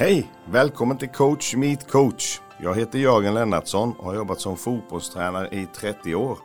Hej! 0.00 0.30
Välkommen 0.44 0.96
till 0.96 1.08
Coach 1.08 1.54
Meet 1.54 1.90
Coach. 1.90 2.40
Jag 2.58 2.76
heter 2.76 2.98
Jörgen 2.98 3.34
Lennartsson 3.34 3.92
och 3.92 4.04
har 4.04 4.14
jobbat 4.14 4.40
som 4.40 4.56
fotbollstränare 4.56 5.48
i 5.48 5.66
30 5.66 6.14
år. 6.14 6.38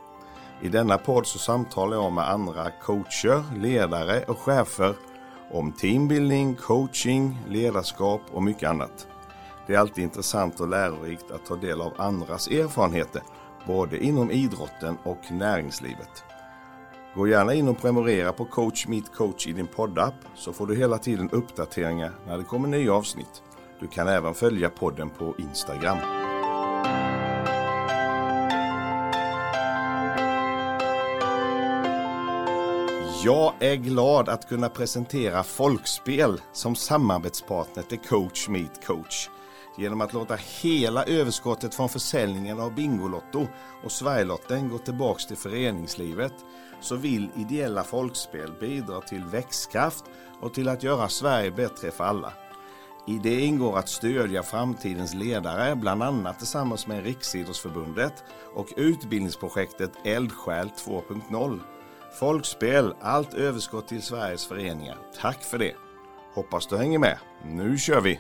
I 0.61 0.67
denna 0.69 0.97
podd 0.97 1.27
så 1.27 1.39
samtalar 1.39 1.97
jag 1.97 2.11
med 2.11 2.29
andra 2.29 2.71
coacher, 2.71 3.57
ledare 3.57 4.23
och 4.23 4.39
chefer 4.39 4.95
om 5.51 5.71
teambuilding, 5.71 6.55
coaching, 6.55 7.39
ledarskap 7.49 8.21
och 8.31 8.43
mycket 8.43 8.69
annat. 8.69 9.07
Det 9.67 9.73
är 9.73 9.79
alltid 9.79 10.03
intressant 10.03 10.59
och 10.59 10.69
lärorikt 10.69 11.31
att 11.31 11.45
ta 11.45 11.55
del 11.55 11.81
av 11.81 11.93
andras 11.97 12.47
erfarenheter, 12.47 13.21
både 13.67 14.03
inom 14.03 14.31
idrotten 14.31 14.97
och 15.03 15.31
näringslivet. 15.31 16.23
Gå 17.15 17.27
gärna 17.27 17.53
in 17.53 17.67
och 17.67 17.81
prenumerera 17.81 18.33
på 18.33 18.45
Coach 18.45 18.87
Meet 18.87 19.13
Coach 19.13 19.47
i 19.47 19.53
din 19.53 19.67
poddapp 19.67 20.13
så 20.35 20.53
får 20.53 20.67
du 20.67 20.75
hela 20.75 20.97
tiden 20.97 21.29
uppdateringar 21.29 22.11
när 22.27 22.37
det 22.37 22.43
kommer 22.43 22.67
nya 22.67 22.93
avsnitt. 22.93 23.43
Du 23.79 23.87
kan 23.87 24.07
även 24.07 24.33
följa 24.33 24.69
podden 24.69 25.09
på 25.09 25.35
Instagram. 25.37 25.97
Jag 33.23 33.53
är 33.59 33.75
glad 33.75 34.29
att 34.29 34.49
kunna 34.49 34.69
presentera 34.69 35.43
Folkspel 35.43 36.41
som 36.53 36.75
samarbetspartner 36.75 37.83
till 37.83 37.99
Coach 37.99 38.47
Meet 38.49 38.85
Coach. 38.85 39.29
Genom 39.77 40.01
att 40.01 40.13
låta 40.13 40.37
hela 40.61 41.03
överskottet 41.03 41.75
från 41.75 41.89
försäljningen 41.89 42.59
av 42.59 42.75
Bingolotto 42.75 43.47
och 43.83 43.91
Sverigelotten 43.91 44.69
gå 44.69 44.77
tillbaks 44.77 45.27
till 45.27 45.37
föreningslivet 45.37 46.33
så 46.81 46.95
vill 46.95 47.29
ideella 47.35 47.83
folkspel 47.83 48.51
bidra 48.59 49.01
till 49.01 49.23
växtkraft 49.23 50.03
och 50.41 50.53
till 50.53 50.69
att 50.69 50.83
göra 50.83 51.09
Sverige 51.09 51.51
bättre 51.51 51.91
för 51.91 52.03
alla. 52.03 52.33
I 53.07 53.17
det 53.17 53.39
ingår 53.41 53.77
att 53.77 53.89
stödja 53.89 54.43
framtidens 54.43 55.13
ledare, 55.13 55.75
bland 55.75 56.03
annat 56.03 56.37
tillsammans 56.37 56.87
med 56.87 57.03
Riksidrottsförbundet 57.03 58.23
och 58.53 58.73
utbildningsprojektet 58.77 59.91
Eldsjäl 60.03 60.69
2.0. 60.85 61.59
Folkspel, 62.19 62.93
allt 63.01 63.33
överskott 63.33 63.87
till 63.87 64.01
Sveriges 64.01 64.45
föreningar. 64.45 64.97
Tack 65.21 65.43
för 65.43 65.57
det! 65.57 65.73
Hoppas 66.33 66.67
du 66.67 66.77
hänger 66.77 66.99
med. 66.99 67.17
Nu 67.45 67.77
kör 67.77 68.01
vi! 68.01 68.19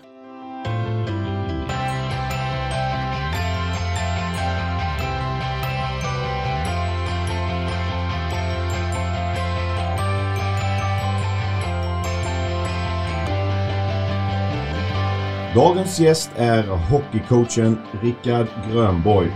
Dagens 15.55 15.99
gäst 15.99 16.31
är 16.35 16.63
hockeycoachen 16.63 17.77
Rickard 18.01 18.47
Grönborg. 18.71 19.31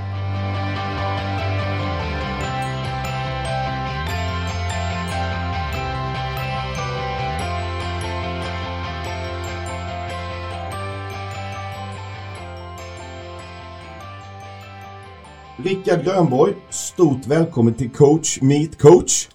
Rickard 15.57 16.03
Grönborg, 16.03 16.53
stort 16.69 17.27
välkommen 17.27 17.73
till 17.73 17.89
Coach 17.89 18.41
Meet 18.41 18.81
Coach. 18.81 19.29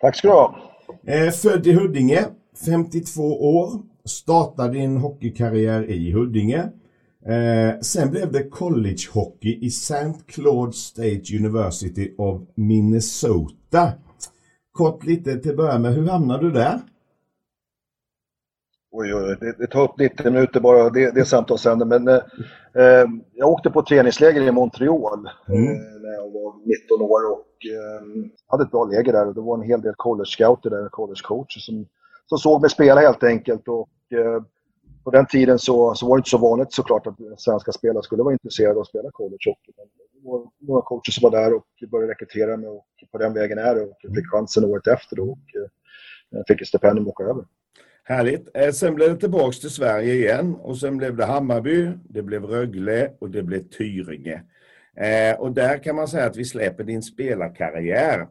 Tack 0.00 0.16
ska 0.16 0.28
du 0.28 0.34
ha. 0.34 0.56
Eh, 1.06 1.30
född 1.30 1.66
i 1.66 1.72
Huddinge, 1.72 2.24
52 2.66 3.22
år, 3.22 3.70
startade 4.06 4.72
din 4.72 4.96
hockeykarriär 4.96 5.90
i 5.90 6.12
Huddinge. 6.12 6.68
Eh, 7.26 7.80
sen 7.80 8.10
blev 8.10 8.32
det 8.32 8.48
collegehockey 8.48 9.58
i 9.60 9.66
St. 9.66 10.14
Claude 10.26 10.72
State 10.72 11.36
University 11.38 12.14
of 12.18 12.42
Minnesota. 12.54 13.92
Kort 14.72 15.04
lite 15.04 15.36
till 15.36 15.50
att 15.50 15.56
börja 15.56 15.78
med, 15.78 15.94
hur 15.94 16.08
hamnade 16.08 16.46
du 16.46 16.50
där? 16.50 16.80
Oj, 18.98 19.14
oj, 19.14 19.36
det, 19.40 19.54
det 19.58 19.66
tar 19.66 19.82
upp 19.82 19.98
90 19.98 20.24
minuter 20.24 20.60
bara 20.60 20.90
det, 20.90 21.14
det 21.14 21.24
samtalsämnet. 21.24 21.88
Men 21.88 22.08
eh, 22.08 22.20
eh, 22.74 23.06
jag 23.32 23.48
åkte 23.48 23.70
på 23.70 23.82
träningsläger 23.82 24.42
i 24.42 24.52
Montreal 24.52 25.28
mm. 25.48 25.64
eh, 25.64 25.78
när 26.00 26.12
jag 26.12 26.30
var 26.30 26.54
19 26.66 27.10
år 27.10 27.32
och 27.32 27.46
eh, 27.66 28.30
hade 28.46 28.64
ett 28.64 28.70
bra 28.70 28.84
läger 28.84 29.12
där. 29.12 29.34
Det 29.34 29.40
var 29.40 29.58
en 29.58 29.70
hel 29.70 29.80
del 29.80 29.94
college-scouter 29.96 30.70
där, 30.70 30.88
college-coacher 30.88 31.58
som, 31.58 31.86
som 32.26 32.38
såg 32.38 32.60
mig 32.60 32.70
spela 32.70 33.00
helt 33.00 33.22
enkelt. 33.22 33.68
Och 33.68 33.88
eh, 34.12 34.42
på 35.04 35.10
den 35.10 35.26
tiden 35.26 35.58
så, 35.58 35.94
så 35.94 36.08
var 36.08 36.16
det 36.16 36.20
inte 36.20 36.30
så 36.30 36.38
vanligt 36.38 36.72
såklart 36.72 37.06
att 37.06 37.40
svenska 37.40 37.72
spelare 37.72 38.02
skulle 38.02 38.22
vara 38.22 38.32
intresserade 38.32 38.74
av 38.74 38.80
att 38.80 38.88
spela 38.88 39.10
collegehockey. 39.10 39.72
Det 39.76 40.28
var 40.28 40.50
några 40.58 40.82
coacher 40.82 41.10
som 41.10 41.30
var 41.30 41.30
där 41.30 41.54
och 41.54 41.66
började 41.90 42.12
rekrytera 42.12 42.56
mig 42.56 42.68
och 42.68 42.86
på 43.12 43.18
den 43.18 43.34
vägen 43.34 43.58
är 43.58 43.74
det. 43.74 43.82
Och 43.82 43.96
jag 44.02 44.14
fick 44.14 44.30
chansen 44.30 44.64
året 44.64 44.86
efter 44.86 45.16
då 45.16 45.22
och 45.22 45.38
eh, 46.36 46.44
fick 46.48 46.60
ett 46.60 46.68
stipendium 46.68 47.06
att 47.06 47.10
åka 47.10 47.24
över. 47.24 47.44
Härligt. 48.04 48.48
Eh, 48.54 48.70
sen 48.70 48.94
blev 48.94 49.14
det 49.14 49.20
tillbaks 49.20 49.60
till 49.60 49.70
Sverige 49.70 50.14
igen 50.14 50.54
och 50.54 50.78
sen 50.78 50.96
blev 50.96 51.16
det 51.16 51.24
Hammarby, 51.24 51.92
det 52.08 52.22
blev 52.22 52.44
Rögle 52.44 53.10
och 53.18 53.30
det 53.30 53.42
blev 53.42 53.68
Tyringe. 53.68 54.42
Eh, 54.96 55.40
och 55.40 55.52
där 55.52 55.78
kan 55.78 55.96
man 55.96 56.08
säga 56.08 56.26
att 56.26 56.36
vi 56.36 56.44
släpper 56.44 56.84
din 56.84 57.02
spelarkarriär. 57.02 58.26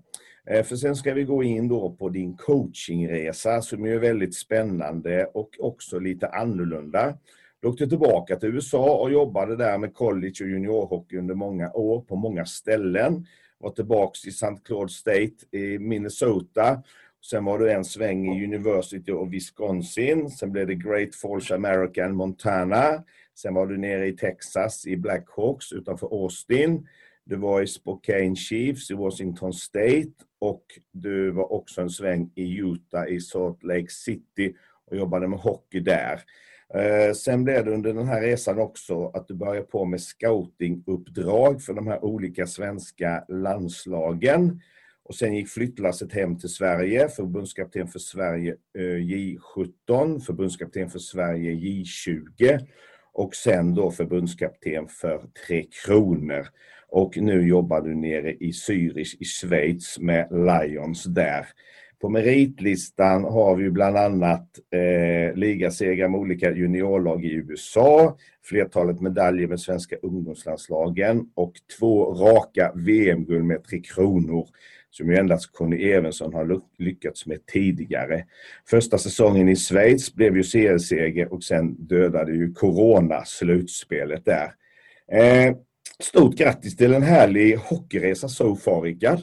Eh, 0.48 0.64
för 0.64 0.76
sen 0.76 0.96
ska 0.96 1.14
vi 1.14 1.24
gå 1.24 1.44
in 1.44 1.68
då 1.68 1.92
på 1.92 2.10
din 2.10 2.38
coachingresa 2.38 3.62
som 3.62 3.86
är 3.86 3.98
väldigt 3.98 4.36
spännande 4.36 5.26
och 5.26 5.50
också 5.60 6.00
lite 6.00 6.28
annorlunda. 6.28 7.18
Du 7.60 7.68
åkte 7.68 7.88
tillbaka 7.88 8.36
till 8.36 8.50
USA 8.50 8.98
och 8.98 9.12
jobbade 9.12 9.56
där 9.56 9.78
med 9.78 9.94
college 9.94 10.36
och 10.42 10.50
juniorhockey 10.50 11.18
under 11.18 11.36
många 11.36 11.72
år 11.72 12.02
på 12.02 12.16
många 12.16 12.46
ställen. 12.46 13.26
Var 13.58 13.70
tillbaks 13.70 14.26
i 14.26 14.30
St. 14.30 14.58
Claude 14.66 14.92
State 14.92 15.58
i 15.58 15.80
Minnesota. 15.80 16.84
Sen 17.30 17.46
var 17.46 17.60
du 17.60 17.72
en 17.72 17.86
sväng 17.86 18.36
i 18.36 18.44
University 18.44 19.12
of 19.12 19.34
Wisconsin. 19.34 20.30
Sen 20.30 20.52
blev 20.52 20.68
det 20.68 20.76
Great 20.76 21.16
Falls 21.16 21.52
American 21.52 22.16
Montana. 22.16 23.04
Sen 23.36 23.54
var 23.54 23.68
du 23.68 23.78
nere 23.78 24.08
i 24.08 24.14
Texas 24.14 24.88
i 24.88 24.98
Blackhawks 24.98 25.72
utanför 25.72 26.08
Austin. 26.08 26.88
Du 27.26 27.36
var 27.36 27.62
i 27.62 27.68
Spokane 27.68 28.36
Chiefs 28.36 28.92
i 28.92 28.94
Washington 28.94 29.54
State 29.54 30.12
och 30.40 30.66
du 30.92 31.32
var 31.32 31.54
också 31.54 31.82
en 31.82 31.90
sväng 31.90 32.32
i 32.36 32.58
Utah 32.58 33.08
i 33.08 33.22
Salt 33.22 33.64
Lake 33.64 33.90
City 33.90 34.56
och 34.86 34.98
jobbade 34.98 35.28
med 35.28 35.40
hockey 35.40 35.80
där. 35.80 36.22
Eh, 36.74 37.14
sen 37.14 37.44
blev 37.44 37.66
det 37.66 37.72
under 37.72 37.94
den 37.94 38.08
här 38.08 38.22
resan 38.22 38.60
också 38.60 39.08
att 39.08 39.28
du 39.28 39.34
började 39.34 39.68
på 39.68 39.86
med 39.86 40.02
scoutinguppdrag 40.02 41.62
för 41.62 41.74
de 41.74 41.88
här 41.88 42.06
olika 42.06 42.48
svenska 42.48 43.26
landslagen. 43.28 44.62
Och 45.04 45.16
sen 45.16 45.36
gick 45.36 45.50
flyttlasset 45.50 46.14
hem 46.14 46.40
till 46.40 46.50
Sverige, 46.50 47.10
förbundskapten 47.10 47.88
för 47.88 48.00
Sverige 48.00 48.56
eh, 48.78 48.82
J17, 48.82 50.20
förbundskapten 50.20 50.90
för 50.90 51.00
Sverige 51.00 51.52
J20 51.52 52.68
och 53.14 53.36
sen 53.36 53.76
då 53.76 53.92
förbundskapten 53.92 54.88
för 54.88 55.28
Tre 55.48 55.66
Kronor. 55.86 56.48
Och 56.96 57.18
nu 57.18 57.48
jobbar 57.48 57.82
du 57.82 57.96
nere 57.96 58.34
i 58.34 58.52
Zürich 58.52 59.16
i 59.20 59.26
Schweiz 59.26 60.00
med 60.00 60.28
Lions 60.32 61.04
där. 61.04 61.46
På 62.02 62.10
meritlistan 62.10 63.24
har 63.24 63.56
vi 63.56 63.70
bland 63.70 63.98
annat 63.98 64.48
eh, 64.72 65.36
ligasegrar 65.38 66.10
med 66.10 66.20
olika 66.20 66.52
juniorlag 66.52 67.26
i 67.26 67.34
USA, 67.34 68.18
flertalet 68.44 69.02
medaljer 69.02 69.48
med 69.48 69.60
svenska 69.60 69.96
ungdomslandslagen 69.96 71.30
och 71.34 71.54
två 71.80 72.14
raka 72.14 72.72
VM-guld 72.76 73.46
med 73.46 73.64
Tre 73.64 73.80
Kronor 73.80 74.48
som 74.90 75.12
ju 75.12 75.18
endast 75.18 75.52
Conny 75.54 75.92
Evensson 75.92 76.34
har 76.34 76.62
lyckats 76.78 77.26
med 77.26 77.46
tidigare. 77.46 78.26
Första 78.70 78.98
säsongen 78.98 79.50
i 79.50 79.56
Schweiz 79.56 80.16
blev 80.16 80.38
ju 80.38 80.44
CL-seger 80.44 81.34
och 81.34 81.44
sen 81.44 81.74
dödade 81.74 82.32
ju 82.32 82.54
Corona 82.54 83.26
slutspelet 83.26 84.26
där. 84.26 84.52
Eh, 85.12 85.56
Stort 86.04 86.36
grattis 86.36 86.78
till 86.78 86.94
en 86.94 87.04
härlig 87.04 87.58
hockeyresa 87.58 88.28
so 88.28 88.56
far, 88.56 88.82
Rickard. 88.82 89.20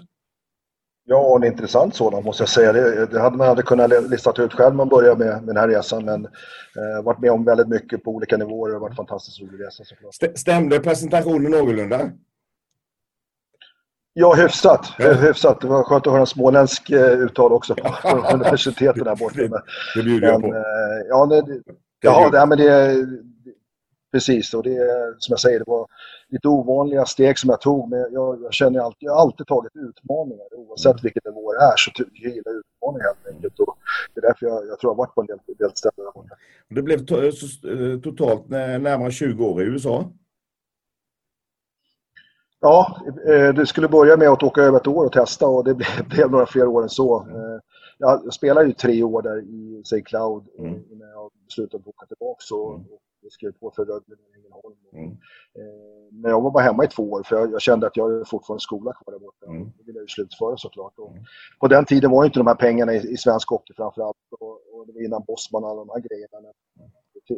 Ja, 1.04 1.36
en 1.36 1.44
intressant 1.44 1.94
sådan 1.94 2.24
måste 2.24 2.42
jag 2.42 2.48
säga. 2.48 2.72
Det, 2.72 3.06
det 3.06 3.20
hade 3.20 3.36
man 3.36 3.48
hade 3.48 3.62
kunnat 3.62 4.10
listat 4.10 4.38
ut 4.38 4.52
själv 4.52 4.74
man 4.74 4.88
börjar 4.88 5.16
med, 5.16 5.26
med 5.26 5.46
den 5.46 5.56
här 5.56 5.68
resan. 5.68 6.04
Men 6.04 6.24
eh, 6.24 7.04
varit 7.04 7.20
med 7.20 7.30
om 7.30 7.44
väldigt 7.44 7.68
mycket 7.68 8.04
på 8.04 8.10
olika 8.10 8.36
nivåer. 8.36 8.68
Det 8.68 8.74
har 8.74 8.80
varit 8.80 8.90
en 8.90 8.96
fantastiskt 8.96 9.40
rolig 9.40 9.64
resa 9.64 9.84
såklart. 9.84 10.38
Stämde 10.38 10.80
presentationen 10.80 11.50
någorlunda? 11.50 12.10
Ja, 14.14 14.34
hyfsat. 14.34 14.94
Ja. 14.98 15.12
hyfsat. 15.12 15.60
Det 15.60 15.66
var 15.66 15.82
skönt 15.82 16.06
att 16.06 16.12
höra 16.12 16.20
en 16.20 16.26
småländsk 16.26 16.90
eh, 16.90 17.12
uttal 17.12 17.52
också 17.52 17.74
på, 17.74 17.94
på 18.02 18.08
universitetet 18.34 19.04
där 19.04 19.16
borta. 19.16 19.36
Det, 19.36 19.62
det 19.94 20.02
bjuder 20.02 20.28
jag 20.28 20.40
på. 20.40 20.46
Eh, 20.46 20.62
ja, 21.08 21.26
det, 21.26 21.42
det, 21.42 21.62
ja, 22.00 22.30
det, 22.30 22.46
men 22.46 22.58
det, 22.58 22.96
precis. 24.12 24.54
Och 24.54 24.62
det 24.62 24.78
som 25.18 25.32
jag 25.32 25.40
säger, 25.40 25.58
det 25.58 25.64
var 25.66 25.86
lite 26.32 26.48
ovanliga 26.48 27.04
steg 27.04 27.38
som 27.38 27.50
jag 27.50 27.60
tog. 27.60 27.90
Men 27.90 28.12
jag, 28.12 28.42
jag 28.42 28.52
känner 28.52 28.80
alltid, 28.80 29.06
jag 29.06 29.12
har 29.12 29.20
alltid 29.20 29.46
tagit 29.46 29.76
utmaningar. 29.76 30.54
Oavsett 30.54 31.04
vilket 31.04 31.24
nivå 31.24 31.52
det 31.52 31.58
är 31.58 31.76
så 31.76 31.90
jag 31.96 32.32
gillar 32.34 32.52
utmaningar 32.60 33.06
helt 33.06 33.34
enkelt. 33.34 33.60
Och 33.60 33.76
det 34.14 34.20
är 34.20 34.22
därför 34.22 34.46
jag, 34.46 34.66
jag 34.66 34.78
tror 34.78 34.90
jag 34.90 34.94
har 34.94 35.04
varit 35.04 35.14
på 35.14 35.20
en 35.20 35.26
del, 35.26 35.38
del 35.58 35.70
ställen. 35.74 36.12
Det 36.68 36.82
blev 36.82 37.06
to 37.06 37.14
eh, 37.14 38.00
totalt 38.00 38.48
närmare 38.48 39.10
20 39.10 39.44
år 39.44 39.62
i 39.62 39.64
USA? 39.64 40.04
Ja, 42.60 42.96
det 43.54 43.66
skulle 43.66 43.88
börja 43.88 44.16
med 44.16 44.28
att 44.28 44.42
åka 44.42 44.62
över 44.62 44.78
ett 44.78 44.86
år 44.86 45.06
och 45.06 45.12
testa 45.12 45.46
och 45.46 45.64
det 45.64 45.74
blev, 45.74 46.30
några 46.30 46.46
fler 46.46 46.66
år 46.66 46.82
än 46.82 46.88
så. 46.88 47.26
Jag 47.98 48.34
spelade 48.34 48.66
ju 48.66 48.72
tre 48.72 49.02
år 49.02 49.22
där 49.22 49.40
i 49.40 49.80
St. 49.80 50.02
Cloud 50.02 50.44
mm. 50.58 50.82
innan 50.90 51.08
jag 51.08 51.30
beslutade 51.46 51.80
att 51.80 51.88
åka 51.88 52.06
tillbaka 52.06 52.54
och, 52.54 52.74
mm. 52.74 52.86
Och 53.24 53.32
skrev 53.32 53.52
på 53.52 53.72
för 53.76 53.84
Rögle 53.84 54.16
i 54.16 54.36
Ängelholm. 54.36 54.76
Mm. 54.92 55.10
Eh, 55.58 56.12
men 56.12 56.30
jag 56.30 56.40
var 56.40 56.50
bara 56.50 56.62
hemma 56.62 56.84
i 56.84 56.88
två 56.88 57.10
år 57.10 57.22
för 57.22 57.36
jag, 57.36 57.52
jag 57.52 57.60
kände 57.60 57.86
att 57.86 57.96
jag 57.96 58.10
hade 58.10 58.24
fortfarande 58.24 58.60
skola 58.60 58.92
kvar 58.92 59.12
där 59.12 59.20
borta. 59.20 59.46
Mm. 59.46 59.64
Det 59.78 59.84
ville 59.86 59.98
jag 59.98 60.04
ju 60.04 60.08
slutföra 60.08 60.56
såklart. 60.56 60.98
Och 60.98 61.10
mm. 61.10 61.24
På 61.60 61.68
den 61.68 61.84
tiden 61.84 62.10
var 62.10 62.24
inte 62.24 62.38
de 62.38 62.46
här 62.46 62.54
pengarna 62.54 62.94
i, 62.94 63.12
i 63.12 63.16
svensk 63.16 63.48
hockey 63.48 63.74
framförallt. 63.76 64.16
Och, 64.40 64.50
och 64.50 64.86
det 64.86 64.92
var 64.92 65.04
innan 65.04 65.24
Bosman 65.26 65.64
och 65.64 65.70
alla 65.70 65.84
de 65.84 65.90
här 65.90 66.00
grejerna. 66.08 66.52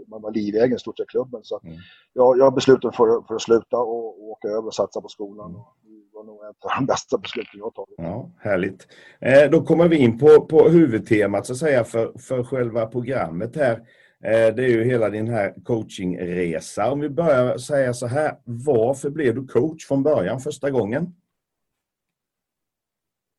Man 0.06 0.22
var 0.22 0.30
livegen 0.30 0.78
stort 0.78 0.98
sett 0.98 1.08
klubben. 1.08 1.40
Så 1.44 1.60
mm. 1.64 1.76
jag, 2.12 2.38
jag 2.38 2.54
beslutade 2.54 2.96
för, 2.96 3.26
för 3.26 3.34
att 3.34 3.42
sluta 3.42 3.78
och, 3.78 4.06
och 4.06 4.24
åka 4.24 4.48
över 4.48 4.66
och 4.66 4.74
satsa 4.74 5.00
på 5.00 5.08
skolan. 5.08 5.50
Mm. 5.50 5.60
Och, 5.60 5.76
det 5.84 6.18
var 6.18 6.24
nog 6.24 6.44
ett 6.44 6.64
av 6.64 6.70
de 6.78 6.86
bästa 6.92 7.18
besluten 7.18 7.58
jag 7.58 7.74
tagit. 7.74 7.94
Ja, 7.96 8.30
härligt. 8.40 8.88
Eh, 9.20 9.50
då 9.50 9.62
kommer 9.62 9.88
vi 9.88 9.96
in 9.96 10.18
på, 10.18 10.46
på 10.46 10.68
huvudtemat 10.68 11.46
så 11.46 11.52
att 11.52 11.58
säga 11.58 11.84
för, 11.84 12.18
för 12.18 12.44
själva 12.44 12.86
programmet 12.86 13.56
här. 13.56 13.82
Eh, 14.24 14.54
det 14.54 14.64
är 14.64 14.68
ju 14.68 14.84
hela 14.84 15.10
din 15.10 15.28
här 15.28 15.54
coachingresa. 15.64 16.92
Om 16.92 17.00
vi 17.00 17.08
börjar 17.08 17.58
säga 17.58 17.94
så 17.94 18.06
här, 18.06 18.36
varför 18.44 19.10
blev 19.10 19.34
du 19.34 19.46
coach 19.46 19.86
från 19.86 20.02
början 20.02 20.40
första 20.40 20.70
gången? 20.70 21.14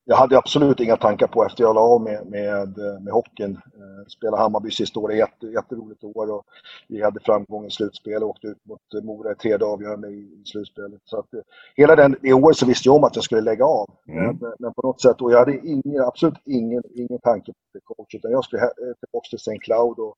Jag 0.07 0.15
hade 0.15 0.37
absolut 0.37 0.79
inga 0.79 0.97
tankar 0.97 1.27
på 1.27 1.45
efter 1.45 1.63
jag 1.63 1.75
la 1.75 1.81
av 1.81 2.01
med, 2.01 2.25
med, 2.25 2.77
med 3.01 3.13
hockeyn. 3.13 3.51
Eh, 3.51 4.07
spelade 4.07 4.41
Hammarby 4.41 4.71
sista 4.71 4.99
året, 4.99 5.17
jätte, 5.17 5.47
jätteroligt 5.47 6.03
år 6.03 6.31
och 6.31 6.43
vi 6.87 7.01
hade 7.01 7.19
framgång 7.19 7.65
i 7.65 7.71
slutspelet 7.71 8.23
och 8.23 8.29
åkte 8.29 8.47
ut 8.47 8.65
mot 8.65 9.03
Mora 9.03 9.31
i 9.31 9.35
tredje 9.35 9.67
avgörande 9.67 10.07
i, 10.07 10.43
slutspelet. 10.45 11.01
Så 11.05 11.19
att, 11.19 11.33
eh, 11.33 11.39
hela 11.75 11.95
den, 11.95 12.15
det 12.21 12.33
året 12.33 12.57
så 12.57 12.65
visste 12.65 12.89
jag 12.89 12.95
om 12.95 13.03
att 13.03 13.15
jag 13.15 13.23
skulle 13.23 13.41
lägga 13.41 13.65
av. 13.65 13.89
Mm. 14.07 14.37
Men, 14.41 14.53
men, 14.59 14.73
på 14.73 14.81
något 14.87 15.01
sätt, 15.01 15.21
och 15.21 15.31
jag 15.31 15.39
hade 15.39 15.67
ingen, 15.67 16.01
absolut 16.01 16.37
ingen, 16.45 16.83
ingen 16.95 17.19
tanke 17.19 17.51
på 17.51 17.95
coach 17.95 18.15
utan 18.15 18.31
jag 18.31 18.43
skulle 18.43 18.61
tillbaka 18.99 19.27
till 19.29 19.39
St. 19.39 19.57
Cloud 19.57 19.99
och 19.99 20.15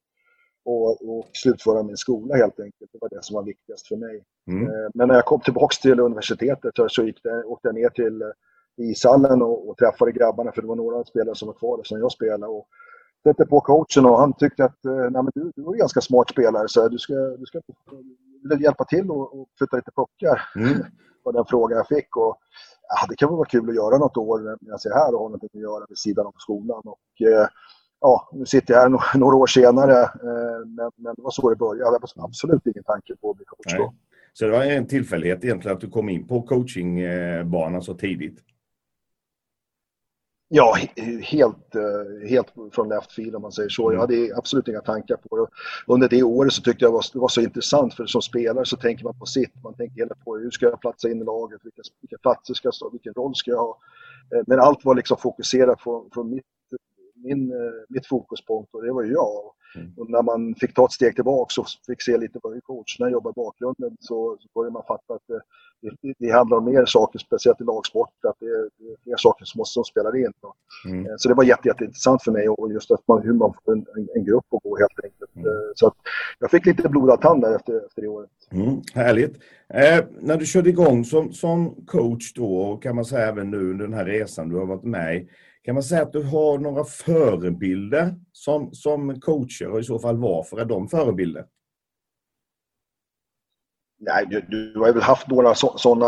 och, 0.67 1.09
och 1.09 1.29
slutföra 1.33 1.83
min 1.83 1.97
skola 1.97 2.35
helt 2.35 2.59
enkelt. 2.59 2.91
Det 2.91 2.97
var 3.01 3.09
det 3.09 3.23
som 3.23 3.35
var 3.35 3.43
viktigast 3.43 3.87
för 3.87 3.95
mig. 3.95 4.23
Mm. 4.47 4.63
Eh, 4.63 4.89
men 4.93 5.07
när 5.07 5.15
jag 5.15 5.25
kom 5.25 5.41
tillbaka 5.41 5.73
till 5.81 5.99
universitetet 5.99 6.73
så 6.87 7.03
gick 7.03 7.23
det, 7.23 7.43
åkte 7.43 7.67
jag 7.67 7.75
ner 7.75 7.89
till 7.89 8.21
eh, 8.21 8.27
ishallen 8.77 9.41
och, 9.41 9.69
och 9.69 9.77
träffade 9.77 10.11
grabbarna 10.11 10.51
för 10.51 10.61
det 10.61 10.67
var 10.67 10.75
några 10.75 11.03
spelare 11.03 11.35
som 11.35 11.47
var 11.47 11.53
kvar 11.53 11.81
som 11.83 11.99
jag 11.99 12.11
spelade. 12.11 12.47
Och 12.47 12.67
sätter 13.23 13.45
på 13.45 13.61
coachen 13.61 14.05
och 14.05 14.19
han 14.19 14.33
tyckte 14.33 14.65
att 14.65 14.85
eh, 14.85 14.91
Nej, 14.91 15.23
men 15.23 15.31
du, 15.35 15.51
du 15.55 15.61
är 15.61 15.71
en 15.71 15.77
ganska 15.77 16.01
smart 16.01 16.29
spelare 16.29 16.67
så 16.67 16.87
du 16.87 16.97
ska, 16.97 17.13
du 17.13 17.45
ska 17.45 17.61
vill 18.49 18.61
hjälpa 18.61 18.85
till 18.85 19.11
och, 19.11 19.39
och 19.39 19.47
flytta 19.57 19.75
lite 19.75 19.91
puckar. 19.91 20.41
Mm. 20.55 20.83
var 21.23 21.33
den 21.33 21.45
fråga 21.45 21.75
jag 21.75 21.87
fick. 21.87 22.17
Och, 22.17 22.37
ja, 22.89 23.07
det 23.09 23.15
kan 23.15 23.29
väl 23.29 23.37
vara 23.37 23.49
kul 23.49 23.69
att 23.69 23.75
göra 23.75 23.97
något 23.97 24.17
år 24.17 24.39
när 24.39 24.57
jag 24.59 24.81
ser 24.81 24.93
här 24.93 25.13
och 25.13 25.19
har 25.19 25.29
någonting 25.29 25.49
att 25.53 25.69
göra 25.69 25.85
vid 25.89 25.97
sidan 25.97 26.25
av 26.25 26.33
skolan. 26.37 26.81
Och, 26.85 27.27
eh, 27.27 27.47
ja, 27.99 28.29
nu 28.33 28.45
sitter 28.45 28.73
jag 28.73 28.81
här 28.81 28.89
några 29.19 29.35
år 29.35 29.47
senare, 29.47 30.01
eh, 30.03 30.65
men, 30.65 30.91
men 30.95 31.15
det 31.15 31.21
var 31.21 31.31
så 31.31 31.49
det 31.49 31.55
började. 31.55 31.79
Jag 31.79 31.85
hade 31.85 32.07
absolut 32.15 32.65
ingen 32.65 32.83
tanke 32.83 33.15
på 33.15 33.29
att 33.29 33.37
bli 33.37 33.45
coach 33.45 33.77
då. 33.77 33.93
Så 34.33 34.45
det 34.45 34.51
var 34.51 34.63
en 34.63 34.87
tillfällighet 34.87 35.43
egentligen 35.43 35.75
att 35.75 35.81
du 35.81 35.89
kom 35.89 36.09
in 36.09 36.27
på 36.27 36.41
coachingbanan 36.41 37.81
så 37.81 37.93
tidigt? 37.93 38.39
Ja, 40.49 40.77
helt, 41.23 41.75
eh, 41.75 42.29
helt 42.29 42.47
från 42.71 42.89
left 42.89 43.11
field 43.11 43.35
om 43.35 43.41
man 43.41 43.51
säger 43.51 43.69
så. 43.69 43.83
Jag 43.83 43.93
mm. 43.93 43.99
hade 43.99 44.37
absolut 44.37 44.67
inga 44.67 44.81
tankar 44.81 45.15
på 45.15 45.37
det. 45.37 45.47
Under 45.93 46.09
det 46.09 46.23
året 46.23 46.53
så 46.53 46.61
tyckte 46.61 46.85
jag 46.85 46.91
det 47.13 47.19
var, 47.19 47.27
så 47.27 47.41
intressant 47.41 47.93
för 47.93 48.05
som 48.05 48.21
spelare 48.21 48.65
så 48.65 48.77
tänker 48.77 49.03
man 49.03 49.19
på 49.19 49.25
sitt. 49.25 49.63
Man 49.63 49.73
tänker 49.73 49.95
hela 49.95 50.15
på 50.25 50.37
hur 50.37 50.51
ska 50.51 50.65
jag 50.65 50.81
platsa 50.81 51.09
in 51.09 51.21
i 51.21 51.23
laget, 51.23 51.59
vilka, 51.63 51.81
vilka 52.01 52.17
platser 52.17 52.53
ska 52.53 52.67
jag 52.67 52.75
stå, 52.75 52.89
vilken 52.89 53.13
roll 53.13 53.35
ska 53.35 53.51
jag 53.51 53.57
ha. 53.57 53.79
Eh, 54.35 54.43
men 54.47 54.59
allt 54.59 54.85
var 54.85 54.95
liksom 54.95 55.17
fokuserat 55.17 55.81
från, 55.81 56.09
från 56.13 56.29
mitt 56.29 56.45
min, 57.27 57.51
eh, 57.51 57.73
mitt 57.89 58.07
fokuspunkt 58.07 58.73
och 58.73 58.83
det 58.83 58.93
var 58.93 59.03
ju 59.03 59.11
jag. 59.11 59.53
Mm. 59.75 59.93
Och 59.97 60.09
när 60.09 60.21
man 60.21 60.55
fick 60.55 60.73
ta 60.73 60.85
ett 60.85 60.91
steg 60.91 61.15
tillbaka 61.15 61.61
och 61.61 61.67
fick 61.87 62.01
se 62.01 62.17
lite 62.17 62.39
vad 62.43 62.63
coacherna 62.63 63.11
jobbar 63.11 63.31
i 63.31 63.33
bakgrunden 63.33 63.97
så, 63.99 64.37
så 64.39 64.47
började 64.55 64.73
man 64.73 64.83
fatta 64.87 65.13
att 65.13 65.27
det, 65.27 65.41
det, 66.01 66.13
det, 66.19 66.31
handlar 66.31 66.57
om 66.57 66.65
mer 66.65 66.85
saker, 66.85 67.19
speciellt 67.19 67.61
i 67.61 67.63
lagsport, 67.63 68.09
att 68.27 68.35
det 68.39 68.45
är, 68.45 68.69
det 68.77 68.91
är 68.91 68.97
fler 69.03 69.17
saker 69.17 69.45
som, 69.45 69.65
som 69.65 69.83
spelar 69.83 70.15
in. 70.15 70.33
Mm. 70.85 71.05
Eh, 71.05 71.13
så 71.17 71.29
det 71.29 71.35
var 71.35 71.43
jätte, 71.43 71.67
jätteintressant 71.67 72.23
för 72.23 72.31
mig 72.31 72.49
och 72.49 72.71
just 72.71 72.91
att 72.91 73.07
man, 73.07 73.21
hur 73.23 73.33
man 73.33 73.53
får 73.65 73.71
en, 73.71 73.85
en, 74.15 74.25
grupp 74.25 74.45
att 74.53 74.63
gå 74.63 74.77
helt 74.77 74.99
enkelt. 75.03 75.35
Mm. 75.35 75.47
Eh, 75.47 75.71
så 75.75 75.87
att 75.87 75.95
jag 76.39 76.51
fick 76.51 76.65
lite 76.65 76.89
blodad 76.89 77.21
tand 77.21 77.41
där 77.41 77.55
efter, 77.55 77.85
efter 77.85 78.01
det 78.01 78.07
året. 78.07 78.29
Mm, 78.51 78.81
härligt. 78.93 79.35
Eh, 79.73 80.05
när 80.19 80.37
du 80.37 80.45
körde 80.45 80.69
igång 80.69 81.05
som, 81.05 81.33
som 81.33 81.85
coach 81.85 82.33
då, 82.33 82.57
och 82.57 82.83
kan 82.83 82.95
man 82.95 83.05
säga 83.05 83.27
även 83.27 83.51
nu 83.51 83.71
under 83.71 83.85
den 83.85 83.93
här 83.93 84.05
resan 84.05 84.49
du 84.49 84.55
har 84.55 84.65
varit 84.65 84.83
med 84.83 85.15
i, 85.15 85.29
kan 85.67 85.75
man 85.75 85.83
säga 85.83 86.01
att 86.01 86.13
du 86.13 86.23
har 86.23 86.57
några 86.57 86.83
förebilder 86.83 88.15
som, 88.31 88.73
som 88.73 89.19
coacher 89.19 89.71
och 89.71 89.79
i 89.79 89.83
så 89.83 89.99
fall 89.99 90.17
varför 90.17 90.57
är 90.57 90.65
de 90.65 90.87
förebilder? 90.87 91.45
Nej, 93.99 94.25
du, 94.29 94.41
du 94.41 94.79
har 94.79 94.93
väl 94.93 95.01
haft 95.01 95.27
några 95.27 95.55
sådana 95.55 96.05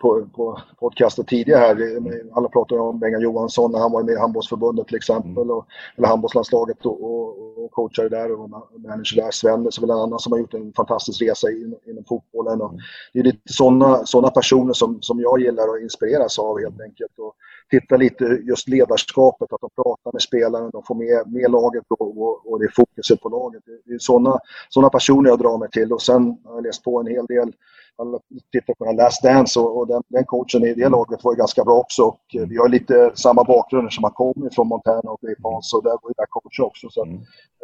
på, 0.00 0.28
på 0.34 0.60
podcaster 0.80 1.22
tidigare 1.22 1.60
här. 1.60 2.02
Alla 2.32 2.48
pratar 2.48 2.78
om 2.78 2.98
Bengan 2.98 3.20
Johansson 3.20 3.72
när 3.72 3.78
han 3.78 3.92
var 3.92 4.02
med 4.02 4.14
i 4.14 4.18
handbollsförbundet 4.18 4.86
till 4.86 4.96
exempel. 4.96 5.50
Och, 5.50 5.66
eller 5.96 6.08
handbollslandslaget 6.08 6.86
och, 6.86 7.04
och, 7.04 7.64
och 7.64 7.70
coachade 7.70 8.08
där 8.08 8.40
och 8.40 8.50
manager 8.50 9.16
där. 9.16 9.30
Sven 9.30 9.66
är 9.66 9.80
väl 9.80 9.90
en 9.90 9.96
annan 9.96 10.18
som 10.18 10.32
har 10.32 10.38
gjort 10.38 10.54
en 10.54 10.72
fantastisk 10.72 11.22
resa 11.22 11.50
inom, 11.50 11.78
inom 11.86 12.04
fotbollen. 12.04 12.60
Och 12.60 12.70
mm. 12.70 12.80
det 13.12 13.18
är 13.18 13.24
lite 13.24 13.52
sådana 13.52 14.06
såna 14.06 14.30
personer 14.30 14.72
som, 14.72 15.02
som 15.02 15.20
jag 15.20 15.40
gillar 15.40 15.68
och 15.68 15.80
inspireras 15.80 16.38
av 16.38 16.60
helt 16.60 16.80
enkelt. 16.80 17.18
Och, 17.18 17.34
titta 17.70 17.96
lite 17.96 18.24
just 18.24 18.68
ledarskapet, 18.68 19.52
att 19.52 19.60
de 19.60 19.70
pratar 19.82 20.12
med 20.12 20.22
spelarna, 20.22 20.70
de 20.70 20.82
får 20.82 20.94
med, 20.94 21.32
med 21.32 21.50
laget 21.50 21.84
och, 21.88 22.22
och, 22.22 22.52
och 22.52 22.58
det 22.58 22.64
är 22.64 22.72
fokuset 22.76 23.20
på 23.20 23.28
laget. 23.28 23.62
Det 23.86 23.94
är 23.94 23.98
sådana 23.98 24.38
såna 24.68 24.88
personer 24.88 25.30
jag 25.30 25.38
drar 25.38 25.58
mig 25.58 25.70
till 25.70 25.92
och 25.92 26.02
sen 26.02 26.36
har 26.44 26.54
jag 26.54 26.64
läst 26.66 26.84
på 26.84 27.00
en 27.00 27.06
hel 27.06 27.26
del 27.26 27.52
jag 27.98 28.22
tittar 28.52 28.74
på 28.74 28.84
den 28.84 28.96
Last 28.96 29.22
Dance 29.22 29.60
och, 29.60 29.78
och 29.78 29.86
den, 29.86 30.02
den, 30.08 30.24
coachen 30.24 30.64
i 30.64 30.74
det 30.74 30.88
laget 30.88 31.24
var 31.24 31.32
ju 31.32 31.36
ganska 31.36 31.64
bra 31.64 31.74
också. 31.74 32.02
Och 32.02 32.20
vi 32.32 32.56
har 32.56 32.68
lite 32.68 33.12
samma 33.14 33.44
bakgrund 33.44 33.92
som 33.92 34.04
han 34.04 34.12
kommer 34.12 34.50
från 34.50 34.68
Montana 34.68 35.10
och 35.10 35.20
Pass 35.42 35.74
och 35.74 35.82
där 35.82 35.96
var 36.02 36.10
ju 36.10 36.14
där 36.16 36.26
coach 36.26 36.60
också. 36.60 36.88
Så, 36.90 37.04
mm. 37.04 37.16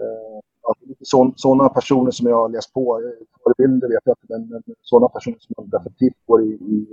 eh, 0.02 1.34
sådana 1.36 1.68
personer 1.68 2.10
som 2.10 2.28
jag 2.28 2.36
har 2.36 2.48
läst 2.48 2.72
på, 2.72 3.00
förebilder 3.42 3.88
vet 3.88 4.02
jag 4.04 4.16
inte, 4.22 4.26
men, 4.28 4.48
men 4.48 4.62
sådana 4.82 5.08
personer 5.08 5.38
som 5.40 5.54
jag 5.56 5.70
definitivt 5.70 6.26
går 6.26 6.42
i, 6.42 6.46
i. 6.46 6.86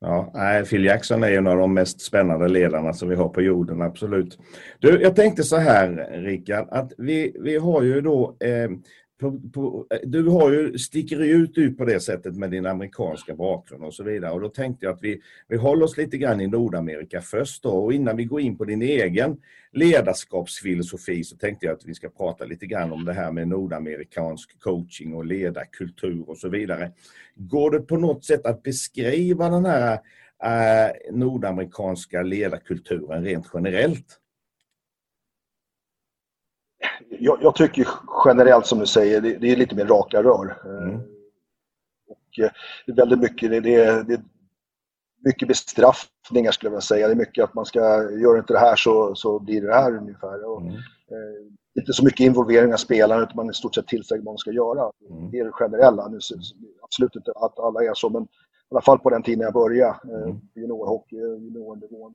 Ja, 0.00 0.30
nej, 0.34 0.64
Phil 0.64 0.84
Jackson 0.84 1.22
är 1.22 1.32
en 1.32 1.46
av 1.46 1.56
de 1.56 1.74
mest 1.74 2.00
spännande 2.00 2.48
ledarna 2.48 2.92
som 2.92 3.08
vi 3.08 3.16
har 3.16 3.28
på 3.28 3.42
jorden, 3.42 3.82
absolut. 3.82 4.38
Du, 4.78 5.00
jag 5.02 5.16
tänkte 5.16 5.42
så 5.42 5.56
här, 5.56 6.10
Rickard, 6.22 6.68
att 6.70 6.92
vi, 6.98 7.36
vi 7.40 7.56
har 7.56 7.82
ju 7.82 8.00
då 8.00 8.36
eh, 8.40 8.70
på, 9.18 9.40
på, 9.54 9.86
du 10.02 10.28
har 10.28 10.52
ju, 10.52 10.78
sticker 10.78 11.20
ut, 11.20 11.58
ut 11.58 11.78
på 11.78 11.84
det 11.84 12.00
sättet 12.00 12.36
med 12.36 12.50
din 12.50 12.66
amerikanska 12.66 13.34
bakgrund 13.34 13.84
och 13.84 13.94
så 13.94 14.04
vidare. 14.04 14.32
Och 14.32 14.40
då 14.40 14.48
tänkte 14.48 14.86
jag 14.86 14.94
att 14.94 15.02
vi, 15.02 15.20
vi 15.48 15.56
håller 15.56 15.84
oss 15.84 15.96
lite 15.96 16.18
grann 16.18 16.40
i 16.40 16.46
Nordamerika 16.46 17.20
först 17.20 17.62
då. 17.62 17.70
Och 17.70 17.92
innan 17.92 18.16
vi 18.16 18.24
går 18.24 18.40
in 18.40 18.56
på 18.58 18.64
din 18.64 18.82
egen 18.82 19.36
ledarskapsfilosofi 19.72 21.24
så 21.24 21.36
tänkte 21.36 21.66
jag 21.66 21.74
att 21.74 21.84
vi 21.84 21.94
ska 21.94 22.08
prata 22.08 22.44
lite 22.44 22.66
grann 22.66 22.92
om 22.92 23.04
det 23.04 23.12
här 23.12 23.32
med 23.32 23.48
nordamerikansk 23.48 24.60
coaching 24.60 25.14
och 25.14 25.24
ledarkultur 25.24 26.30
och 26.30 26.38
så 26.38 26.48
vidare. 26.48 26.92
Går 27.34 27.70
det 27.70 27.80
på 27.80 27.96
något 27.96 28.24
sätt 28.24 28.46
att 28.46 28.62
beskriva 28.62 29.48
den 29.48 29.64
här 29.64 29.92
eh, 30.44 31.12
nordamerikanska 31.12 32.22
ledarkulturen 32.22 33.24
rent 33.24 33.46
generellt? 33.54 34.20
Jag, 37.08 37.38
jag, 37.42 37.54
tycker 37.54 37.88
generellt 38.24 38.66
som 38.66 38.78
du 38.78 38.86
säger, 38.86 39.20
det, 39.20 39.36
det 39.36 39.52
är 39.52 39.56
lite 39.56 39.76
mer 39.76 39.86
raka 39.86 40.22
rör. 40.22 40.56
Mm. 40.64 41.00
Och 42.08 42.44
eh, 42.44 42.50
det 42.86 42.92
är 42.92 42.96
väldigt 42.96 43.18
mycket, 43.18 43.50
det, 43.50 43.60
det, 43.60 44.02
det 44.02 44.14
är 44.14 44.22
mycket 45.24 45.48
bestraffningar 45.48 46.52
skulle 46.52 46.66
jag 46.66 46.70
vilja 46.70 46.80
säga. 46.80 47.06
Det 47.06 47.12
är 47.12 47.16
mycket 47.16 47.44
att 47.44 47.54
man 47.54 47.64
ska, 47.64 47.80
gör 48.10 48.38
inte 48.38 48.52
det 48.52 48.58
här 48.58 48.76
så, 48.76 49.14
så 49.14 49.38
blir 49.38 49.62
det 49.62 49.74
här 49.74 49.96
ungefär. 49.96 50.44
Och, 50.44 50.60
mm. 50.60 50.74
eh, 50.74 51.48
inte 51.78 51.92
så 51.92 52.04
mycket 52.04 52.20
involvering 52.20 52.72
av 52.72 52.76
spelarna 52.76 53.22
utan 53.22 53.36
man 53.36 53.46
är 53.46 53.50
i 53.50 53.54
stort 53.54 53.74
sett 53.74 53.86
tillsagd 53.86 54.24
vad 54.24 54.32
man 54.32 54.38
ska 54.38 54.52
göra. 54.52 54.92
Mm. 55.10 55.30
Det 55.30 55.38
är 55.38 55.44
det 55.44 55.52
generella. 55.52 56.08
Nu, 56.08 56.18
absolut 56.82 57.16
inte 57.16 57.32
att 57.36 57.58
alla 57.58 57.84
är 57.84 57.94
så 57.94 58.10
men 58.10 58.22
i 58.22 58.26
alla 58.70 58.80
fall 58.80 58.98
på 58.98 59.10
den 59.10 59.22
tiden 59.22 59.40
jag 59.40 59.52
började, 59.52 59.98
eh, 60.04 60.22
mm. 60.22 60.40
juniorhockey, 60.54 61.16
juniornivån. 61.16 62.14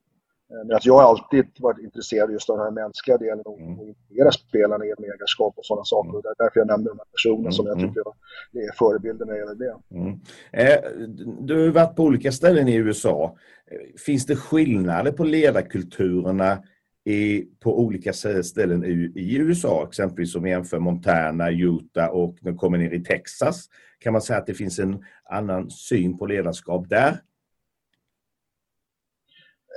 Eh, 0.52 0.68
men 0.68 0.76
att 0.76 0.86
jag 0.86 0.94
har 0.94 1.04
alltid 1.04 1.46
varit 1.60 1.84
intresserad 1.84 2.32
just 2.32 2.50
av 2.50 2.58
den 2.58 2.66
här 2.66 2.72
mänskliga 2.72 3.18
delen 3.18 3.46
och, 3.46 3.60
mm. 3.60 3.80
och 3.80 3.88
integrera 3.88 4.32
spelarna 4.32 4.86
i 4.86 4.90
ett 4.90 5.00
ägarskap 5.00 5.54
och 5.58 5.66
sådana 5.66 5.86
saker. 5.86 6.10
Mm. 6.10 6.22
Det 6.22 6.30
är 6.30 6.44
därför 6.44 6.60
jag 6.60 6.68
nämner 6.68 6.90
de 6.90 6.98
här 6.98 7.12
personerna 7.12 7.40
mm. 7.40 7.52
som 7.52 7.66
jag 7.66 7.78
mm. 7.78 7.90
tycker 7.90 8.04
är 8.54 8.76
förebilder 8.78 9.26
när 9.26 9.34
det 9.34 9.40
gäller 9.40 9.56
det. 9.56 9.76
Mm. 9.98 10.20
Eh, 10.52 11.08
du 11.40 11.66
har 11.66 11.72
varit 11.72 11.96
på 11.96 12.04
olika 12.04 12.32
ställen 12.32 12.68
i 12.68 12.76
USA. 12.76 13.38
Finns 14.06 14.26
det 14.26 14.36
skillnader 14.36 15.12
på 15.12 15.24
ledarkulturerna 15.24 16.64
i, 17.06 17.42
på 17.60 17.80
olika 17.80 18.14
ställen 18.44 18.84
i, 18.86 19.12
i 19.16 19.38
USA, 19.38 19.86
exempelvis 19.88 20.36
om 20.36 20.44
vi 20.44 20.50
jämför 20.50 20.80
Montana, 20.80 21.52
Utah 21.52 22.10
och 22.10 22.38
nu 22.42 22.54
kommer 22.54 22.78
ner 22.78 22.94
i 22.94 23.04
Texas. 23.04 23.66
Kan 24.00 24.14
man 24.14 24.22
säga 24.22 24.40
att 24.40 24.48
det 24.48 24.54
finns 24.54 24.80
en 24.80 25.04
annan 25.30 25.70
syn 25.70 26.18
på 26.18 26.26
ledarskap 26.26 26.90
där? 26.90 27.18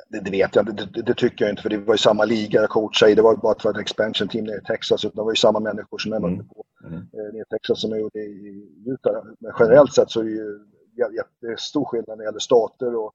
Det, 0.09 0.21
det 0.21 0.31
vet 0.31 0.57
jag 0.57 0.67
det, 0.67 1.03
det, 1.03 1.15
tycker 1.15 1.45
jag 1.45 1.53
inte 1.53 1.63
för 1.63 1.71
det 1.71 1.79
var 1.79 1.95
ju 1.95 1.99
samma 1.99 2.25
liga 2.25 2.61
jag 2.61 2.71
coachade 2.71 3.13
i. 3.13 3.15
Det 3.15 3.23
var 3.23 3.37
bara 3.37 3.53
ett, 3.53 3.65
ett 3.65 3.79
expansion 3.81 4.29
team 4.29 4.45
nere 4.45 4.57
i 4.57 4.65
Texas. 4.65 5.05
Utan 5.05 5.17
det 5.17 5.23
var 5.23 5.33
ju 5.33 5.37
samma 5.37 5.61
människor 5.61 5.99
som 5.99 6.13
jag 6.13 6.23
mötte 6.23 6.35
mm. 6.35 6.49
på 6.49 6.65
mm. 6.85 6.99
Eh, 6.99 7.33
nere 7.33 7.43
i 7.43 7.51
Texas 7.51 7.81
som 7.81 7.91
jag 7.91 8.01
gjorde 8.01 8.19
i 8.19 8.69
Utah. 8.87 9.25
Men 9.39 9.53
generellt 9.59 9.93
sett 9.93 10.11
så 10.11 10.21
är 10.21 10.25
det 10.25 10.31
ju 10.31 10.59
jättestor 10.99 11.85
skillnad 11.85 12.09
när 12.09 12.17
det 12.17 12.25
gäller 12.25 12.39
stater 12.39 12.97
och 12.97 13.15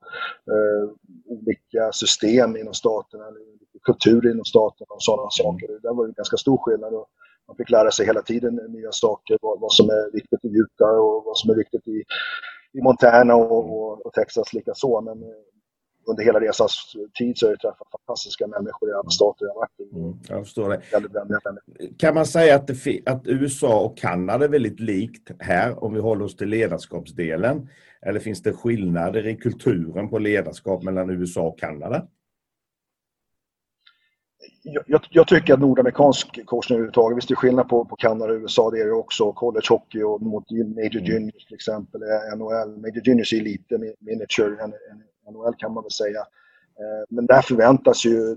eh, 0.54 0.90
olika 1.26 1.92
system 1.92 2.58
inom 2.58 2.74
staterna, 2.74 3.26
kultur 3.84 4.32
inom 4.32 4.46
staterna 4.46 4.88
och 4.90 5.04
sådana 5.04 5.30
saker. 5.30 5.68
Det 5.82 5.94
var 5.94 6.08
ju 6.08 6.14
ganska 6.14 6.38
stor 6.38 6.58
skillnad. 6.58 6.94
Och 6.94 7.08
man 7.48 7.58
fick 7.58 7.70
lära 7.70 7.92
sig 7.92 8.06
hela 8.06 8.22
tiden 8.22 8.56
nya 8.56 8.92
saker, 8.92 9.38
vad, 9.42 9.60
vad 9.60 9.74
som 9.74 9.90
är 9.90 10.12
viktigt 10.12 10.46
i 10.46 10.48
Utah 10.48 10.98
och 11.06 11.24
vad 11.26 11.38
som 11.38 11.50
är 11.50 11.56
viktigt 11.56 11.88
i, 11.88 12.04
i 12.74 12.82
Montana 12.82 13.36
och, 13.36 13.66
och, 13.78 14.06
och 14.06 14.14
Texas 14.14 14.54
likaså. 14.54 15.02
Men 15.02 15.24
eh, 15.24 15.51
under 16.06 16.24
hela 16.24 16.40
resans 16.40 16.96
tid 17.20 17.38
så 17.38 17.46
har 17.46 17.52
jag 17.52 17.60
träffat 17.60 17.88
fantastiska 17.92 18.48
människor 18.48 18.90
i 18.90 18.94
alla 18.94 19.10
stater 19.10 19.46
jag 19.46 19.56
varit 19.56 19.80
i. 19.80 19.96
Mm, 19.96 20.20
jag 20.28 20.46
förstår 20.46 20.70
det. 20.70 21.98
Kan 21.98 22.16
man 22.16 22.26
säga 22.26 22.56
att, 22.56 22.68
det, 22.68 23.02
att 23.06 23.28
USA 23.28 23.80
och 23.80 23.98
Kanada 23.98 24.46
är 24.46 24.50
väldigt 24.50 24.80
likt 24.80 25.32
här 25.40 25.84
om 25.84 25.94
vi 25.94 26.00
håller 26.00 26.26
oss 26.26 26.36
till 26.36 26.50
ledarskapsdelen? 26.50 27.70
Eller 28.02 28.20
finns 28.20 28.42
det 28.42 28.54
skillnader 28.54 29.28
i 29.28 29.36
kulturen 29.36 30.10
på 30.10 30.20
ledarskap 30.20 30.84
mellan 30.84 31.10
USA 31.10 31.42
och 31.42 31.60
Kanada? 31.60 32.08
Jag, 34.64 35.06
jag, 35.10 35.28
tycker 35.28 35.54
att 35.54 35.60
nordamerikansk 35.60 36.46
coachning 36.46 36.76
överhuvudtaget, 36.76 37.18
visst 37.18 37.28
det 37.28 37.34
är 37.34 37.36
skillnad 37.36 37.70
på, 37.70 37.86
på 37.86 37.96
Kanada 37.96 38.34
och 38.34 38.40
USA, 38.40 38.70
det 38.70 38.82
är 38.82 38.86
det 38.86 38.92
också. 38.92 39.32
College 39.32 39.66
hockey 39.70 40.04
och 40.04 40.22
mot 40.22 40.52
Major 40.52 40.98
mm. 40.98 41.06
Juniors 41.06 41.46
till 41.46 41.56
exempel, 41.56 42.02
NHL. 42.38 42.78
Major 42.78 43.08
Juniors 43.08 43.34
är 43.34 43.42
lite 43.42 43.78
miniature 44.00 44.64
än, 44.64 44.74
än 44.92 45.04
NHL 45.32 45.56
kan 45.58 45.74
man 45.74 45.84
väl 45.84 45.92
säga. 45.92 46.20
Eh, 46.82 47.04
men 47.10 47.26
där 47.26 47.42
förväntas 47.42 48.06
ju, 48.06 48.36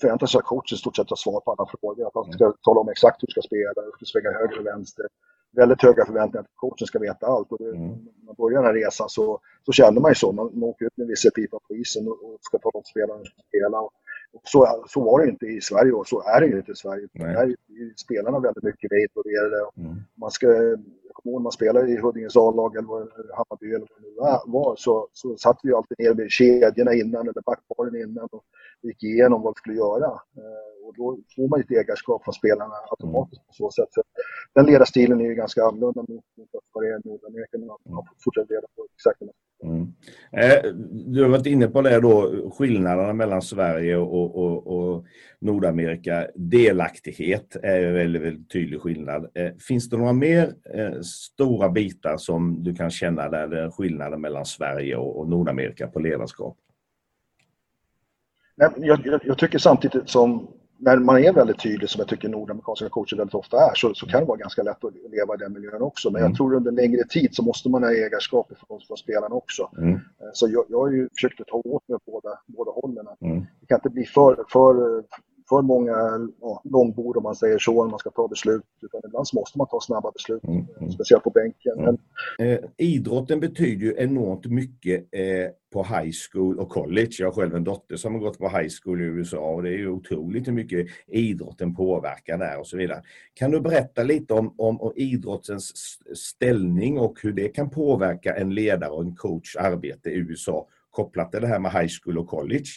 förväntas 0.00 0.36
att 0.36 0.44
coachen 0.44 0.74
i 0.76 0.78
stort 0.78 0.96
sett 0.96 1.10
har 1.10 1.16
svar 1.16 1.40
på 1.40 1.50
alla 1.52 1.70
frågor. 1.70 2.06
Att 2.06 2.14
han 2.14 2.32
ska 2.32 2.44
mm. 2.44 2.56
tala 2.62 2.80
om 2.80 2.88
exakt 2.88 3.22
hur 3.22 3.26
du 3.26 3.32
ska 3.32 3.42
spela, 3.42 3.72
hur 3.76 3.92
du 3.92 3.96
ska 3.96 4.06
svänga 4.12 4.38
höger 4.38 4.58
och 4.58 4.66
vänster. 4.66 5.06
Väldigt 5.52 5.82
höga 5.82 6.04
förväntningar 6.06 6.40
att 6.44 6.56
coachen 6.56 6.86
ska 6.86 6.98
veta 6.98 7.26
allt. 7.26 7.52
Och 7.52 7.58
det, 7.58 7.68
mm. 7.68 7.88
När 7.88 8.24
man 8.26 8.34
börjar 8.38 8.58
den 8.62 8.66
här 8.66 8.74
resan 8.74 9.08
så, 9.08 9.40
så 9.66 9.72
känner 9.72 10.00
man 10.00 10.10
ju 10.10 10.14
så. 10.14 10.32
Man, 10.32 10.50
man 10.52 10.68
åker 10.68 10.84
ut 10.86 10.96
med 10.96 11.04
en 11.04 11.08
visselpipa 11.08 11.58
på 11.68 11.74
isen 11.74 12.08
och, 12.08 12.18
och 12.24 12.38
ska 12.40 12.58
tala 12.58 12.78
om 12.78 12.84
spelarna 12.84 13.18
hur 13.18 13.24
ska 13.24 13.42
spela. 13.48 13.80
Och 13.80 13.92
så, 14.44 14.84
så 14.86 15.00
var 15.00 15.20
det 15.20 15.30
inte 15.30 15.46
i 15.46 15.60
Sverige 15.60 15.92
och 15.92 16.06
så 16.06 16.22
är 16.22 16.40
det 16.40 16.46
inte 16.46 16.72
i 16.72 16.74
Sverige. 16.74 17.08
Där 17.12 17.46
är 17.46 17.54
spelarna 17.96 18.40
väldigt 18.40 18.64
mycket 18.64 18.90
mer 18.90 19.06
involverade. 19.06 19.70
Mm. 19.76 19.96
Man 20.14 20.30
ska 20.30 20.46
ihåg 21.24 21.42
man 21.42 21.52
spelade 21.52 21.90
i 21.90 21.96
Huddinges 21.96 22.36
A-lag 22.36 22.76
eller 22.76 23.34
Hammarby 23.36 23.68
eller 23.74 23.86
vad 23.90 24.02
det 24.02 24.08
nu 24.46 24.52
var 24.52 24.76
så, 24.76 25.08
så 25.12 25.36
satt 25.36 25.60
vi 25.62 25.72
alltid 25.72 25.98
ner 25.98 26.14
med 26.14 26.30
kedjorna 26.30 26.94
innan 26.94 27.28
eller 27.28 27.42
backparen 27.46 27.96
innan 27.96 28.28
och 28.32 28.44
gick 28.82 29.02
igenom 29.02 29.42
vad 29.42 29.54
vi 29.54 29.58
skulle 29.58 29.76
göra. 29.76 30.10
Eh, 30.40 30.86
och 30.86 30.94
då 30.96 31.18
får 31.36 31.48
man 31.48 31.60
ett 31.60 31.70
ägarskap 31.70 32.24
från 32.24 32.34
spelarna 32.34 32.74
automatiskt 32.90 33.46
på 33.46 33.52
så 33.52 33.70
sätt. 33.70 33.88
Så 33.90 34.02
den 34.54 34.66
ledarstilen 34.66 35.20
är 35.20 35.24
ju 35.24 35.34
ganska 35.34 35.64
annorlunda 35.64 36.00
mot, 36.08 36.24
vad 36.72 36.84
det 36.84 36.88
är 36.88 36.98
i 36.98 37.08
Nordamerika. 37.08 37.58
Man 37.58 38.04
fortsätter 38.24 38.54
leda 38.54 38.66
på 38.76 38.86
exakt 38.96 39.20
Mm. 39.62 39.92
Eh, 40.32 40.72
du 40.90 41.22
har 41.22 41.28
varit 41.28 41.46
inne 41.46 41.66
på 41.66 41.82
det 41.82 42.00
då, 42.00 42.50
skillnaderna 42.58 43.12
mellan 43.12 43.42
Sverige 43.42 43.96
och, 43.96 44.36
och, 44.36 44.66
och 44.66 45.04
Nordamerika. 45.38 46.26
Delaktighet 46.34 47.56
är 47.62 47.84
en 47.84 47.94
väldigt, 47.94 48.22
väldigt 48.22 48.50
tydlig 48.50 48.80
skillnad. 48.80 49.30
Eh, 49.34 49.50
finns 49.68 49.90
det 49.90 49.96
några 49.96 50.12
mer 50.12 50.54
eh, 50.74 51.00
stora 51.02 51.68
bitar 51.68 52.16
som 52.16 52.62
du 52.62 52.74
kan 52.74 52.90
känna 52.90 53.28
där 53.28 53.48
det 53.48 53.60
är 53.60 53.70
skillnaden 53.70 54.20
mellan 54.20 54.44
Sverige 54.44 54.96
och, 54.96 55.18
och 55.18 55.28
Nordamerika 55.28 55.86
på 55.86 56.00
ledarskap? 56.00 56.56
Jag, 58.56 58.72
jag, 58.76 59.20
jag 59.24 59.38
tycker 59.38 59.58
samtidigt 59.58 60.08
som 60.08 60.48
när 60.82 60.96
man 60.96 61.24
är 61.24 61.32
väldigt 61.32 61.62
tydlig, 61.62 61.90
som 61.90 61.98
jag 61.98 62.08
tycker 62.08 62.28
nordamerikanska 62.28 62.88
coacher 62.88 63.16
väldigt 63.16 63.34
ofta 63.34 63.56
är, 63.56 63.74
så, 63.74 63.94
så 63.94 64.06
kan 64.06 64.20
det 64.20 64.26
vara 64.26 64.38
ganska 64.38 64.62
lätt 64.62 64.84
att 64.84 64.94
leva 65.10 65.34
i 65.34 65.38
den 65.38 65.52
miljön 65.52 65.82
också. 65.82 66.10
Men 66.10 66.20
mm. 66.20 66.30
jag 66.30 66.36
tror 66.36 66.54
under 66.54 66.72
längre 66.72 67.04
tid 67.04 67.28
så 67.34 67.42
måste 67.42 67.68
man 67.68 67.82
ha 67.82 67.90
ägarskap 67.90 68.52
från, 68.66 68.80
från 68.80 68.96
spelarna 68.96 69.34
också. 69.34 69.70
Mm. 69.78 69.94
Eh, 69.94 70.00
så 70.32 70.48
jag, 70.48 70.64
jag 70.68 70.78
har 70.78 70.90
ju 70.90 71.08
försökt 71.14 71.40
att 71.40 71.46
ta 71.46 71.56
åt 71.56 71.88
mig 71.88 71.98
båda, 72.06 72.38
båda 72.46 72.70
hållen. 72.70 73.06
Mm. 73.20 73.46
Det 73.60 73.66
kan 73.66 73.76
inte 73.76 73.90
bli 73.90 74.04
för, 74.04 74.44
för, 74.48 75.04
för 75.50 75.62
många 75.62 76.28
ja, 76.40 76.62
långbord 76.64 77.16
om 77.16 77.22
man 77.22 77.36
säger 77.36 77.58
så, 77.58 77.84
när 77.84 77.90
man 77.90 77.98
ska 77.98 78.10
ta 78.10 78.28
beslut. 78.28 78.62
Utan 78.82 79.00
ibland 79.04 79.28
så 79.28 79.36
måste 79.36 79.58
man 79.58 79.66
ta 79.66 79.80
snabba 79.80 80.10
beslut, 80.10 80.44
mm. 80.44 80.66
mm. 80.80 80.92
speciellt 80.92 81.24
på 81.24 81.30
bänken. 81.30 81.78
Mm. 81.78 81.96
Men... 82.38 82.48
Eh, 82.48 82.58
idrotten 82.76 83.40
betyder 83.40 83.86
ju 83.86 83.94
enormt 83.98 84.46
mycket 84.46 85.08
eh, 85.12 85.50
på 85.72 85.82
high 85.82 86.12
school 86.32 86.58
och 86.58 86.68
college. 86.68 87.10
Jag 87.18 87.26
har 87.26 87.32
själv 87.32 87.54
en 87.56 87.64
dotter 87.64 87.96
som 87.96 88.14
har 88.14 88.20
gått 88.20 88.38
på 88.38 88.48
high 88.48 88.68
school 88.82 89.00
i 89.00 89.04
USA 89.04 89.50
och 89.50 89.62
det 89.62 89.68
är 89.68 89.78
ju 89.78 89.88
otroligt 89.88 90.48
hur 90.48 90.52
mycket 90.52 90.86
idrotten 91.06 91.74
påverkar 91.74 92.38
där 92.38 92.58
och 92.58 92.66
så 92.66 92.76
vidare. 92.76 93.02
Kan 93.34 93.50
du 93.50 93.60
berätta 93.60 94.02
lite 94.02 94.34
om, 94.34 94.54
om, 94.58 94.80
om 94.80 94.92
idrottens 94.96 95.72
ställning 96.14 96.98
och 96.98 97.18
hur 97.22 97.32
det 97.32 97.48
kan 97.48 97.70
påverka 97.70 98.36
en 98.36 98.54
ledare 98.54 98.90
och 98.90 99.02
en 99.02 99.16
coach 99.16 99.56
arbete 99.56 100.10
i 100.10 100.16
USA 100.16 100.68
kopplat 100.90 101.32
till 101.32 101.40
det 101.40 101.46
här 101.46 101.58
med 101.58 101.72
high 101.72 101.90
school 102.02 102.18
och 102.18 102.28
college? 102.28 102.70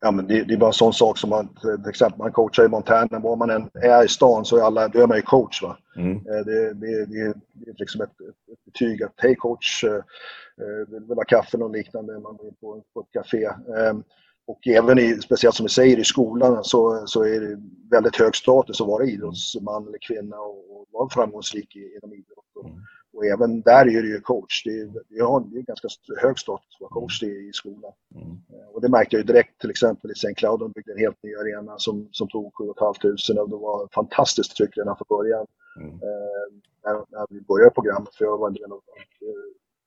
Ja, 0.00 0.10
men 0.10 0.26
det, 0.26 0.44
det, 0.44 0.54
är 0.54 0.58
bara 0.58 0.66
en 0.66 0.72
sån 0.72 0.92
sak 0.92 1.18
som 1.18 1.30
man, 1.30 1.48
till 1.60 1.90
exempel 1.90 2.18
man 2.18 2.32
coachar 2.32 2.64
i 2.64 2.68
Montana, 2.68 3.18
var 3.18 3.36
man 3.36 3.50
än 3.50 3.70
är 3.74 4.04
i 4.04 4.08
stan 4.08 4.44
så 4.44 4.56
är, 4.56 4.62
alla, 4.62 4.88
då 4.88 5.02
är 5.02 5.06
man 5.06 5.16
ju 5.16 5.22
coach. 5.22 5.62
Va? 5.62 5.78
Mm. 5.96 6.16
Eh, 6.16 6.44
det, 6.44 6.74
det, 6.74 7.06
det, 7.06 7.34
det 7.52 7.70
är 7.70 7.74
liksom 7.78 8.00
ett, 8.00 8.20
ett 8.52 8.64
betyg 8.64 9.02
att 9.02 9.14
hej 9.16 9.34
coach, 9.34 9.84
eh, 9.84 9.94
eh, 9.94 11.00
vill 11.08 11.16
ha 11.16 11.24
kaffe 11.24 11.56
och 11.56 11.70
liknande, 11.70 12.12
man 12.12 12.36
går 12.36 12.50
på, 12.60 12.82
på 12.94 13.00
ett 13.00 13.12
café. 13.12 13.44
Ehm, 13.46 14.02
och 14.46 14.66
även 14.66 14.98
i, 14.98 15.18
speciellt 15.22 15.56
som 15.56 15.64
vi 15.64 15.70
säger 15.70 15.98
i 15.98 16.04
skolan 16.04 16.64
så, 16.64 17.06
så 17.06 17.22
är 17.22 17.40
det 17.40 17.62
väldigt 17.90 18.16
hög 18.16 18.36
status 18.36 18.80
att 18.80 18.86
vara 18.86 19.04
idrottsman 19.04 19.88
eller 19.88 19.98
kvinna 19.98 20.36
och, 20.36 20.80
och 20.80 20.86
vara 20.92 21.08
framgångsrik 21.10 21.76
inom 21.76 22.12
idrott. 22.14 22.64
Mm. 22.64 22.76
Och 23.16 23.26
även 23.26 23.60
där 23.60 23.84
är 23.96 24.02
det 24.02 24.08
ju 24.08 24.20
coach. 24.20 24.64
Det 24.64 24.70
är, 24.70 24.88
det 25.08 25.22
har, 25.22 25.40
är 25.40 25.62
ganska 25.62 25.88
hög 26.22 26.38
status 26.38 26.74
att 26.74 26.80
vara 26.80 26.90
coach 26.90 27.22
i, 27.22 27.26
i 27.26 27.50
skolan. 27.52 27.92
Mm. 28.14 28.30
Eh, 28.52 28.68
och 28.74 28.80
det 28.80 28.88
märkte 28.88 29.16
jag 29.16 29.20
ju 29.20 29.32
direkt 29.32 29.60
till 29.60 29.70
exempel 29.70 30.10
i 30.10 30.12
St. 30.12 30.34
Cloud. 30.34 30.60
De 30.60 30.72
byggde 30.72 30.92
en 30.92 30.98
helt 30.98 31.22
ny 31.22 31.34
arena 31.34 31.78
som, 31.78 32.08
som 32.12 32.28
tog 32.28 32.54
7 32.54 32.64
500 32.78 33.42
och 33.42 33.50
det 33.50 33.56
var 33.56 33.88
fantastiskt 33.94 34.56
tryck 34.56 34.76
redan 34.76 34.96
från 34.96 35.18
början. 35.18 35.46
Mm. 35.80 35.92
Eh, 35.92 36.46
när, 36.84 36.94
när, 36.94 37.26
vi 37.30 37.40
började 37.40 37.70
programmet, 37.70 38.14
för 38.14 38.24
jag 38.24 38.38
var 38.38 38.48
en 38.48 38.54
del 38.54 38.72
av 38.72 38.80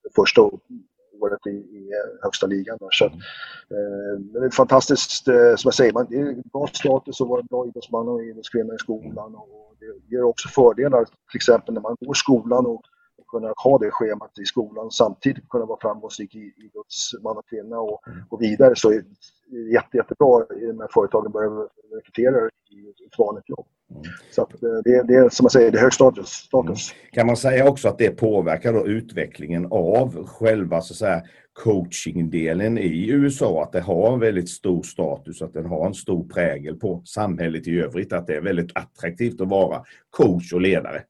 det 0.04 0.10
första 0.16 0.42
året 1.22 1.48
i, 1.48 1.50
i 1.50 1.92
högsta 2.22 2.48
ligan. 2.48 2.78
Så, 2.92 3.06
mm. 3.06 3.20
eh, 3.76 4.16
det 4.42 4.46
är 4.46 4.50
fantastiskt, 4.50 5.28
eh, 5.28 5.56
som 5.56 5.68
jag 5.68 5.74
säger, 5.74 5.94
man, 5.94 6.08
det 6.10 6.20
är 6.20 6.50
bra 6.54 6.68
status 6.68 7.22
att 7.22 7.28
vara 7.28 7.42
en 7.42 7.48
bra 7.54 7.68
idrottsman 7.68 8.08
och 8.08 8.24
idrottskvinna 8.24 8.74
i 8.74 8.78
skolan. 8.78 9.36
Och 9.36 9.76
det 9.80 10.16
ger 10.16 10.24
också 10.24 10.50
fördelar, 10.50 11.06
till 11.06 11.38
exempel 11.42 11.74
när 11.74 11.82
man 11.82 11.96
går 12.00 12.16
i 12.16 12.24
skolan 12.26 12.66
och 12.66 12.82
kunna 13.32 13.54
ha 13.58 13.78
det 13.78 13.92
schemat 13.92 14.40
i 14.40 14.46
skolan 14.46 14.92
samtidigt 14.92 15.50
kunna 15.50 15.66
vara 15.66 15.80
framgångsrik 15.82 16.36
idrottsman 16.36 17.38
och 17.38 17.50
kvinna 17.50 17.80
och 17.80 18.08
mm. 18.08 18.20
gå 18.30 18.38
vidare 18.38 18.76
så 18.76 18.92
är 18.92 18.96
det 18.96 19.58
jätte, 19.74 19.98
jättebra 19.98 20.46
när 20.74 20.88
företagen 20.94 21.32
börjar 21.32 21.68
rekrytera 21.96 22.50
i 22.70 23.06
ett 23.06 23.20
vanligt 23.20 23.50
jobb. 23.50 23.66
Mm. 23.92 24.04
Så 24.32 24.42
eh, 24.42 24.48
det, 24.84 25.04
det 25.04 25.14
är 25.14 25.30
som 25.30 25.44
man 25.44 25.50
säger, 25.50 25.72
det 25.72 25.78
är 25.78 25.82
hög 25.82 25.94
status. 25.94 26.30
status. 26.30 26.92
Mm. 26.92 27.12
Kan 27.12 27.28
man 27.28 27.38
säga 27.38 27.70
också 27.70 27.88
att 27.88 27.98
det 27.98 28.10
påverkar 28.10 28.74
då 28.74 28.88
utvecklingen 28.88 29.68
av 29.72 30.28
själva 30.28 30.82
så 30.82 30.94
att 30.94 30.98
säga, 30.98 31.24
coachingdelen 31.64 32.78
i 32.78 33.10
USA, 33.10 33.64
att 33.64 33.72
det 33.72 33.82
har 33.82 34.14
en 34.14 34.20
väldigt 34.20 34.50
stor 34.50 34.84
status, 34.84 35.42
att 35.42 35.54
den 35.54 35.66
har 35.66 35.88
en 35.88 35.94
stor 35.94 36.28
prägel 36.28 36.76
på 36.76 37.02
samhället 37.06 37.68
i 37.68 37.80
övrigt, 37.80 38.14
att 38.14 38.28
det 38.28 38.36
är 38.36 38.42
väldigt 38.42 38.72
attraktivt 38.76 39.42
att 39.42 39.50
vara 39.50 39.84
coach 40.10 40.54
och 40.54 40.62
ledare? 40.62 41.04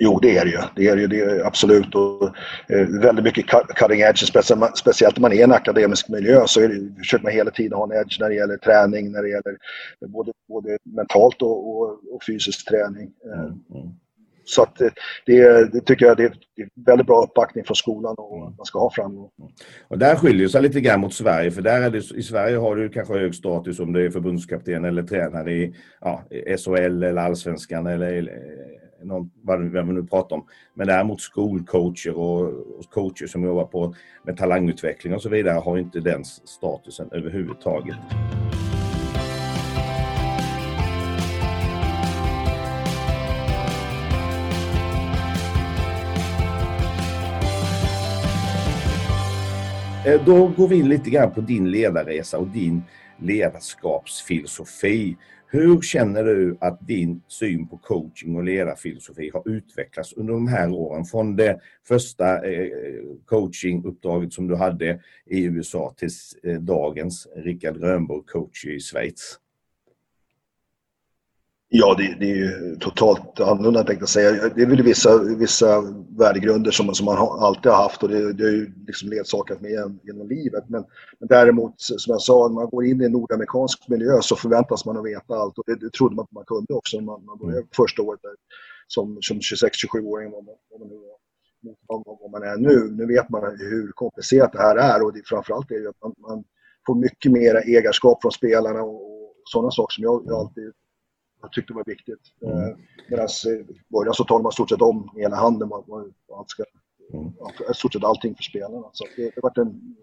Jo, 0.00 0.18
det 0.22 0.36
är 0.36 0.44
det 0.44 0.50
ju. 0.50 0.58
Det 0.76 0.88
är 0.88 0.96
det, 0.96 1.06
det 1.06 1.20
är 1.20 1.46
absolut. 1.46 1.94
Och, 1.94 2.24
eh, 2.68 2.86
väldigt 3.02 3.24
mycket 3.24 3.46
cutting 3.76 4.00
edge, 4.00 4.32
speciellt, 4.74 5.16
om 5.16 5.22
man 5.22 5.32
är 5.32 5.36
i 5.36 5.42
en 5.42 5.52
akademisk 5.52 6.08
miljö 6.08 6.42
så 6.46 6.60
är 6.60 6.68
det, 6.68 6.94
försöker 6.98 7.24
man 7.24 7.32
hela 7.32 7.50
tiden 7.50 7.78
ha 7.78 7.84
en 7.84 8.00
edge 8.00 8.20
när 8.20 8.28
det 8.28 8.34
gäller 8.34 8.56
träning, 8.56 9.12
när 9.12 9.22
det 9.22 9.28
gäller 9.28 9.56
både, 10.06 10.32
både 10.48 10.78
mentalt 10.84 11.42
och, 11.42 11.68
och, 11.68 11.90
och 12.14 12.24
fysisk 12.26 12.68
träning. 12.68 13.10
Eh, 13.24 13.40
mm. 13.40 13.46
Mm. 13.74 13.88
Så 14.44 14.62
att 14.62 14.80
eh, 14.80 14.88
det, 15.26 15.72
det, 15.72 15.80
tycker 15.80 16.06
jag 16.06 16.16
det 16.16 16.24
är 16.24 16.32
väldigt 16.86 17.06
bra 17.06 17.22
uppbackning 17.22 17.64
från 17.64 17.76
skolan 17.76 18.14
och 18.18 18.36
mm. 18.36 18.56
man 18.56 18.66
ska 18.66 18.78
ha 18.78 18.90
framgång. 18.90 19.30
Mm. 19.38 19.50
Och 19.88 19.98
där 19.98 20.16
skiljer 20.16 20.48
sig 20.48 20.62
lite 20.62 20.80
grann 20.80 21.00
mot 21.00 21.14
Sverige, 21.14 21.50
för 21.50 21.62
där 21.62 21.82
är 21.82 21.90
det, 21.90 21.98
i 21.98 22.22
Sverige 22.22 22.56
har 22.56 22.76
du 22.76 22.88
kanske 22.88 23.14
hög 23.14 23.34
status 23.34 23.80
om 23.80 23.92
du 23.92 24.06
är 24.06 24.10
förbundskapten 24.10 24.84
eller 24.84 25.02
tränare 25.02 25.52
i 25.52 25.74
ja, 26.00 26.22
SHL 26.58 27.02
eller 27.02 27.16
allsvenskan 27.16 27.86
eller 27.86 28.32
någon, 29.02 29.30
vad 29.42 29.60
vi 29.60 29.82
nu 29.82 30.02
pratar 30.02 30.36
om. 30.36 30.44
Men 30.74 30.86
däremot 30.86 31.20
skolcoacher 31.20 32.18
och, 32.18 32.40
och 32.78 32.90
coacher 32.90 33.26
som 33.26 33.44
jobbar 33.44 33.64
på 33.64 33.94
med 34.22 34.36
talangutveckling 34.36 35.14
och 35.14 35.22
så 35.22 35.28
vidare 35.28 35.58
har 35.58 35.78
inte 35.78 36.00
den 36.00 36.24
statusen 36.24 37.08
överhuvudtaget. 37.12 37.96
Eh, 50.08 50.24
då 50.24 50.46
går 50.46 50.68
vi 50.68 50.76
in 50.76 50.88
lite 50.88 51.10
grann 51.10 51.30
på 51.30 51.40
din 51.40 51.70
ledarresa 51.70 52.38
och 52.38 52.46
din 52.46 52.82
ledarskapsfilosofi. 53.16 55.16
Hur 55.50 55.80
känner 55.80 56.24
du 56.24 56.56
att 56.60 56.86
din 56.86 57.22
syn 57.28 57.68
på 57.68 57.76
coaching 57.76 58.36
och 58.36 58.44
ledarfilosofi 58.44 59.30
har 59.34 59.48
utvecklats 59.48 60.12
under 60.12 60.32
de 60.32 60.48
här 60.48 60.70
åren? 60.70 61.04
Från 61.04 61.36
det 61.36 61.60
första 61.88 62.46
eh, 62.46 62.68
coachinguppdraget 63.24 64.32
som 64.32 64.48
du 64.48 64.56
hade 64.56 65.00
i 65.26 65.44
USA 65.44 65.94
till 65.96 66.08
eh, 66.42 66.60
dagens 66.60 67.28
Rickard 67.36 67.76
Rönnborg 67.76 68.24
coach 68.26 68.64
i 68.64 68.80
Schweiz. 68.80 69.38
Ja, 71.70 71.94
det, 71.98 72.16
det, 72.20 72.30
är 72.30 72.36
ju 72.36 72.76
totalt 72.76 73.40
annorlunda 73.40 73.84
tänkte 73.84 74.02
jag 74.02 74.08
säga. 74.08 74.48
Det 74.54 74.62
är 74.62 74.66
väl 74.66 74.82
vissa, 74.82 75.18
vissa 75.18 75.80
värdegrunder 76.18 76.70
som, 76.70 76.94
som 76.94 77.04
man 77.04 77.16
alltid 77.16 77.72
har 77.72 77.82
haft 77.82 78.02
och 78.02 78.08
det, 78.08 78.32
det 78.32 78.44
har 78.44 78.50
ju 78.50 78.72
liksom 78.86 79.08
ledsagat 79.08 79.60
med 79.60 79.98
genom 80.02 80.28
livet. 80.28 80.64
Men, 80.68 80.84
men 81.18 81.28
däremot, 81.28 81.74
som 81.76 82.12
jag 82.12 82.20
sa, 82.20 82.48
när 82.48 82.54
man 82.54 82.70
går 82.70 82.84
in 82.84 83.02
i 83.02 83.04
en 83.04 83.12
nordamerikansk 83.12 83.88
miljö 83.88 84.18
så 84.20 84.36
förväntas 84.36 84.84
man 84.84 84.96
att 84.96 85.04
veta 85.04 85.34
allt 85.34 85.58
och 85.58 85.64
det, 85.66 85.74
det 85.74 85.92
trodde 85.92 86.16
man 86.16 86.22
att 86.22 86.32
man 86.32 86.44
kunde 86.44 86.74
också 86.74 86.96
när 86.96 87.04
man, 87.04 87.24
man 87.24 87.38
började 87.38 87.66
första 87.76 88.02
året 88.02 88.20
där, 88.22 88.34
som, 88.86 89.18
som 89.20 89.36
26-27-åring 89.38 90.30
vad 90.30 90.44
man, 90.44 90.54
vad 90.70 90.80
man, 90.80 92.18
vad 92.20 92.30
man 92.30 92.42
är 92.42 92.56
nu. 92.56 92.90
Nu 92.90 93.06
vet 93.06 93.28
man 93.28 93.56
hur 93.58 93.92
komplicerat 93.92 94.52
det 94.52 94.58
här 94.58 94.76
är 94.76 95.04
och 95.04 95.12
det, 95.12 95.22
framförallt 95.24 95.70
är 95.70 95.80
det 95.80 95.88
att 95.88 96.02
man, 96.02 96.14
man 96.18 96.44
får 96.86 96.94
mycket 96.94 97.32
mera 97.32 97.60
ägarskap 97.60 98.22
från 98.22 98.32
spelarna 98.32 98.82
och, 98.82 99.02
och 99.02 99.34
sådana 99.44 99.70
saker 99.70 99.94
som 99.94 100.04
jag, 100.04 100.22
jag 100.26 100.40
alltid 100.40 100.72
jag 101.40 101.52
tyckte 101.52 101.72
var 101.72 101.84
viktigt. 101.86 102.20
Mm. 102.42 102.58
Eh, 102.58 102.76
Medan 103.08 103.26
i 103.26 103.92
början 103.92 104.14
så 104.14 104.24
talar 104.24 104.42
man 104.42 104.52
stort 104.52 104.70
sett 104.70 104.82
om 104.82 105.10
hela 105.16 105.36
handen. 105.36 105.68
Man, 105.68 105.84
man, 105.88 106.12
allt 106.38 106.50
ska, 106.50 106.64
mm. 107.12 107.32
stort 107.74 107.92
sett 107.92 108.04
allting 108.04 108.34
för 108.34 108.42
spelarna. 108.42 108.84
Så 108.92 109.04
det, 109.16 109.22
det 109.22 109.32
har 109.34 109.42
varit 109.42 109.58
en 109.58 109.96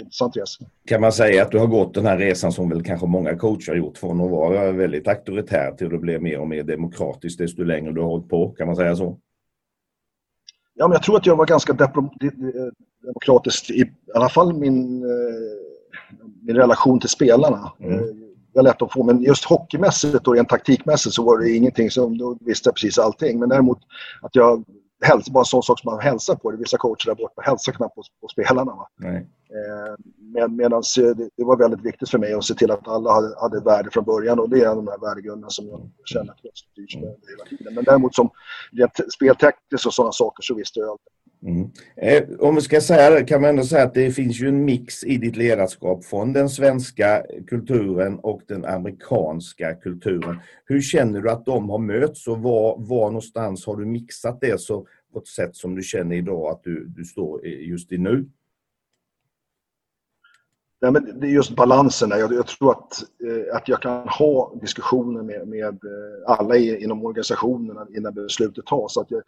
intressant 0.00 0.36
resa. 0.36 0.64
Kan 0.84 1.00
man 1.00 1.12
säga 1.12 1.42
att 1.42 1.50
du 1.50 1.58
har 1.58 1.66
gått 1.66 1.94
den 1.94 2.06
här 2.06 2.18
resan 2.18 2.52
som 2.52 2.68
väl 2.68 2.84
kanske 2.84 3.06
många 3.06 3.36
coacher 3.36 3.72
har 3.72 3.76
gjort 3.76 3.98
från 3.98 4.20
att 4.20 4.30
vara 4.30 4.72
väldigt 4.72 5.08
auktoritär 5.08 5.72
till 5.72 5.94
att 5.94 6.00
bli 6.00 6.18
mer 6.18 6.40
och 6.40 6.48
mer 6.48 6.62
demokratisk 6.62 7.38
desto 7.38 7.64
längre 7.64 7.92
du 7.92 8.00
har 8.00 8.08
hållit 8.08 8.28
på? 8.28 8.48
Kan 8.50 8.66
man 8.66 8.76
säga 8.76 8.96
så? 8.96 9.18
Ja, 10.74 10.88
men 10.88 10.92
jag 10.92 11.02
tror 11.02 11.16
att 11.16 11.26
jag 11.26 11.36
var 11.36 11.46
ganska 11.46 11.72
demokratisk 13.02 13.70
i, 13.70 13.80
i 13.80 13.92
alla 14.14 14.28
fall 14.28 14.54
min, 14.54 15.02
eh, 15.02 15.08
min 16.42 16.56
relation 16.56 17.00
till 17.00 17.08
spelarna. 17.08 17.72
Mm. 17.80 18.21
Eh, 18.52 18.56
var 18.56 18.62
lätt 18.62 18.82
att 18.82 18.92
få. 18.92 19.04
Men 19.04 19.22
just 19.22 19.44
hockeymässigt 19.44 20.28
och 20.28 20.34
rent 20.34 20.48
taktikmässigt 20.48 21.14
så 21.14 21.24
var 21.24 21.38
det 21.38 21.50
ingenting 21.50 21.90
som, 21.90 22.18
då 22.18 22.38
visste 22.40 22.68
jag 22.68 22.74
precis 22.74 22.98
allting. 22.98 23.38
Men 23.38 23.48
däremot 23.48 23.78
att 24.22 24.34
jag 24.34 24.64
hälsa, 25.02 25.32
bara 25.32 25.40
en 25.40 25.44
sån 25.44 25.62
sak 25.62 25.80
som 25.80 25.92
man 25.92 26.00
hälsar 26.00 26.34
på. 26.34 26.50
Det 26.50 26.56
vissa 26.56 26.78
coacher 26.78 27.06
där 27.06 27.14
borta 27.14 27.42
hälsar 27.42 27.72
knappt 27.72 27.94
på, 27.94 28.02
på 28.20 28.28
spelarna. 28.28 28.72
Eh, 29.02 29.94
med, 30.18 30.50
Medan 30.50 30.82
det, 30.96 31.14
det, 31.36 31.44
var 31.44 31.56
väldigt 31.56 31.84
viktigt 31.84 32.10
för 32.10 32.18
mig 32.18 32.32
att 32.32 32.44
se 32.44 32.54
till 32.54 32.70
att 32.70 32.88
alla 32.88 33.12
hade, 33.12 33.40
hade 33.40 33.60
värde 33.60 33.90
från 33.90 34.04
början 34.04 34.38
och 34.38 34.48
det 34.50 34.60
är 34.60 34.64
en 34.64 34.70
av 34.70 34.76
de 34.76 34.88
här 34.88 34.98
värdegrunderna 34.98 35.50
som 35.50 35.66
jag 35.66 35.80
känner 36.04 36.32
att 36.32 36.38
jag 36.42 36.56
styrs 36.56 36.96
med 36.96 37.04
hela 37.04 37.44
tiden. 37.50 37.74
Men 37.74 37.84
däremot 37.84 38.14
som 38.14 38.30
rent 38.72 39.12
speltekniskt 39.14 39.86
och 39.86 39.94
sådana 39.94 40.12
saker 40.12 40.42
så 40.42 40.54
visste 40.54 40.80
jag 40.80 40.88
alltid 40.88 41.21
Mm. 41.46 41.70
Eh, 41.96 42.22
om 42.38 42.54
vi 42.54 42.60
ska 42.60 42.80
säga 42.80 43.10
det 43.10 43.24
kan 43.24 43.40
man 43.40 43.50
ändå 43.50 43.64
säga 43.64 43.84
att 43.84 43.94
det 43.94 44.10
finns 44.10 44.40
ju 44.40 44.48
en 44.48 44.64
mix 44.64 45.04
i 45.04 45.16
ditt 45.16 45.36
ledarskap 45.36 46.04
från 46.04 46.32
den 46.32 46.48
svenska 46.48 47.22
kulturen 47.46 48.18
och 48.18 48.42
den 48.48 48.64
amerikanska 48.64 49.74
kulturen. 49.74 50.38
Hur 50.64 50.80
känner 50.80 51.20
du 51.20 51.30
att 51.30 51.46
de 51.46 51.70
har 51.70 51.78
mötts 51.78 52.26
och 52.26 52.38
var, 52.38 52.76
var 52.78 53.06
någonstans 53.06 53.66
har 53.66 53.76
du 53.76 53.86
mixat 53.86 54.40
det 54.40 54.60
så 54.60 54.86
på 55.12 55.18
ett 55.18 55.26
sätt 55.26 55.56
som 55.56 55.74
du 55.74 55.82
känner 55.82 56.16
idag 56.16 56.50
att 56.50 56.64
du, 56.64 56.84
du 56.84 57.04
står 57.04 57.46
just 57.46 57.92
i 57.92 57.98
nu? 57.98 58.26
Nej, 60.82 60.92
men 60.92 61.20
det 61.20 61.26
är 61.26 61.30
just 61.30 61.56
balansen 61.56 62.08
där. 62.08 62.18
Jag, 62.18 62.32
jag 62.32 62.46
tror 62.46 62.70
att, 62.70 63.02
eh, 63.02 63.56
att 63.56 63.68
jag 63.68 63.82
kan 63.82 64.08
ha 64.08 64.54
diskussioner 64.60 65.22
med, 65.22 65.48
med 65.48 65.84
eh, 65.84 66.32
alla 66.38 66.56
i, 66.56 66.82
inom 66.82 67.04
organisationen 67.04 67.96
innan 67.96 68.14
beslutet 68.14 68.66
tas. 68.66 68.96
Att 68.96 69.10
jag, 69.10 69.22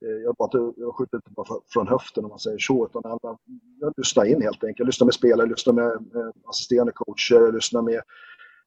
eh, 0.00 0.18
jag, 0.24 0.34
bara, 0.34 0.72
jag 0.76 0.94
skjuter 0.94 1.16
inte 1.16 1.30
bara 1.30 1.60
från 1.72 1.88
höften 1.88 2.24
om 2.24 2.30
man 2.30 2.38
säger 2.38 2.58
så. 2.58 2.86
Utan 2.86 3.02
alla, 3.04 3.38
jag 3.80 3.92
lyssnar 3.96 4.24
in 4.24 4.42
helt 4.42 4.64
enkelt. 4.64 4.78
Jag 4.78 4.86
lyssnar 4.86 5.04
med 5.04 5.14
spelare, 5.14 5.46
jag 5.46 5.50
lyssnar 5.50 5.72
med, 5.72 6.06
med 6.12 6.32
assisterande 6.44 6.92
coacher, 6.92 7.34
jag 7.34 7.54
lyssnar 7.54 7.82
med, 7.82 8.00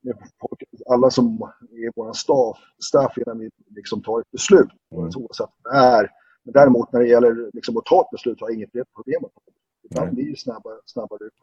med 0.01 0.15
folk, 0.39 0.63
alla 0.89 1.10
som 1.10 1.51
är 1.71 1.88
i 1.88 1.91
vår 1.95 2.13
staff, 2.13 2.58
staff 2.84 3.17
innan 3.17 3.39
vi 3.39 3.49
liksom 3.75 4.01
tar 4.01 4.19
ett 4.19 4.32
beslut. 4.32 4.69
Mm. 4.95 5.10
Oavsett 5.15 5.49
vad 5.63 5.73
det 5.73 5.80
är. 5.80 6.10
Men 6.43 6.54
däremot 6.54 6.93
när 6.93 6.99
det 6.99 7.08
gäller 7.08 7.49
liksom 7.54 7.77
att 7.77 7.86
ta 7.86 8.01
ett 8.01 8.12
beslut 8.12 8.41
har 8.41 8.49
jag 8.49 8.56
inget 8.56 8.71
problem 8.71 9.21
med 9.21 9.30
det. 9.45 9.51
Ibland 9.84 10.15
blir 10.15 10.32
det 10.32 10.39
snabba, 10.39 10.69
snabba 10.86 11.15
ryck. 11.15 11.34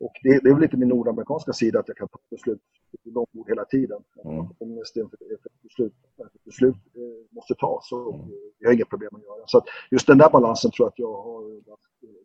Och 0.00 0.12
det, 0.22 0.40
det, 0.42 0.48
är 0.48 0.54
väl 0.54 0.62
lite 0.62 0.76
min 0.76 0.88
nordamerikanska 0.88 1.52
sida 1.52 1.80
att 1.80 1.88
jag 1.88 1.96
kan 1.96 2.08
ta 2.08 2.18
beslut 2.30 2.60
långt 3.04 3.32
bord 3.32 3.48
hela 3.48 3.64
tiden. 3.64 3.98
Mm. 4.24 4.38
Om 4.38 4.72
ett 4.72 4.80
beslut, 4.80 5.12
ett 5.14 6.44
beslut 6.44 6.74
eh, 6.74 7.36
måste 7.36 7.54
tas 7.54 7.88
så 7.88 8.12
mm. 8.12 8.26
jag 8.58 8.68
har 8.68 8.74
inga 8.74 8.84
problem 8.84 9.10
att 9.12 9.22
göra. 9.22 9.46
Så 9.46 9.58
att 9.58 9.64
just 9.90 10.06
den 10.06 10.18
där 10.18 10.30
balansen 10.30 10.70
tror 10.70 10.86
jag 10.86 10.88
att 10.88 10.98
jag 10.98 11.22
har 11.22 11.42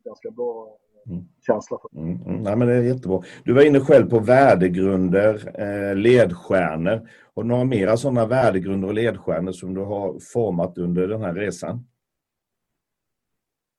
ganska 0.05 0.31
bra 0.31 0.77
eh, 1.05 1.11
mm. 1.11 1.25
känsla 1.47 1.77
för. 1.81 1.99
Mm. 1.99 2.21
Mm. 2.21 2.43
Nej, 2.43 2.55
men 2.55 2.67
det 2.67 2.73
är 2.73 2.81
jättebra. 2.81 3.21
Du 3.43 3.53
var 3.53 3.61
inne 3.61 3.79
själv 3.79 4.09
på 4.09 4.19
värdegrunder, 4.19 5.33
eh, 5.61 5.95
ledstjärnor. 5.95 7.09
Har 7.35 7.43
du 7.43 7.49
några 7.49 7.63
mera 7.63 7.97
sådana 7.97 8.25
värdegrunder 8.25 8.87
och 8.87 8.93
ledstjärnor 8.93 9.51
som 9.51 9.73
du 9.73 9.81
har 9.81 10.19
format 10.33 10.77
under 10.77 11.07
den 11.07 11.21
här 11.21 11.33
resan? 11.33 11.85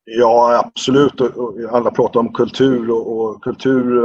Ja, 0.04 0.62
absolut. 0.66 1.20
Alla 1.70 1.90
pratar 1.90 2.20
om 2.20 2.32
kultur 2.32 2.90
och, 2.90 3.20
och 3.20 3.44
kultur 3.44 4.04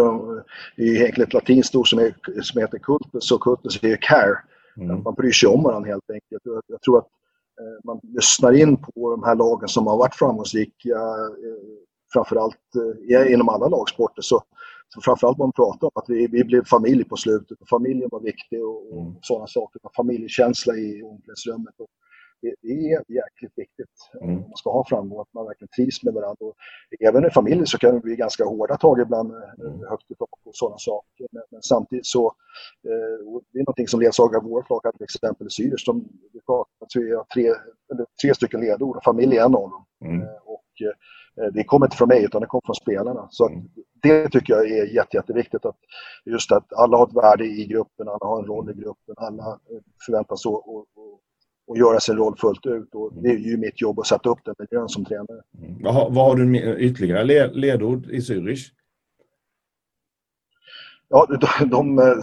är 0.76 0.84
egentligen 0.84 1.28
ett 1.28 1.34
latinskt 1.34 1.76
ord 1.76 1.90
som, 1.90 2.00
är, 2.00 2.42
som 2.42 2.62
heter 2.62 2.80
kultus 2.80 3.32
och 3.32 3.42
kultus 3.42 3.84
är 3.84 3.98
care. 4.02 4.38
Mm. 4.78 5.04
Man 5.04 5.14
bryr 5.14 5.32
sig 5.32 5.50
om 5.50 5.64
varandra 5.64 5.90
helt 5.90 6.10
enkelt. 6.10 6.42
Jag, 6.44 6.62
jag 6.68 6.82
tror 6.82 6.98
att 6.98 7.08
eh, 7.62 7.84
man 7.84 8.00
lyssnar 8.04 8.52
in 8.52 8.78
på 8.78 9.12
de 9.12 9.24
här 9.24 9.36
lagen 9.36 9.70
som 9.70 9.88
har 9.88 9.98
varit 9.98 10.16
framgångsrika, 10.16 10.90
eh, 10.90 11.62
framförallt 12.14 12.76
eh, 13.10 13.34
inom 13.34 13.50
alla 13.50 13.68
lagsporter. 13.68 14.22
Så, 14.22 14.44
så 14.94 15.02
framförallt 15.02 15.38
man 15.38 15.52
pratar 15.52 15.88
om 15.88 15.92
att 15.96 16.10
vi, 16.10 16.28
vi 16.28 16.44
blev 16.44 16.64
familj 16.66 17.04
på 17.04 17.18
slutet. 17.18 17.58
Familjen 17.70 18.10
var 18.12 18.20
viktig 18.20 18.66
och, 18.66 18.94
och 18.94 19.02
mm. 19.02 19.16
sådana 19.22 19.48
saker. 19.48 19.82
Familjekänsla 19.96 20.76
i 20.76 21.04
omklädningsrummet. 21.04 21.74
Och, 21.80 21.90
det, 22.42 22.56
det 22.62 22.72
är 22.72 23.04
jäkligt 23.08 23.54
viktigt 23.56 23.96
mm. 24.22 24.36
om 24.36 24.42
man 24.42 24.58
ska 24.58 24.72
ha 24.72 24.86
framgång, 24.90 25.22
att 25.22 25.34
man 25.34 25.46
verkligen 25.46 25.70
trivs 25.76 26.04
med 26.04 26.14
varandra. 26.14 26.46
Och 26.46 26.56
även 27.00 27.26
i 27.26 27.30
familjen 27.30 27.68
så 27.68 27.78
kan 27.78 27.94
det 27.94 28.00
bli 28.00 28.16
ganska 28.16 28.46
hårda 28.46 28.78
tag 28.78 29.00
ibland, 29.00 29.32
eh, 29.32 29.66
mm. 29.66 29.80
högt 29.90 30.12
i 30.12 30.16
tak 30.16 30.30
och 30.44 30.56
sådana 30.56 30.78
saker. 30.78 31.28
Men, 31.32 31.44
men 31.52 31.62
samtidigt 31.62 32.06
så, 32.06 32.26
eh, 32.88 33.42
det 33.52 33.60
är 33.60 33.64
någonting 33.64 33.88
som 33.88 34.00
ledsagar 34.00 34.42
vårt 34.42 34.70
lag, 34.70 34.82
till 34.98 35.04
exempel 35.04 35.48
i 35.48 35.50
Syrers. 35.50 35.86
De, 35.86 36.08
vi 36.34 36.40
pratar 36.42 36.86
tre, 36.94 37.04
tre, 37.34 37.54
tre 38.22 38.36
stycken 38.36 38.62
ledord 38.62 39.04
familj 39.04 39.38
är 39.38 39.46
en 39.46 39.56
av 39.56 39.70
dem. 39.70 39.86
Mm. 40.06 40.22
Eh, 40.22 40.28
och, 40.46 40.82
eh, 40.82 41.52
det 41.54 41.64
kommer 41.64 41.86
inte 41.86 41.98
från 41.98 42.08
mig 42.08 42.24
utan 42.24 42.42
det 42.42 42.48
kommer 42.48 42.66
från 42.66 42.76
spelarna. 42.76 43.28
Så 43.32 43.46
att, 43.46 43.52
mm. 43.52 43.70
det 44.02 44.30
tycker 44.30 44.54
jag 44.54 44.72
är 44.72 44.86
jätte, 44.96 45.18
jätteviktigt. 45.18 45.66
Att 45.66 45.78
just 46.26 46.52
att 46.52 46.74
alla 46.74 46.98
har 46.98 47.08
ett 47.08 47.16
värde 47.16 47.46
i 47.46 47.66
gruppen, 47.66 48.08
alla 48.08 48.26
har 48.30 48.40
en 48.40 48.46
roll 48.46 48.70
i 48.70 48.74
gruppen, 48.74 49.16
alla 49.18 49.60
förväntas 50.06 50.46
och, 50.46 50.76
och, 50.76 50.86
och 50.96 51.20
och 51.70 51.78
göra 51.78 52.00
sin 52.00 52.18
roll 52.18 52.38
fullt 52.38 52.66
ut. 52.66 52.96
Och 52.96 53.14
det 53.14 53.30
är 53.30 53.38
ju 53.38 53.58
mitt 53.58 53.82
jobb 53.82 54.00
att 54.00 54.08
sätta 54.08 54.30
upp 54.30 54.40
den 54.46 54.56
miljön 54.60 54.90
som 54.90 55.06
tränare. 55.06 55.42
Mm. 55.58 55.84
Vad, 55.84 55.94
har, 55.94 56.10
vad 56.10 56.26
har 56.26 56.36
du 56.36 56.76
ytterligare 56.80 57.48
ledord 57.48 58.06
i 58.06 58.20
Zürich? 58.20 58.72
Ja, 61.10 61.28
de, 61.60 61.70
de, 61.70 62.14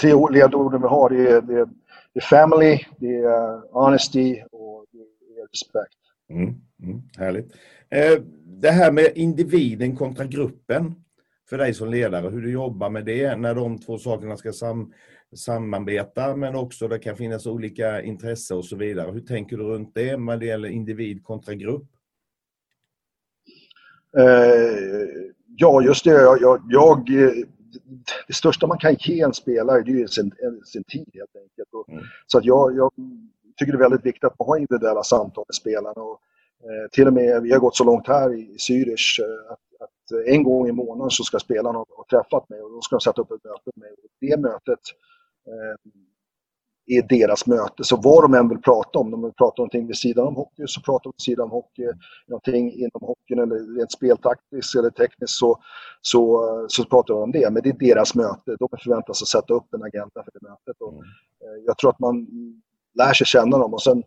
tre 0.00 0.12
ledorden 0.30 0.82
vi 0.82 0.88
har 0.88 1.10
det 1.10 1.30
är, 1.30 1.42
det 1.42 1.54
är, 1.54 1.66
det 2.12 2.20
är 2.20 2.20
family, 2.20 2.78
det 2.98 3.16
är 3.16 3.72
honesty 3.72 4.42
och 4.52 4.86
det 4.92 5.40
är 5.40 5.48
respect. 5.48 5.98
Mm, 6.30 6.54
mm, 6.82 7.02
härligt. 7.18 7.52
Eh, 7.90 8.22
det 8.44 8.70
här 8.70 8.92
med 8.92 9.12
individen 9.14 9.96
kontra 9.96 10.24
gruppen 10.24 10.94
för 11.48 11.58
dig 11.58 11.74
som 11.74 11.88
ledare, 11.88 12.30
hur 12.30 12.42
du 12.42 12.52
jobbar 12.52 12.90
med 12.90 13.04
det 13.04 13.36
när 13.36 13.54
de 13.54 13.78
två 13.78 13.98
sakerna 13.98 14.36
ska 14.36 14.52
sam 14.52 14.92
samarbeta 15.36 16.36
men 16.36 16.54
också 16.56 16.88
det 16.88 16.98
kan 16.98 17.16
finnas 17.16 17.46
olika 17.46 18.02
intressen 18.02 18.56
och 18.56 18.64
så 18.64 18.76
vidare. 18.76 19.10
Hur 19.10 19.20
tänker 19.20 19.56
du 19.56 19.62
runt 19.62 19.94
det 19.94 20.16
när 20.16 20.36
det 20.36 20.46
gäller 20.46 20.68
individ 20.68 21.24
kontra 21.24 21.54
grupp? 21.54 21.86
Eh, 24.16 25.24
ja, 25.56 25.82
just 25.82 26.04
det. 26.04 26.10
Jag, 26.10 26.62
jag, 26.68 27.06
det 28.26 28.34
största 28.34 28.66
man 28.66 28.78
kan 28.78 28.96
ge 28.98 29.20
en 29.20 29.34
spelare 29.34 29.82
det 29.82 30.02
är 30.02 30.06
sin, 30.06 30.32
sin 30.64 30.84
tid 30.84 31.10
helt 31.14 31.36
enkelt. 31.36 31.88
Mm. 31.88 32.04
Så 32.26 32.38
att 32.38 32.44
jag, 32.44 32.76
jag, 32.76 32.92
tycker 33.56 33.72
det 33.72 33.78
är 33.78 33.88
väldigt 33.88 34.06
viktigt 34.06 34.24
att 34.24 34.38
man 34.38 34.48
har 34.48 34.56
individuella 34.56 35.02
samtal 35.02 35.44
med 35.48 35.54
spelarna. 35.54 36.02
Och, 36.02 36.20
eh, 36.62 36.90
till 36.92 37.06
och 37.06 37.12
med, 37.12 37.42
vi 37.42 37.52
har 37.52 37.58
gått 37.58 37.76
så 37.76 37.84
långt 37.84 38.08
här 38.08 38.34
i, 38.34 38.40
i 38.40 38.56
Zürich 38.56 39.20
eh, 39.20 39.52
att, 39.52 39.60
att, 39.80 40.26
en 40.26 40.42
gång 40.42 40.68
i 40.68 40.72
månaden 40.72 41.10
så 41.10 41.24
ska 41.24 41.38
spelarna 41.38 41.78
ha 41.78 42.06
träffat 42.10 42.48
mig 42.48 42.60
och 42.60 42.70
då 42.70 42.80
ska 42.80 42.96
de 42.96 43.00
sätta 43.00 43.22
upp 43.22 43.30
ett 43.30 43.44
möte 43.44 43.70
med 43.74 43.78
mig. 43.78 43.90
Och 43.90 44.10
det 44.20 44.40
mötet 44.40 44.80
eh, 45.46 45.90
är 46.86 47.02
deras 47.08 47.46
möte. 47.46 47.84
Så 47.84 47.96
vad 47.96 48.24
de 48.24 48.34
än 48.34 48.48
vill 48.48 48.58
prata 48.58 48.98
om, 48.98 49.10
de 49.10 49.22
vill 49.22 49.32
prata 49.32 49.62
om 49.62 49.62
någonting 49.62 49.86
vid 49.86 49.96
sidan 49.96 50.26
om 50.26 50.34
hockey 50.34 50.62
så 50.66 50.80
pratar 50.80 51.10
de 51.10 51.12
vid 51.16 51.22
sidan 51.22 51.44
om 51.44 51.50
hockey, 51.50 51.88
någonting 52.26 52.72
inom 52.72 53.00
hockeyn 53.00 53.38
eller 53.38 53.78
rent 53.78 53.92
speltaktiskt 53.92 54.74
eller 54.76 54.90
tekniskt 54.90 55.38
så, 55.38 55.58
så, 56.00 56.44
så 56.68 56.84
pratar 56.84 57.14
de 57.14 57.22
om 57.22 57.32
det. 57.32 57.50
Men 57.50 57.62
det 57.62 57.68
är 57.68 57.78
deras 57.78 58.14
möte, 58.14 58.56
de 58.58 58.68
förväntas 58.82 59.22
att 59.22 59.28
sätta 59.28 59.54
upp 59.54 59.74
en 59.74 59.82
agenda 59.82 60.24
för 60.24 60.30
det 60.32 60.48
mötet. 60.48 60.80
Och, 60.80 60.92
mm. 60.92 61.04
Jag 61.66 61.78
tror 61.78 61.90
att 61.90 61.98
man 61.98 62.26
lär 62.94 63.12
sig 63.12 63.26
känna 63.26 63.58
dem 63.58 63.74
och 63.74 63.82
sen 63.82 64.02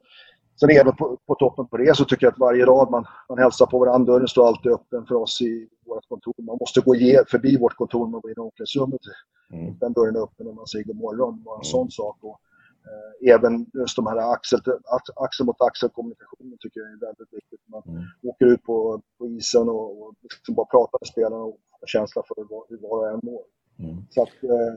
Sen 0.59 0.69
även 0.69 0.95
på, 0.95 1.17
på 1.27 1.35
toppen 1.35 1.67
på 1.67 1.77
det 1.77 1.97
så 1.97 2.05
tycker 2.05 2.25
jag 2.25 2.31
att 2.31 2.39
varje 2.39 2.65
rad 2.65 2.91
man, 2.91 3.05
man 3.29 3.37
hälsar 3.37 3.65
på 3.65 3.79
varandra, 3.79 4.13
dörren 4.13 4.27
står 4.27 4.47
alltid 4.47 4.71
öppen 4.71 5.05
för 5.05 5.15
oss 5.15 5.41
i 5.41 5.67
vårt 5.85 6.07
kontor. 6.09 6.33
Man 6.37 6.57
måste 6.59 6.81
gå 6.81 6.95
ge, 6.95 7.23
förbi 7.27 7.57
vårt 7.57 7.75
kontor 7.75 8.05
när 8.05 8.11
man 8.11 8.21
går 8.21 8.31
in 8.31 8.35
i 8.37 8.41
omklädningsrummet. 8.41 9.01
Mm. 9.53 9.77
Den 9.79 9.93
dörren 9.93 10.15
är 10.15 10.23
öppen 10.23 10.47
och 10.47 10.55
man 10.55 10.67
säger 10.67 10.85
god 10.85 10.95
morgon. 10.95 11.43
Bara 11.43 11.55
en 11.55 11.67
mm. 11.67 11.73
sån 11.75 11.91
sak. 11.91 12.17
Och, 12.21 12.39
eh, 12.89 13.33
även 13.35 13.65
just 13.73 13.95
de 13.95 14.07
här 14.07 14.33
axel, 14.33 14.59
axel 15.15 15.45
mot 15.45 15.61
axel 15.61 15.89
kommunikationen 15.89 16.57
tycker 16.59 16.79
jag 16.79 16.89
är 16.89 17.05
väldigt 17.07 17.33
viktigt. 17.33 17.61
Man 17.65 17.83
mm. 17.87 18.03
åker 18.23 18.45
ut 18.45 18.63
på, 18.63 19.01
på 19.17 19.27
isen 19.27 19.69
och, 19.69 20.01
och 20.01 20.13
liksom 20.23 20.55
bara 20.55 20.65
pratar 20.65 20.97
med 21.01 21.07
spelarna 21.07 21.43
och 21.43 21.57
har 21.69 21.87
känsla 21.87 22.23
för 22.27 22.35
hur 22.69 22.77
var 22.77 22.99
och 22.99 23.09
en 23.13 23.19
mår. 23.23 23.43
Mm. 23.79 23.97
Så 24.09 24.21
att, 24.21 24.43
eh, 24.43 24.73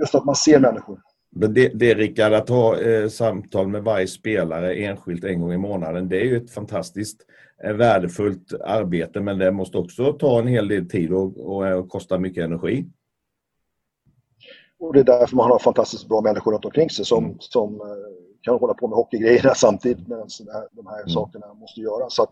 just 0.00 0.14
att 0.14 0.24
man 0.24 0.34
ser 0.36 0.60
människor. 0.60 1.00
Det, 1.30 1.68
det 1.68 1.94
Rickard, 1.94 2.32
att 2.32 2.48
ha 2.48 2.80
eh, 2.80 3.08
samtal 3.08 3.68
med 3.68 3.84
varje 3.84 4.06
spelare 4.06 4.74
enskilt 4.74 5.24
en 5.24 5.40
gång 5.40 5.52
i 5.52 5.58
månaden, 5.58 6.08
det 6.08 6.20
är 6.20 6.24
ju 6.24 6.36
ett 6.36 6.50
fantastiskt 6.50 7.26
eh, 7.64 7.72
värdefullt 7.72 8.52
arbete 8.64 9.20
men 9.20 9.38
det 9.38 9.50
måste 9.50 9.78
också 9.78 10.12
ta 10.12 10.38
en 10.38 10.46
hel 10.46 10.68
del 10.68 10.88
tid 10.88 11.12
och, 11.12 11.38
och, 11.38 11.56
och 11.56 11.66
eh, 11.66 11.86
kosta 11.86 12.18
mycket 12.18 12.44
energi. 12.44 12.86
Och 14.80 14.92
det 14.92 15.00
är 15.00 15.04
därför 15.04 15.36
man 15.36 15.50
har 15.50 15.58
fantastiskt 15.58 16.08
bra 16.08 16.20
människor 16.20 16.52
runt 16.52 16.64
omkring 16.64 16.90
sig 16.90 17.04
som, 17.04 17.24
mm. 17.24 17.36
som 17.40 17.80
eh, 17.80 17.86
kan 18.42 18.58
hålla 18.58 18.74
på 18.74 18.88
med 18.88 18.96
hockeygrejerna 18.96 19.54
samtidigt 19.56 20.08
medan 20.08 20.28
de 20.72 20.86
här 20.86 20.98
mm. 20.98 21.08
sakerna 21.08 21.54
måste 21.54 21.80
göras. 21.80 22.14
Så 22.14 22.22
att, 22.22 22.30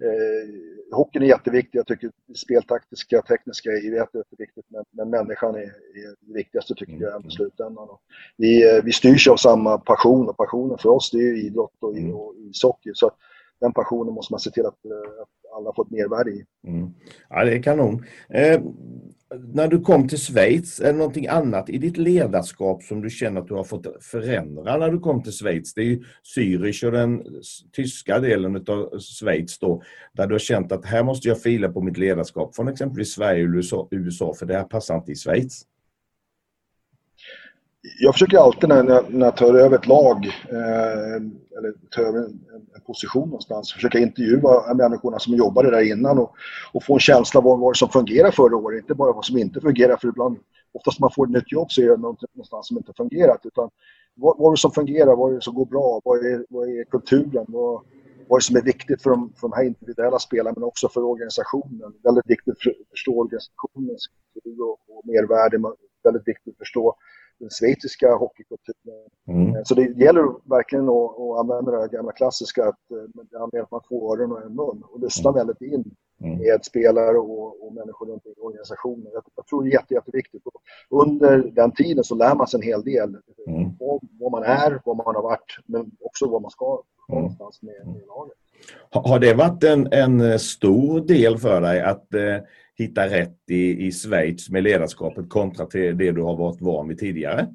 eh, 0.00 0.96
hockeyn 0.96 1.22
är 1.22 1.26
jätteviktig. 1.26 1.78
Jag 1.78 1.86
tycker 1.86 2.10
speltaktiska, 2.36 3.22
tekniska 3.22 3.70
är 3.70 3.96
jätteviktigt 3.96 4.66
men, 4.68 4.84
men 4.90 5.10
människan 5.10 5.54
är, 5.54 5.60
är 5.60 6.16
det 6.20 6.34
viktigaste 6.34 6.74
tycker 6.74 6.92
jag 6.92 7.12
i 7.12 7.16
mm. 7.16 7.30
slutändan. 7.30 7.88
Och 7.88 8.00
vi, 8.36 8.76
eh, 8.76 8.84
vi 8.84 8.92
styrs 8.92 9.28
av 9.28 9.36
samma 9.36 9.78
passion 9.78 10.28
och 10.28 10.36
passionen 10.36 10.78
för 10.78 10.88
oss 10.88 11.10
det 11.10 11.18
är 11.18 11.46
idrott 11.46 11.76
och, 11.80 11.96
mm. 11.96 12.14
och 12.14 12.34
ishockey. 12.36 12.90
Så 12.94 13.06
att 13.06 13.16
den 13.60 13.72
passionen 13.72 14.14
måste 14.14 14.32
man 14.32 14.40
se 14.40 14.50
till 14.50 14.66
att, 14.66 14.84
eh, 14.84 15.22
att 15.22 15.56
alla 15.56 15.72
får 15.76 15.84
ett 15.84 15.90
mervärde 15.90 16.30
i. 16.30 16.44
Mm. 16.66 16.90
Ja, 17.28 17.44
det 17.44 17.52
är 17.52 17.62
kanon. 17.62 18.04
Eh, 18.28 18.60
när 19.38 19.68
du 19.68 19.80
kom 19.80 20.08
till 20.08 20.18
Schweiz, 20.18 20.80
är 20.80 20.92
det 20.92 20.98
någonting 20.98 21.26
annat 21.26 21.70
i 21.70 21.78
ditt 21.78 21.96
ledarskap 21.96 22.82
som 22.82 23.02
du 23.02 23.10
känner 23.10 23.40
att 23.40 23.48
du 23.48 23.54
har 23.54 23.64
fått 23.64 23.86
förändra 24.04 24.76
när 24.76 24.90
du 24.90 25.00
kom 25.00 25.22
till 25.22 25.32
Schweiz? 25.32 25.74
Det 25.74 25.80
är 25.80 25.84
ju 25.84 26.04
Zürich 26.36 26.86
och 26.86 26.92
den 26.92 27.22
tyska 27.72 28.20
delen 28.20 28.56
av 28.56 29.00
Schweiz 29.00 29.58
då, 29.58 29.82
där 30.12 30.26
du 30.26 30.34
har 30.34 30.38
känt 30.38 30.72
att 30.72 30.84
här 30.84 31.02
måste 31.02 31.28
jag 31.28 31.42
fila 31.42 31.68
på 31.68 31.80
mitt 31.80 31.98
ledarskap 31.98 32.56
från 32.56 32.68
exempelvis 32.68 33.12
Sverige 33.12 33.62
och 33.72 33.88
USA, 33.90 34.34
för 34.38 34.46
det 34.46 34.54
här 34.54 34.64
passar 34.64 34.96
inte 34.96 35.12
i 35.12 35.16
Schweiz 35.16 35.64
jag 37.98 38.14
försöker 38.14 38.38
alltid 38.38 38.68
när, 38.68 38.82
när, 38.82 39.02
när 39.08 39.26
jag 39.26 39.36
tar 39.36 39.54
över 39.54 39.76
ett 39.78 39.86
lag 39.86 40.26
eh, 40.26 41.16
eller 41.58 41.72
tar 41.90 42.02
över 42.02 42.18
en, 42.18 42.40
en, 42.74 42.80
position 42.86 43.28
någonstans 43.28 43.72
försöka 43.72 43.98
intervjua 43.98 44.74
människorna 44.74 45.18
som 45.18 45.34
jobbade 45.34 45.70
där 45.70 45.92
innan 45.92 46.18
och, 46.18 46.34
och 46.72 46.84
få 46.84 46.94
en 46.94 47.00
känsla 47.00 47.38
av 47.38 47.44
vad, 47.44 47.58
vad 47.58 47.76
som 47.76 47.88
fungerar 47.88 48.30
förra 48.30 48.56
året, 48.56 48.80
inte 48.80 48.94
bara 48.94 49.12
vad 49.12 49.24
som 49.24 49.38
inte 49.38 49.60
fungerar 49.60 49.96
för 49.96 50.08
ibland 50.08 50.38
oftast 50.72 51.00
när 51.00 51.04
man 51.04 51.14
får 51.14 51.26
ett 51.26 51.32
nytt 51.32 51.52
jobb 51.52 51.72
så 51.72 51.82
är 51.82 51.88
det 51.88 51.96
någonstans 51.96 52.68
som 52.68 52.76
inte 52.76 52.92
fungerat 52.96 53.40
utan 53.44 53.70
vad, 54.14 54.38
vad 54.38 54.48
är 54.48 54.56
det 54.56 54.60
som 54.60 54.70
fungerar, 54.70 55.16
vad 55.16 55.30
är 55.30 55.34
det 55.34 55.42
som 55.42 55.54
går 55.54 55.66
bra, 55.66 56.00
vad 56.04 56.18
är, 56.18 56.46
vad 56.48 56.68
är 56.68 56.84
kulturen, 56.84 57.44
vad, 57.48 57.82
vad 58.28 58.36
är 58.36 58.40
det 58.40 58.44
som 58.44 58.56
är 58.56 58.62
viktigt 58.62 59.02
för 59.02 59.10
de, 59.10 59.32
för 59.36 59.48
de 59.48 59.52
här 59.56 59.64
individuella 59.64 60.18
spelarna 60.18 60.54
men 60.56 60.64
också 60.64 60.88
för 60.88 61.04
organisationen. 61.04 61.92
Väldigt 62.02 62.30
viktigt 62.30 62.52
att 62.52 62.90
förstå 62.90 63.12
organisationens 63.20 64.06
kultur 64.32 64.60
och, 64.62 64.78
och 64.88 65.02
mervärde, 65.04 65.56
väldigt 66.04 66.28
viktigt 66.28 66.54
att 66.54 66.58
förstå 66.58 66.96
den 67.38 67.50
schweiziska 67.50 68.14
hockeykulturen. 68.14 69.08
Mm. 69.28 69.56
Eh, 69.56 69.62
så 69.64 69.74
det 69.74 69.82
gäller 69.82 70.24
verkligen 70.48 70.88
att, 70.88 71.20
att 71.20 71.38
använda 71.40 71.70
det 71.72 71.80
här 71.80 71.88
gamla 71.88 72.12
klassiska 72.12 72.64
att 72.64 72.90
eh, 72.90 73.42
om 73.42 73.50
att 73.62 73.70
man 73.70 73.80
får 73.88 74.12
öron 74.12 74.32
och 74.32 74.42
en 74.42 74.54
mun 74.54 74.82
och 74.90 75.00
lyssna 75.00 75.30
mm. 75.30 75.38
väldigt 75.38 75.62
in 75.62 75.84
mm. 76.20 76.38
med 76.38 76.64
spelare 76.64 77.18
och, 77.18 77.66
och 77.66 77.74
människor 77.74 78.06
runt 78.06 78.26
i 78.26 78.34
organisationen. 78.40 79.06
Jag, 79.12 79.22
jag 79.36 79.46
tror 79.46 79.62
det 79.62 79.68
är 79.68 79.72
jätte, 79.72 79.94
jätteviktigt. 79.94 80.42
Och 80.46 81.02
under 81.02 81.38
den 81.38 81.72
tiden 81.72 82.04
så 82.04 82.14
lär 82.14 82.34
man 82.34 82.46
sig 82.46 82.60
en 82.60 82.66
hel 82.66 82.82
del. 82.82 83.16
Mm. 83.46 83.70
Vad, 83.80 84.00
vad, 84.20 84.32
man 84.32 84.42
är, 84.42 84.80
vad 84.84 84.96
man 84.96 85.14
har 85.14 85.22
varit, 85.22 85.58
men 85.66 85.90
också 86.00 86.28
vad 86.28 86.42
man 86.42 86.50
ska 86.50 86.82
mm. 87.08 87.20
någonstans 87.20 87.62
med, 87.62 87.86
med 87.86 88.06
laget. 88.06 88.38
Har 88.90 89.18
det 89.18 89.34
varit 89.34 89.64
en, 89.64 89.92
en 89.92 90.38
stor 90.38 91.00
del 91.00 91.38
för 91.38 91.60
dig 91.60 91.82
att 91.82 92.14
eh, 92.14 92.38
hitta 92.78 93.08
rätt 93.08 93.50
i, 93.50 93.86
i 93.86 93.92
Schweiz 93.92 94.50
med 94.50 94.62
ledarskapet 94.62 95.28
kontra 95.28 95.66
till 95.66 95.98
det 95.98 96.12
du 96.12 96.22
har 96.22 96.36
varit 96.36 96.60
van 96.60 96.88
vid 96.88 96.98
tidigare? 96.98 97.54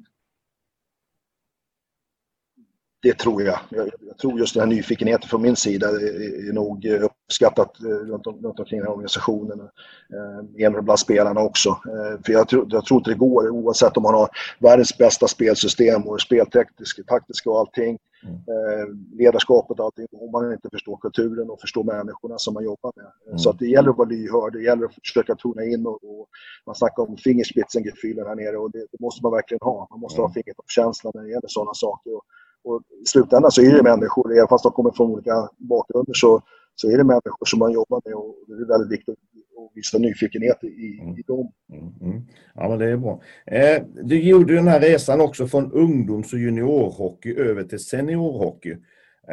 Det 3.02 3.18
tror 3.18 3.42
jag. 3.42 3.60
jag. 3.70 3.90
jag. 4.00 4.18
tror 4.18 4.38
just 4.38 4.54
den 4.54 4.60
här 4.60 4.76
nyfikenheten 4.76 5.28
från 5.28 5.42
min 5.42 5.56
sida 5.56 5.88
är, 5.88 6.48
är 6.48 6.52
nog 6.52 6.86
eh, 6.86 7.08
uppskattat 7.30 7.80
eh, 7.80 7.88
runt, 7.88 8.26
runt 8.26 8.60
omkring 8.60 8.80
den 8.80 8.86
här 8.86 8.94
organisationen. 8.94 9.60
Eh, 9.60 10.66
även 10.66 10.84
bland 10.84 10.98
spelarna 10.98 11.40
också. 11.40 11.68
Eh, 11.68 12.22
för 12.24 12.32
jag, 12.32 12.48
tror, 12.48 12.66
jag 12.68 12.84
tror 12.84 13.00
inte 13.00 13.10
det 13.10 13.16
går, 13.16 13.50
oavsett 13.50 13.96
om 13.96 14.02
man 14.02 14.14
har 14.14 14.28
världens 14.58 14.98
bästa 14.98 15.28
spelsystem 15.28 16.02
och 16.02 16.20
speltekniska, 16.20 17.02
taktiska 17.02 17.50
och 17.50 17.58
allting. 17.58 17.98
Mm. 18.22 18.34
Eh, 18.34 18.86
ledarskapet 19.18 19.78
och 19.78 19.84
allting, 19.84 20.06
om 20.12 20.30
man 20.32 20.52
inte 20.52 20.68
förstår 20.72 20.96
kulturen 20.96 21.50
och 21.50 21.60
förstår 21.60 21.84
människorna 21.84 22.38
som 22.38 22.54
man 22.54 22.64
jobbar 22.64 22.92
med. 22.96 23.10
Mm. 23.26 23.38
Så 23.38 23.50
att 23.50 23.58
det 23.58 23.66
gäller 23.66 23.90
att 23.90 23.98
vara 23.98 24.08
lyhörd, 24.08 24.52
det 24.52 24.62
gäller 24.62 24.84
att 24.84 24.94
försöka 24.94 25.34
tona 25.34 25.64
in 25.64 25.86
och, 25.86 25.98
och 26.04 26.28
man 26.66 26.74
snackar 26.74 27.02
om 27.02 27.16
fingerspitzengefühlen 27.16 28.26
här 28.26 28.34
nere 28.34 28.56
och 28.56 28.70
det, 28.70 28.78
det, 28.92 29.00
måste 29.00 29.22
man 29.22 29.32
verkligen 29.32 29.60
ha. 29.62 29.86
Man 29.90 30.00
måste 30.00 30.20
mm. 30.20 30.26
ha 30.26 30.32
fingertoppskänsla 30.32 31.10
när 31.14 31.22
det 31.22 31.30
gäller 31.30 31.48
sådana 31.48 31.74
saker. 31.74 32.10
Och, 32.16 32.24
och 32.64 32.82
I 33.02 33.06
slutändan 33.06 33.50
så 33.50 33.62
är 33.62 33.72
det 33.76 33.82
människor, 33.82 34.32
även 34.36 34.48
fast 34.48 34.64
de 34.64 34.72
kommer 34.72 34.90
från 34.90 35.10
olika 35.10 35.48
bakgrunder 35.58 36.14
så, 36.14 36.42
så 36.74 36.90
är 36.90 36.98
det 36.98 37.04
människor 37.04 37.46
som 37.46 37.58
man 37.58 37.72
jobbar 37.72 38.02
med 38.04 38.14
och 38.14 38.36
det 38.46 38.52
är 38.52 38.68
väldigt 38.68 38.98
viktigt 38.98 39.12
att 39.12 39.76
visa 39.76 39.98
nyfikenhet 39.98 40.64
i, 40.64 41.00
mm. 41.00 41.18
i 41.18 41.22
dem. 41.22 41.52
Mm, 41.72 42.12
mm. 42.12 42.26
Ja, 42.54 42.68
men 42.68 42.78
det 42.78 42.90
är 42.90 42.96
bra. 42.96 43.22
Eh, 43.46 43.82
du 44.02 44.22
gjorde 44.22 44.54
den 44.54 44.68
här 44.68 44.80
resan 44.80 45.20
också 45.20 45.46
från 45.46 45.72
ungdoms 45.72 46.32
och 46.32 46.38
juniorhockey 46.38 47.34
över 47.34 47.64
till 47.64 47.78
seniorhockey. 47.78 48.76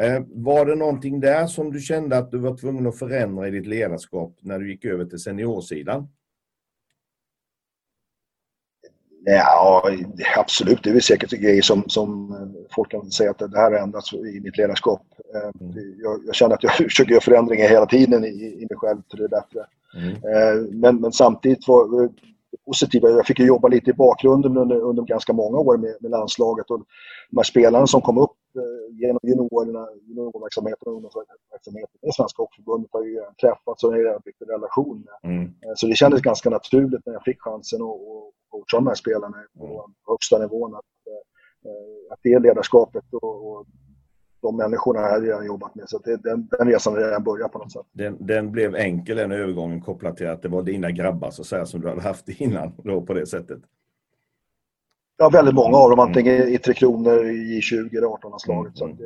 Eh, 0.00 0.22
var 0.26 0.66
det 0.66 0.74
någonting 0.74 1.20
där 1.20 1.46
som 1.46 1.72
du 1.72 1.80
kände 1.80 2.18
att 2.18 2.30
du 2.30 2.38
var 2.38 2.56
tvungen 2.56 2.86
att 2.86 2.98
förändra 2.98 3.48
i 3.48 3.50
ditt 3.50 3.66
ledarskap 3.66 4.38
när 4.40 4.58
du 4.58 4.70
gick 4.70 4.84
över 4.84 5.04
till 5.04 5.18
seniorsidan? 5.18 6.08
Ja, 9.24 9.82
absolut. 10.36 10.82
Det 10.82 10.90
är 10.90 10.92
väl 10.92 11.02
säkert 11.02 11.30
grejer 11.30 11.62
som, 11.62 11.84
som 11.86 12.36
folk 12.74 12.90
kan 12.90 13.10
säga 13.10 13.30
att 13.30 13.38
det 13.38 13.58
här 13.58 13.70
har 13.72 13.78
ändrats 13.78 14.12
i 14.12 14.40
mitt 14.44 14.58
ledarskap. 14.58 15.02
Eh, 15.34 15.66
mm. 15.66 15.94
Jag, 16.02 16.20
jag, 16.26 16.34
känner 16.34 16.54
att 16.54 16.62
jag 16.62 16.72
försöker 16.76 17.12
göra 17.12 17.20
förändringar 17.20 17.68
hela 17.68 17.86
tiden 17.86 18.24
i, 18.24 18.28
i 18.28 18.66
mig 18.70 18.76
själv 18.76 19.02
till 19.10 19.18
det 19.18 19.28
bättre. 19.28 19.60
Mm. 19.96 20.10
Eh, 20.10 20.68
men, 20.70 20.96
men 20.96 21.12
samtidigt 21.12 21.68
var 21.68 22.08
positiva, 22.66 23.08
jag 23.08 23.26
fick 23.26 23.38
ju 23.38 23.46
jobba 23.46 23.68
lite 23.68 23.90
i 23.90 23.94
bakgrunden 23.94 24.56
under, 24.56 24.76
under 24.76 25.02
ganska 25.02 25.32
många 25.32 25.58
år 25.58 25.76
med, 25.76 25.96
med 26.00 26.10
landslaget 26.10 26.70
och 26.70 26.78
de 27.30 27.36
här 27.36 27.44
spelarna 27.44 27.86
som 27.86 28.00
kom 28.00 28.18
upp 28.18 28.36
eh, 28.56 28.96
genom 28.96 29.20
juniorerna, 29.22 29.88
juniorverksamheten 30.08 30.86
och 30.86 30.92
ungdomsverksamheten 30.92 31.98
med 32.02 32.14
Svenska 32.14 32.42
Hockeyförbundet 32.42 32.90
har 32.92 33.02
ju 33.02 33.20
träffats 33.40 33.84
och 33.84 33.92
redan 33.92 34.20
byggt 34.24 34.42
en 34.42 34.48
relation 34.48 35.06
med. 35.06 35.32
Mm. 35.32 35.54
Så 35.76 35.86
det 35.86 35.96
kändes 35.96 36.20
ganska 36.20 36.50
naturligt 36.50 37.06
när 37.06 37.12
jag 37.12 37.24
fick 37.24 37.40
chansen 37.40 37.82
att 37.82 37.98
coacha 38.50 38.76
de 38.76 38.86
här 38.86 38.94
spelarna 38.94 39.36
på 39.58 39.64
mm. 39.64 39.94
högsta 40.06 40.38
nivån. 40.38 40.74
Att, 40.74 40.90
att 42.10 42.20
det 42.22 42.38
ledarskapet 42.38 43.04
och, 43.12 43.50
och 43.50 43.66
de 44.40 44.56
människorna 44.56 45.00
har 45.00 45.08
jag 45.08 45.24
redan 45.24 45.46
jobbat 45.46 45.74
med. 45.74 45.88
Så 45.88 45.98
det, 45.98 46.16
den, 46.16 46.48
den 46.58 46.68
resan 46.68 46.92
har 46.92 47.00
redan 47.00 47.24
börjat 47.24 47.52
på 47.52 47.58
något 47.58 47.72
sätt. 47.72 47.86
Den, 47.92 48.26
den, 48.26 48.52
blev 48.52 48.74
enkel 48.74 49.16
den 49.16 49.32
övergången 49.32 49.80
kopplat 49.80 50.16
till 50.16 50.28
att 50.28 50.42
det 50.42 50.48
var 50.48 50.62
dina 50.62 50.90
grabbar 50.90 51.30
så 51.30 51.42
att 51.42 51.48
säga, 51.48 51.66
som 51.66 51.80
du 51.80 51.88
hade 51.88 52.00
haft 52.00 52.28
innan 52.28 52.72
då, 52.84 53.02
på 53.02 53.14
det 53.14 53.26
sättet? 53.26 53.58
Ja, 55.16 55.28
väldigt 55.28 55.54
många 55.54 55.76
av 55.76 55.90
dem. 55.90 55.98
Antingen 55.98 56.48
i 56.48 56.58
Tre 56.58 56.74
Kronor, 56.74 57.26
i 57.26 57.60
20 57.62 57.96
eller 57.96 58.06
18-landslaget. 58.06 58.80
Mm. 58.80 58.96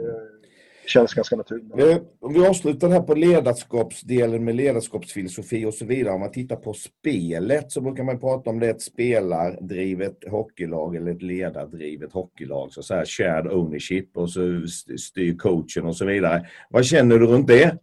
Känns 0.87 1.15
ganska 1.15 1.37
naturligt. 1.37 2.03
Om 2.21 2.33
vi 2.33 2.47
avslutar 2.47 2.89
här 2.89 3.01
på 3.01 3.15
ledarskapsdelen 3.15 4.45
med 4.45 4.55
ledarskapsfilosofi 4.55 5.65
och 5.65 5.75
så 5.75 5.85
vidare. 5.85 6.15
Om 6.15 6.21
man 6.21 6.33
tittar 6.33 6.57
på 6.57 6.73
spelet 6.75 7.73
så 7.73 7.81
brukar 7.81 8.05
man 8.05 8.21
prata 8.21 8.51
om 8.51 8.61
det 8.61 8.67
är 8.67 8.71
ett 8.71 8.83
spelardrivet 8.83 10.17
hockeylag 10.31 10.97
eller 10.97 11.13
ett 11.13 11.23
ledardrivet 11.23 12.13
hockeylag. 12.13 12.73
Så, 12.73 12.83
så 12.83 12.95
här 12.95 13.05
shared 13.05 13.47
ownership 13.47 14.17
och 14.17 14.31
så 14.31 14.67
styr 14.99 15.37
coachen 15.37 15.87
och 15.87 15.97
så 15.97 16.05
vidare. 16.05 16.47
Vad 16.71 16.85
känner 16.85 17.19
du 17.19 17.27
runt 17.27 17.47
det? 17.47 17.79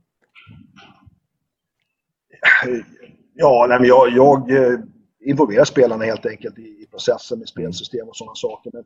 Ja, 3.34 3.66
nej, 3.70 3.80
men 3.80 3.88
jag, 3.88 4.10
jag 4.10 4.52
eh, 4.52 4.80
involverar 5.20 5.66
spelarna 5.66 6.04
helt 6.04 6.26
enkelt 6.26 6.60
i, 6.60 6.76
processen 6.92 7.40
med 7.40 7.48
spelsystem 7.48 8.08
och 8.08 8.16
sådana 8.16 8.36
saker. 8.36 8.72
Men 8.74 8.84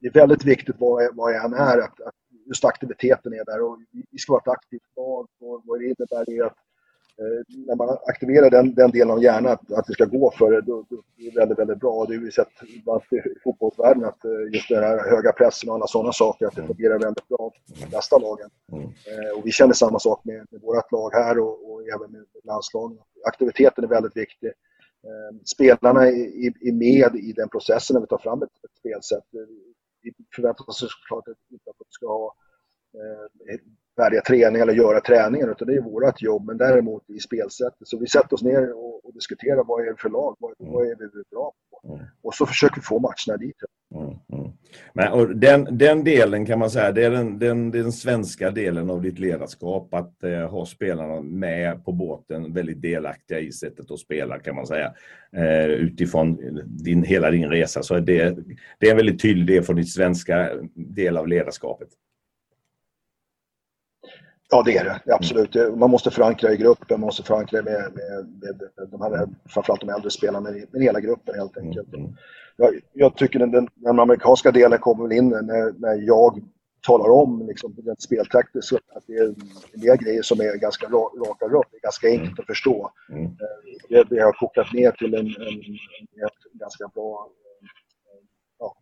det 0.00 0.06
är 0.06 0.12
väldigt 0.12 0.44
viktigt 0.44 0.76
vad, 0.78 1.16
vad 1.16 1.34
jag 1.34 1.44
än 1.44 1.54
är, 1.54 1.78
att, 1.78 2.00
att 2.00 2.14
just 2.54 2.64
aktiviteten 2.64 3.32
är 3.32 3.44
där. 3.44 3.62
Och 3.62 3.78
vi 4.10 4.18
ska 4.18 4.32
vara 4.32 4.42
ett 4.42 4.58
aktivt 4.58 4.88
lag. 4.96 5.26
Och 5.40 5.62
vad 5.64 5.80
det 5.80 5.84
innebär 5.84 6.30
är 6.30 6.44
att 6.46 6.58
eh, 7.20 7.40
när 7.66 7.76
man 7.76 7.88
aktiverar 8.06 8.50
den, 8.50 8.74
den 8.74 8.90
delen 8.90 9.10
av 9.10 9.22
hjärnan, 9.22 9.52
att, 9.52 9.72
att 9.72 9.86
det 9.86 9.92
ska 9.92 10.04
gå 10.04 10.30
för 10.38 10.52
det, 10.52 10.60
då, 10.60 10.86
då 10.90 10.96
är 11.18 11.30
det 11.30 11.40
väldigt, 11.40 11.58
väldigt 11.58 11.80
bra. 11.80 12.04
Det 12.04 12.14
har 12.14 12.22
vi 12.22 12.30
sett 12.30 12.62
i 13.10 13.40
fotbollsvärlden, 13.44 14.04
att 14.04 14.24
eh, 14.24 14.54
just 14.54 14.68
den 14.68 14.82
här 14.82 15.10
höga 15.10 15.32
pressen 15.32 15.68
och 15.68 15.74
alla 15.74 15.86
sådana 15.86 16.12
saker, 16.12 16.46
att 16.46 16.56
det 16.56 16.66
fungerar 16.66 16.98
väldigt 16.98 17.28
bra 17.28 17.52
i 17.66 17.80
de 17.84 17.90
bästa 17.90 18.18
lagen. 18.18 18.50
Mm. 18.72 18.84
Eh, 18.84 19.38
och 19.38 19.46
vi 19.46 19.50
känner 19.50 19.74
samma 19.74 19.98
sak 19.98 20.24
med, 20.24 20.46
med 20.50 20.60
vårt 20.60 20.92
lag 20.92 21.10
här 21.12 21.38
och, 21.38 21.54
och 21.70 21.80
även 21.94 22.12
med 22.12 22.24
landslagen. 22.44 22.98
Aktiviteten 23.26 23.84
är 23.84 23.88
väldigt 23.88 24.16
viktig. 24.16 24.48
Eh, 25.08 25.30
spelarna 25.44 26.06
är, 26.06 26.68
är 26.68 26.72
med 26.72 27.14
i 27.28 27.32
den 27.32 27.48
processen 27.48 27.94
när 27.94 28.00
vi 28.00 28.06
tar 28.06 28.18
fram 28.18 28.42
ett, 28.42 28.56
ett 28.64 28.76
spelsätt 28.78 29.28
vi 30.04 30.12
förväntar 30.34 30.68
oss 30.68 30.78
såklart 30.78 31.24
inte 31.28 31.70
att 31.70 31.78
de 31.78 31.84
ska 31.88 32.06
ha 32.06 32.34
eh, 32.94 33.58
färdiga 33.96 34.20
träningar 34.20 34.62
eller 34.62 34.74
göra 34.74 35.00
träningen 35.00 35.50
utan 35.50 35.68
det 35.68 35.74
är 35.74 35.80
vårt 35.80 36.22
jobb. 36.22 36.46
Men 36.46 36.56
däremot 36.56 37.10
i 37.10 37.20
spelsättet. 37.20 37.88
Så 37.88 37.98
vi 37.98 38.06
sätter 38.06 38.34
oss 38.34 38.42
ner 38.42 38.72
och, 38.72 39.04
och 39.04 39.14
diskuterar 39.14 39.64
vad 39.64 39.86
är 39.86 39.90
det 39.90 40.00
för 40.00 40.10
lag, 40.10 40.36
vad, 40.38 40.52
mm. 40.60 40.72
vad 40.72 40.86
är 40.86 40.96
vi 40.96 41.22
bra 41.30 41.52
på? 41.70 41.94
Mm. 41.94 42.04
Och 42.22 42.34
så 42.34 42.46
försöker 42.46 42.76
vi 42.76 42.82
få 42.82 42.98
matcherna 42.98 43.38
dit. 43.38 43.56
Mm, 43.94 44.06
mm. 44.32 44.52
Men, 44.92 45.12
och 45.12 45.36
den, 45.36 45.78
den 45.78 46.04
delen 46.04 46.46
kan 46.46 46.58
man 46.58 46.70
säga, 46.70 46.92
det 46.92 47.04
är 47.04 47.10
den, 47.10 47.38
den, 47.38 47.70
den 47.70 47.92
svenska 47.92 48.50
delen 48.50 48.90
av 48.90 49.02
ditt 49.02 49.18
ledarskap 49.18 49.94
att 49.94 50.24
eh, 50.24 50.50
ha 50.50 50.66
spelarna 50.66 51.20
med 51.20 51.84
på 51.84 51.92
båten, 51.92 52.52
väldigt 52.52 52.82
delaktiga 52.82 53.40
i 53.40 53.52
sättet 53.52 53.90
att 53.90 53.98
spela 53.98 54.38
kan 54.38 54.56
man 54.56 54.66
säga. 54.66 54.94
Eh, 55.36 55.66
utifrån 55.66 56.38
din, 56.66 57.02
hela 57.02 57.30
din 57.30 57.50
resa 57.50 57.82
så 57.82 57.94
är 57.94 58.00
det, 58.00 58.36
det 58.78 58.86
är 58.86 58.90
en 58.90 58.96
väldigt 58.96 59.22
tydlig 59.22 59.46
del 59.46 59.62
från 59.62 59.76
ditt 59.76 59.92
svenska 59.92 60.50
del 60.74 61.16
av 61.16 61.28
ledarskapet. 61.28 61.88
Ja, 64.50 64.62
det 64.62 64.76
är 64.76 64.84
det. 64.84 65.14
Absolut. 65.14 65.54
Man 65.76 65.90
måste 65.90 66.10
förankra 66.10 66.52
i 66.52 66.56
gruppen, 66.56 67.00
man 67.00 67.06
måste 67.06 67.22
förankra 67.22 67.62
med, 67.62 67.74
med, 67.74 68.30
med 68.42 68.88
de 68.90 69.00
här, 69.00 69.28
framförallt 69.48 69.80
de 69.80 69.90
äldre 69.90 70.10
spelarna, 70.10 70.50
med, 70.50 70.66
med 70.72 70.82
hela 70.82 71.00
gruppen 71.00 71.34
helt 71.34 71.56
enkelt. 71.56 71.94
Mm. 71.94 72.12
Jag, 72.56 72.80
jag, 72.92 73.16
tycker 73.16 73.38
den, 73.38 73.50
den, 73.50 73.68
den, 73.74 73.98
amerikanska 73.98 74.50
delen 74.50 74.78
kommer 74.78 75.12
in 75.12 75.28
när, 75.28 75.80
när 75.80 76.06
jag 76.06 76.42
talar 76.86 77.10
om 77.10 77.46
liksom, 77.46 77.74
den 77.76 77.96
speltaktiskt, 77.98 78.72
att 78.72 79.04
det 79.06 79.12
är 79.12 79.34
del 79.72 79.96
grejer 79.96 80.22
som 80.22 80.40
är 80.40 80.56
ganska 80.56 80.86
raka 80.86 81.44
rör. 81.44 81.64
Det 81.70 81.76
är 81.76 81.80
ganska 81.80 82.08
enkelt 82.08 82.28
mm. 82.28 82.38
att 82.38 82.46
förstå. 82.46 82.90
Mm. 83.08 83.30
Det, 83.88 84.04
det 84.10 84.20
har 84.20 84.32
kokat 84.32 84.72
ner 84.72 84.90
till 84.90 85.14
en, 85.14 85.26
en, 85.26 85.26
en, 85.26 85.78
en 86.52 86.58
ganska 86.58 86.88
bra, 86.94 87.28
ja, 88.58 88.76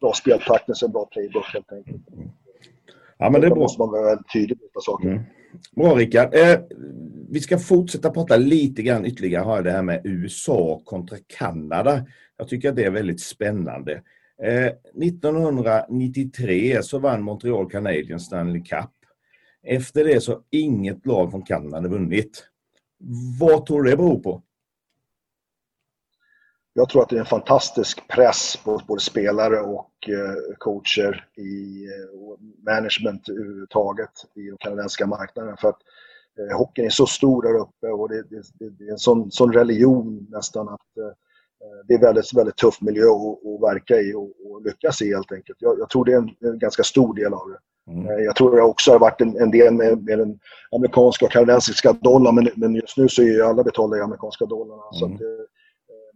bra 0.00 0.12
speltakt, 0.12 0.82
en 0.82 0.92
bra 0.92 1.06
playbook 1.06 1.52
helt 1.52 1.72
enkelt. 1.72 2.02
Ja, 3.18 3.30
men 3.30 3.40
det 3.40 3.46
är 3.46 3.50
bra. 3.50 3.58
måste 3.58 3.80
man 3.80 3.90
vara 3.90 4.02
väldigt 4.02 4.32
tydlig 4.32 4.58
med 4.74 4.82
saker. 4.82 5.08
Mm. 5.08 5.22
Bra 5.76 5.94
Rickard. 5.94 6.34
Eh, 6.34 6.58
vi 7.30 7.40
ska 7.40 7.58
fortsätta 7.58 8.10
prata 8.10 8.36
lite 8.36 8.82
grann 8.82 9.06
ytterligare 9.06 9.44
har 9.44 9.62
det 9.62 9.70
här 9.70 9.82
med 9.82 10.00
USA 10.04 10.82
kontra 10.84 11.16
Kanada. 11.26 12.06
Jag 12.36 12.48
tycker 12.48 12.68
att 12.68 12.76
det 12.76 12.84
är 12.84 12.90
väldigt 12.90 13.20
spännande. 13.20 14.02
Eh, 14.42 14.72
1993 15.02 16.82
så 16.82 16.98
vann 16.98 17.22
Montreal 17.22 17.70
Canadiens 17.70 18.26
Stanley 18.26 18.62
Cup. 18.62 18.90
Efter 19.66 20.04
det 20.04 20.20
så 20.20 20.32
har 20.32 20.42
inget 20.50 21.06
lag 21.06 21.30
från 21.30 21.42
Kanada 21.42 21.88
vunnit. 21.88 22.44
Vad 23.40 23.66
tror 23.66 23.82
du 23.82 23.90
det 23.90 23.96
beror 23.96 24.18
på? 24.18 24.42
Jag 26.76 26.88
tror 26.88 27.02
att 27.02 27.08
det 27.08 27.16
är 27.16 27.20
en 27.20 27.26
fantastisk 27.26 28.08
press 28.08 28.56
på 28.64 28.80
både 28.86 29.00
spelare 29.00 29.60
och 29.60 30.08
eh, 30.08 30.56
coacher 30.58 31.26
i 31.36 31.86
och 32.12 32.38
management 32.66 33.28
överhuvudtaget 33.28 34.10
i 34.34 34.50
de 34.50 34.56
kanadensiska 34.58 35.06
marknaden. 35.06 35.56
För 35.56 35.68
att 35.68 35.78
eh, 36.38 36.56
hockeyn 36.56 36.86
är 36.86 36.90
så 36.90 37.06
stor 37.06 37.42
där 37.42 37.54
uppe 37.54 37.86
och 37.86 38.08
det, 38.08 38.22
det, 38.30 38.70
det 38.78 38.84
är 38.84 38.92
en 38.92 38.98
sån, 38.98 39.30
sån, 39.30 39.52
religion 39.52 40.26
nästan 40.30 40.68
att 40.68 40.96
eh, 40.98 41.16
det 41.88 41.94
är 41.94 41.98
väldigt, 41.98 42.34
väldigt 42.34 42.56
tuff 42.56 42.80
miljö 42.80 43.06
att, 43.06 43.46
att 43.46 43.74
verka 43.74 44.00
i 44.00 44.14
och, 44.14 44.22
och, 44.22 44.62
lyckas 44.64 45.02
i 45.02 45.14
helt 45.14 45.32
enkelt. 45.32 45.58
Jag, 45.60 45.78
jag, 45.78 45.90
tror 45.90 46.04
det 46.04 46.12
är 46.12 46.18
en, 46.18 46.30
en, 46.40 46.58
ganska 46.58 46.82
stor 46.82 47.14
del 47.14 47.34
av 47.34 47.48
det. 47.50 47.92
Mm. 47.92 48.24
Jag 48.24 48.36
tror 48.36 48.56
det 48.56 48.62
också 48.62 48.92
har 48.92 48.98
varit 48.98 49.20
en, 49.20 49.36
en 49.36 49.50
del 49.50 49.74
med, 49.74 50.04
med, 50.04 50.18
den 50.18 50.38
amerikanska 50.72 51.26
och 51.26 51.32
kanadensiska 51.32 51.92
dollarn 51.92 52.34
men, 52.34 52.48
men 52.54 52.74
just 52.74 52.96
nu 52.96 53.08
så 53.08 53.22
är 53.22 53.26
ju 53.26 53.42
alla 53.42 53.64
betalda 53.64 53.96
i 53.96 54.00
amerikanska 54.00 54.46
dollarn. 54.46 54.78
Mm. 54.78 55.18
Så 55.18 55.24
att, 55.24 55.30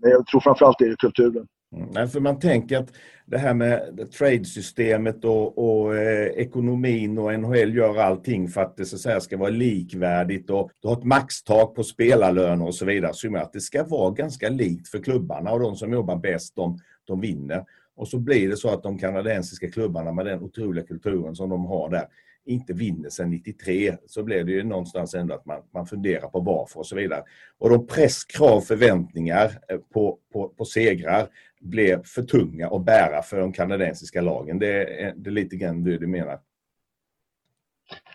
men 0.02 0.10
jag 0.10 0.26
tror 0.26 0.40
framförallt 0.40 0.78
det 0.78 0.84
är 0.84 0.96
kulturen. 0.96 1.46
Mm, 1.76 2.08
för 2.08 2.20
man 2.20 2.38
tänker 2.38 2.78
att 2.78 2.92
det 3.26 3.38
här 3.38 3.54
med 3.54 4.08
tradesystemet 4.12 5.24
och, 5.24 5.58
och 5.58 5.96
eh, 5.96 6.26
ekonomin 6.26 7.18
och 7.18 7.40
NHL 7.40 7.74
gör 7.74 7.96
allting 7.96 8.48
för 8.48 8.60
att 8.60 8.76
det 8.76 8.84
så 8.84 8.96
att 8.96 9.00
säga, 9.00 9.20
ska 9.20 9.36
vara 9.36 9.50
likvärdigt 9.50 10.50
och 10.50 10.70
du 10.82 10.88
har 10.88 10.96
ett 10.96 11.04
maxtak 11.04 11.74
på 11.74 11.82
spelarlöner 11.82 12.66
och 12.66 12.74
så 12.74 12.84
vidare. 12.84 13.14
Så 13.14 13.36
att 13.36 13.52
det 13.52 13.60
ska 13.60 13.84
vara 13.84 14.10
ganska 14.10 14.48
likt 14.48 14.88
för 14.88 14.98
klubbarna 14.98 15.52
och 15.52 15.60
de 15.60 15.76
som 15.76 15.92
jobbar 15.92 16.16
bäst 16.16 16.56
de, 16.56 16.78
de 17.04 17.20
vinner. 17.20 17.64
Och 17.96 18.08
så 18.08 18.18
blir 18.18 18.48
det 18.48 18.56
så 18.56 18.70
att 18.70 18.82
de 18.82 18.98
kanadensiska 18.98 19.70
klubbarna 19.70 20.12
med 20.12 20.26
den 20.26 20.42
otroliga 20.42 20.86
kulturen 20.86 21.34
som 21.34 21.50
de 21.50 21.64
har 21.64 21.90
där 21.90 22.04
inte 22.48 22.72
vinner 22.72 23.10
sedan 23.10 23.30
93 23.30 23.96
så 24.06 24.22
blir 24.22 24.44
det 24.44 24.52
ju 24.52 24.64
någonstans 24.64 25.14
ändå 25.14 25.34
att 25.34 25.46
man, 25.46 25.62
man 25.74 25.86
funderar 25.86 26.28
på 26.28 26.40
varför 26.40 26.78
och 26.78 26.86
så 26.86 26.96
vidare. 26.96 27.22
Och 27.58 27.70
de 27.70 27.86
press, 27.86 28.24
krav, 28.24 28.60
förväntningar 28.60 29.58
eh, 29.68 29.78
på, 29.78 30.18
på, 30.32 30.48
på 30.48 30.64
segrar 30.64 31.28
blev 31.60 32.02
för 32.04 32.22
tunga 32.22 32.68
att 32.68 32.84
bära 32.84 33.22
för 33.22 33.40
de 33.40 33.52
kanadensiska 33.52 34.20
lagen. 34.20 34.58
Det 34.58 35.02
är, 35.02 35.14
det 35.16 35.30
är 35.30 35.32
lite 35.32 35.56
grann 35.56 35.84
det 35.84 35.98
du 35.98 36.06
menar? 36.06 36.40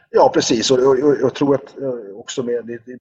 Ja, 0.10 0.32
precis. 0.34 0.72
Och, 0.72 0.80
och, 0.80 0.92
och 0.92 1.16
jag 1.22 1.36
tror 1.36 1.56
att 1.56 1.78
eh, 1.78 2.16
också 2.16 2.44
med 2.44 2.66
det, 2.66 2.86
det 2.86 2.98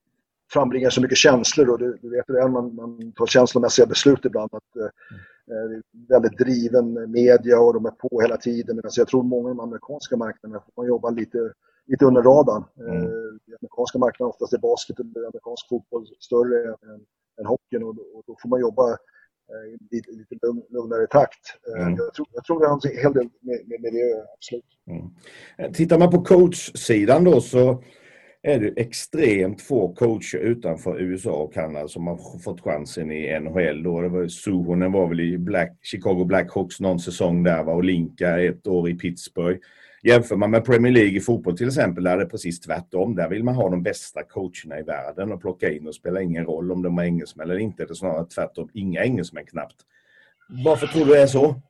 frambringar 0.53 0.91
så 0.91 1.01
mycket 1.01 1.19
känslor 1.19 1.71
och 1.71 1.79
du, 1.79 1.99
du 2.03 2.11
vet 2.11 2.27
det, 2.27 2.49
man, 2.49 2.75
man 2.75 3.13
tar 3.13 3.27
känslomässiga 3.27 3.87
beslut 3.87 4.25
ibland. 4.25 4.51
Att, 4.53 4.77
mm 4.77 4.87
Eh, 4.87 4.91
väldigt 6.09 6.39
driven 6.39 7.11
media 7.11 7.61
och 7.61 7.75
de 7.75 7.87
är 7.87 7.91
på 7.91 8.21
hela 8.21 8.37
tiden. 8.37 8.77
Medan 8.77 8.91
jag 8.97 9.09
tror 9.09 9.23
många 9.23 9.49
av 9.49 9.57
de 9.57 9.61
amerikanska 9.61 10.17
marknaderna 10.17 10.61
får 10.61 10.73
man 10.83 10.87
jobba 10.87 11.11
lite, 11.11 11.53
lite 11.87 12.05
under 12.05 12.23
radarn. 12.23 12.65
Mm. 12.79 13.03
Eh, 13.03 13.09
den 13.47 13.57
amerikanska 13.61 13.99
marknaden 13.99 14.31
oftast 14.31 14.53
är 14.53 14.59
basket 14.59 14.99
och 14.99 15.07
amerikansk 15.17 15.69
fotboll 15.69 16.07
större 16.21 16.69
än, 16.69 17.01
än 17.41 17.47
hockeyn 17.47 17.83
och, 17.83 17.89
och 17.89 18.23
då 18.27 18.37
får 18.43 18.49
man 18.49 18.61
jobba 18.61 18.91
eh, 19.53 19.65
i 19.73 19.79
lite, 19.91 20.11
lite 20.11 20.35
lugnare 20.71 21.07
takt. 21.07 21.45
Mm. 21.77 21.95
Jag, 21.97 22.15
tror, 22.15 22.27
jag 22.33 22.45
tror 22.45 22.61
det 22.61 22.69
har 22.69 22.81
en 22.91 23.03
hel 23.03 23.13
del 23.13 23.29
med, 23.41 23.81
med, 23.83 23.93
det, 23.93 24.27
absolut. 24.35 24.71
Mm. 24.87 25.73
Tittar 25.73 25.99
man 25.99 26.11
på 26.11 26.25
coachsidan 26.25 27.25
då 27.25 27.41
så 27.41 27.83
är 28.43 28.61
det 28.61 28.81
extremt 28.81 29.63
få 29.63 29.95
coacher 29.95 30.39
utanför 30.39 31.01
USA 31.01 31.33
och 31.33 31.55
Kanada 31.55 31.89
som 31.89 32.07
har 32.07 32.39
fått 32.39 32.61
chansen 32.61 33.13
i 33.13 33.41
NHL. 33.41 33.83
Då. 33.83 34.01
Det 34.01 34.09
var, 34.09 34.29
Suhonen 34.29 34.93
var 34.93 35.09
väl 35.09 35.21
i 35.21 35.39
Black, 35.39 35.79
Chicago 35.83 36.25
Blackhawks 36.25 36.81
någon 36.81 37.01
säsong 37.01 37.43
där 37.43 37.63
va? 37.63 37.73
och 37.73 37.85
Linka 37.85 38.41
ett 38.41 38.67
år 38.67 38.91
i 38.91 38.95
Pittsburgh. 38.95 39.59
Jämför 40.03 40.37
man 40.37 40.51
med 40.51 40.65
Premier 40.65 40.93
League 40.93 41.17
i 41.17 41.21
fotboll 41.21 41.57
till 41.57 41.67
exempel, 41.67 42.05
där 42.05 42.13
är 42.13 42.19
det 42.19 42.27
precis 42.27 42.61
tvärtom. 42.61 43.15
Där 43.15 43.29
vill 43.29 43.45
man 43.45 43.55
ha 43.55 43.71
de 43.71 43.83
bästa 43.83 44.23
coacherna 44.23 44.79
i 44.79 44.83
världen 44.83 45.33
och 45.33 45.41
plocka 45.41 45.73
in 45.73 45.87
och 45.87 45.95
spelar 45.95 46.21
ingen 46.21 46.45
roll 46.45 46.73
om 46.73 46.83
de 46.83 46.99
är 46.99 47.03
engelsmän 47.03 47.51
eller 47.51 47.59
inte. 47.59 47.85
Det 47.85 47.91
är 47.91 47.95
snarare 47.95 48.27
tvärtom, 48.27 48.69
inga 48.73 49.05
engelsmän 49.05 49.47
knappt. 49.47 49.77
Varför 50.65 50.87
tror 50.87 51.05
du 51.05 51.13
det 51.13 51.23
är 51.23 51.27
så? 51.27 51.63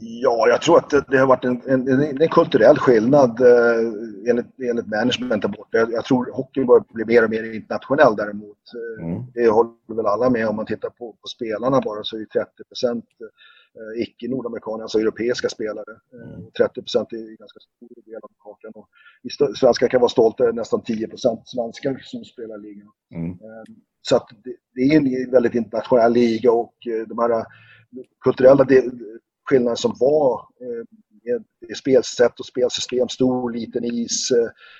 Ja, 0.00 0.48
jag 0.48 0.62
tror 0.62 0.78
att 0.78 0.90
det, 0.90 1.04
det 1.08 1.18
har 1.18 1.26
varit 1.26 1.44
en, 1.44 1.62
en, 1.66 2.22
en, 2.22 2.28
kulturell 2.28 2.78
skillnad 2.78 3.40
eh, 3.40 3.92
enligt, 4.30 4.60
enligt 4.70 4.86
management 4.86 5.42
där 5.42 5.48
borta. 5.48 5.78
Jag, 5.78 5.92
jag 5.92 6.04
tror 6.04 6.32
hockeyn 6.32 6.66
börjar 6.66 6.84
bli 6.88 7.04
mer 7.04 7.24
och 7.24 7.30
mer 7.30 7.54
internationell 7.54 8.16
däremot. 8.16 8.58
Eh, 8.74 9.06
mm. 9.06 9.22
Det 9.34 9.48
håller 9.48 9.94
väl 9.96 10.06
alla 10.06 10.30
med 10.30 10.48
om 10.48 10.56
man 10.56 10.66
tittar 10.66 10.90
på, 10.90 11.12
på 11.12 11.28
spelarna 11.28 11.80
bara 11.80 12.04
så 12.04 12.16
är 12.16 12.24
30 12.24 12.64
procent 12.68 13.04
eh, 13.24 14.02
icke-nordamerikaner, 14.02 14.82
alltså 14.82 14.98
europeiska 14.98 15.48
spelare. 15.48 15.92
Mm. 16.12 16.50
30 16.58 16.82
procent 16.82 17.12
är 17.12 17.16
en 17.16 17.36
ganska 17.36 17.60
stor 17.60 18.02
del 18.10 18.20
av 18.22 18.30
kakan. 18.38 18.72
Och 18.74 18.88
vi 19.22 19.30
svenskar 19.56 19.88
kan 19.88 20.00
vara 20.00 20.08
stolta 20.08 20.44
nästan 20.44 20.82
10 20.82 21.08
procent 21.08 21.40
svenskar 21.44 22.00
som 22.02 22.24
spelar 22.24 22.58
i 22.58 22.62
ligan. 22.62 22.90
Mm. 23.14 23.30
Eh, 23.30 23.64
så 24.02 24.16
att 24.16 24.28
det, 24.44 24.56
det, 24.74 24.80
är 24.80 24.96
en 24.96 25.30
väldigt 25.30 25.54
internationell 25.54 26.12
liga 26.12 26.52
och 26.52 26.74
eh, 26.86 27.06
de 27.08 27.18
här 27.18 27.44
kulturella 28.24 28.64
skillnaden 29.50 29.76
som 29.76 29.94
var 30.00 30.40
eh, 30.60 30.84
med 31.24 31.76
spelsätt 31.76 32.40
och 32.40 32.46
spelsystem, 32.46 33.08
stor, 33.08 33.52
liten 33.52 33.84
is, 33.84 34.28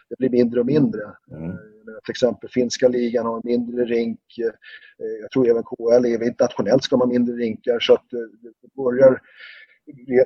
det 0.09 0.17
blir 0.19 0.31
mindre 0.31 0.61
och 0.61 0.67
mindre. 0.67 1.01
Mm. 1.31 1.57
Till 2.05 2.11
exempel 2.11 2.51
finska 2.51 2.89
ligan 2.89 3.27
har 3.27 3.41
mindre 3.45 3.85
rink. 3.85 4.21
Jag 5.21 5.31
tror 5.31 5.49
även 5.49 5.63
KL, 5.63 6.05
även 6.07 6.29
internationellt 6.29 6.85
ska 6.85 6.97
man 6.97 7.09
mindre 7.09 7.35
rinkar 7.37 7.81
så 7.81 7.95
att 7.95 8.07
det 8.11 8.75
börjar 8.77 9.21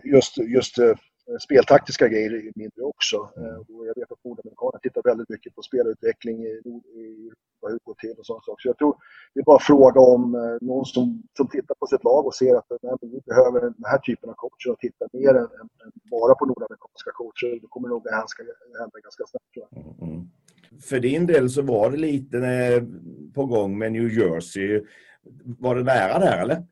just, 0.05 0.39
just 0.39 0.79
Eh, 0.79 0.95
speltaktiska 1.41 2.09
grejer 2.09 2.53
mindre 2.55 2.83
också. 2.83 3.31
Mm. 3.37 3.61
Och 3.61 3.87
jag 3.89 3.95
vet 4.01 4.13
att 4.13 4.25
nordamerikanerna 4.25 4.79
tittar 4.83 5.03
väldigt 5.05 5.29
mycket 5.29 5.55
på 5.55 5.63
spelutveckling 5.63 6.37
i, 6.43 6.53
i 7.03 7.31
hur 7.63 7.73
det 7.73 7.85
går 7.85 7.95
till 7.95 8.17
och 8.19 8.27
sådana 8.27 8.43
saker. 8.43 8.63
Så 8.63 8.69
jag 8.69 8.79
tror 8.79 8.97
det 9.35 9.41
är 9.41 9.45
bara 9.45 9.59
fråga 9.59 10.01
om 10.01 10.35
eh, 10.35 10.57
någon 10.61 10.85
som, 10.85 11.23
som 11.37 11.47
tittar 11.49 11.75
på 11.75 11.87
sitt 11.87 12.05
lag 12.05 12.27
och 12.27 12.35
ser 12.35 12.55
att 12.55 12.69
nej, 12.83 12.97
vi 13.01 13.21
behöver 13.31 13.61
den 13.61 13.75
här 13.93 13.99
typen 13.99 14.31
av 14.31 14.35
coacher 14.35 14.71
och 14.73 14.79
tittar 14.79 15.09
mer 15.13 15.35
än, 15.43 15.49
än, 15.83 15.93
bara 16.11 16.35
på 16.35 16.47
nordamerikanska 16.47 17.11
coacher. 17.21 17.61
Då 17.63 17.69
kommer 17.69 17.89
nog 17.89 18.03
det 18.05 18.15
här 18.15 18.27
hända 18.81 18.99
ganska 19.07 19.25
snabbt 19.31 19.51
tror 19.55 19.67
jag. 19.71 19.71
Mm, 19.83 20.13
mm. 20.13 20.29
För 20.89 21.01
din 21.01 21.27
del 21.27 21.51
så 21.51 21.63
var 21.63 21.91
det 21.91 21.97
lite 21.97 22.39
eh, 22.39 22.83
på 23.35 23.47
gång 23.47 23.79
med 23.79 23.93
New 23.93 24.09
Jersey. 24.19 24.85
Var 25.45 25.75
det 25.75 25.83
nära 25.83 26.19
där 26.19 26.43
eller? 26.43 26.63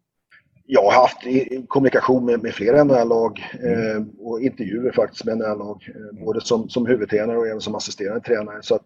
Jag 0.73 0.83
har 0.83 0.93
haft 0.93 1.19
kommunikation 1.69 2.25
med, 2.25 2.43
med 2.43 2.55
flera 2.55 2.85
NHL-lag 2.85 3.43
mm. 3.61 3.97
eh, 3.97 4.03
och 4.19 4.41
intervjuer 4.41 4.93
faktiskt 4.93 5.25
med 5.25 5.39
NHL-lag. 5.39 5.89
Eh, 5.89 6.25
både 6.25 6.41
som, 6.41 6.69
som 6.69 6.87
huvudtränare 6.87 7.39
och 7.39 7.47
även 7.47 7.61
som 7.61 7.75
assisterande 7.75 8.21
tränare. 8.21 8.59
Så 8.63 8.75
att, 8.75 8.83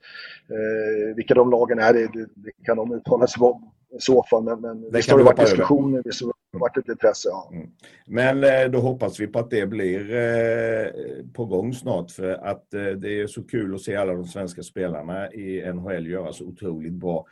eh, 0.51 1.16
vilka 1.16 1.35
de 1.35 1.51
lagen 1.51 1.79
är, 1.79 1.92
det, 1.92 2.09
det 2.12 2.51
kan 2.64 2.77
de 2.77 2.92
uttala 2.92 3.27
sig 3.27 3.42
om 3.42 3.70
i 3.96 4.01
så 4.01 4.25
fall. 4.31 4.44
Men, 4.44 4.61
men 4.61 4.90
det 4.90 5.11
har 5.11 5.22
varit 5.22 5.40
diskussioner, 5.40 6.03
visst 6.05 6.22
har 6.22 6.33
det 6.53 6.59
varit 6.59 6.77
ett 6.77 6.88
intresse. 6.88 7.29
Ja. 7.29 7.51
Mm. 7.53 7.68
Men 8.07 8.44
eh, 8.44 8.70
då 8.70 8.79
hoppas 8.79 9.20
vi 9.20 9.27
på 9.27 9.38
att 9.38 9.51
det 9.51 9.66
blir 9.66 10.14
eh, 10.14 10.87
på 11.35 11.44
gång 11.44 11.75
snart 11.75 12.11
för 12.11 12.33
att 12.33 12.75
eh, 12.75 12.85
det 12.85 13.20
är 13.20 13.27
så 13.27 13.42
kul 13.42 13.75
att 13.75 13.81
se 13.81 13.96
alla 13.96 14.12
de 14.12 14.25
svenska 14.25 14.62
spelarna 14.62 15.33
i 15.33 15.72
NHL 15.72 16.07
göra 16.07 16.33
så 16.33 16.44
otroligt 16.44 16.92
bra 16.92 17.27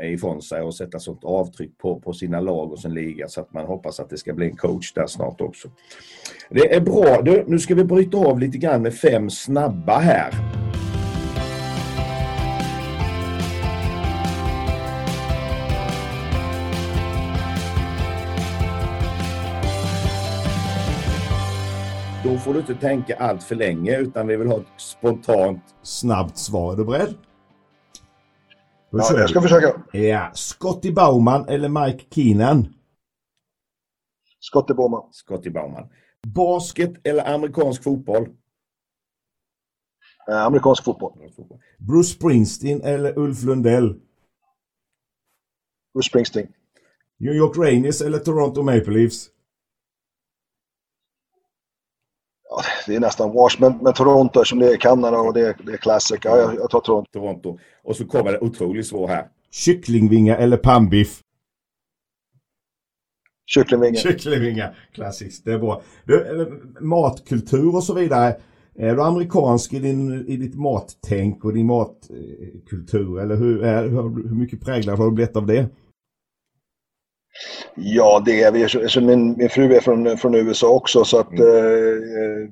Eh, 0.00 0.12
ifrån 0.12 0.42
sig 0.42 0.62
och 0.62 0.74
sätta 0.74 0.98
sånt 0.98 1.24
avtryck 1.24 1.78
på, 1.78 2.00
på 2.00 2.12
sina 2.12 2.40
lag 2.40 2.72
och 2.72 2.78
sin 2.78 2.94
liga 2.94 3.28
så 3.28 3.40
att 3.40 3.52
man 3.52 3.66
hoppas 3.66 4.00
att 4.00 4.10
det 4.10 4.16
ska 4.16 4.32
bli 4.32 4.46
en 4.46 4.56
coach 4.56 4.92
där 4.92 5.06
snart 5.06 5.40
också. 5.40 5.68
Det 6.50 6.74
är 6.74 6.80
bra. 6.80 7.22
Du, 7.22 7.44
nu 7.46 7.58
ska 7.58 7.74
vi 7.74 7.84
bryta 7.84 8.18
av 8.18 8.38
lite 8.38 8.58
grann 8.58 8.82
med 8.82 8.94
fem 8.94 9.30
snabba 9.30 9.98
här. 9.98 10.32
Då 22.24 22.38
får 22.38 22.54
du 22.54 22.60
inte 22.60 22.74
tänka 22.74 23.16
allt 23.16 23.42
för 23.42 23.54
länge 23.54 23.98
utan 23.98 24.26
vi 24.26 24.36
vill 24.36 24.48
ha 24.48 24.56
ett 24.56 24.66
spontant 24.76 25.62
snabbt 25.82 26.38
svar. 26.38 26.72
Är 26.72 26.76
du 26.76 26.84
beredd? 26.84 27.14
Ja, 28.90 29.18
jag 29.18 29.30
ska 29.30 29.40
försöka. 29.42 29.82
Ja, 29.92 30.30
Scotty 30.34 30.92
Bauman 30.92 31.48
eller 31.48 31.68
Mike 31.68 32.04
Keenan? 32.10 32.74
Scotty 34.40 34.74
Bauman. 34.74 35.12
Scotty 35.12 35.50
Bauman. 35.50 35.88
Basket 36.26 37.06
eller 37.06 37.34
amerikansk 37.34 37.82
fotboll? 37.82 38.28
Eh, 40.28 40.42
amerikansk 40.42 40.84
fotboll. 40.84 41.12
Bruce 41.78 42.08
Springsteen 42.08 42.82
eller 42.82 43.18
Ulf 43.18 43.42
Lundell? 43.42 44.00
Bruce 45.94 46.08
Springsteen. 46.08 46.48
New 47.20 47.34
York 47.34 47.56
Rangers 47.56 48.02
eller 48.02 48.18
Toronto 48.18 48.62
Maple 48.62 48.92
Leafs? 48.92 49.30
Det 52.86 52.94
är 52.94 53.00
nästan 53.00 53.32
wash, 53.32 53.56
men, 53.60 53.78
men 53.82 53.92
Toronto 53.92 54.44
som 54.44 54.58
det 54.58 54.72
är 54.72 54.76
Kanada 54.76 55.18
och 55.18 55.34
det 55.34 55.40
är, 55.40 55.56
det 55.66 55.72
är 55.72 55.76
classic. 55.76 56.18
Ja, 56.22 56.38
jag, 56.38 56.54
jag 56.54 56.70
tar 56.70 56.80
Toronto. 56.80 57.10
Toronto. 57.12 57.58
Och 57.84 57.96
så 57.96 58.04
kommer 58.04 58.32
det 58.32 58.38
otroligt 58.38 58.86
svår 58.86 59.08
här. 59.08 59.28
Kycklingvinga 59.50 60.36
eller 60.36 60.56
pannbiff? 60.56 61.20
Kycklingvinga. 63.46 63.96
Kycklingvinga. 63.96 64.74
Klassiskt, 64.94 65.44
det 65.44 65.52
är 65.52 65.58
bra. 65.58 65.82
Du, 66.04 66.40
eh, 66.40 66.46
matkultur 66.80 67.76
och 67.76 67.84
så 67.84 67.94
vidare. 67.94 68.36
Är 68.74 68.94
du 68.94 69.02
amerikansk 69.02 69.72
i, 69.72 69.78
din, 69.78 70.26
i 70.28 70.36
ditt 70.36 70.54
mattänk 70.54 71.44
och 71.44 71.52
din 71.52 71.66
matkultur? 71.66 73.20
Eller 73.20 73.36
hur, 73.36 73.64
är, 73.64 73.88
hur 74.28 74.34
mycket 74.34 74.60
präglad 74.60 74.98
har 74.98 75.04
du 75.04 75.10
blivit 75.12 75.36
av 75.36 75.46
det? 75.46 75.68
Ja, 77.74 78.22
det 78.24 78.42
är 78.42 78.52
vi. 78.52 79.06
Min, 79.06 79.36
min 79.38 79.48
fru 79.48 79.74
är 79.74 79.80
från, 79.80 80.18
från 80.18 80.34
USA 80.34 80.68
också 80.68 81.04
så 81.04 81.20
att 81.20 81.32
mm. 81.32 81.42
eh, 81.42 82.50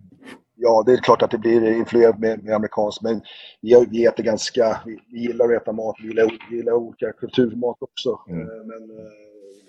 ja, 0.56 0.82
det 0.86 0.92
är 0.92 0.96
klart 0.96 1.22
att 1.22 1.30
det 1.30 1.38
blir 1.38 1.72
influerat 1.72 2.18
med, 2.18 2.44
med 2.44 2.54
amerikanskt 2.54 3.02
men 3.02 3.20
vi, 3.60 3.86
vi 3.90 4.06
äter 4.06 4.22
ganska, 4.22 4.80
vi, 4.86 4.98
vi 5.12 5.20
gillar 5.20 5.44
att 5.44 5.62
äta 5.62 5.72
mat, 5.72 5.96
vi 6.02 6.08
gillar, 6.08 6.30
vi 6.50 6.56
gillar 6.56 6.72
olika 6.72 7.12
kulturmat 7.12 7.76
också. 7.80 8.18
Mm. 8.28 8.40
Eh, 8.40 8.64
men 8.64 8.98
eh, 8.98 9.12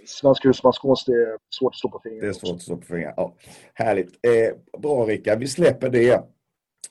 svensk 0.08 0.46
husmanskost 0.46 1.10
är 1.10 1.38
svårt 1.60 1.74
att 1.74 1.80
slå 1.80 1.90
på 1.90 2.00
fingrarna. 2.04 2.22
Det 2.22 2.28
är 2.28 2.34
svårt 2.34 2.56
att 2.56 2.62
slå 2.62 2.76
på 2.78 2.86
fingrarna, 2.86 3.14
ja. 3.18 3.34
Härligt. 3.74 4.08
Eh, 4.08 4.80
bra 4.80 5.06
Rickard, 5.06 5.40
vi 5.40 5.48
släpper 5.48 5.90
det. 5.90 6.24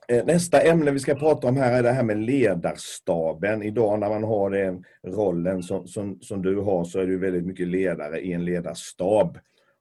Eh, 0.08 0.24
nästa 0.24 0.60
ämne 0.60 0.90
vi 0.90 0.98
ska 0.98 1.14
prata 1.14 1.48
om 1.48 1.56
här 1.56 1.78
är 1.78 1.82
det 1.82 1.90
här 1.90 2.02
med 2.02 2.18
ledarstaben. 2.18 3.62
Idag 3.62 4.00
när 4.00 4.08
man 4.08 4.24
har 4.24 4.50
den 4.50 4.84
rollen 5.06 5.62
som, 5.62 5.86
som, 5.86 6.20
som 6.20 6.42
du 6.42 6.60
har 6.60 6.84
så 6.84 6.98
är 6.98 7.06
du 7.06 7.18
väldigt 7.18 7.46
mycket 7.46 7.68
ledare 7.68 8.20
i 8.20 8.32
en 8.32 8.44
ledarstab. 8.44 9.38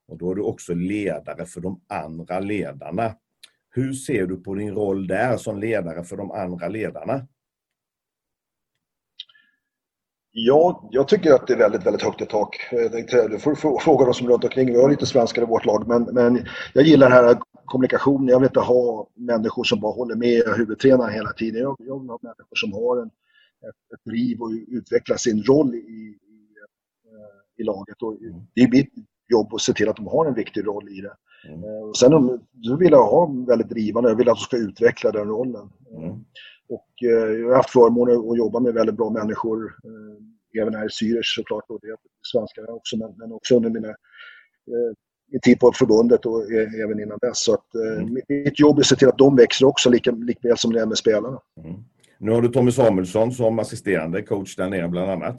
Och 0.07 0.17
då 0.17 0.31
är 0.31 0.35
du 0.35 0.41
också 0.41 0.73
ledare 0.73 1.45
för 1.45 1.61
de 1.61 1.81
andra 1.89 2.39
ledarna. 2.39 3.15
Hur 3.69 3.93
ser 3.93 4.27
du 4.27 4.37
på 4.37 4.55
din 4.55 4.73
roll 4.73 5.07
där 5.07 5.37
som 5.37 5.59
ledare 5.59 6.03
för 6.03 6.17
de 6.17 6.31
andra 6.31 6.67
ledarna? 6.67 7.27
Ja, 10.31 10.89
jag 10.91 11.07
tycker 11.07 11.33
att 11.33 11.47
det 11.47 11.53
är 11.53 11.57
väldigt, 11.57 11.85
väldigt 11.85 12.03
högt 12.03 12.21
i 12.21 12.25
tak. 12.25 12.55
Eh, 12.71 13.29
du 13.29 13.39
får 13.39 13.79
fråga 13.79 14.05
de 14.05 14.13
som 14.13 14.27
är 14.27 14.31
runt 14.31 14.43
omkring. 14.43 14.73
Vi 14.73 14.81
har 14.81 14.89
lite 14.89 15.05
svenskar 15.05 15.41
i 15.41 15.45
vårt 15.45 15.65
lag, 15.65 15.87
men, 15.87 16.03
men 16.03 16.45
jag 16.73 16.83
gillar 16.83 17.09
det 17.09 17.15
här 17.15 17.37
kommunikationen. 17.65 18.27
Jag 18.27 18.39
vill 18.39 18.47
inte 18.47 18.59
ha 18.59 19.07
människor 19.13 19.63
som 19.63 19.79
bara 19.79 19.93
håller 19.93 20.15
med 20.15 20.43
huvudtränaren 20.57 21.13
hela 21.13 21.33
tiden. 21.33 21.61
Jag, 21.61 21.75
jag 21.79 21.99
vill 21.99 22.09
ha 22.09 22.19
människor 22.21 22.55
som 22.55 22.73
har 22.73 23.01
en, 23.01 23.07
ett, 23.69 23.93
ett 23.93 24.05
driv 24.05 24.41
och 24.41 24.51
utvecklar 24.67 25.17
sin 25.17 25.43
roll 25.43 25.75
i, 25.75 25.77
i, 25.77 26.17
i 27.57 27.63
laget. 27.63 28.01
Och 28.01 28.17
det 28.53 28.61
är 28.61 28.71
mitt 28.71 28.93
jobb 29.29 29.53
att 29.53 29.61
se 29.61 29.73
till 29.73 29.89
att 29.89 29.95
de 29.95 30.07
har 30.07 30.25
en 30.25 30.33
viktig 30.33 30.67
roll 30.67 30.89
i 30.89 31.01
det. 31.01 31.15
Mm. 31.47 31.63
Eh, 31.63 31.91
sen 31.91 32.39
så 32.63 32.77
vill 32.77 32.91
jag 32.91 33.07
ha 33.07 33.45
väldigt 33.47 33.69
drivande, 33.69 34.09
jag 34.09 34.17
vill 34.17 34.29
att 34.29 34.37
de 34.37 34.41
ska 34.41 34.57
utveckla 34.57 35.11
den 35.11 35.27
rollen. 35.27 35.69
Mm. 35.97 36.11
Och 36.69 36.89
eh, 37.03 37.31
jag 37.39 37.49
har 37.49 37.55
haft 37.55 37.69
förmånen 37.69 38.31
att 38.31 38.37
jobba 38.37 38.59
med 38.59 38.73
väldigt 38.73 38.95
bra 38.95 39.09
människor, 39.09 39.65
eh, 39.65 40.61
även 40.61 40.75
här 40.75 40.85
i 40.85 40.87
Zürich 40.87 41.35
såklart, 41.35 41.63
och 41.67 41.79
det 41.81 41.87
är 41.87 41.97
svenskar 42.31 42.71
också, 42.71 42.97
men, 42.97 43.17
men 43.17 43.31
också 43.31 43.55
under 43.55 43.69
mina 43.69 43.87
min 45.35 45.41
tid 45.41 45.59
på 45.59 45.71
förbundet 45.71 46.25
och 46.25 46.51
även 46.83 46.99
innan 46.99 47.17
dess. 47.21 47.43
Så 47.43 47.53
att, 47.53 47.75
mm. 47.75 48.13
Mitt 48.29 48.59
jobb 48.59 48.77
är 48.77 48.81
att 48.81 48.85
se 48.85 48.95
till 48.95 49.07
att 49.07 49.17
de 49.17 49.35
växer 49.35 49.65
också 49.65 49.89
lika, 49.89 50.11
lika 50.11 50.55
som 50.55 50.73
det 50.73 50.81
är 50.81 50.85
med 50.85 50.97
spelarna. 50.97 51.39
Mm. 51.63 51.83
Nu 52.17 52.31
har 52.31 52.41
du 52.41 52.47
Tommy 52.47 52.71
Samuelsson 52.71 53.31
som 53.31 53.59
assisterande 53.59 54.21
coach 54.21 54.55
där 54.55 54.69
nere 54.69 54.87
bland 54.87 55.11
annat. 55.11 55.37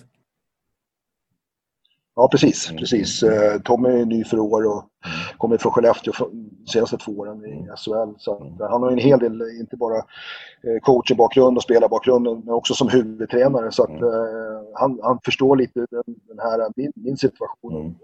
Ja, 2.16 2.28
precis. 2.28 2.68
Mm. 2.68 2.78
precis. 2.78 3.22
Eh, 3.22 3.61
Tommy 3.61 3.88
är 3.88 4.04
ny 4.04 4.24
för 4.24 4.38
år 4.38 4.66
och 4.66 4.72
mm. 4.72 5.38
kommer 5.38 5.56
från 5.56 5.72
Skellefteå 5.72 6.12
de 6.18 6.66
senaste 6.72 6.96
två 6.96 7.12
åren 7.12 7.44
i 7.46 7.52
mm. 7.52 7.76
SHL. 7.76 8.14
Så 8.18 8.56
han 8.61 8.82
har 8.82 8.90
en 8.90 8.98
hel 8.98 9.18
del, 9.18 9.42
inte 9.61 9.76
bara 9.76 9.96
eh, 9.96 10.80
coachbakgrund 10.82 11.56
och 11.56 11.62
spelarbakgrund, 11.62 12.44
men 12.44 12.54
också 12.54 12.74
som 12.74 12.88
huvudtränare. 12.88 13.72
Så 13.72 13.82
att, 13.82 14.02
eh, 14.02 14.62
han, 14.74 15.00
han 15.02 15.18
förstår 15.24 15.56
lite 15.56 15.87
den, 15.90 16.38
här, 16.38 16.72
min, 16.76 16.92
min 16.94 17.16
situation 17.16 17.96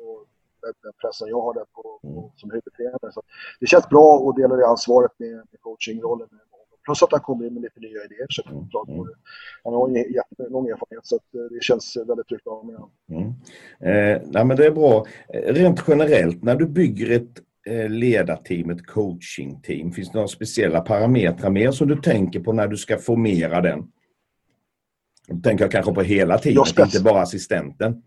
den 0.83 0.93
pressen 1.01 1.29
jag 1.29 1.41
har 1.43 1.55
där 1.55 1.67
på, 1.77 1.83
på, 2.03 2.33
som 2.37 2.51
huvudtränare. 2.51 3.13
Så 3.13 3.23
det 3.61 3.67
känns 3.67 3.89
bra 3.89 4.29
att 4.29 4.37
dela 4.37 4.57
det 4.57 4.67
ansvaret 4.67 5.13
med, 5.19 5.35
med 5.51 5.61
coachingrollen 5.61 6.29
Plus 6.85 7.03
att 7.03 7.13
han 7.13 7.21
kommer 7.21 7.47
in 7.47 7.55
med 7.55 7.63
lite 7.63 7.81
nya 7.81 8.05
idéer. 8.05 8.27
Så 8.29 8.43
mm. 8.49 8.99
mm. 8.99 9.15
Han 9.65 9.75
har 9.75 9.89
en 9.89 9.95
jättelång 9.95 10.69
erfarenhet 10.69 11.07
så 11.07 11.15
eh, 11.15 11.21
det 11.51 11.63
känns 11.63 11.97
väldigt 12.09 12.29
tryggt 12.29 12.47
att 12.47 12.53
ha 12.53 12.63
med 12.63 12.81
mm. 13.11 13.29
eh, 13.81 14.23
nej, 14.27 14.45
men 14.45 14.57
Det 14.57 14.67
är 14.67 14.71
bra. 14.71 15.07
Eh, 15.35 15.53
rent 15.53 15.85
generellt, 15.89 16.43
när 16.43 16.57
du 16.57 16.67
bygger 16.67 17.11
ett 17.11 17.41
eh, 17.67 17.89
ledarteam, 17.91 18.71
ett 18.71 18.87
coachingteam, 18.87 19.93
finns 19.93 20.09
det 20.11 20.15
några 20.15 20.29
speciella 20.29 20.81
parametrar 20.81 21.51
mer 21.51 21.71
som 21.71 21.89
du 21.89 21.97
tänker 21.97 22.41
på 22.41 22.53
när 22.53 22.69
du 22.69 22.77
ska 22.77 22.99
formera 22.99 23.61
den? 23.61 23.85
Då 25.29 25.41
tänker 25.41 25.65
jag 25.65 25.73
kanske 25.73 25.95
på 25.95 26.03
hela 26.03 26.39
teamet, 26.39 26.79
inte 26.79 27.03
bara 27.03 27.21
assistenten. 27.21 28.03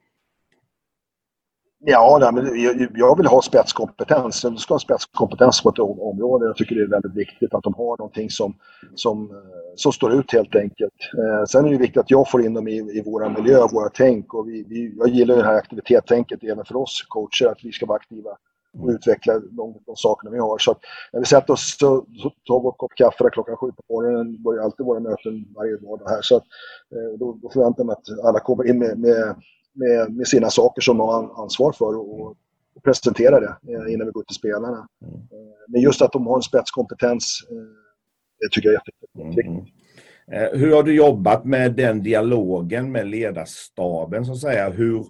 Ja, 1.87 2.17
nej, 2.21 2.31
men 2.33 2.89
jag 2.95 3.17
vill 3.17 3.27
ha 3.27 3.41
spetskompetens. 3.41 4.41
Du 4.41 4.57
ska 4.57 4.73
ha 4.73 4.79
spetskompetens 4.79 5.61
på 5.61 5.69
ett 5.69 5.79
område. 5.79 6.45
Jag 6.45 6.55
tycker 6.55 6.75
det 6.75 6.81
är 6.81 6.87
väldigt 6.87 7.15
viktigt 7.15 7.53
att 7.53 7.63
de 7.63 7.73
har 7.73 7.97
någonting 7.97 8.29
som, 8.29 8.53
som, 8.95 9.31
eh, 9.31 9.75
som 9.75 9.91
står 9.91 10.13
ut 10.13 10.33
helt 10.33 10.55
enkelt. 10.55 10.93
Eh, 11.17 11.45
sen 11.45 11.65
är 11.65 11.69
det 11.69 11.77
viktigt 11.77 11.97
att 11.97 12.11
jag 12.11 12.31
får 12.31 12.45
in 12.45 12.53
dem 12.53 12.67
i, 12.67 12.77
i 12.77 13.03
våra 13.05 13.29
miljö, 13.29 13.67
våra 13.71 13.89
tänk. 13.89 14.33
Och 14.33 14.47
vi, 14.47 14.65
vi, 14.69 14.93
jag 14.97 15.07
gillar 15.07 15.35
det 15.35 15.43
här 15.43 15.55
aktivitetstänket 15.55 16.43
även 16.43 16.65
för 16.65 16.75
oss 16.75 17.05
coacher, 17.09 17.51
att 17.51 17.59
vi 17.63 17.71
ska 17.71 17.85
vara 17.85 17.95
aktiva 17.95 18.29
och 18.79 18.89
utveckla 18.89 19.33
de, 19.33 19.75
de 19.85 19.95
sakerna 19.95 20.31
vi 20.31 20.39
har. 20.39 20.57
Så 20.57 20.71
att 20.71 20.79
när 21.13 21.19
vi 21.19 21.25
sätter 21.25 21.53
oss 21.53 21.77
så, 21.79 22.05
så 22.21 22.29
tar 22.29 22.61
vi 22.61 22.67
en 22.67 22.71
kopp 22.77 22.91
kaffe 22.95 23.23
där 23.23 23.29
klockan 23.29 23.57
sju 23.57 23.71
på 23.71 23.93
morgonen. 23.93 24.43
börjar 24.43 24.63
alltid 24.63 24.85
våra 24.85 24.99
möten 24.99 25.45
varje 25.55 25.77
dag 25.77 25.99
här. 26.07 26.21
Så 26.21 26.35
att, 26.37 26.43
eh, 26.95 27.19
då, 27.19 27.37
då 27.41 27.49
förväntar 27.49 27.79
jag 27.79 27.87
mig 27.87 27.93
att 27.93 28.25
alla 28.25 28.39
kommer 28.39 28.69
in 28.69 28.79
med, 28.79 28.99
med, 28.99 29.35
med, 29.75 30.15
med 30.15 30.27
sina 30.27 30.49
saker 30.49 30.81
som 30.81 30.97
de 30.97 31.09
har 31.09 31.43
ansvar 31.43 31.71
för 31.71 31.97
och, 31.97 32.37
och 32.75 32.83
presenterar 32.83 33.41
det 33.41 33.73
eh, 33.73 33.93
innan 33.93 34.07
vi 34.07 34.11
går 34.11 34.23
till 34.23 34.35
spelarna. 34.35 34.87
Mm. 35.01 35.13
Eh, 35.15 35.19
men 35.67 35.81
just 35.81 36.01
att 36.01 36.11
de 36.11 36.27
har 36.27 36.35
en 36.35 36.41
spetskompetens, 36.41 37.41
det 38.39 38.49
tycker 38.51 38.69
jag 38.69 38.73
är 38.73 38.79
jätteviktigt. 38.79 39.45
Mm. 39.45 39.65
Hur 40.59 40.75
har 40.75 40.83
du 40.83 40.95
jobbat 40.95 41.45
med 41.45 41.75
den 41.75 42.03
dialogen 42.03 42.91
med 42.91 43.07
ledarstaben 43.07 44.25
så 44.25 44.31
att 44.31 44.39
säga? 44.39 44.69
Hur, 44.69 45.05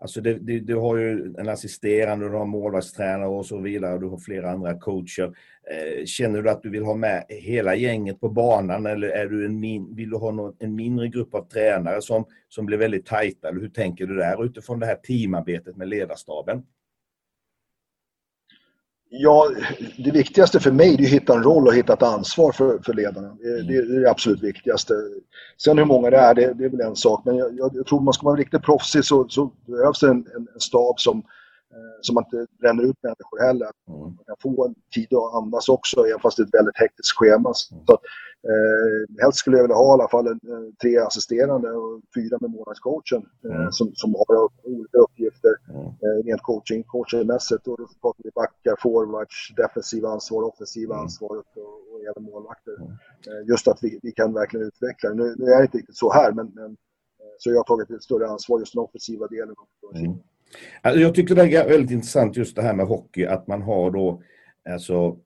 Alltså 0.00 0.20
det, 0.20 0.34
det, 0.34 0.60
du 0.60 0.76
har 0.76 0.96
ju 0.96 1.34
en 1.38 1.48
assisterande, 1.48 2.28
du 2.28 2.36
har 2.36 2.46
målvaktstränare 2.46 3.28
och 3.28 3.46
så 3.46 3.58
vidare. 3.58 3.94
och 3.94 4.00
Du 4.00 4.06
har 4.06 4.18
flera 4.18 4.50
andra 4.50 4.78
coacher. 4.78 5.36
Eh, 5.70 6.04
känner 6.04 6.42
du 6.42 6.50
att 6.50 6.62
du 6.62 6.70
vill 6.70 6.84
ha 6.84 6.94
med 6.94 7.24
hela 7.28 7.74
gänget 7.74 8.20
på 8.20 8.28
banan 8.28 8.86
eller 8.86 9.08
är 9.08 9.26
du 9.26 9.46
en 9.46 9.60
min, 9.60 9.94
vill 9.94 10.10
du 10.10 10.16
ha 10.16 10.30
någon, 10.30 10.56
en 10.58 10.74
mindre 10.74 11.08
grupp 11.08 11.34
av 11.34 11.48
tränare 11.48 12.02
som, 12.02 12.24
som 12.48 12.66
blir 12.66 12.78
väldigt 12.78 13.06
tajta? 13.06 13.48
Eller 13.48 13.60
hur 13.60 13.68
tänker 13.68 14.06
du 14.06 14.16
där 14.16 14.44
utifrån 14.44 14.80
det 14.80 14.86
här 14.86 14.96
teamarbetet 14.96 15.76
med 15.76 15.88
ledarstaben? 15.88 16.62
Ja, 19.12 19.50
det 19.96 20.10
viktigaste 20.10 20.60
för 20.60 20.72
mig 20.72 20.94
är 20.94 21.02
att 21.02 21.08
hitta 21.08 21.34
en 21.34 21.42
roll 21.42 21.66
och 21.66 21.74
hitta 21.74 21.92
ett 21.92 22.02
ansvar 22.02 22.52
för, 22.52 22.78
för 22.78 22.94
ledarna. 22.94 23.36
Det, 23.68 23.76
är 23.76 24.00
det 24.00 24.10
absolut 24.10 24.42
viktigaste. 24.42 24.94
Sen 25.62 25.78
hur 25.78 25.84
många 25.84 26.10
det 26.10 26.16
är, 26.16 26.34
det, 26.34 26.54
det 26.54 26.64
är 26.64 26.68
väl 26.68 26.80
en 26.80 26.96
sak. 26.96 27.22
Men 27.24 27.36
jag, 27.36 27.70
jag, 27.74 27.86
tror 27.86 28.00
man 28.00 28.14
ska 28.14 28.26
vara 28.26 28.36
riktigt 28.36 28.62
proffsig 28.62 29.04
så, 29.04 29.28
så 29.28 29.52
behövs 29.66 30.00
det 30.00 30.06
en, 30.06 30.26
en, 30.36 30.48
en 30.54 30.60
stab 30.60 31.00
som, 31.00 31.22
eh, 31.74 31.98
som 32.00 32.14
man 32.14 32.24
inte 32.24 32.46
bränner 32.60 32.82
ut 32.82 32.98
människor 33.02 33.38
heller. 33.46 33.70
Mm. 33.88 34.00
Man 34.00 34.24
kan 34.26 34.36
få 34.42 34.66
en 34.66 34.74
tid 34.94 35.14
att 35.14 35.34
andas 35.34 35.68
också, 35.68 36.06
även 36.06 36.20
fast 36.20 36.36
det 36.36 36.42
är 36.42 36.46
ett 36.46 36.54
väldigt 36.54 36.78
hektiskt 36.78 37.18
schema. 37.18 37.54
Så 37.54 37.92
att, 37.94 38.02
Eh, 38.48 39.22
helst 39.22 39.38
skulle 39.38 39.56
jag 39.56 39.64
vilja 39.64 39.76
ha 39.76 39.90
i 39.90 39.94
alla 39.94 40.08
fall 40.08 40.26
en, 40.26 40.40
tre 40.82 40.98
assisterande 40.98 41.70
och 41.70 42.00
fyra 42.14 42.38
med 42.40 42.50
månadscoachen 42.50 43.22
eh, 43.44 43.60
mm. 43.60 43.72
som, 43.72 43.94
som 43.94 44.14
har 44.14 44.48
olika 44.62 44.98
uppgifter 44.98 45.54
mm. 45.70 45.86
eh, 45.86 46.24
rent 46.24 46.42
coaching, 46.42 46.82
coachingmässigt. 46.82 47.66
Och 47.66 47.78
då 47.78 47.86
pratar 48.00 48.22
vi 48.24 48.30
backar, 48.34 48.76
forwards, 48.82 49.54
defensiva 49.56 50.08
ansvar, 50.08 50.42
offensiva 50.42 50.94
mm. 50.94 51.02
ansvar 51.02 51.36
och, 51.36 51.58
och 51.92 52.00
även 52.10 52.22
målvakter. 52.30 52.76
Mm. 52.76 52.90
Eh, 53.26 53.48
just 53.48 53.68
att 53.68 53.78
vi, 53.82 54.00
vi 54.02 54.12
kan 54.12 54.32
verkligen 54.32 54.66
utveckla 54.66 55.10
nu, 55.10 55.34
nu 55.38 55.44
är 55.44 55.58
det 55.58 55.62
inte 55.62 55.78
riktigt 55.78 55.96
så 55.96 56.12
här, 56.12 56.32
men, 56.32 56.46
men 56.54 56.70
eh, 57.20 57.34
så 57.38 57.50
jag 57.50 57.56
har 57.56 57.64
tagit 57.64 57.90
ett 57.90 58.02
större 58.02 58.28
ansvar 58.28 58.58
just 58.58 58.72
den 58.74 58.82
offensiva 58.82 59.26
delen. 59.26 59.54
Mm. 59.94 60.18
Alltså 60.80 61.00
jag 61.00 61.14
tycker 61.14 61.34
det 61.34 61.42
är 61.42 61.68
väldigt 61.68 61.90
intressant 61.90 62.36
just 62.36 62.56
det 62.56 62.62
här 62.62 62.74
med 62.74 62.86
hockey, 62.86 63.26
att 63.26 63.46
man 63.46 63.62
har 63.62 63.90
då 63.90 64.22
Alltså, 64.68 65.16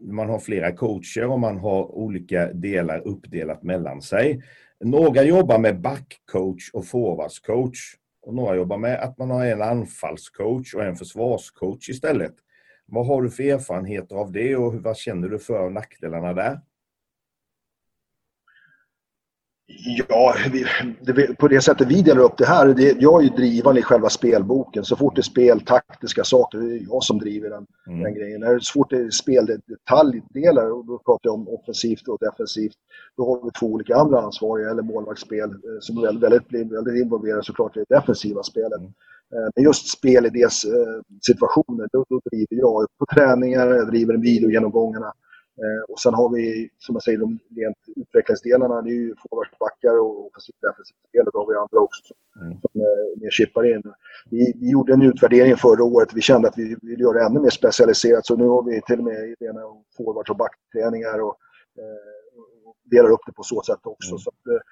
man 0.00 0.28
har 0.28 0.38
flera 0.38 0.72
coacher 0.72 1.26
och 1.26 1.40
man 1.40 1.58
har 1.58 1.94
olika 1.94 2.52
delar 2.52 3.06
uppdelat 3.06 3.62
mellan 3.62 4.02
sig. 4.02 4.42
Några 4.80 5.22
jobbar 5.22 5.58
med 5.58 5.80
backcoach 5.80 6.70
och 6.72 6.86
forwardscoach. 6.86 7.78
Och 8.22 8.34
några 8.34 8.56
jobbar 8.56 8.78
med 8.78 9.00
att 9.00 9.18
man 9.18 9.30
har 9.30 9.46
en 9.46 9.62
anfallscoach 9.62 10.74
och 10.74 10.84
en 10.84 10.96
försvarscoach 10.96 11.88
istället. 11.88 12.34
Vad 12.86 13.06
har 13.06 13.22
du 13.22 13.30
för 13.30 13.42
erfarenheter 13.42 14.16
av 14.16 14.32
det 14.32 14.56
och 14.56 14.74
vad 14.74 14.96
känner 14.96 15.28
du 15.28 15.38
för 15.38 15.70
nackdelarna 15.70 16.32
där? 16.32 16.60
Ja, 20.08 20.34
vi, 20.52 20.66
det, 21.00 21.38
på 21.38 21.48
det 21.48 21.60
sättet 21.60 21.88
vi 21.88 22.02
delar 22.02 22.22
upp 22.22 22.38
det 22.38 22.46
här, 22.46 22.66
det, 22.68 22.96
jag 23.00 23.20
är 23.20 23.24
ju 23.24 23.30
drivande 23.30 23.80
i 23.80 23.82
själva 23.82 24.08
spelboken. 24.08 24.84
Så 24.84 24.96
fort 24.96 25.14
det 25.14 25.20
är 25.20 25.22
spel, 25.22 25.60
taktiska 25.60 26.24
saker, 26.24 26.58
det 26.58 26.64
är 26.64 26.82
jag 26.88 27.02
som 27.02 27.18
driver 27.18 27.50
den, 27.50 27.66
mm. 27.86 28.02
den 28.02 28.14
grejen. 28.14 28.60
Så 28.60 28.72
fort 28.72 28.90
det 28.90 28.96
är 28.96 29.10
speldetaljdelar, 29.10 30.70
och 30.70 30.86
då 30.86 30.98
pratar 30.98 31.28
jag 31.28 31.34
om 31.34 31.48
offensivt 31.48 32.08
och 32.08 32.18
defensivt, 32.20 32.76
då 33.16 33.26
har 33.26 33.44
vi 33.44 33.50
två 33.50 33.66
olika 33.66 33.96
andra 33.96 34.20
ansvariga, 34.20 34.70
eller 34.70 34.82
målvaktsspel, 34.82 35.50
eh, 35.50 35.56
som 35.80 36.02
väldigt, 36.02 36.22
väldigt, 36.22 36.48
blir 36.48 36.64
väldigt 36.64 37.02
involverade 37.02 37.42
såklart 37.42 37.76
i 37.76 37.84
det 37.88 37.94
defensiva 37.94 38.42
spelet. 38.42 38.78
Mm. 38.78 38.92
Eh, 39.34 39.48
men 39.54 39.64
just 39.64 39.88
spelidés-situationer, 39.88 41.84
eh, 41.84 41.88
då, 41.92 42.04
då 42.08 42.20
driver 42.30 42.56
jag 42.56 42.86
på 42.98 43.06
träningar, 43.14 43.66
jag 43.66 43.88
driver 43.88 44.16
videogenomgångarna. 44.16 45.12
Eh, 45.64 45.82
och 45.92 46.00
sen 46.00 46.14
har 46.14 46.28
vi, 46.34 46.70
som 46.78 46.94
jag 46.94 47.02
säger, 47.02 47.18
de 47.18 47.38
rent 47.56 47.78
utvecklingsdelarna. 47.96 48.82
Det 48.82 48.90
är 48.90 49.00
ju 49.06 49.14
forwardsbackar 49.22 50.00
och 50.00 50.26
offensivt 50.26 50.60
defensivt 50.60 51.02
spel. 51.08 51.26
Och 51.26 51.32
då 51.32 51.38
har 51.38 51.46
vi 51.52 51.54
andra 51.54 51.78
också 51.86 52.00
som, 52.04 52.42
mm. 52.42 52.60
som 52.60 52.80
eh, 52.80 53.20
mer 53.22 53.30
chippar 53.30 53.64
in. 53.74 53.82
Vi, 54.30 54.52
vi, 54.60 54.70
gjorde 54.70 54.92
en 54.92 55.02
utvärdering 55.02 55.56
förra 55.56 55.84
året. 55.84 56.08
Vi 56.14 56.20
kände 56.20 56.48
att 56.48 56.58
vi 56.58 56.76
vill 56.82 57.00
göra 57.00 57.18
det 57.18 57.24
ännu 57.26 57.40
mer 57.40 57.50
specialiserat. 57.50 58.26
Så 58.26 58.36
nu 58.36 58.46
har 58.46 58.62
vi 58.62 58.82
till 58.82 58.98
och 58.98 59.04
med 59.04 59.36
rena 59.40 59.60
forwards 59.96 60.30
och 60.30 60.36
backträningar 60.36 61.18
och, 61.18 61.36
eh, 61.78 62.68
och 62.68 62.76
delar 62.84 63.10
upp 63.10 63.26
det 63.26 63.32
på 63.32 63.42
så 63.42 63.62
sätt 63.62 63.82
också. 63.82 64.10
Mm. 64.10 64.18
Så 64.18 64.30
att, 64.30 64.46
eh, 64.46 64.62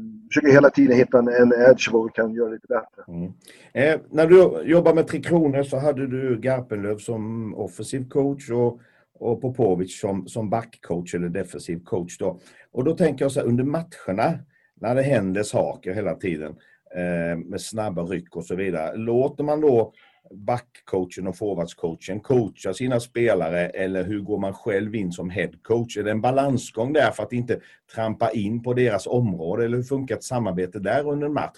vi 0.00 0.28
försöker 0.28 0.52
hela 0.52 0.70
tiden 0.70 0.96
hitta 0.96 1.18
en, 1.18 1.28
en 1.28 1.52
edge 1.52 1.92
vad 1.92 2.04
vi 2.04 2.10
kan 2.12 2.34
göra 2.34 2.50
lite 2.50 2.66
bättre. 2.66 3.02
Mm. 3.08 3.32
Eh, 3.72 4.00
när 4.10 4.26
du 4.26 4.62
jobbar 4.70 4.94
med 4.94 5.06
Tre 5.06 5.20
Kronor 5.22 5.62
så 5.62 5.76
hade 5.76 6.06
du 6.06 6.40
Garpenlöv 6.40 6.98
som 6.98 7.54
offensiv 7.54 8.08
coach 8.08 8.50
och 8.50 8.80
och 9.18 9.40
Popovic 9.40 10.00
som, 10.00 10.28
som 10.28 10.50
backcoach 10.50 11.14
eller 11.14 11.28
defensiv 11.28 11.84
coach. 11.84 12.18
Då. 12.18 12.40
Och 12.72 12.84
då 12.84 12.96
tänker 12.96 13.24
jag 13.24 13.32
så 13.32 13.40
här, 13.40 13.46
under 13.46 13.64
matcherna, 13.64 14.38
när 14.80 14.94
det 14.94 15.02
händer 15.02 15.42
saker 15.42 15.94
hela 15.94 16.14
tiden 16.14 16.56
eh, 16.94 17.38
med 17.38 17.60
snabba 17.60 18.02
ryck 18.02 18.36
och 18.36 18.44
så 18.44 18.54
vidare. 18.54 18.96
Låter 18.96 19.44
man 19.44 19.60
då 19.60 19.92
backcoachen 20.30 21.26
och 21.26 21.36
forwardscoachen 21.36 22.20
coacha 22.20 22.74
sina 22.74 23.00
spelare 23.00 23.68
eller 23.68 24.04
hur 24.04 24.20
går 24.20 24.38
man 24.38 24.54
själv 24.54 24.94
in 24.94 25.12
som 25.12 25.30
headcoach? 25.30 25.96
Är 25.96 26.02
det 26.02 26.10
en 26.10 26.20
balansgång 26.20 26.92
där 26.92 27.10
för 27.10 27.22
att 27.22 27.32
inte 27.32 27.60
trampa 27.94 28.30
in 28.30 28.62
på 28.62 28.74
deras 28.74 29.06
område 29.06 29.64
eller 29.64 29.76
hur 29.76 29.84
funkar 29.84 30.16
ett 30.16 30.24
samarbete 30.24 30.78
där 30.78 31.08
under 31.08 31.26
en 31.26 31.32
match? 31.32 31.56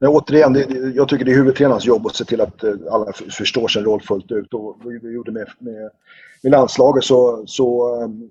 Men 0.00 0.10
återigen, 0.10 0.52
det, 0.52 0.92
jag 0.94 1.08
tycker 1.08 1.24
det 1.24 1.30
är 1.30 1.36
huvudtränarens 1.36 1.86
jobb 1.86 2.06
att 2.06 2.16
se 2.16 2.24
till 2.24 2.40
att 2.40 2.64
eh, 2.64 2.74
alla 2.90 3.12
förstår 3.12 3.68
sin 3.68 3.84
roll 3.84 4.02
fullt 4.02 4.32
ut. 4.32 4.54
Och 4.54 4.80
vi 4.84 5.12
gjorde 5.12 5.32
med, 5.32 5.48
med, 5.58 5.90
med 6.42 6.52
landslaget 6.52 7.04
så, 7.04 7.42
så, 7.46 7.94
ehm, 8.02 8.30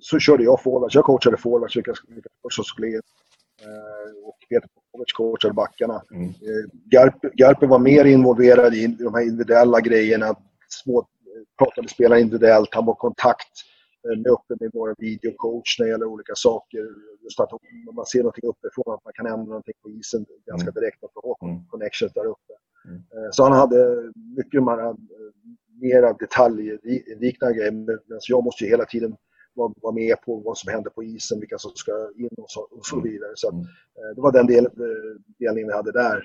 så 0.00 0.18
körde 0.18 0.44
jag 0.44 0.62
forwards. 0.62 0.94
Jag 0.94 1.04
coachade 1.04 1.36
forwards, 1.36 1.76
vilka, 1.76 1.94
vilka 2.08 2.28
som 2.50 2.64
skulle 2.64 2.88
in. 2.88 3.00
Eh, 3.60 4.28
och 4.28 4.36
Peter 4.48 4.68
Popovic 4.74 5.12
coachade 5.12 5.54
backarna. 5.54 6.02
Mm. 6.10 6.28
Eh, 6.28 6.70
Garpe, 6.84 7.30
Garpe 7.34 7.66
var 7.66 7.78
mer 7.78 8.04
involverad 8.04 8.74
i 8.74 8.86
de 8.86 9.14
här 9.14 9.22
individuella 9.22 9.80
grejerna. 9.80 10.34
Små, 10.68 11.06
pratade 11.58 11.88
spelare 11.88 12.20
individuellt, 12.20 12.74
han 12.74 12.86
var 12.86 12.94
kontakt 12.94 13.48
med 14.16 14.26
uppe 14.26 14.54
med 14.60 14.70
vår 14.72 14.94
videocoach 14.98 15.78
när 15.78 15.86
det 15.86 15.92
gäller 15.92 16.06
olika 16.06 16.32
saker. 16.34 16.80
Just 17.24 17.40
att 17.40 17.52
om 17.52 17.94
man 17.94 18.06
ser 18.06 18.18
någonting 18.18 18.48
uppifrån, 18.48 18.94
att 18.94 19.04
man 19.04 19.12
kan 19.12 19.26
ändra 19.26 19.44
någonting 19.44 19.74
på 19.82 19.90
isen 19.90 20.26
ganska 20.46 20.70
mm. 20.70 20.74
direkt, 20.74 21.04
att 21.04 21.24
ha 21.24 21.38
mm. 21.42 21.66
connections 21.66 22.12
där 22.12 22.26
uppe. 22.26 22.54
Mm. 22.84 22.96
Eh, 22.96 23.30
så 23.30 23.42
han 23.42 23.52
hade 23.52 24.12
mycket 24.36 24.62
mer, 24.62 24.96
mera 25.80 26.12
detaljliknande 26.12 27.58
grejer, 27.58 27.70
medan 27.70 28.20
jag 28.28 28.44
måste 28.44 28.64
ju 28.64 28.70
hela 28.70 28.84
tiden 28.84 29.16
vara, 29.54 29.94
med 29.94 30.20
på 30.20 30.36
vad 30.36 30.58
som 30.58 30.72
händer 30.72 30.90
på 30.90 31.04
isen, 31.04 31.40
vilka 31.40 31.58
som 31.58 31.70
ska 31.74 31.92
in 32.16 32.34
och 32.36 32.50
så, 32.50 32.60
och 32.60 32.86
så 32.86 33.00
vidare. 33.00 33.32
Så 33.34 33.48
att, 33.48 33.54
eh, 33.54 34.10
det 34.14 34.20
var 34.20 34.32
den 34.32 34.46
del, 34.46 34.64
eh, 34.64 34.70
delningen 35.38 35.68
vi 35.68 35.74
hade 35.74 35.92
där 35.92 36.24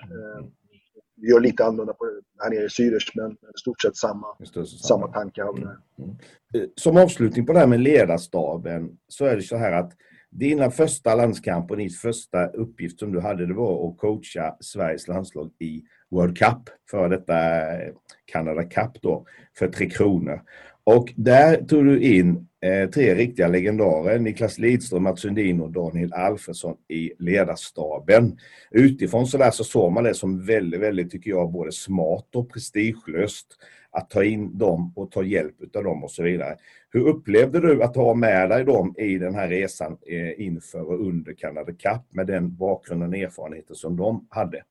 vi 1.22 1.30
gör 1.30 1.40
lite 1.40 1.66
annorlunda 1.66 1.94
på, 1.94 2.22
här 2.40 2.50
nere 2.50 2.64
i 2.64 2.68
Zürich, 2.68 3.12
men 3.16 3.32
i 3.32 3.60
stort 3.60 3.82
sett 3.82 3.96
samma, 3.96 4.28
samma. 4.54 4.66
samma 4.66 5.08
tankar. 5.08 5.50
Mm. 5.50 5.70
Mm. 5.98 6.10
Eh, 6.54 6.70
som 6.76 6.98
avslutning 6.98 7.46
på 7.46 7.54
det 7.54 7.60
här 7.60 7.68
med 7.68 7.80
ledarstaben 7.80 8.98
så 9.08 9.26
är 9.26 9.36
det 9.36 9.42
så 9.42 9.58
här 9.58 9.72
att 9.72 9.92
dina 10.32 10.72
första 10.72 11.16
landskamper, 11.16 11.76
din 11.76 11.90
första 11.90 12.48
uppgift 12.48 13.00
som 13.00 13.12
du 13.12 13.20
hade, 13.20 13.46
det 13.46 13.54
var 13.54 13.90
att 13.90 13.98
coacha 13.98 14.56
Sveriges 14.60 15.08
landslag 15.08 15.52
i 15.60 15.84
World 16.12 16.38
Cup, 16.38 16.70
för 16.92 17.10
detta 17.10 17.72
eh, 17.74 17.94
Canada 18.26 18.64
Cup 18.64 19.02
då, 19.02 19.26
för 19.58 19.68
Tre 19.68 19.90
Kronor. 19.90 20.42
Och 20.84 21.14
där 21.16 21.64
tog 21.64 21.86
du 21.86 22.02
in 22.02 22.49
eh, 22.62 22.90
tre 22.90 23.16
riktiga 23.16 23.48
legendarer, 23.48 24.20
Niklas 24.20 24.58
Lidström, 24.58 25.04
Mats 25.04 25.22
Sundin 25.22 25.62
och 25.62 25.72
Daniel 25.72 26.14
Alfredsson 26.14 26.78
i 26.88 27.12
ledarstaben. 27.20 28.38
Utifrån 28.72 29.28
så 29.28 29.38
där 29.38 29.52
så 29.52 29.64
såg 29.64 29.92
man 29.92 30.04
det 30.04 30.14
som 30.14 30.46
väldigt, 30.46 30.80
väldigt, 30.80 31.12
tycker 31.12 31.30
jag, 31.30 31.52
både 31.52 31.72
smart 31.72 32.36
och 32.36 32.50
prestigelöst 32.50 33.48
att 33.92 34.10
ta 34.10 34.24
in 34.24 34.58
dem 34.58 34.94
och 34.96 35.12
ta 35.12 35.24
hjälp 35.24 35.76
av 35.76 35.84
dem 35.84 36.04
och 36.04 36.12
så 36.12 36.24
vidare. 36.24 36.56
Hur 36.90 37.08
upplevde 37.08 37.60
du 37.60 37.84
att 37.84 37.96
ha 37.96 38.14
med 38.14 38.50
dig 38.50 38.64
dem 38.64 38.96
i 38.98 39.18
den 39.18 39.36
här 39.36 39.48
resan 39.48 39.98
eh, 40.08 40.42
inför 40.42 40.82
och 40.82 41.08
under 41.08 41.34
Canada 41.34 41.72
Cup 41.72 42.02
med 42.10 42.28
den 42.28 42.56
bakgrunden 42.56 43.10
och 43.10 43.18
erfarenheten 43.18 43.76
som 43.76 43.98
de 43.98 44.28
hade? 44.30 44.64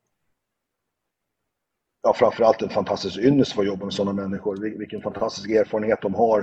Ja, 2.09 2.15
framförallt 2.15 2.63
en 2.63 2.69
fantastisk 2.69 3.19
ynnest 3.19 3.53
för 3.53 3.63
att 3.63 3.67
jobba 3.67 3.85
med 3.85 3.95
sådana 3.95 4.23
människor. 4.23 4.79
Vilken 4.79 5.03
fantastisk 5.03 5.51
erfarenhet 5.51 6.03
de 6.03 6.15
har. 6.15 6.39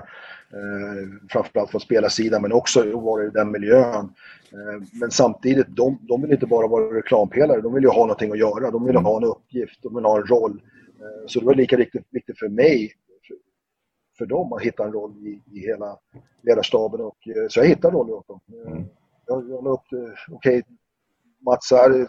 Eh, 0.53 1.27
framförallt 1.29 1.71
från 1.71 1.81
spelarsidan 1.81 2.41
men 2.41 2.53
också 2.53 2.99
vara 2.99 3.23
i 3.23 3.29
den 3.29 3.51
miljön. 3.51 4.13
Eh, 4.51 4.87
men 4.99 5.11
samtidigt, 5.11 5.67
de, 5.67 5.99
de 6.01 6.21
vill 6.21 6.31
inte 6.31 6.45
bara 6.45 6.67
vara 6.67 6.97
reklampelare. 6.97 7.61
De 7.61 7.73
vill 7.73 7.83
ju 7.83 7.89
ha 7.89 8.01
någonting 8.01 8.31
att 8.31 8.37
göra. 8.39 8.71
De 8.71 8.85
vill 8.85 8.95
ha 8.95 9.17
en 9.17 9.23
uppgift, 9.23 9.83
de 9.83 9.95
vill 9.95 10.05
ha 10.05 10.17
en 10.17 10.25
roll. 10.25 10.61
Så 11.27 11.39
det 11.39 11.45
var 11.45 11.55
lika 11.55 11.77
viktigt, 11.77 12.05
viktigt 12.09 12.39
för 12.39 12.49
mig, 12.49 12.93
för, 13.27 13.35
för 14.17 14.25
dem, 14.25 14.53
att 14.53 14.61
hitta 14.61 14.83
en 14.83 14.91
roll 14.91 15.11
i, 15.11 15.41
i 15.51 15.59
hela 15.59 15.97
ledarstaben. 16.41 17.01
Och, 17.01 17.17
så 17.49 17.59
jag 17.59 17.65
hittade 17.65 17.87
en 17.87 17.93
roll 17.93 18.11
åt 18.11 18.27
dem. 18.27 18.39
Mm. 18.67 18.83
Jag, 19.27 19.49
jag 19.49 19.63
la 19.63 19.69
upp, 19.69 20.15
okej, 20.31 20.59
okay, 20.59 20.61
Mats, 21.45 21.71
här 21.71 22.07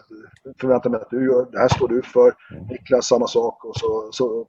förväntar 0.61 0.89
mig 0.89 1.01
att 1.01 1.09
du 1.09 1.25
gör, 1.25 1.51
det 1.51 1.59
här 1.59 1.67
står 1.67 1.87
du 1.87 2.01
för. 2.01 2.35
Mm. 2.51 2.67
Niklas 2.67 3.07
samma 3.07 3.27
sak 3.27 3.65
och 3.65 3.75
så, 3.75 4.09
så 4.11 4.47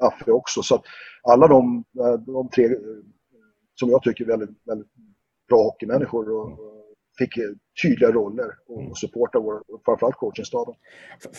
Affe 0.00 0.30
också. 0.30 0.62
Så 0.62 0.82
alla 1.22 1.48
de, 1.48 1.84
de 2.26 2.48
tre 2.48 2.68
som 3.74 3.90
jag 3.90 4.02
tycker 4.02 4.24
är 4.24 4.28
väldigt, 4.28 4.50
väldigt 4.64 4.88
bra 5.48 5.62
hockeymänniskor 5.62 6.30
och, 6.30 6.58
fick 7.18 7.34
tydliga 7.82 8.10
roller 8.10 8.50
och 8.68 8.80
mm. 8.80 8.94
supporta 8.94 9.38
vår, 9.38 9.62
framförallt 9.84 10.16
coachingstaben. 10.16 10.74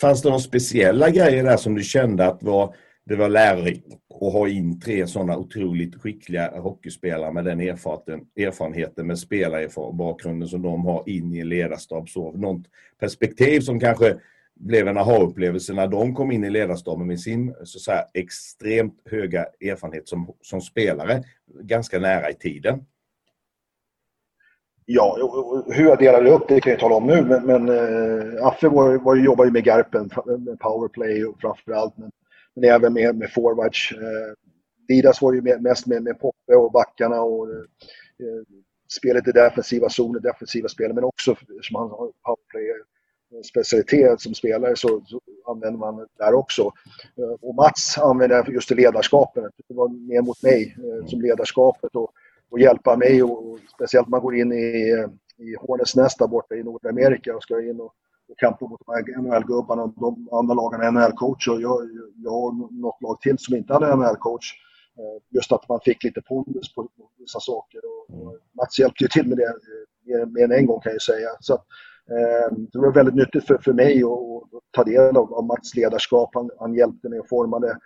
Fanns 0.00 0.22
det 0.22 0.28
några 0.28 0.40
speciella 0.40 1.10
grejer 1.10 1.44
där 1.44 1.56
som 1.56 1.74
du 1.74 1.82
kände 1.82 2.26
att 2.26 2.42
var, 2.42 2.74
det 3.04 3.16
var 3.16 3.28
lärorikt 3.28 3.86
att 4.20 4.32
ha 4.32 4.48
in 4.48 4.80
tre 4.80 5.06
sådana 5.06 5.36
otroligt 5.36 6.02
skickliga 6.02 6.60
hockeyspelare 6.60 7.32
med 7.32 7.44
den 7.44 7.60
erfarenheten 7.60 9.06
med 9.06 9.18
spelarbakgrunden 9.18 10.48
som 10.48 10.62
de 10.62 10.84
har 10.84 11.08
in 11.08 11.34
i 11.34 11.38
en 11.38 11.48
ledarstab? 11.48 12.08
Så 12.08 12.32
något 12.32 12.66
perspektiv 12.98 13.60
som 13.60 13.80
kanske 13.80 14.16
blev 14.54 14.88
en 14.88 14.98
aha-upplevelse 14.98 15.72
när 15.72 15.86
de 15.86 16.14
kom 16.14 16.32
in 16.32 16.44
i 16.44 16.50
ledarstaben 16.50 17.06
med 17.06 17.20
sin 17.20 17.54
så 17.64 17.78
så 17.78 17.92
här, 17.92 18.04
extremt 18.14 19.00
höga 19.10 19.46
erfarenhet 19.60 20.08
som, 20.08 20.34
som 20.40 20.60
spelare 20.60 21.22
ganska 21.60 21.98
nära 21.98 22.30
i 22.30 22.34
tiden? 22.34 22.84
Ja, 24.86 25.16
hur 25.66 25.84
jag 25.84 25.98
delade 25.98 26.30
upp 26.30 26.48
det 26.48 26.60
kan 26.60 26.70
jag 26.70 26.80
tala 26.80 26.94
om 26.94 27.06
nu, 27.06 27.22
men, 27.22 27.46
men 27.46 27.68
äh, 27.68 28.46
Affe 28.46 28.68
var, 28.68 28.98
var, 28.98 29.16
jobbade 29.16 29.48
ju 29.48 29.52
med 29.52 29.64
Garpen, 29.64 30.10
med 30.38 30.58
powerplay 30.58 31.24
och 31.24 31.40
framförallt, 31.40 31.98
men, 31.98 32.10
men 32.54 32.64
även 32.64 32.92
med, 32.92 33.16
med 33.16 33.32
forwards. 33.32 33.92
Eh, 33.92 34.34
Didas 34.88 35.22
var 35.22 35.32
ju 35.32 35.42
med, 35.42 35.62
mest 35.62 35.86
med, 35.86 36.02
med 36.02 36.20
Poppe 36.20 36.54
och 36.54 36.72
backarna 36.72 37.20
och 37.20 37.50
eh, 37.50 37.56
eh, 38.20 38.42
spelet 38.88 39.28
i 39.28 39.32
defensiva 39.32 39.88
zoner, 39.88 40.20
defensiva 40.20 40.68
spel, 40.68 40.92
men 40.92 41.04
också 41.04 41.36
som 41.62 41.76
han 41.76 41.90
har 41.90 42.12
powerplay 42.24 42.70
eh, 42.70 43.42
specialitet 43.42 44.20
som 44.20 44.34
spelare 44.34 44.76
så, 44.76 45.02
så, 45.06 45.20
använder 45.46 45.78
man 45.78 45.96
det 45.96 46.06
där 46.18 46.34
också. 46.34 46.62
Eh, 47.18 47.36
och 47.40 47.54
Mats 47.54 47.98
använder 47.98 48.50
just 48.50 48.68
det 48.68 48.74
ledarskapet. 48.74 49.44
Det 49.68 49.74
var 49.74 49.88
mer 50.08 50.22
mot 50.22 50.42
mig 50.42 50.76
som 51.06 51.20
ledarskapet 51.20 51.96
och 51.96 52.12
och 52.52 52.60
hjälpa 52.60 52.96
mig 52.96 53.22
och, 53.22 53.50
och 53.50 53.58
speciellt 53.74 54.06
när 54.06 54.10
man 54.10 54.20
går 54.20 54.36
in 54.36 54.52
i, 54.52 55.06
i 55.36 55.56
Hornets 55.60 55.96
nästa 55.96 56.28
borta 56.28 56.54
i 56.54 56.62
Nordamerika 56.62 57.36
och 57.36 57.42
ska 57.42 57.62
in 57.62 57.80
och, 57.80 57.94
och 58.32 58.38
kampa 58.38 58.66
mot 58.66 58.80
NHL-gubbarna 59.16 59.82
och 59.82 59.94
de 59.96 60.28
andra 60.32 60.54
lagen 60.54 60.80
är 60.80 60.90
NHL-coach 60.90 61.48
och 61.48 61.60
jag, 61.60 61.78
jag 62.24 62.30
har 62.30 62.80
något 62.80 63.02
lag 63.02 63.20
till 63.20 63.38
som 63.38 63.56
inte 63.56 63.72
hade 63.72 63.96
NHL-coach. 63.96 64.46
Eh, 64.98 65.22
just 65.30 65.52
att 65.52 65.68
man 65.68 65.80
fick 65.84 66.04
lite 66.04 66.22
pondus 66.22 66.74
på, 66.74 66.88
vissa 67.18 67.40
saker 67.40 67.80
och, 67.84 68.16
och 68.16 68.38
Mats 68.52 68.78
hjälpte 68.78 69.04
ju 69.04 69.08
till 69.08 69.28
med 69.28 69.38
det 69.38 69.44
eh, 69.44 70.26
mer, 70.26 70.44
än 70.44 70.52
en 70.52 70.66
gång 70.66 70.80
kan 70.80 70.92
jag 70.92 71.02
säga. 71.02 71.28
Så 71.40 71.54
att, 71.54 71.64
eh, 72.10 72.56
det 72.72 72.78
var 72.78 72.92
väldigt 72.92 73.14
nyttigt 73.14 73.46
för, 73.46 73.58
för 73.58 73.72
mig 73.72 74.02
att, 74.02 74.54
att 74.56 74.62
ta 74.70 74.84
del 74.84 75.16
av, 75.16 75.34
av 75.34 75.44
Mats 75.44 75.74
ledarskap. 75.74 76.30
Han, 76.34 76.50
han 76.58 76.74
hjälpte 76.74 77.08
mig 77.08 77.20
och 77.20 77.28
formade 77.28 77.78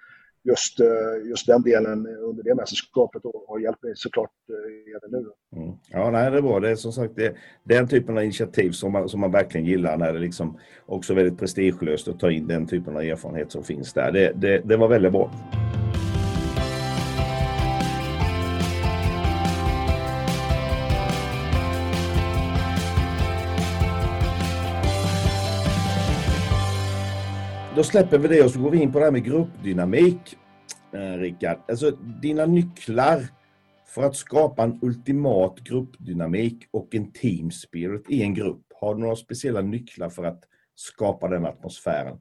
just, 0.49 0.81
eh, 0.81 1.29
just 1.29 1.47
den 1.47 1.63
delen 1.63 2.07
under 2.07 2.43
det 2.43 2.55
mästerskapet 2.55 3.25
och 3.25 3.45
har 3.49 3.59
hjälpt 3.59 3.83
mig 3.83 3.93
såklart 3.97 4.31
eh, 4.49 4.97
även 4.97 5.11
nu. 5.21 5.31
Mm. 5.63 5.77
Ja, 5.91 6.11
nej, 6.11 6.31
det 6.31 6.39
är 6.39 6.43
bra. 6.43 6.61
Det 6.61 6.71
är 6.71 6.77
som 6.77 6.93
sagt 6.93 7.17
det, 7.17 7.35
den 7.65 7.89
typen 7.89 8.19
av 8.19 8.25
initiativ 8.25 8.71
som 8.71 8.93
man, 8.93 9.09
som 9.09 9.21
man 9.21 9.31
verkligen 9.33 9.67
gillar 9.67 9.97
när 9.97 10.13
det 10.13 10.19
liksom 10.19 10.59
också 10.87 11.13
är 11.13 11.17
väldigt 11.17 11.39
prestigelöst 11.39 12.09
att 12.09 12.21
ta 12.21 12.31
in 12.31 12.47
den 12.47 12.67
typen 12.67 12.97
av 12.97 13.03
erfarenhet 13.03 13.53
som 13.53 13.65
finns 13.65 13.93
där. 13.93 14.13
Det, 14.13 14.33
det, 14.35 14.59
det 14.59 14.77
var 14.77 14.89
väldigt 14.89 15.13
bra. 15.13 15.31
Då 27.77 27.85
släpper 27.85 28.19
vi 28.19 28.29
det 28.29 28.45
och 28.45 28.51
så 28.51 28.61
går 28.61 28.71
vi 28.71 28.83
in 28.83 28.93
på 28.93 28.99
det 28.99 29.05
här 29.05 29.13
med 29.13 29.25
gruppdynamik. 29.25 30.39
Eh, 30.93 31.19
Rickard, 31.19 31.59
alltså 31.69 31.91
dina 31.91 32.47
nycklar 32.47 33.29
för 33.87 34.03
att 34.03 34.17
skapa 34.17 34.63
en 34.63 34.79
ultimat 34.83 35.61
gruppdynamik 35.61 36.69
och 36.71 36.95
en 36.95 37.13
team 37.13 37.51
spirit 37.51 38.11
i 38.11 38.23
en 38.23 38.35
grupp. 38.35 38.63
Har 38.81 38.95
du 38.95 39.01
några 39.01 39.17
speciella 39.17 39.61
nycklar 39.61 40.09
för 40.09 40.25
att 40.25 40.45
skapa 40.75 41.29
den 41.29 41.47
atmosfären? 41.47 42.19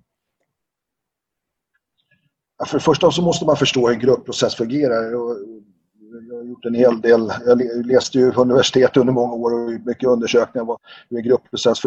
För 2.67 2.77
det 2.77 2.83
första 2.83 3.11
så 3.11 3.21
måste 3.21 3.45
man 3.45 3.57
förstå 3.57 3.87
hur 3.87 3.93
en 3.93 3.99
gruppprocess 3.99 4.55
fungerar 4.55 5.15
jag 6.29 6.35
har 6.35 6.43
gjort 6.43 6.65
en 6.65 6.75
hel 6.75 7.01
del. 7.01 7.31
Jag 7.45 7.85
läste 7.85 8.17
ju 8.17 8.31
på 8.31 8.41
universitet 8.41 8.97
under 8.97 9.13
många 9.13 9.33
år 9.33 9.53
och 9.53 9.71
mycket 9.85 10.09
undersökningar 10.09 10.69
om 10.69 10.77
hur 11.09 11.17
en 11.17 11.23
gruppprocess 11.23 11.79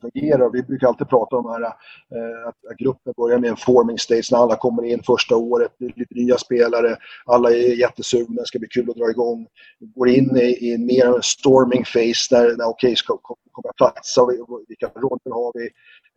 fungerar. 0.00 0.50
Vi 0.52 0.62
brukar 0.62 0.86
alltid 0.86 1.08
prata 1.08 1.36
om 1.36 1.50
här, 1.50 1.62
eh, 1.62 2.48
att 2.48 2.76
gruppen 2.78 3.12
börjar 3.16 3.38
med 3.38 3.50
en 3.50 3.56
forming 3.56 3.98
stage 3.98 4.28
när 4.32 4.38
alla 4.38 4.56
kommer 4.56 4.84
in 4.84 5.02
första 5.02 5.36
året. 5.36 5.72
Det 5.78 5.84
är 5.84 5.92
lite 5.96 6.14
nya 6.14 6.38
spelare, 6.38 6.96
alla 7.26 7.50
är 7.50 7.80
jättesugna, 7.80 8.40
det 8.40 8.46
ska 8.46 8.58
bli 8.58 8.68
kul 8.68 8.90
att 8.90 8.96
dra 8.96 9.10
igång. 9.10 9.46
Vi 9.80 9.86
går 9.86 10.08
in 10.08 10.36
i, 10.36 10.72
i 10.72 10.78
mer 10.78 11.06
en 11.06 11.22
storming 11.22 11.84
phase 11.84 12.28
när, 12.30 12.56
när 12.56 12.68
okej, 12.68 12.88
okay, 12.88 12.96
ska 12.96 13.16
komma 13.52 13.72
platsa, 13.76 14.26
vilka 14.68 14.86
roller 14.86 15.32
har 15.34 15.52
vi? 15.58 15.64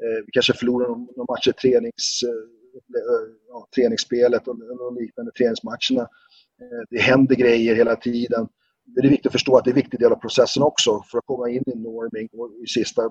Eh, 0.03 0.19
vi 0.25 0.31
kanske 0.31 0.53
förlorar 0.53 0.87
några 0.87 1.33
matcher 1.33 1.51
tränings, 1.51 2.23
eh, 2.23 3.27
ja, 3.49 3.67
träningsspelet 3.75 4.47
och, 4.47 4.55
och 4.55 4.93
liknande 5.01 5.31
träningsmatcherna. 5.31 6.07
Eh, 6.61 6.83
det 6.89 7.01
händer 7.01 7.35
grejer 7.35 7.75
hela 7.75 7.95
tiden. 7.95 8.47
Det 8.85 9.07
är 9.07 9.09
viktigt 9.09 9.25
att 9.25 9.31
förstå 9.31 9.57
att 9.57 9.63
det 9.63 9.69
är 9.69 9.71
en 9.71 9.75
viktig 9.75 9.99
del 9.99 10.11
av 10.11 10.15
processen 10.15 10.63
också 10.63 11.03
för 11.11 11.17
att 11.17 11.25
komma 11.25 11.49
in 11.49 11.63
i 11.65 11.75
norming 11.75 12.29
och 12.33 12.51
i 12.63 12.67
sista 12.67 13.01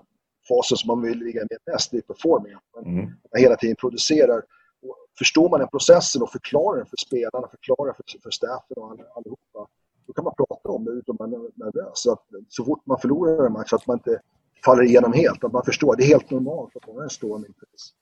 fasen 0.49 0.77
som 0.77 0.89
man 0.89 1.03
vill 1.03 1.19
ligga 1.19 1.41
med 1.41 1.59
mest, 1.73 1.91
det 1.91 1.97
är 1.97 2.03
performing. 2.03 2.53
Mm. 2.87 2.97
Man 2.97 3.43
hela 3.43 3.57
tiden 3.57 3.77
producerar. 3.77 4.43
Och 4.83 4.97
förstår 5.19 5.49
man 5.51 5.61
den 5.61 5.69
processen 5.69 6.23
och 6.23 6.33
förklarar 6.33 6.77
den 6.77 6.87
för 6.87 6.97
spelarna, 6.97 7.49
förklarar 7.49 7.93
för, 7.93 8.05
för 8.23 8.31
staffen 8.31 8.77
och 8.77 8.91
allihopa, 8.91 9.71
då 10.07 10.13
kan 10.13 10.25
man 10.25 10.35
prata 10.37 10.69
om 10.69 10.85
det 10.85 10.91
utan 10.91 11.15
att 11.15 11.21
man 11.21 11.33
är 11.33 11.65
nervös. 11.65 11.91
Så, 11.95 12.13
att, 12.13 12.25
så 12.49 12.65
fort 12.65 12.87
man 12.87 12.99
förlorar 13.01 13.47
en 13.47 13.53
match, 13.53 13.73
att 13.73 13.87
man 13.87 13.97
inte 13.97 14.21
faller 14.67 14.83
igenom 14.83 15.13
helt. 15.13 15.45
Att 15.45 15.53
man 15.53 15.65
förstår 15.65 15.93
att 15.93 15.99
det 15.99 16.05
är 16.05 16.15
helt 16.17 16.31
normalt 16.31 16.77
att 16.77 16.95
vara 16.95 17.05
en 17.05 17.11
stående 17.11 17.49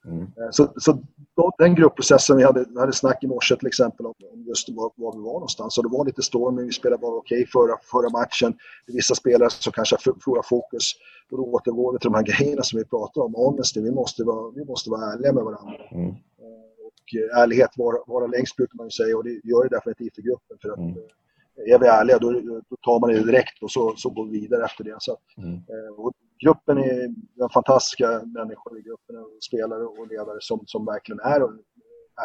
mm. 0.06 0.22
Eh, 0.22 0.50
så, 0.50 0.72
så 0.76 0.98
då, 1.36 1.52
den 1.58 1.74
gruppprocessen, 1.74 2.36
vi 2.36 2.44
hade, 2.44 2.64
vi 2.74 2.80
hade 2.80 2.92
snack 2.92 3.24
i 3.24 3.26
morse 3.26 3.56
till 3.56 3.66
exempel 3.66 4.06
om, 4.06 4.14
just 4.48 4.68
var, 4.68 4.92
var, 4.96 5.12
vi 5.12 5.22
var 5.22 5.32
någonstans. 5.32 5.74
Så 5.74 5.82
det 5.82 5.88
var 5.88 6.04
lite 6.04 6.22
storming, 6.22 6.66
vi 6.66 6.72
spelade 6.72 7.00
bara 7.00 7.16
okej 7.16 7.42
okay 7.42 7.46
förra, 7.46 7.76
förra 7.92 8.10
matchen. 8.20 8.50
Vissa 8.86 9.14
spelare 9.14 9.50
som 9.50 9.72
kanske 9.72 9.96
förlorar 9.98 10.42
fokus. 10.42 10.84
Och 11.30 11.36
då 11.38 11.44
återgår 11.44 11.92
vi 11.92 11.98
till 11.98 12.10
de 12.10 12.14
här 12.14 12.28
grejerna 12.32 12.62
som 12.62 12.78
vi 12.78 12.84
pratade 12.84 13.24
om. 13.26 13.34
Honesty, 13.34 13.80
vi 13.80 13.90
måste 13.90 14.24
vara, 14.24 14.50
vi 14.50 14.64
måste 14.64 14.90
vara 14.90 15.12
ärliga 15.12 15.32
med 15.32 15.44
varandra. 15.44 15.84
Mm. 15.90 16.08
Eh, 16.08 16.76
och 16.86 17.06
eh, 17.18 17.42
ärlighet 17.42 17.70
vara, 17.76 17.98
vara 18.06 18.26
längst 18.26 18.56
brukar 18.56 18.76
man 18.76 18.86
ju 18.86 18.90
säga 18.90 19.16
och 19.16 19.24
det 19.24 19.30
gör 19.50 19.62
det 19.62 19.76
definitivt 19.76 20.18
i 20.18 20.22
gruppen. 20.22 20.56
För 20.62 20.70
att, 20.70 20.78
mm 20.78 20.94
är 21.56 21.78
vi 21.78 21.86
ärliga 21.86 22.18
då, 22.18 22.32
då, 22.70 22.76
tar 22.76 23.00
man 23.00 23.10
det 23.10 23.24
direkt 23.24 23.62
och 23.62 23.70
så, 23.70 23.94
så 23.96 24.10
går 24.10 24.26
vi 24.26 24.40
vidare 24.40 24.64
efter 24.64 24.84
det. 24.84 24.96
Så, 24.98 25.16
mm. 25.36 25.60
och 25.96 26.12
gruppen 26.41 26.78
är 26.78 27.14
de 27.35 27.51
fantastiska 27.51 28.22
människor 28.24 28.78
i 28.78 28.82
gruppen, 28.82 29.16
spelare 29.49 29.85
och 29.85 30.09
ledare 30.09 30.39
som, 30.41 30.62
som 30.66 30.85
verkligen 30.85 31.20
är 31.20 31.41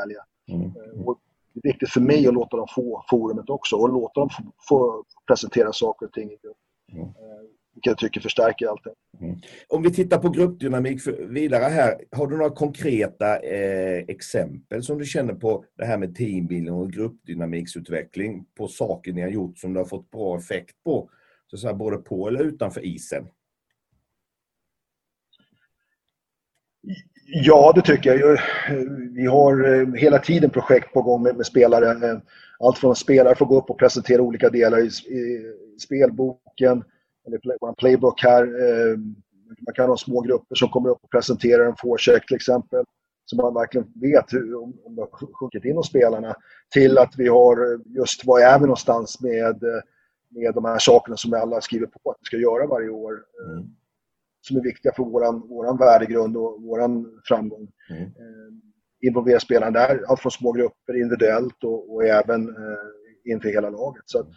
ärliga. 0.04 0.24
Mm. 0.52 0.66
Eh, 0.66 1.08
och 1.08 1.20
det 1.54 1.60
är 1.70 1.74
viktigt 1.74 1.90
för 1.90 2.02
mig 2.02 2.28
att 2.28 2.34
låta 2.34 2.58
dem 2.58 2.68
få 2.76 3.04
forumet 3.10 3.50
också 3.50 3.76
och 3.76 3.90
låta 3.90 4.20
dem 4.20 4.30
få, 4.30 4.44
få 4.70 5.04
presentera 5.28 5.74
saker 5.74 6.06
och 6.06 6.14
ting 6.14 6.32
i 6.32 6.38
grupp. 6.44 6.58
Mm. 6.92 7.04
Eh, 7.04 7.50
vilket 7.74 7.92
jag 7.92 7.98
tycker 7.98 8.22
förstärker 8.22 8.68
allting. 8.68 8.94
Mm. 9.20 9.36
Om 9.68 9.84
vi 9.84 9.94
tittar 9.94 10.18
på 10.18 10.30
gruppdynamik 10.30 11.02
vidare 11.20 11.64
här, 11.64 12.02
har 12.12 12.28
du 12.28 12.38
några 12.38 12.50
konkreta 12.50 13.40
eh, 13.40 14.04
exempel 14.08 14.84
som 14.84 14.98
du 14.98 15.06
känner 15.06 15.34
på 15.34 15.66
det 15.78 15.86
här 15.86 15.98
med 15.98 16.16
teambuilding 16.16 16.74
och 16.74 16.92
gruppdynamiksutveckling 16.92 18.46
på 18.58 18.68
saker 18.68 19.14
ni 19.14 19.22
har 19.22 19.30
gjort 19.30 19.58
som 19.58 19.74
du 19.74 19.80
har 19.80 19.86
fått 19.86 20.12
bra 20.12 20.38
effekt 20.38 20.84
på, 20.84 21.10
så 21.48 21.56
att 21.56 21.60
säga, 21.60 21.74
både 21.74 21.98
på 21.98 22.28
eller 22.28 22.44
utanför 22.44 22.86
isen? 22.86 23.28
Ja, 27.32 27.72
det 27.76 27.82
tycker 27.82 28.20
jag. 28.20 28.40
Vi 29.12 29.26
har 29.26 29.74
eh, 29.74 29.94
hela 29.94 30.20
tiden 30.20 30.50
projekt 30.50 30.94
på 30.94 31.02
gång 31.02 31.24
med, 31.24 31.38
med 31.38 31.46
spelare. 31.46 32.10
Eh, 32.12 32.18
allt 32.60 32.78
från 32.78 32.92
att 32.92 32.98
spelare 32.98 33.36
får 33.36 33.46
gå 33.46 33.58
upp 33.58 33.70
och 33.70 33.80
presentera 33.80 34.22
olika 34.22 34.50
delar 34.50 34.80
i, 34.80 34.88
i 34.88 35.46
spelboken, 35.80 36.84
eller 37.28 37.40
vår 37.62 37.74
playbook 37.74 38.24
här. 38.24 38.44
Eh, 38.44 38.98
man 39.66 39.74
kan 39.76 39.90
ha 39.90 39.98
små 39.98 40.22
grupper 40.22 40.56
som 40.56 40.70
kommer 40.70 40.90
upp 40.90 41.00
och 41.02 41.12
presenterar 41.12 41.66
en 41.66 41.76
forecheck 41.76 42.28
till 42.28 42.36
exempel. 42.36 42.84
Så 43.26 43.36
man 43.36 43.54
verkligen 43.54 43.88
vet 43.96 44.34
hur, 44.34 44.56
om, 44.56 44.74
om 44.86 44.96
det 44.96 45.02
har 45.02 45.34
sjunkit 45.34 45.66
in 45.66 45.76
hos 45.76 45.88
spelarna. 45.88 46.36
Till 46.74 46.98
att 46.98 47.14
vi 47.18 47.28
har 47.28 47.82
just, 47.86 48.26
var 48.26 48.40
är 48.40 48.60
vi 48.60 48.62
någonstans 48.62 49.22
med, 49.22 49.64
med 50.30 50.54
de 50.54 50.66
här 50.66 50.80
sakerna 50.80 51.18
som 51.18 51.32
vi 51.32 51.38
alla 51.38 51.62
skriver 51.62 51.86
på 51.86 52.12
att 52.12 52.18
vi 52.20 52.26
ska 52.26 52.38
göra 52.38 52.68
varje 52.68 52.90
år. 52.90 53.14
Mm 53.46 53.70
som 54.50 54.58
är 54.58 54.64
viktiga 54.64 54.92
för 54.96 55.04
våran, 55.04 55.48
våran 55.48 55.78
värdegrund 55.78 56.38
och 56.38 56.62
våran 56.62 57.22
framgång. 57.28 57.68
Mm. 57.90 58.04
Eh, 58.04 58.50
involvera 59.08 59.40
spelarna 59.40 59.80
där, 59.80 60.04
allt 60.08 60.20
från 60.20 60.32
små 60.32 60.52
grupper 60.52 61.02
individuellt 61.02 61.64
och, 61.64 61.94
och 61.94 62.04
även 62.04 62.42
eh, 62.50 63.32
inför 63.34 63.50
hela 63.50 63.70
laget. 63.70 64.04
Så 64.06 64.20
att, 64.20 64.28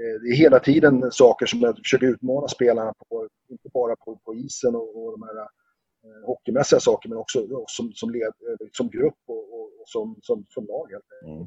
eh, 0.00 0.14
det 0.22 0.28
är 0.28 0.36
hela 0.36 0.58
tiden 0.58 1.12
saker 1.12 1.46
som 1.46 1.60
jag 1.60 1.76
försöker 1.76 2.06
utmana 2.06 2.48
spelarna 2.48 2.92
på, 3.08 3.28
inte 3.50 3.68
bara 3.74 3.96
på, 3.96 4.20
på 4.24 4.34
isen 4.34 4.74
och, 4.74 5.04
och 5.04 5.10
de 5.18 5.22
här 5.22 5.38
eh, 5.40 6.26
hockeymässiga 6.26 6.80
saker 6.80 7.08
men 7.08 7.18
också 7.18 7.38
som, 7.66 7.92
som, 7.94 8.10
led, 8.10 8.22
eh, 8.48 8.66
som 8.72 8.88
grupp 8.90 9.22
och, 9.26 9.54
och, 9.54 9.64
och 9.80 9.86
som, 9.86 10.18
som, 10.22 10.44
som 10.48 10.66
lag. 10.66 10.88
Mm. 11.26 11.46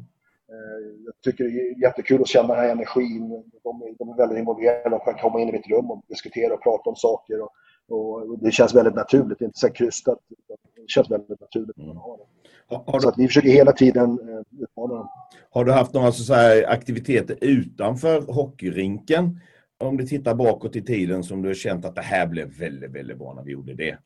Eh, 0.54 0.80
jag 1.06 1.14
tycker 1.24 1.44
det 1.44 1.50
är 1.50 1.82
jättekul 1.82 2.22
att 2.22 2.28
känna 2.28 2.48
den 2.48 2.64
här 2.64 2.72
energin. 2.72 3.30
De, 3.64 3.96
de 4.00 4.10
är 4.10 4.18
väldigt 4.18 4.38
involverade, 4.38 4.90
de 4.90 5.00
kan 5.00 5.22
komma 5.22 5.42
in 5.42 5.50
i 5.50 5.52
mitt 5.52 5.68
rum 5.68 5.92
och 5.92 6.04
diskutera 6.08 6.54
och 6.54 6.64
prata 6.64 6.90
om 6.90 6.96
saker. 6.96 7.42
Och, 7.42 7.52
och 7.90 8.40
det 8.40 8.52
känns 8.52 8.76
väldigt 8.76 8.96
naturligt, 8.96 9.42
inte 9.42 9.60
så 9.60 9.70
krystat. 9.70 10.20
Det 10.76 10.90
känns 10.90 11.12
väldigt 11.12 11.42
naturligt. 11.42 11.78
Mm. 11.78 11.98
Har 11.98 12.20
har 12.68 13.00
så 13.00 13.10
att 13.10 13.18
vi 13.18 13.28
försöker 13.28 13.50
hela 13.50 13.72
tiden 13.72 14.20
eh, 14.30 14.64
utmana 14.64 14.94
dem. 14.94 15.10
Har 15.50 15.66
du 15.66 15.72
haft 15.72 15.94
några 15.94 16.12
så 16.12 16.34
aktiviteter 16.68 17.38
utanför 17.42 18.22
hockeyrinken? 18.22 19.40
Om 19.78 19.98
du 19.98 20.06
tittar 20.08 20.36
bakåt 20.36 20.76
i 20.76 20.82
tiden 20.82 21.24
som 21.24 21.42
du 21.42 21.50
har 21.50 21.54
känt 21.54 21.86
att 21.86 21.96
det 21.96 22.02
här 22.02 22.28
blev 22.28 22.58
väldigt, 22.60 22.92
väldigt 22.92 23.18
bra 23.18 23.34
när 23.34 23.44
vi 23.44 23.52
gjorde 23.52 23.74
det? 23.74 23.98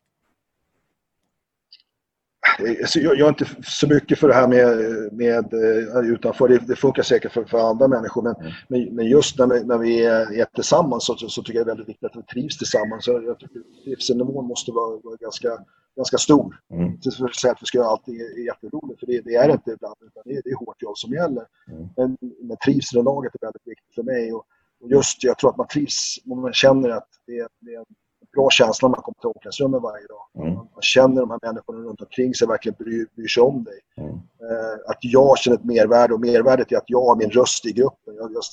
Alltså, 2.82 3.00
jag, 3.00 3.18
jag 3.18 3.26
är 3.26 3.30
inte 3.30 3.46
så 3.64 3.88
mycket 3.88 4.20
för 4.20 4.28
det 4.28 4.34
här 4.34 4.48
med, 4.48 4.78
med 5.14 5.54
uh, 5.54 6.12
utanför. 6.14 6.48
Det, 6.48 6.58
det, 6.58 6.76
funkar 6.76 7.04
säkert 7.04 7.32
för, 7.32 7.46
för 7.46 7.70
andra 7.70 7.88
människor. 7.88 8.22
Men, 8.22 8.36
mm. 8.36 8.52
men, 8.68 8.96
men, 8.96 9.06
just 9.06 9.40
när 9.40 9.48
vi, 9.48 9.64
när 9.64 9.78
vi 9.78 10.06
är 10.06 10.46
tillsammans 10.46 11.06
så, 11.06 11.16
så, 11.18 11.44
tycker 11.44 11.60
jag 11.60 11.68
det 11.68 11.72
är 11.72 11.76
väldigt 11.76 11.90
viktigt 11.90 12.10
att 12.10 12.16
vi 12.16 12.24
trivs 12.24 12.58
tillsammans. 12.58 13.06
Så 13.06 13.12
jag 13.12 13.40
tycker 13.40 13.62
trivselnivån 13.84 14.46
måste 14.46 14.72
vara, 14.72 15.00
vara 15.04 15.16
ganska, 15.16 15.50
ganska 15.96 16.18
stor. 16.18 16.60
Mm. 16.74 16.86
Inte 16.86 17.12
för 17.12 17.26
att 17.26 17.36
säga 17.36 17.52
att 17.52 17.62
vi 17.62 17.66
ska 17.66 17.78
göra 17.78 17.88
allting 17.88 18.16
jätteroligt, 18.46 19.00
för 19.00 19.08
det, 19.08 19.22
det 19.22 19.36
är 19.36 19.48
det 19.48 19.54
inte 19.54 19.72
ibland. 19.72 19.96
Utan 20.02 20.24
det, 20.26 20.32
är, 20.32 20.42
det 20.44 20.50
är 20.50 20.66
hårt 20.66 20.82
jobb 20.82 20.98
som 20.98 21.14
gäller. 21.14 21.46
Mm. 21.72 21.88
Men, 21.98 22.18
men 22.42 22.58
trivseln 22.66 23.02
i 23.02 23.04
laget 23.04 23.36
är 23.36 23.46
väldigt 23.48 23.68
viktigt 23.68 23.96
för 23.96 24.04
mig. 24.04 24.34
Och, 24.34 24.46
och 24.82 24.90
just, 24.90 25.24
jag 25.24 25.38
tror 25.38 25.50
att 25.50 25.58
man 25.58 25.68
trivs, 25.68 26.18
man 26.26 26.54
känner 26.54 26.90
att 26.90 27.10
det, 27.28 27.48
det 27.62 27.74
är 27.74 27.80
en 27.80 27.96
bra 28.36 28.50
känsla 28.50 28.88
när 28.88 28.96
man 28.96 29.02
kommer 29.02 29.20
till 29.20 29.28
omklädningsrummet 29.28 29.82
varje 29.82 30.08
dag. 30.08 30.26
Mm. 30.36 30.54
Man, 30.54 30.82
känner 30.82 31.22
de 31.22 31.30
här 31.32 31.40
människorna 31.42 31.80
runt 31.80 32.02
omkring 32.02 32.34
sig 32.34 32.48
verkligen 32.48 32.76
bryr, 32.80 33.08
bryr 33.16 33.28
sig 33.28 33.44
om 33.44 33.64
dig. 33.64 33.80
Mm. 33.98 34.14
Eh, 34.46 34.76
att 34.92 34.98
jag 35.02 35.38
känner 35.38 35.58
ett 35.58 35.64
mervärde 35.64 36.14
och 36.14 36.20
mervärdet 36.20 36.72
är 36.72 36.78
att 36.78 36.90
jag 36.96 37.02
har 37.02 37.16
min 37.16 37.30
röst 37.30 37.66
i 37.66 37.72
gruppen. 37.72 38.16
Jag, 38.16 38.34
jag, 38.34 38.44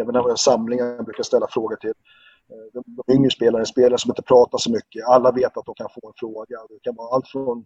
även 0.00 0.12
när 0.12 0.22
vi 0.22 0.28
har 0.28 0.36
samlingar 0.36 1.02
brukar 1.02 1.18
jag 1.18 1.26
ställa 1.26 1.46
frågor 1.50 1.76
till 1.76 1.94
eh, 2.50 2.66
de, 2.72 2.82
de 2.86 3.14
yngre 3.14 3.30
spelarna, 3.30 3.64
spelare 3.64 3.98
som 3.98 4.10
inte 4.10 4.22
pratar 4.22 4.58
så 4.58 4.70
mycket. 4.70 5.04
Alla 5.04 5.32
vet 5.32 5.56
att 5.56 5.66
de 5.66 5.74
kan 5.74 5.88
få 5.94 6.08
en 6.08 6.14
fråga. 6.16 6.58
Det 6.68 6.78
kan 6.82 6.94
vara 6.94 7.14
allt 7.14 7.28
från 7.28 7.64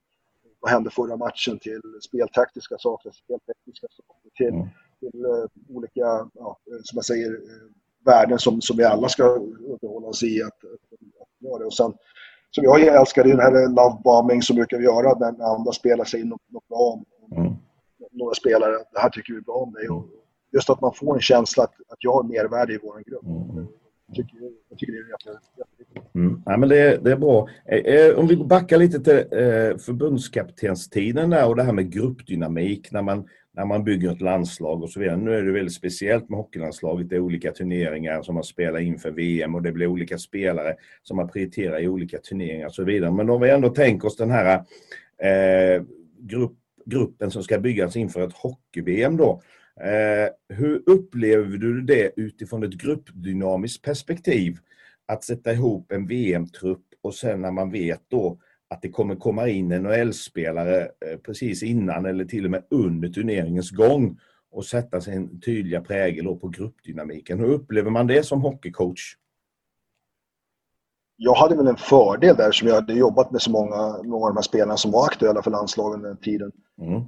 vad 0.61 0.70
hände 0.70 0.91
förra 0.91 1.16
matchen 1.16 1.59
till 1.59 1.80
speltaktiska 2.09 2.76
saker, 2.78 3.11
speltekniska 3.11 3.86
saker 3.91 4.30
till, 4.34 4.55
mm. 4.55 4.68
till 5.01 5.26
uh, 5.26 5.76
olika, 5.76 6.30
ja, 6.34 6.59
som 6.82 6.97
jag 6.97 7.05
säger, 7.05 7.41
värden 8.05 8.39
som, 8.39 8.61
som 8.61 8.76
vi 8.76 8.84
alla 8.84 9.09
ska 9.09 9.24
underhålla 9.24 10.07
oss 10.07 10.22
i. 10.22 10.43
Att, 10.43 10.59
göra 11.41 11.59
det. 11.59 11.64
Och 11.64 11.74
sen, 11.74 11.93
som 12.51 12.64
jag 12.64 12.80
älskar 12.80 13.24
den 13.24 13.41
här 13.41 13.68
love 13.68 14.01
bombing 14.05 14.43
som 14.43 14.57
brukar 14.57 14.78
vi 14.78 14.84
göra 14.84 15.18
när 15.18 15.55
andra 15.55 15.72
spelar 15.72 16.05
sig 16.05 16.20
in 16.20 16.28
något 16.28 16.68
bra 16.68 16.78
om 16.78 17.05
mm. 17.36 17.53
några 18.12 18.34
spelare. 18.34 18.72
Det 18.93 19.01
här 19.01 19.11
tycker 19.11 19.34
vi 19.34 19.41
bra 19.41 19.55
om 19.55 19.72
dig. 19.72 19.89
Och 19.89 20.07
just 20.53 20.70
att 20.70 20.80
man 20.80 20.95
får 20.95 21.14
en 21.14 21.20
känsla 21.20 21.62
att, 21.62 21.74
att 21.89 21.99
jag 21.99 22.12
har 22.12 22.22
mervärde 22.22 22.74
i 22.74 22.78
vår 22.82 23.03
grupp. 23.07 23.22
Mm. 23.22 23.66
Jag, 24.07 24.16
tycker, 24.16 24.36
jag 24.68 24.78
tycker 24.78 24.93
det 24.93 24.99
är 24.99 25.11
jätte, 25.11 25.41
jätteviktigt. 25.59 26.14
Mm. 26.14 26.43
Ja, 26.47 26.57
men 26.57 26.68
det, 26.68 27.05
det 27.05 27.12
är 27.12 27.16
bra. 27.16 27.49
Eh, 27.64 27.78
eh, 27.78 28.18
om 28.18 28.26
vi 28.26 28.36
backar 28.36 28.78
lite 28.78 29.01
till 29.01 29.16
eh, 29.16 29.76
förbundskaptenstiden 29.78 31.30
där 31.30 31.49
och 31.49 31.57
det 31.57 31.62
här 31.62 31.72
med 31.72 31.93
gruppdynamik 31.93 32.93
när 32.93 33.03
man 33.03 33.28
när 33.59 33.64
man 33.64 33.84
bygger 33.84 34.12
ett 34.12 34.20
landslag 34.20 34.82
och 34.82 34.90
så 34.90 35.00
vidare. 35.00 35.16
Nu 35.16 35.34
är 35.34 35.42
det 35.42 35.52
väldigt 35.52 35.74
speciellt 35.74 36.28
med 36.28 36.38
hockeylandslaget. 36.38 37.09
Det 37.09 37.16
är 37.16 37.20
olika 37.20 37.52
turneringar 37.52 38.22
som 38.22 38.34
man 38.34 38.44
spelar 38.44 38.80
inför 38.80 39.11
VM 39.11 39.54
och 39.54 39.62
det 39.62 39.72
blir 39.72 39.86
olika 39.86 40.18
spelare 40.18 40.74
som 41.02 41.16
man 41.16 41.28
prioriterar 41.28 41.80
i 41.80 41.88
olika 41.88 42.18
turneringar 42.18 42.66
och 42.66 42.74
så 42.74 42.84
vidare. 42.84 43.11
Men 43.11 43.30
om 43.30 43.40
vi 43.40 43.50
ändå 43.50 43.68
tänker 43.68 44.09
oss 44.09 44.16
den 44.16 44.30
här 44.30 44.64
eh, 45.22 45.82
grupp, 46.18 46.52
gruppen 46.86 47.30
som 47.30 47.42
ska 47.42 47.59
byggas 47.59 47.96
inför 47.96 48.20
ett 48.20 48.32
hockey-VM 48.32 49.16
då. 49.16 49.42
Eh, 49.80 50.56
hur 50.56 50.82
upplever 50.86 51.56
du 51.56 51.80
det 51.80 52.12
utifrån 52.16 52.62
ett 52.62 52.74
gruppdynamiskt 52.74 53.84
perspektiv? 53.84 54.59
Att 55.06 55.24
sätta 55.24 55.52
ihop 55.52 55.92
en 55.92 56.06
VM-trupp 56.06 56.84
och 57.02 57.14
sen 57.14 57.40
när 57.40 57.52
man 57.52 57.70
vet 57.70 58.02
då 58.09 58.38
att 58.70 58.82
det 58.82 58.88
kommer 58.88 59.16
komma 59.16 59.48
in 59.48 59.68
NHL-spelare 59.68 60.80
eh, 60.82 61.18
precis 61.24 61.62
innan 61.62 62.06
eller 62.06 62.24
till 62.24 62.44
och 62.44 62.50
med 62.50 62.64
under 62.70 63.08
turneringens 63.08 63.70
gång 63.70 64.18
och 64.50 64.64
sätta 64.64 65.00
sin 65.00 65.40
tydliga 65.40 65.80
prägel 65.80 66.36
på 66.36 66.48
gruppdynamiken. 66.48 67.38
Hur 67.38 67.48
upplever 67.48 67.90
man 67.90 68.06
det 68.06 68.22
som 68.22 68.42
hockeycoach? 68.42 69.16
Jag 71.16 71.34
hade 71.34 71.56
väl 71.56 71.66
en 71.66 71.76
fördel 71.76 72.36
där 72.36 72.52
som 72.52 72.68
jag 72.68 72.74
hade 72.74 72.92
jobbat 72.92 73.30
med 73.30 73.42
så 73.42 73.50
många, 73.50 74.02
många 74.02 74.26
av 74.26 74.30
de 74.30 74.36
här 74.36 74.42
spelarna 74.42 74.76
som 74.76 74.90
var 74.90 75.04
aktuella 75.04 75.42
för 75.42 75.50
landslagen 75.50 76.02
den 76.02 76.16
tiden. 76.16 76.52
Mm. 76.80 77.02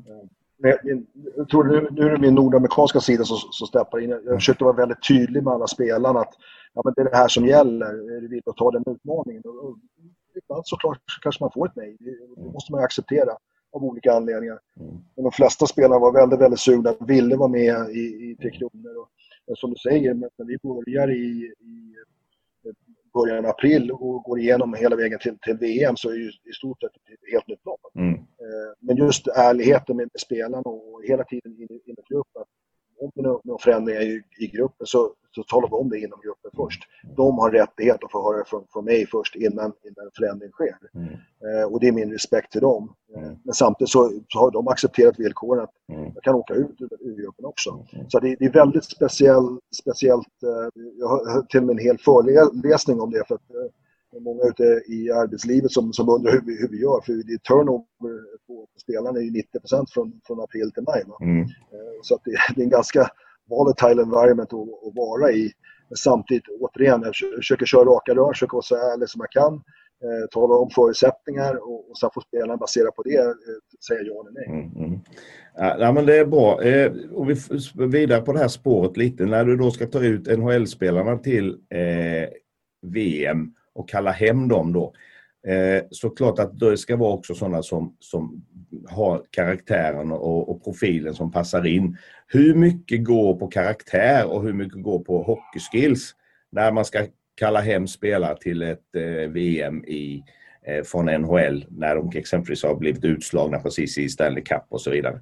Men 0.59 1.07
jag, 1.37 1.49
tror 1.49 1.65
nu, 1.65 1.89
nu 1.91 2.03
är 2.03 2.11
det 2.11 2.19
min 2.19 2.35
nordamerikanska 2.35 3.01
sida 3.01 3.25
som, 3.25 3.37
som 3.37 3.67
steppar 3.67 4.01
in. 4.01 4.11
Jag, 4.11 4.21
jag 4.25 4.35
försökte 4.35 4.65
vara 4.65 4.77
väldigt 4.77 5.09
tydlig 5.09 5.43
med 5.43 5.53
alla 5.53 5.67
spelarna 5.67 6.21
att 6.21 6.35
ja, 6.75 6.83
men 6.85 6.95
det 6.97 7.01
är 7.01 7.11
det 7.11 7.17
här 7.17 7.29
som 7.29 7.47
gäller. 7.47 8.17
Är 8.17 8.21
du 8.21 8.29
villig 8.29 8.43
att 8.47 8.57
ta 8.57 8.71
den 8.71 8.85
utmaningen? 8.87 9.43
Och, 9.45 9.77
ibland 10.45 10.67
såklart 10.67 11.03
kanske 11.23 11.45
man 11.45 11.51
får 11.55 11.67
ett 11.67 11.77
nej. 11.77 11.97
Det, 12.01 12.11
det 12.37 12.53
måste 12.53 12.73
man 12.73 12.85
acceptera 12.85 13.33
av 13.73 13.85
olika 13.85 14.13
anledningar. 14.13 14.59
Mm. 14.81 14.93
Men 15.17 15.25
de 15.25 15.33
flesta 15.33 15.67
spelarna 15.67 15.99
var 15.99 16.13
väldigt, 16.13 16.41
väldigt 16.41 16.61
sugna, 16.61 16.95
ville 17.01 17.37
vara 17.37 17.49
med 17.49 17.91
i, 17.91 18.31
i 18.31 18.37
Tre 18.41 18.51
Kronor. 18.51 18.97
Och, 19.01 19.09
som 19.59 19.71
du 19.71 19.77
säger, 19.77 20.15
när 20.15 20.45
vi 20.45 20.59
börjar 20.63 21.11
i, 21.11 21.53
i 21.61 21.95
början 23.15 23.45
av 23.45 23.51
april 23.51 23.91
och 23.91 24.23
går 24.23 24.39
igenom 24.39 24.75
hela 24.75 24.97
vägen 24.97 25.19
till, 25.19 25.39
till 25.39 25.57
VM 25.57 25.97
så 25.97 26.11
är 26.11 26.19
det 26.19 26.51
i 26.51 26.53
stort 26.53 26.81
sett 26.81 26.91
ett 26.97 27.33
helt 27.33 27.49
nytt 27.49 27.65
lag. 27.65 27.79
Mm. 27.95 28.15
Eh, 28.15 28.71
men 28.81 28.97
just 28.97 29.27
ärligheten 29.27 29.97
med, 29.97 30.09
spelarna 30.19 30.63
och 30.71 31.03
hela 31.05 31.25
tiden 31.25 31.53
in, 31.53 31.69
in 31.71 31.97
i 31.99 32.13
gruppen. 32.13 32.43
Om 33.01 33.11
det 33.15 33.21
är 33.21 33.41
några 33.45 33.59
förändringar 33.59 34.01
i, 34.01 34.23
i 34.39 34.47
gruppen 34.47 34.87
så 34.87 35.15
så 35.35 35.43
talar 35.43 35.69
vi 35.69 35.75
om 35.75 35.89
det 35.89 35.99
inom 35.99 36.21
gruppen 36.25 36.51
först. 36.57 36.83
De 37.17 37.39
har 37.39 37.51
rättighet 37.51 38.05
att 38.05 38.13
få 38.13 38.33
höra 38.33 38.45
från, 38.45 38.67
från 38.73 38.85
mig 38.85 39.07
först 39.07 39.37
innan, 39.37 39.73
innan 39.85 40.11
förändring 40.17 40.51
sker. 40.51 40.77
Mm. 40.95 41.09
Eh, 41.09 41.73
och 41.73 41.81
det 41.81 41.89
är 41.89 41.93
min 41.93 42.13
respekt 42.13 42.53
till 42.53 42.61
dem. 42.61 42.95
Mm. 43.17 43.37
Men 43.45 43.55
samtidigt 43.55 43.91
så, 43.91 44.13
så, 44.29 44.39
har 44.39 44.51
de 44.51 44.69
accepterat 44.69 45.19
villkoren 45.19 45.65
att 45.65 45.71
mm. 45.93 46.11
jag 46.15 46.23
kan 46.23 46.35
åka 46.35 46.55
ut 46.55 46.81
ur, 47.01 47.23
gruppen 47.23 47.45
också. 47.45 47.87
Mm. 47.93 48.11
Så 48.11 48.21
det, 48.21 48.37
det, 48.39 48.45
är 48.45 48.53
väldigt 48.53 48.85
speciell, 48.85 49.59
speciellt. 49.83 50.43
Eh, 50.43 50.83
jag 50.99 51.09
har 51.09 51.43
till 51.43 51.61
och 51.61 51.67
med 51.67 51.73
en 51.73 51.85
hel 51.85 51.99
föreläsning 51.99 53.01
om 53.01 53.11
det. 53.11 53.25
för 53.29 53.35
att 53.35 53.51
eh, 53.51 53.57
det 53.57 53.80
många 54.19 54.43
ute 54.43 54.83
i 54.87 55.11
arbetslivet 55.11 55.73
som, 55.73 55.93
som 55.93 56.09
undrar 56.09 56.33
hur 56.33 56.41
vi, 56.41 56.61
hur 56.61 56.69
vi 56.69 56.81
gör. 56.81 57.01
För 57.07 57.13
det 57.13 57.33
är 57.33 57.39
turnover 57.39 58.15
på 58.47 58.67
spelarna 58.83 59.19
är 59.19 59.23
ju 59.23 59.31
90 59.31 59.61
från, 59.95 60.21
från 60.27 60.41
april 60.41 60.73
till 60.73 60.83
maj. 60.83 61.05
Mm. 61.21 61.47
Så 62.03 62.15
att 62.15 62.21
det, 62.25 62.31
det 62.55 62.61
är 62.61 62.65
en 62.65 62.71
ganska 62.71 63.11
volatile 63.51 64.03
environment 64.03 64.53
att, 64.53 64.69
att 64.87 64.95
vara 64.95 65.33
i. 65.33 65.53
Men 65.89 65.97
samtidigt, 65.97 66.45
återigen, 66.61 67.03
jag 67.03 67.17
försöker 67.37 67.67
köra 67.67 67.85
raka 67.85 68.15
rör, 68.15 68.33
försöker 68.33 68.53
vara 68.53 68.63
så 68.63 68.77
ärlig 68.77 69.09
som 69.09 69.21
jag 69.21 69.31
kan. 69.31 69.55
Eh, 70.05 70.27
tala 70.31 70.55
om 70.55 70.71
förutsättningar 70.71 71.55
och, 71.57 71.91
och 71.91 71.99
sen 71.99 72.11
får 72.15 72.21
spelarna 72.21 72.57
basera 72.57 72.91
på 72.91 73.03
det 73.03 73.19
eh, 73.19 73.33
säga 73.89 74.01
ja 74.01 74.21
eller 74.21 74.33
nej. 74.33 74.49
Mm, 74.49 74.87
mm. 74.87 75.01
Ja, 75.81 75.93
men 75.93 76.07
det 76.07 76.19
är 76.19 76.25
bra. 76.25 76.63
Eh, 76.63 76.93
och 77.13 77.31
vi 77.31 77.37
vidare 77.87 78.21
på 78.21 78.33
det 78.33 78.39
här 78.39 78.49
spåret 78.49 78.97
lite. 78.97 79.27
När 79.27 79.45
du 79.45 79.57
då 79.57 79.71
ska 79.71 79.87
ta 79.87 80.01
ut 80.01 80.39
NHL-spelarna 80.39 81.19
till 81.19 81.49
eh, 81.51 82.29
VM 82.83 83.55
och 83.75 83.89
kalla 83.89 84.11
hem 84.11 84.49
dem 84.49 84.73
då. 84.73 84.93
Eh, 85.47 85.83
så 85.91 86.11
klart 86.11 86.39
att 86.39 86.59
det 86.59 86.77
ska 86.77 86.97
vara 86.97 87.13
också 87.13 87.35
sådana 87.35 87.63
som, 87.63 87.97
som 88.01 88.45
har 88.89 89.23
karaktären 89.31 90.13
och, 90.13 90.49
och, 90.49 90.65
profilen 90.65 91.15
som 91.15 91.31
passar 91.31 91.67
in. 91.67 91.97
Hur 92.27 92.55
mycket 92.55 93.05
går 93.05 93.35
på 93.35 93.47
karaktär 93.47 94.27
och 94.27 94.43
hur 94.43 94.53
mycket 94.53 94.83
går 94.83 94.99
på 94.99 95.23
hockeyskills 95.23 96.15
när 96.53 96.73
man 96.73 96.85
ska 96.85 97.07
kalla 97.35 97.61
hem 97.61 97.87
spelare 97.87 98.37
till 98.41 98.63
ett 98.63 98.97
eh, 98.97 99.31
VM 99.31 99.85
i, 99.85 100.25
eh, 100.67 100.83
från 100.85 101.07
NHL 101.07 101.67
när 101.69 101.97
de 101.97 102.11
exempelvis 102.15 102.63
har 102.63 102.75
blivit 102.75 103.05
utslagna 103.05 103.59
precis 103.59 103.99
i 103.99 104.09
Stanley 104.09 104.45
Cup 104.45 104.65
och 104.69 104.81
så 104.81 104.91
vidare? 104.91 105.21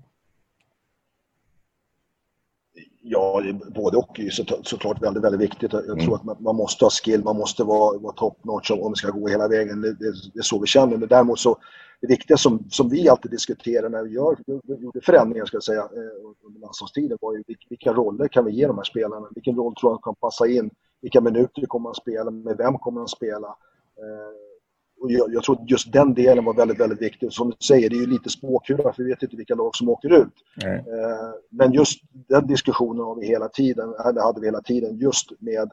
Ja, 3.00 3.42
både 3.74 3.96
och 3.96 4.20
är 4.20 4.30
så, 4.30 4.44
såklart 4.62 5.02
väldigt, 5.02 5.24
väldigt 5.24 5.40
viktigt. 5.40 5.72
Jag 5.72 5.84
mm. 5.84 6.04
tror 6.04 6.14
att 6.14 6.24
man, 6.24 6.36
man, 6.40 6.56
måste 6.56 6.84
ha 6.84 6.90
skill, 6.90 7.24
man 7.24 7.36
måste 7.36 7.64
vara, 7.64 7.98
vara 7.98 8.12
top 8.12 8.44
notch 8.44 8.70
om, 8.70 8.80
om 8.80 8.92
det 8.92 8.96
ska 8.96 9.10
gå 9.10 9.28
hela 9.28 9.48
vägen. 9.48 9.80
Det, 9.80 9.92
det, 9.92 10.12
det 10.34 10.38
är 10.38 10.42
så 10.42 10.58
vi 10.58 10.66
känner. 10.66 10.96
Men 10.96 11.08
däremot 11.08 11.38
så, 11.38 11.56
det 12.00 12.06
viktiga 12.06 12.36
som, 12.36 12.64
som 12.70 12.88
vi 12.88 13.08
alltid 13.08 13.30
diskuterar 13.30 13.88
när 13.88 14.02
vi 14.02 14.10
gör, 14.10 14.36
gjorde 14.80 15.00
förändringar 15.00 15.44
ska 15.44 15.56
jag 15.56 15.64
säga, 15.64 15.80
eh, 15.80 16.46
under 16.46 16.60
landslagstiden 16.60 17.18
var 17.20 17.34
ju 17.34 17.42
vilka 17.68 17.92
roller 17.92 18.28
kan 18.28 18.44
vi 18.44 18.52
ge 18.52 18.66
de 18.66 18.76
här 18.76 18.84
spelarna? 18.84 19.28
Vilken 19.34 19.56
roll 19.56 19.74
tror 19.74 19.92
jag 19.92 20.02
kan 20.02 20.14
passa 20.14 20.46
in? 20.46 20.70
Vilka 21.00 21.20
minuter 21.20 21.66
kommer 21.66 21.90
att 21.90 21.96
spela? 21.96 22.30
Med 22.30 22.56
vem 22.56 22.78
kommer 22.78 23.02
att 23.02 23.10
spela? 23.10 23.48
Eh, 23.98 24.47
och 25.00 25.12
jag, 25.12 25.34
jag, 25.34 25.42
tror 25.42 25.62
att 25.62 25.70
just 25.70 25.92
den 25.92 26.14
delen 26.14 26.44
var 26.44 26.54
väldigt, 26.54 26.80
väldigt 26.80 27.02
viktig. 27.02 27.26
Och 27.26 27.32
som 27.32 27.50
du 27.50 27.56
säger, 27.66 27.90
det 27.90 27.96
är 27.96 28.00
ju 28.00 28.06
lite 28.06 28.30
spåkula 28.30 28.92
för 28.92 29.02
vi 29.02 29.08
vet 29.10 29.22
inte 29.22 29.36
vilka 29.36 29.54
lag 29.54 29.76
som 29.76 29.88
åker 29.88 30.12
ut. 30.22 30.34
Eh, 30.64 31.32
men 31.50 31.72
just 31.72 32.00
den 32.12 32.46
diskussionen 32.46 33.04
har 33.04 33.14
vi 33.14 33.26
hela 33.26 33.48
tiden, 33.48 33.94
eller 34.06 34.20
hade 34.22 34.40
vi 34.40 34.46
hela 34.46 34.62
tiden, 34.62 34.98
just 34.98 35.40
med 35.40 35.68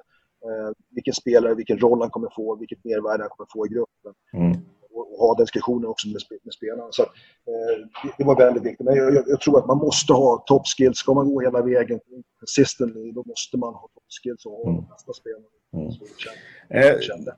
eh, 0.45 0.71
vilken 0.89 1.13
spelare, 1.13 1.55
vilken 1.55 1.77
roll 1.77 2.01
han 2.01 2.09
kommer 2.09 2.29
få, 2.35 2.55
vilket 2.55 2.83
mervärde 2.83 3.23
han 3.23 3.29
kommer 3.29 3.47
få 3.53 3.65
i 3.65 3.69
gruppen. 3.69 4.13
Mm. 4.33 4.57
Och, 4.91 5.13
och, 5.13 5.27
ha 5.27 5.35
diskussioner 5.35 5.89
också 5.89 6.07
med, 6.07 6.21
med 6.43 6.53
spelarna. 6.53 6.87
Så, 6.91 7.03
eh, 7.03 8.07
det, 8.17 8.23
var 8.23 8.35
väldigt 8.35 8.63
viktigt. 8.63 8.85
Men 8.85 8.95
jag, 8.95 9.15
jag, 9.15 9.23
jag, 9.27 9.41
tror 9.41 9.59
att 9.59 9.67
man 9.67 9.77
måste 9.77 10.13
ha 10.13 10.43
top 10.47 10.63
skills. 10.77 10.97
Ska 10.97 11.13
man 11.13 11.33
gå 11.33 11.41
hela 11.41 11.61
vägen 11.61 11.99
consistently, 12.39 13.11
då 13.11 13.23
måste 13.25 13.57
man 13.57 13.73
ha 13.73 13.87
top 13.93 14.03
skills 14.23 14.45
och 14.45 14.51
ha 14.51 14.69
mm. 14.69 14.83
nästa 14.91 15.13
spelare. 15.13 15.43
Mm. 15.73 15.91
Så 15.91 16.05
jag 16.69 17.03
kände 17.03 17.35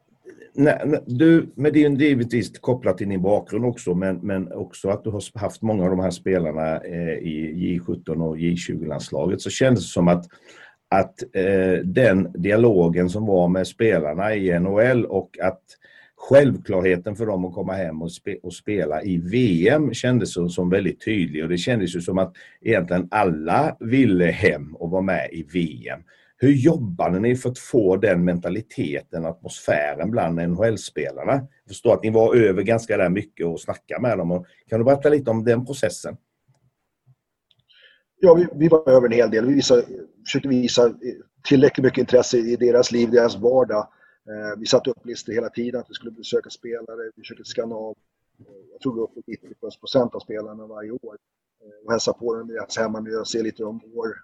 nej, 0.54 1.02
du, 1.06 1.50
med 1.56 1.74
din 1.74 1.96
givetvis 1.96 2.60
kopplat 2.60 2.98
till 2.98 3.10
din 3.10 3.22
bakgrund 3.22 3.66
också, 3.66 3.96
men, 3.96 4.18
men 4.18 4.52
också 4.52 4.90
att 4.90 5.04
du 5.04 5.10
har 5.10 5.40
haft 5.40 5.62
många 5.62 5.84
av 5.84 5.90
de 5.90 6.00
här 6.00 6.12
spelarna 6.12 6.78
eh, 6.82 7.14
i 7.14 7.80
J17 7.80 8.28
och 8.28 8.38
J20-landslaget, 8.38 9.42
så 9.42 9.50
kändes 9.50 9.84
det 9.84 9.90
som 9.90 10.08
att, 10.08 10.26
att 10.90 11.24
eh, 11.36 11.84
den 11.84 12.32
dialogen 12.34 13.10
som 13.10 13.26
var 13.26 13.48
med 13.48 13.68
spelarna 13.68 14.36
i 14.36 14.60
NHL 14.60 15.06
och 15.06 15.40
att 15.42 15.62
självklarheten 16.18 17.16
för 17.16 17.26
dem 17.26 17.46
att 17.46 17.54
komma 17.54 17.74
hem 17.74 18.02
och, 18.02 18.12
spe, 18.12 18.38
och 18.44 18.54
spela 18.54 19.04
i 19.04 19.18
VM 19.18 19.94
kändes 19.94 20.34
som, 20.34 20.50
som, 20.50 20.70
väldigt 20.70 21.06
tydlig 21.06 21.44
och 21.44 21.50
det 21.50 21.58
kändes 21.58 21.96
ju 21.96 22.02
som 22.02 22.18
att 22.18 22.34
egentligen 22.62 23.08
alla 23.12 23.78
ville 23.80 24.26
hem 24.26 24.76
och 24.76 24.90
vara 24.90 25.02
med 25.02 25.30
i 25.32 25.44
VM. 25.44 26.00
Hur 26.40 26.52
jobbade 26.52 27.20
ni 27.20 27.36
för 27.36 27.50
att 27.50 27.60
få 27.60 27.98
den 27.98 28.26
mentaliteten, 28.26 29.26
atmosfären 29.26 30.12
bland 30.12 30.36
NHL-spelarna? 30.36 31.34
Jag 31.34 31.68
förstår 31.68 31.94
att 31.94 32.04
ni 32.04 32.10
var 32.10 32.36
över 32.36 32.64
ganska 32.64 32.98
där 32.98 33.10
mycket 33.10 33.46
och 33.46 33.62
snackade 33.62 34.02
med 34.02 34.18
dem. 34.18 34.46
Kan 34.68 34.80
du 34.80 34.86
berätta 34.86 35.10
lite 35.10 35.32
om 35.32 35.44
den 35.44 35.66
processen? 35.66 36.18
Ja, 38.20 38.34
vi, 38.34 38.48
vi 38.56 38.68
var 38.68 38.90
över 38.90 39.08
en 39.08 39.14
hel 39.14 39.32
del. 39.32 39.46
Vi 39.46 39.54
visade, 39.54 39.84
försökte 40.26 40.50
visa 40.50 40.94
tillräckligt 41.48 41.84
mycket 41.84 42.00
intresse 42.00 42.38
i 42.38 42.56
deras 42.56 42.92
liv, 42.92 43.12
deras 43.12 43.38
vardag. 43.38 43.88
Eh, 44.30 44.60
vi 44.60 44.66
satte 44.66 44.90
upp 44.90 45.06
listor 45.06 45.34
hela 45.34 45.50
tiden 45.50 45.82
att 45.82 45.90
vi 45.90 45.94
skulle 45.94 46.12
besöka 46.12 46.50
spelare. 46.50 47.12
Vi 47.16 47.22
försökte 47.22 47.44
skanna 47.44 47.76
av, 47.76 47.96
eh, 48.40 48.46
jag 48.72 48.82
tror 48.82 48.94
vi 48.94 49.00
var 49.00 49.08
uppe 49.08 49.22
90 49.28 49.80
procent 49.80 50.16
av 50.16 50.20
spelarna 50.20 50.68
varje 50.68 50.92
år. 50.92 51.18
Eh, 51.62 51.86
och 51.86 51.92
hälsa 51.92 52.14
på 52.14 52.36
dem 52.36 52.52
i 52.52 52.54
deras 52.54 52.78
hemmiljö, 52.78 53.26
se 53.26 53.44
lite 53.44 53.64
hur 53.64 53.66
de 53.66 53.82
mår 53.96 54.16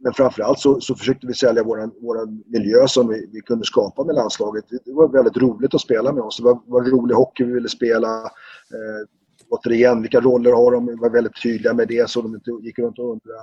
men 0.00 0.12
framförallt 0.12 0.58
så, 0.58 0.80
så 0.80 0.94
försökte 0.94 1.26
vi 1.26 1.34
sälja 1.34 1.64
vår 1.64 2.50
miljö 2.50 2.88
som 2.88 3.08
vi, 3.08 3.30
vi, 3.32 3.40
kunde 3.40 3.64
skapa 3.64 4.04
med 4.04 4.14
landslaget. 4.14 4.64
Det 4.68 4.92
var 4.92 5.08
väldigt 5.08 5.36
roligt 5.36 5.74
att 5.74 5.80
spela 5.80 6.12
med 6.12 6.22
oss. 6.22 6.36
Det 6.36 6.42
var, 6.42 6.62
var 6.66 6.82
rolig 6.82 7.14
hockey 7.14 7.44
vi 7.44 7.52
ville 7.52 7.68
spela. 7.68 8.24
Eh, 8.74 9.06
återigen, 9.48 10.02
vilka 10.02 10.20
roller 10.20 10.52
har 10.52 10.72
de? 10.72 10.86
Vi 10.86 10.94
var 10.94 11.10
väldigt 11.10 11.42
tydliga 11.42 11.74
med 11.74 11.88
det 11.88 12.10
så 12.10 12.22
de 12.22 12.34
inte 12.34 12.50
gick 12.62 12.78
runt 12.78 12.98
och 12.98 13.12
undrade. 13.12 13.40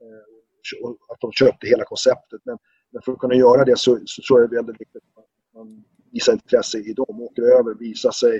Eh, 0.00 0.88
att 1.08 1.20
de 1.20 1.32
köpte 1.32 1.66
hela 1.66 1.84
konceptet. 1.84 2.40
Men, 2.44 2.58
men, 2.90 3.02
för 3.02 3.12
att 3.12 3.18
kunna 3.18 3.34
göra 3.34 3.64
det 3.64 3.78
så, 3.78 3.98
så 4.04 4.22
tror 4.22 4.40
jag 4.40 4.50
det 4.50 4.56
är 4.56 4.62
väldigt 4.62 4.80
viktigt 4.80 5.02
att 5.16 5.54
man 5.54 5.84
visar 6.12 6.32
intresse 6.32 6.78
i 6.78 6.92
dem, 6.92 7.22
åker 7.22 7.42
över, 7.42 7.74
visar 7.74 8.10
sig, 8.10 8.36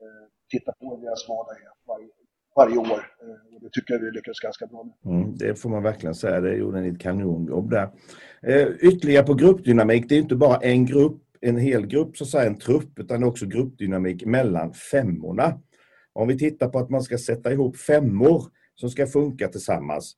eh, 0.00 0.24
tittar 0.50 0.72
på 0.72 0.96
hur 0.96 1.04
deras 1.04 1.28
vardag 1.28 1.56
är 1.56 1.72
varje, 1.86 2.08
varje 2.58 2.76
år. 2.76 3.00
Eh, 3.22 3.54
och 3.54 3.60
det 3.62 3.70
tycker 3.72 3.94
jag 3.94 4.00
vi 4.00 4.10
lyckades 4.10 4.40
ganska 4.40 4.66
bra 4.66 4.84
med. 4.84 5.14
Mm, 5.14 5.36
det 5.36 5.54
får 5.54 5.70
man 5.70 5.82
verkligen 5.82 6.14
säga. 6.14 6.40
Det 6.40 6.56
gjorde 6.56 6.80
ni 6.80 6.88
ett 6.88 7.00
kanonjobb 7.00 7.70
där. 7.70 7.88
Eh, 8.42 8.68
ytterligare 8.80 9.26
på 9.26 9.34
gruppdynamik. 9.34 10.08
Det 10.08 10.14
är 10.14 10.18
inte 10.18 10.36
bara 10.36 10.56
en 10.56 10.86
grupp, 10.86 11.22
en 11.40 11.56
hel 11.56 11.86
grupp, 11.86 12.16
så 12.16 12.24
att 12.24 12.30
säga, 12.30 12.46
en 12.46 12.58
trupp, 12.58 12.98
utan 12.98 13.24
också 13.24 13.46
gruppdynamik 13.46 14.24
mellan 14.24 14.72
femmorna. 14.72 15.60
Om 16.12 16.28
vi 16.28 16.38
tittar 16.38 16.68
på 16.68 16.78
att 16.78 16.90
man 16.90 17.02
ska 17.02 17.18
sätta 17.18 17.52
ihop 17.52 17.76
femmor 17.76 18.42
som 18.74 18.90
ska 18.90 19.06
funka 19.06 19.48
tillsammans 19.48 20.16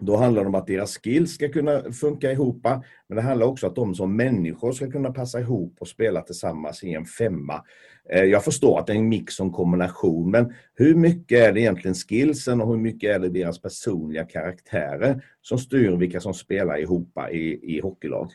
då 0.00 0.16
handlar 0.16 0.42
det 0.42 0.48
om 0.48 0.54
att 0.54 0.66
deras 0.66 0.98
skills 0.98 1.34
ska 1.34 1.48
kunna 1.48 1.92
funka 1.92 2.32
ihop, 2.32 2.66
men 3.08 3.16
det 3.16 3.22
handlar 3.22 3.46
också 3.46 3.66
om 3.66 3.70
att 3.70 3.76
de 3.76 3.94
som 3.94 4.16
människor 4.16 4.72
ska 4.72 4.90
kunna 4.90 5.12
passa 5.12 5.40
ihop 5.40 5.76
och 5.80 5.88
spela 5.88 6.22
tillsammans 6.22 6.84
i 6.84 6.94
en 6.94 7.04
femma. 7.04 7.64
Eh, 8.10 8.24
jag 8.24 8.44
förstår 8.44 8.78
att 8.78 8.86
det 8.86 8.92
är 8.92 8.96
en 8.96 9.08
mix 9.08 9.40
och 9.40 9.46
en 9.46 9.52
kombination, 9.52 10.30
men 10.30 10.54
hur 10.74 10.94
mycket 10.94 11.38
är 11.38 11.52
det 11.52 11.60
egentligen 11.60 11.94
skillsen 11.94 12.60
och 12.60 12.68
hur 12.68 12.76
mycket 12.76 13.14
är 13.14 13.18
det 13.18 13.28
deras 13.28 13.62
personliga 13.62 14.24
karaktärer 14.24 15.24
som 15.42 15.58
styr 15.58 15.96
vilka 15.96 16.20
som 16.20 16.34
spelar 16.34 16.80
ihop 16.80 17.18
i, 17.32 17.76
i 17.76 17.80
hockeylag? 17.80 18.30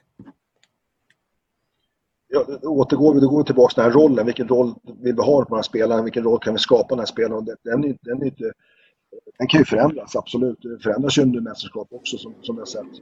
Ja, 2.27 2.45
återgår 2.63 3.13
vi, 3.13 3.19
då 3.19 3.29
går 3.29 3.37
vi 3.37 3.45
tillbaka 3.45 3.73
till 3.73 3.83
den 3.83 3.91
här 3.91 3.99
rollen. 3.99 4.25
Vilken 4.25 4.47
roll 4.47 4.73
vill 4.83 5.15
vi 5.15 5.21
ha 5.21 5.43
på 5.43 5.49
den 5.49 5.55
här 5.55 5.61
spelaren? 5.61 6.03
Vilken 6.03 6.23
roll 6.23 6.39
kan 6.39 6.53
vi 6.53 6.59
skapa 6.59 6.87
den 6.89 6.99
här 6.99 7.05
spelaren? 7.05 7.45
Den, 7.45 7.57
den, 7.63 7.97
den 8.01 8.21
är 8.21 8.25
inte 8.25 8.51
den 9.37 9.47
kan 9.47 9.59
ju 9.59 9.65
förändras, 9.65 10.15
absolut. 10.15 10.61
Det 10.61 10.79
förändras 10.83 11.17
ju 11.17 11.21
under 11.21 11.41
mästerskap 11.41 11.87
också 11.91 12.17
som, 12.17 12.33
som 12.41 12.57
jag 12.57 12.67
sett. 12.67 12.93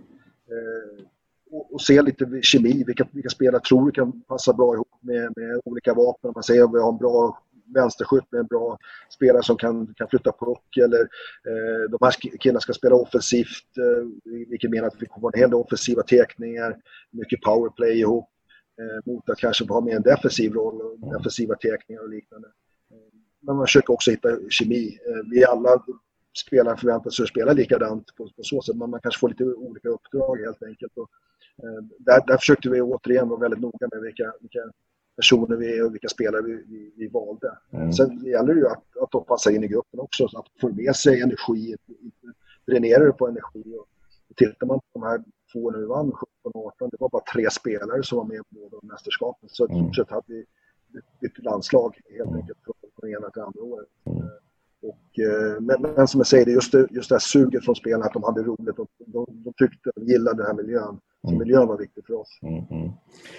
Eh, 0.54 1.06
och, 1.52 1.74
och, 1.74 1.82
se 1.82 2.02
lite 2.02 2.40
kemi, 2.42 2.84
vilka, 2.88 3.08
vilka 3.12 3.30
spelare 3.30 3.62
tror 3.62 3.86
vi 3.86 3.92
kan 3.92 4.22
passa 4.22 4.54
bra 4.54 4.74
ihop 4.74 4.98
med, 5.02 5.34
med 5.36 5.62
olika 5.66 5.94
vapen. 5.94 6.28
Om 6.28 6.34
Man 6.36 6.44
säger 6.44 6.64
att 6.64 6.74
vi 6.74 6.80
har 6.80 6.92
en 6.92 6.98
bra 6.98 7.44
vänsterskytt 7.74 8.32
med 8.32 8.40
en 8.40 8.48
bra 8.48 8.78
spelare 9.10 9.44
som 9.44 9.58
kan, 9.58 9.94
kan 9.94 10.08
flytta 10.08 10.32
puck 10.32 10.78
eller 10.78 11.02
eh, 11.50 11.90
de 11.90 11.98
här 12.02 12.38
killarna 12.40 12.60
ska 12.60 12.74
spela 12.74 12.96
offensivt, 12.96 13.78
eh, 13.78 14.34
vilket 14.50 14.72
menar 14.72 14.88
att 14.88 15.02
vi 15.02 15.06
kommer 15.06 15.22
ha 15.22 15.32
en 15.34 15.40
hel 15.40 15.50
del 15.50 15.60
offensiva 15.60 16.04
tekningar, 16.04 16.78
mycket 17.12 17.42
powerplay 17.42 18.00
ihop 18.00 18.30
eh, 18.80 19.12
mot 19.12 19.30
att 19.30 19.38
kanske 19.38 19.66
ha 19.66 19.82
mer 19.82 19.96
en 19.96 20.02
defensiv 20.02 20.54
roll, 20.54 20.82
och 20.82 21.14
defensiva 21.18 21.56
tekningar 21.56 22.02
och 22.02 22.10
liknande. 22.10 22.48
Men 23.44 23.56
man 23.56 23.66
försöker 23.66 23.94
också 23.94 24.12
hitta 24.12 24.30
kemi. 24.50 25.00
Eh, 25.08 25.30
vi 25.32 25.46
alla 25.46 25.84
spelaren 26.48 26.78
förväntar 26.78 27.10
sig 27.10 27.24
att 27.24 27.30
spela 27.30 27.54
likadant 27.54 28.16
på, 28.18 28.24
på 28.24 28.44
så 28.44 28.62
sätt. 28.62 28.76
Men 28.76 28.90
man 28.90 29.00
kanske 29.02 29.20
får 29.20 29.30
lite 29.30 29.44
olika 29.44 29.90
uppdrag 29.90 30.38
helt 30.38 30.64
enkelt. 30.64 30.98
Och, 30.98 31.10
eh, 31.64 31.84
där, 32.00 32.24
där 32.28 32.38
försökte 32.38 32.70
vi 32.70 32.82
återigen 32.82 33.30
vara 33.30 33.40
väldigt 33.40 33.60
noga 33.60 33.88
med 33.92 34.02
vilka, 34.02 34.34
vilka 34.42 34.60
personer 35.16 35.56
vi 35.56 35.78
är 35.78 35.86
och 35.86 35.94
vilka 35.94 36.08
spelare 36.08 36.42
vi, 36.42 36.54
vi, 36.68 36.94
vi 36.98 37.08
valde. 37.08 37.58
Mm. 37.72 37.94
Sen 37.94 38.26
gäller 38.26 38.54
det 38.54 38.60
ju 38.60 38.68
att, 38.68 38.98
att 39.02 39.12
de 39.12 39.26
passar 39.26 39.52
in 39.52 39.64
i 39.64 39.68
gruppen 39.68 40.00
också, 40.00 40.28
så 40.28 40.40
att 40.40 40.46
får 40.62 40.70
med 40.70 40.96
sig 40.96 41.22
energi, 41.22 41.76
dränerar 42.68 43.06
det 43.06 43.14
på 43.14 43.28
energi. 43.28 43.76
Och, 43.80 43.88
och 44.30 44.36
tittar 44.36 44.68
man 44.68 44.80
på 44.80 44.86
de 44.94 45.04
här 45.04 45.24
två 45.54 45.72
vi 45.72 45.86
vann 45.86 46.12
17-18, 46.12 46.90
det 46.92 46.98
var 47.00 47.10
bara 47.10 47.24
tre 47.34 47.50
spelare 47.50 48.04
som 48.04 48.18
var 48.18 48.26
med 48.26 48.38
på 48.38 48.56
båda 48.70 48.78
mästerskapen. 48.94 49.50
Så 49.50 49.66
mm. 49.66 49.78
i 49.78 49.80
stort 49.80 49.96
sett 49.96 50.10
hade 50.10 50.24
vi 50.28 50.46
ett 51.28 51.44
landslag 51.44 52.00
helt 52.10 52.30
mm. 52.30 52.40
enkelt 52.40 52.60
från, 52.64 52.83
från 53.00 53.10
ena 53.10 53.30
till 53.30 53.42
andra 53.42 53.62
året. 53.62 53.88
Mm. 54.06 54.18
Eh, 54.18 54.26
och, 54.84 55.20
eh, 55.20 55.62
men, 55.62 55.82
men, 55.96 56.08
som 56.08 56.20
jag 56.20 56.28
säger, 56.28 56.48
just 56.48 56.72
det, 56.72 56.88
just 56.92 57.10
det 57.10 57.16
här 57.16 57.20
suget 57.20 57.66
från 57.66 57.76
spelarna, 57.76 58.06
att 58.06 58.14
de 58.14 58.24
hade 58.24 58.42
roligt. 58.42 58.80
Och 58.80 58.88
de, 59.06 59.26
de 59.30 59.54
tyckte, 59.58 59.92
de 59.96 60.06
gillade 60.06 60.38
den 60.38 60.46
här 60.46 60.54
miljön. 60.54 61.00
Så 61.22 61.28
mm. 61.28 61.40
miljön 61.40 61.68
var 61.68 61.78
viktig 61.78 62.06
för 62.06 62.14
oss. 62.14 62.40
Mm, 62.42 62.64
mm. 62.72 62.92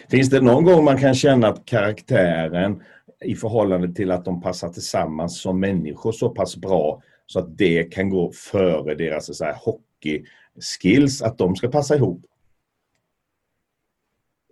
Finns 0.09 0.31
det 0.31 0.41
någon 0.41 0.65
gång 0.65 0.85
man 0.85 0.99
kan 0.99 1.15
känna 1.15 1.49
att 1.49 1.65
karaktären 1.65 2.83
i 3.25 3.35
förhållande 3.35 3.95
till 3.95 4.11
att 4.11 4.25
de 4.25 4.41
passar 4.41 4.69
tillsammans 4.69 5.41
som 5.41 5.61
människor 5.61 6.13
så 6.13 6.31
pass 6.31 6.57
bra 6.57 7.03
så 7.27 7.39
att 7.39 7.59
det 7.59 7.85
kan 7.85 8.11
gå 8.11 8.33
före 8.33 8.95
deras 8.95 9.37
så 9.37 9.45
här, 9.45 9.57
hockeyskills, 9.61 11.23
att 11.23 11.39
de 11.39 11.57
ska 11.57 11.69
passa 11.69 11.97
ihop? 11.97 12.27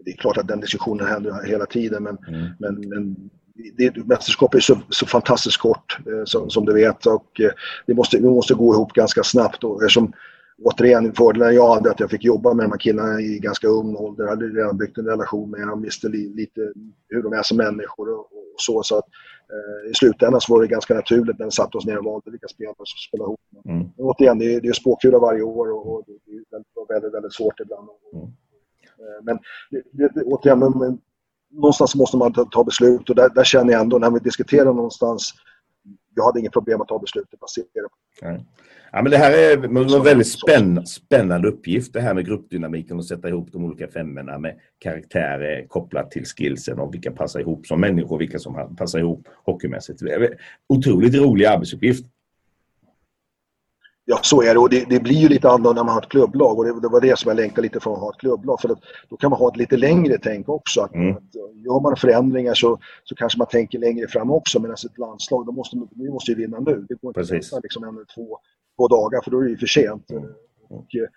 Det 0.04 0.10
är 0.10 0.16
klart 0.16 0.36
att 0.36 0.48
den 0.48 0.60
diskussionen 0.60 1.06
händer 1.06 1.46
hela 1.46 1.66
tiden 1.66 2.02
men, 2.02 2.18
mm. 2.28 2.48
men, 2.58 2.88
men 2.88 3.30
det, 3.54 4.06
mästerskapet 4.06 4.58
är 4.58 4.60
så, 4.60 4.78
så 4.88 5.06
fantastiskt 5.06 5.56
kort 5.56 5.98
eh, 6.06 6.24
som, 6.24 6.50
som, 6.50 6.64
du 6.64 6.74
vet 6.74 7.06
och 7.06 7.40
eh, 7.40 7.50
vi, 7.86 7.94
måste, 7.94 8.16
vi 8.16 8.28
måste 8.28 8.54
gå 8.54 8.74
ihop 8.74 8.92
ganska 8.92 9.22
snabbt 9.22 9.64
och 9.64 9.82
eftersom 9.82 10.12
återigen 10.62 11.12
fördelen 11.12 11.54
jag 11.54 11.74
hade 11.74 11.90
att 11.90 12.00
jag 12.00 12.10
fick 12.10 12.24
jobba 12.24 12.54
med 12.54 12.64
de 12.64 12.70
här 12.70 12.78
killarna 12.78 13.20
i 13.20 13.38
ganska 13.38 13.68
ung 13.68 13.96
ålder. 13.96 14.24
Jag 14.24 14.30
hade 14.30 14.46
redan 14.46 14.76
byggt 14.76 14.98
en 14.98 15.06
relation 15.06 15.50
med 15.50 15.68
dem, 15.68 15.82
visste 15.82 16.08
li, 16.08 16.34
lite 16.34 16.72
hur 17.08 17.22
de 17.22 17.32
är 17.32 17.42
som 17.42 17.56
människor 17.56 18.12
och, 18.12 18.20
och 18.20 18.54
så. 18.56 18.82
så 18.82 18.98
att, 18.98 19.04
eh, 19.52 19.90
I 19.90 19.94
slutändan 19.94 20.40
så 20.40 20.54
var 20.54 20.62
det 20.62 20.68
ganska 20.68 20.94
naturligt 20.94 21.38
när 21.38 21.46
vi 21.46 21.50
satte 21.50 21.78
oss 21.78 21.86
ner 21.86 21.98
och 21.98 22.04
valde 22.04 22.30
vilka 22.30 22.48
spelare 22.48 22.74
som 22.76 22.86
skulle 22.86 23.08
spela 23.08 23.24
ihop. 23.24 23.40
Mm. 23.64 23.78
Men 23.78 24.06
återigen, 24.06 24.38
det 24.38 24.54
är, 24.54 24.60
det 24.60 24.68
är 24.68 24.72
spåkula 24.72 25.18
varje 25.18 25.42
år 25.42 25.72
och, 25.72 25.94
och 25.94 26.04
det 26.06 26.12
är 26.12 26.44
väldigt, 26.50 26.90
väldigt, 26.90 27.14
väldigt 27.14 27.34
svårt 27.34 27.60
ibland. 27.60 27.88
Mm. 28.12 28.24
Eh, 28.24 29.22
men 29.22 29.38
det, 29.70 30.08
det, 30.14 30.22
återigen, 30.22 30.58
men, 30.58 30.98
någonstans 31.52 31.94
måste 31.94 32.16
man 32.16 32.32
ta, 32.32 32.64
beslut. 32.64 33.10
Och 33.10 33.16
där, 33.16 33.28
där, 33.34 33.44
känner 33.44 33.72
jag 33.72 33.80
ändå 33.80 33.98
när 33.98 34.10
vi 34.10 34.18
diskuterar 34.18 34.64
någonstans 34.64 35.34
jag 36.14 36.24
hade 36.24 36.40
inget 36.40 36.52
problem 36.52 36.80
att 36.80 36.88
ta 36.88 36.98
beslutet 36.98 37.40
baserat 37.40 37.66
på 38.20 38.44
Ja, 38.94 39.02
men 39.02 39.10
det 39.10 39.16
här 39.16 39.32
är 39.32 39.64
en 39.96 40.02
väldigt 40.02 40.28
spänn, 40.28 40.86
spännande 40.86 41.48
uppgift 41.48 41.92
det 41.92 42.00
här 42.00 42.14
med 42.14 42.26
gruppdynamiken 42.26 42.96
och 42.96 43.04
sätta 43.04 43.28
ihop 43.28 43.52
de 43.52 43.64
olika 43.64 43.88
femmorna 43.88 44.38
med 44.38 44.58
karaktärer 44.78 45.66
kopplat 45.68 46.10
till 46.10 46.24
skillsen 46.24 46.78
och 46.78 46.94
vilka 46.94 47.12
passar 47.12 47.40
ihop 47.40 47.66
som 47.66 47.80
människor, 47.80 48.18
vilka 48.18 48.38
som 48.38 48.76
passar 48.76 48.98
ihop 48.98 49.28
hockeymässigt. 49.44 50.02
Otroligt 50.68 51.14
rolig 51.14 51.44
arbetsuppgift 51.44 52.06
Ja, 54.12 54.18
så 54.22 54.42
är 54.42 54.54
det. 54.54 54.60
Och 54.60 54.70
det, 54.70 54.84
det, 54.88 55.00
blir 55.00 55.16
ju 55.16 55.28
lite 55.28 55.48
annorlunda 55.48 55.82
när 55.82 55.84
man 55.84 55.94
har 55.94 56.02
ett 56.02 56.08
klubblag. 56.08 56.58
Och 56.58 56.64
det, 56.64 56.80
det, 56.80 56.88
var 56.88 57.00
det 57.00 57.18
som 57.18 57.28
jag 57.28 57.36
längtade 57.36 57.62
lite 57.62 57.80
från 57.80 57.92
att 57.92 58.00
ha 58.00 58.10
ett 58.10 58.20
klubblag. 58.20 58.60
För 58.60 58.68
att, 58.68 58.78
då 59.08 59.16
kan 59.16 59.30
man 59.30 59.38
ha 59.38 59.48
ett 59.48 59.56
lite 59.56 59.76
längre 59.76 60.18
tänk 60.22 60.48
också. 60.48 60.80
Att, 60.80 60.94
mm. 60.94 61.16
att, 61.16 61.34
gör 61.66 61.80
man 61.80 61.96
förändringar 61.96 62.54
så, 62.54 62.78
så 63.04 63.14
kanske 63.14 63.38
man 63.38 63.48
tänker 63.48 63.78
längre 63.78 64.08
fram 64.08 64.30
också. 64.30 64.60
Medan 64.60 64.74
ett 64.74 64.98
landslag, 64.98 65.46
då 65.46 65.52
måste, 65.52 65.76
vi 65.90 66.10
måste 66.10 66.30
ju 66.30 66.36
vinna 66.36 66.58
nu. 66.58 66.86
Det 66.88 66.94
går 66.94 67.10
inte 67.10 67.20
Precis. 67.20 67.52
att 67.52 67.62
liksom 67.62 67.84
en 67.84 67.94
eller 67.94 68.14
två, 68.14 68.38
två 68.76 68.88
dagar, 68.88 69.20
för 69.24 69.30
då 69.30 69.38
är 69.38 69.44
det 69.44 69.50
ju 69.50 69.56
för 69.56 69.66
sent. 69.66 70.10
Mm. 70.10 70.24
Och, 70.68 70.94
eh, 70.94 71.08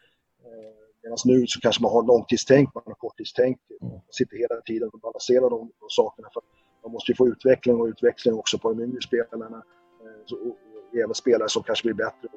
Medan 1.04 1.18
nu 1.26 1.48
så 1.48 1.60
kanske 1.60 1.82
man 1.84 1.92
har 1.92 2.04
långtidstänk, 2.04 2.76
man 2.76 2.84
har 2.86 2.94
korttidstänk. 2.94 3.58
Man 3.82 4.02
sitter 4.12 4.38
hela 4.38 4.62
tiden 4.62 4.90
och 4.94 5.00
balanserar 5.00 5.50
de, 5.50 5.60
de 5.80 5.90
sakerna. 5.90 6.28
För 6.34 6.42
man 6.84 6.92
måste 6.92 7.12
ju 7.12 7.16
få 7.16 7.28
utveckling 7.28 7.76
och 7.82 7.88
utveckling 7.88 8.34
också 8.34 8.58
på 8.58 8.74
de 8.74 8.84
yngre 8.84 9.02
spelarna. 9.02 9.58
Eh, 10.04 10.22
så, 10.26 10.36
och, 10.36 10.58
och 10.96 11.02
även 11.04 11.14
spelare 11.14 11.50
som 11.50 11.64
kanske 11.64 11.84
blir 11.88 11.94
bättre 12.06 12.28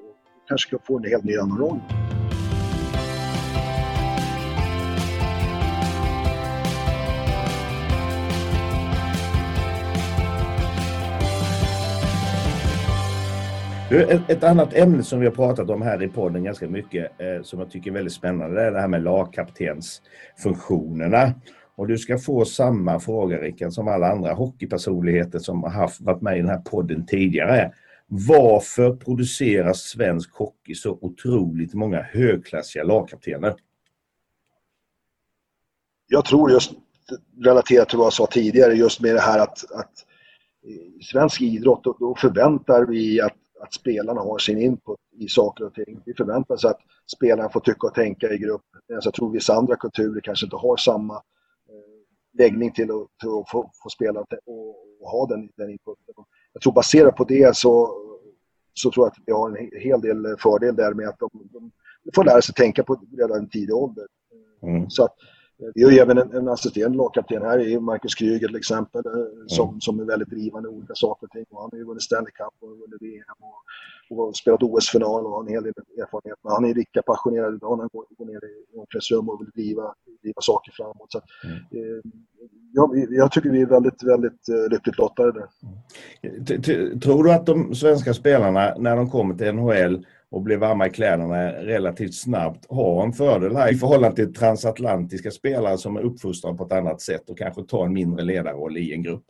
kanske 0.49 0.69
ska 0.69 0.79
få 0.79 0.99
en 0.99 1.05
helt 1.05 1.25
ny 1.25 1.37
annan 1.37 1.59
roll. 1.59 1.81
Ett 14.29 14.45
annat 14.45 14.75
ämne 14.75 15.03
som 15.03 15.21
vi 15.21 15.27
har 15.27 15.35
pratat 15.35 15.71
om 15.71 15.83
här 15.83 16.03
i 16.03 16.09
podden 16.09 16.45
ganska 16.45 16.69
mycket 16.69 17.21
eh, 17.21 17.43
som 17.43 17.59
jag 17.59 17.71
tycker 17.71 17.91
är 17.91 17.95
väldigt 17.95 18.13
spännande 18.13 18.61
det 18.61 18.67
är 18.67 18.73
det 18.73 18.81
här 18.81 18.89
med 18.89 19.03
lagkaptensfunktionerna. 19.03 21.35
Och 21.77 21.87
du 21.87 21.99
ska 21.99 22.19
få 22.19 22.45
samma 22.45 23.01
fråga 23.01 23.37
Rickard 23.37 23.73
som 23.73 23.89
alla 23.89 24.13
andra 24.13 24.33
hockeypersonligheter 24.33 25.39
som 25.39 25.63
har 25.63 25.71
haft, 25.71 26.01
varit 26.01 26.23
med 26.23 26.37
i 26.37 26.41
den 26.41 26.49
här 26.49 26.59
podden 26.59 27.07
tidigare. 27.07 27.73
Varför 28.11 28.97
producerar 28.97 29.73
svensk 29.73 30.35
hockey 30.35 30.75
så 30.75 30.99
otroligt 31.01 31.75
många 31.75 32.03
högklassiga 32.03 32.85
lagkaptener? 32.85 33.57
Jag 36.07 36.25
tror 36.25 36.51
just 36.51 36.73
relaterat 37.45 37.89
till 37.89 37.99
vad 37.99 38.07
jag 38.07 38.13
sa 38.13 38.27
tidigare, 38.27 38.75
just 38.75 39.01
med 39.01 39.15
det 39.15 39.21
här 39.21 39.39
att, 39.39 39.73
att 39.73 39.93
i 40.99 41.03
svensk 41.03 41.41
idrott 41.41 41.85
då, 41.85 41.97
då 42.01 42.15
förväntar 42.15 42.87
vi 42.87 43.21
att, 43.21 43.37
att 43.61 43.75
spelarna 43.75 44.21
har 44.21 44.39
sin 44.39 44.59
input 44.59 44.99
i 45.13 45.29
saker 45.29 45.65
och 45.65 45.75
ting. 45.75 46.03
Vi 46.07 46.15
förväntar 46.15 46.55
oss 46.55 46.65
att 46.65 46.81
spelarna 47.17 47.49
får 47.49 47.61
tycka 47.61 47.87
och 47.87 47.95
tänka 47.95 48.33
i 48.33 48.39
grupp. 48.39 48.63
Medan 48.89 49.03
jag 49.05 49.15
tror 49.15 49.33
vissa 49.33 49.55
andra 49.55 49.77
kulturer 49.77 50.21
kanske 50.21 50.47
inte 50.47 50.57
har 50.57 50.77
samma 50.77 51.15
eh, 51.15 52.39
läggning 52.39 52.73
till 52.73 52.91
att, 52.91 53.19
till 53.21 53.29
att 53.29 53.51
få, 53.51 53.71
få 53.83 53.89
spela 53.89 54.21
och, 54.21 54.27
och, 55.01 55.11
ha 55.11 55.27
den, 55.27 55.51
den 55.57 55.71
inputen 55.71 56.15
jag 56.53 56.63
tror 56.63 56.73
baserat 56.73 57.17
på 57.17 57.25
det 57.25 57.57
så, 57.57 57.91
så 58.75 58.91
tror 58.91 59.07
jag 59.07 59.11
att 59.11 59.19
vi 59.27 59.33
har 59.33 59.49
en 59.49 59.81
hel 59.81 60.01
del 60.01 60.37
fördel 60.39 60.77
där 60.77 60.95
med 60.95 61.09
att 61.09 61.19
de, 61.19 61.31
de 61.53 61.71
får 62.15 62.25
lära 62.25 62.43
sig 62.43 62.55
tänka 62.55 62.85
på 62.85 63.01
redan 63.19 63.39
en 63.39 63.49
tidig 63.49 63.75
ålder. 63.75 64.07
Mm. 64.63 64.91
Så 64.91 65.05
att, 65.05 65.15
vi 65.75 65.83
har 65.85 65.91
ju 65.91 65.99
även 65.99 66.19
en, 66.19 66.33
en 66.33 66.49
assisterande 66.49 66.99
lagkapten 66.99 67.43
här, 67.43 67.59
i 67.69 67.81
Marcus 67.81 68.15
Kryger 68.15 68.49
till 68.49 68.57
exempel, 68.57 69.07
eh, 69.07 69.47
som, 69.47 69.69
mm. 69.69 69.81
som 69.81 70.01
är 70.01 70.05
väldigt 70.05 70.31
drivande 70.31 70.69
i 70.69 70.73
olika 70.73 70.95
saker 70.95 71.27
och 71.27 71.31
ting. 71.31 71.45
Och 71.51 71.61
han 71.61 71.71
har 71.73 71.79
ju 71.79 71.85
vunnit 71.85 72.03
Stanley 72.03 72.33
Cup 72.33 72.55
och 72.61 72.69
vunnit 72.69 73.03
VM 73.03 73.39
och, 73.41 74.19
och 74.19 74.37
spelat 74.37 74.63
OS-final 74.63 75.27
och 75.27 75.31
har 75.31 75.41
en 75.43 75.49
hel 75.49 75.63
del 75.63 75.73
erfarenhet. 76.03 76.39
Men 76.43 76.53
han 76.53 76.65
är 76.65 76.75
lika 76.75 77.03
passionerad 77.03 77.55
idag 77.55 77.77
när 77.77 77.83
han 77.83 77.91
går, 77.93 78.05
går 78.19 78.27
ner 78.27 78.45
i 78.45 78.79
omklädningsrum 78.79 79.29
och 79.29 79.41
vill 79.41 79.51
driva, 79.51 79.95
driva 80.23 80.41
saker 80.41 80.73
framåt. 80.77 81.13
Så, 81.13 81.21
mm. 81.45 81.57
eh, 81.57 82.03
jag, 82.73 83.07
jag 83.11 83.33
tycker 83.33 83.51
vi 83.51 83.61
är 83.61 83.67
väldigt, 83.67 84.03
väldigt 84.03 84.49
uh, 84.49 84.71
lyckligt 84.71 84.99
lottade 84.99 85.33
där. 85.33 87.01
Tror 87.01 87.25
du 87.25 87.33
att 87.33 87.47
de 87.47 87.75
svenska 87.75 88.15
spelarna, 88.15 88.75
när 88.79 88.97
de 88.97 89.11
kommer 89.11 89.35
till 89.35 89.55
NHL 89.55 90.07
och 90.31 90.43
blir 90.43 90.57
varma 90.57 90.87
i 90.87 90.91
kläderna 90.91 91.53
relativt 91.53 92.15
snabbt, 92.15 92.67
har 92.69 93.05
en 93.05 93.13
fördel 93.13 93.57
här 93.57 93.73
i 93.73 93.77
förhållande 93.77 94.17
till 94.17 94.35
transatlantiska 94.35 95.31
spelare 95.31 95.79
som 95.79 95.97
är 95.97 96.01
uppfostrade 96.01 96.57
på 96.57 96.65
ett 96.65 96.73
annat 96.73 97.01
sätt 97.01 97.31
och 97.31 97.39
kanske 97.39 97.63
tar 97.63 97.87
en 97.87 97.93
mindre 97.93 98.25
ledarroll 98.25 98.77
i 98.77 98.93
en 98.93 99.03
grupp? 99.03 99.25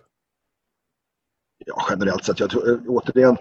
ja, 1.67 1.87
generellt 1.91 2.25
sett. 2.25 2.41
Jag 2.41 2.51
tror, 2.51 2.71
eh, 2.71 2.79
återigen, 2.87 3.37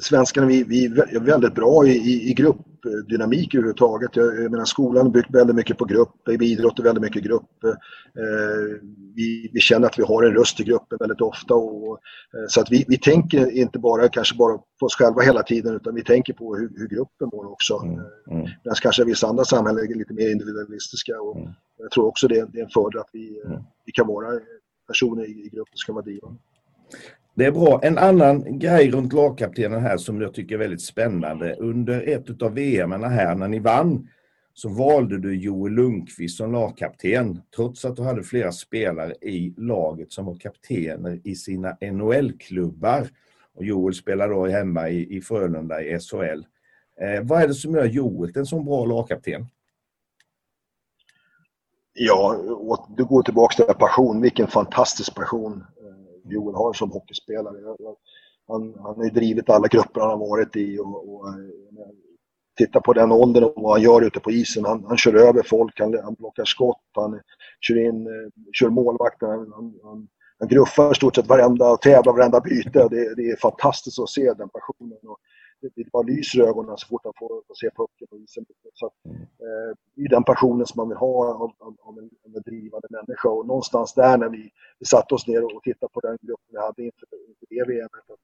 svenskarna 0.00 0.46
vi, 0.46 0.64
vi 0.64 0.84
är 0.84 1.20
väldigt 1.20 1.54
bra 1.54 1.86
i, 1.86 1.90
i, 1.90 2.30
i 2.30 2.34
gruppdynamik 2.82 3.54
överhuvudtaget. 3.54 4.16
Jag, 4.16 4.42
jag 4.42 4.50
menar, 4.50 4.64
skolan 4.64 5.06
har 5.06 5.12
byggt 5.12 5.34
väldigt 5.34 5.56
mycket 5.56 5.78
på 5.78 5.84
grupp, 5.84 6.14
vi 6.26 6.52
idrottar 6.52 6.84
väldigt 6.84 7.02
mycket 7.02 7.22
grupp. 7.22 7.64
Eh, 7.64 8.80
vi, 9.14 9.50
vi, 9.52 9.60
känner 9.60 9.86
att 9.86 9.98
vi 9.98 10.02
har 10.02 10.22
en 10.22 10.34
röst 10.34 10.60
i 10.60 10.64
gruppen 10.64 10.98
väldigt 11.00 11.20
ofta. 11.20 11.54
Och, 11.54 11.98
eh, 12.34 12.46
så 12.48 12.60
att 12.60 12.70
vi, 12.70 12.84
vi 12.88 12.98
tänker 12.98 13.50
inte 13.50 13.78
bara 13.78 14.08
kanske 14.08 14.36
bara 14.36 14.58
på 14.58 14.86
oss 14.86 14.94
själva 14.94 15.22
hela 15.22 15.42
tiden 15.42 15.76
utan 15.76 15.94
vi 15.94 16.04
tänker 16.04 16.32
på 16.32 16.56
hur, 16.56 16.70
hur 16.76 16.88
gruppen 16.88 17.28
mår 17.32 17.52
också. 17.52 17.74
Mm. 17.76 17.94
Mm. 18.30 18.48
Medan 18.64 18.76
kanske 18.82 19.04
vissa 19.04 19.26
andra 19.26 19.44
samhällen 19.44 19.84
är 19.84 19.94
lite 19.94 20.14
mer 20.14 20.30
individualistiska. 20.30 21.20
Och 21.20 21.36
mm. 21.36 21.50
Jag 21.78 21.90
tror 21.90 22.06
också 22.06 22.28
det, 22.28 22.48
det 22.52 22.58
är 22.58 22.64
en 22.64 22.70
fördel 22.70 23.00
att 23.00 23.10
vi, 23.12 23.40
mm. 23.46 23.58
vi 23.86 23.92
kan 23.92 24.06
vara 24.06 24.40
personer 24.86 25.24
i, 25.24 25.30
i 25.30 25.48
gruppen 25.52 25.72
som 25.74 25.86
kan 25.86 25.94
vara 25.94 26.04
drivande. 26.04 26.38
Det 27.40 27.46
är 27.46 27.52
bra. 27.52 27.80
En 27.82 27.98
annan 27.98 28.58
grej 28.58 28.90
runt 28.90 29.12
lagkaptenen 29.12 29.80
här 29.80 29.96
som 29.96 30.20
jag 30.20 30.34
tycker 30.34 30.54
är 30.54 30.58
väldigt 30.58 30.82
spännande. 30.82 31.54
Under 31.54 32.08
ett 32.08 32.42
av 32.42 32.54
VM 32.54 32.92
här 32.92 33.34
när 33.34 33.48
ni 33.48 33.58
vann 33.58 34.08
så 34.54 34.68
valde 34.68 35.18
du 35.18 35.36
Joel 35.36 35.72
Lundqvist 35.72 36.36
som 36.36 36.52
lagkapten 36.52 37.42
trots 37.56 37.84
att 37.84 37.96
du 37.96 38.02
hade 38.02 38.22
flera 38.22 38.52
spelare 38.52 39.14
i 39.20 39.54
laget 39.56 40.12
som 40.12 40.26
var 40.26 40.34
kaptener 40.34 41.20
i 41.24 41.34
sina 41.34 41.76
NHL-klubbar. 41.80 43.08
Och 43.54 43.64
Joel 43.64 43.94
spelar 43.94 44.28
då 44.28 44.46
hemma 44.46 44.88
i, 44.88 45.16
i 45.16 45.20
Frölunda 45.20 45.82
i 45.82 45.98
SHL. 45.98 46.44
Eh, 47.00 47.22
vad 47.22 47.42
är 47.42 47.48
det 47.48 47.54
som 47.54 47.74
gör 47.74 47.84
Joel 47.84 48.32
till 48.32 48.40
en 48.40 48.46
så 48.46 48.60
bra 48.60 48.84
lagkapten? 48.84 49.46
Ja, 51.92 52.36
du 52.96 53.04
går 53.04 53.22
tillbaka 53.22 53.64
till 53.64 53.74
passion. 53.74 54.22
Vilken 54.22 54.46
fantastisk 54.46 55.14
passion. 55.14 55.64
Joel 56.32 56.54
har 56.54 56.72
som 56.72 56.90
hockeyspelare. 56.90 57.56
Han, 58.48 58.74
han 58.82 58.96
har 58.96 59.04
ju 59.04 59.10
drivit 59.10 59.50
alla 59.50 59.68
grupper 59.68 60.00
han 60.00 60.10
har 60.10 60.18
varit 60.18 60.56
i 60.56 60.78
och, 60.78 61.14
och 61.14 61.28
eh, 61.28 61.34
titta 62.58 62.80
på 62.80 62.92
den 62.92 63.12
åldern 63.12 63.44
och 63.44 63.52
vad 63.56 63.72
han 63.72 63.82
gör 63.82 64.02
ute 64.02 64.20
på 64.20 64.30
isen. 64.30 64.64
Han, 64.64 64.84
han 64.84 64.96
kör 64.96 65.14
över 65.14 65.42
folk, 65.42 65.80
han, 65.80 65.98
han 66.04 66.14
blockar 66.14 66.44
skott, 66.44 66.90
han 66.94 67.20
kör 67.60 67.78
in, 67.78 68.06
eh, 68.06 68.30
kör 68.52 68.68
målvakten, 68.68 69.28
han, 69.28 69.52
han, 69.82 70.08
han 70.38 70.48
gruffar 70.48 70.94
stort 70.94 71.14
sett 71.14 71.28
varenda, 71.28 71.76
tävlar 71.76 72.12
varenda 72.12 72.40
byte. 72.40 72.88
Det, 72.90 73.14
det 73.14 73.30
är 73.30 73.36
fantastiskt 73.36 73.98
att 73.98 74.10
se 74.10 74.32
den 74.32 74.48
passionen. 74.48 74.98
Och 75.02 75.18
det 75.60 75.92
bara 75.92 76.02
lyser 76.02 76.38
i 76.38 76.42
ögonen 76.42 76.76
så 76.76 76.86
fort 76.86 77.00
han 77.04 77.12
får, 77.18 77.42
får 77.46 77.54
se 77.54 77.70
pucken 77.76 78.06
på 78.10 78.18
isen. 78.18 78.44
Så 78.74 78.90
mm. 79.04 79.16
eh, 79.20 79.76
det 79.94 80.02
är 80.02 80.08
den 80.08 80.24
passionen 80.24 80.66
som 80.66 80.76
man 80.76 80.88
vill 80.88 80.98
ha 80.98 81.34
av, 81.34 81.52
av, 81.58 81.76
av 81.80 81.98
en, 81.98 82.10
en 82.24 82.42
drivande 82.42 82.88
människa. 82.90 83.28
Och 83.28 83.46
någonstans 83.46 83.94
där 83.94 84.18
när 84.18 84.28
vi, 84.28 84.50
vi 84.78 84.86
satte 84.86 85.14
oss 85.14 85.26
ner 85.26 85.56
och 85.56 85.62
tittade 85.62 85.92
på 85.92 86.00
den 86.00 86.18
gruppen 86.22 86.50
vi 86.50 86.58
hade 86.58 86.82
inför, 86.84 87.06
inför 87.28 87.46
det 87.48 87.64
VMet. 87.72 88.10
Att, 88.14 88.22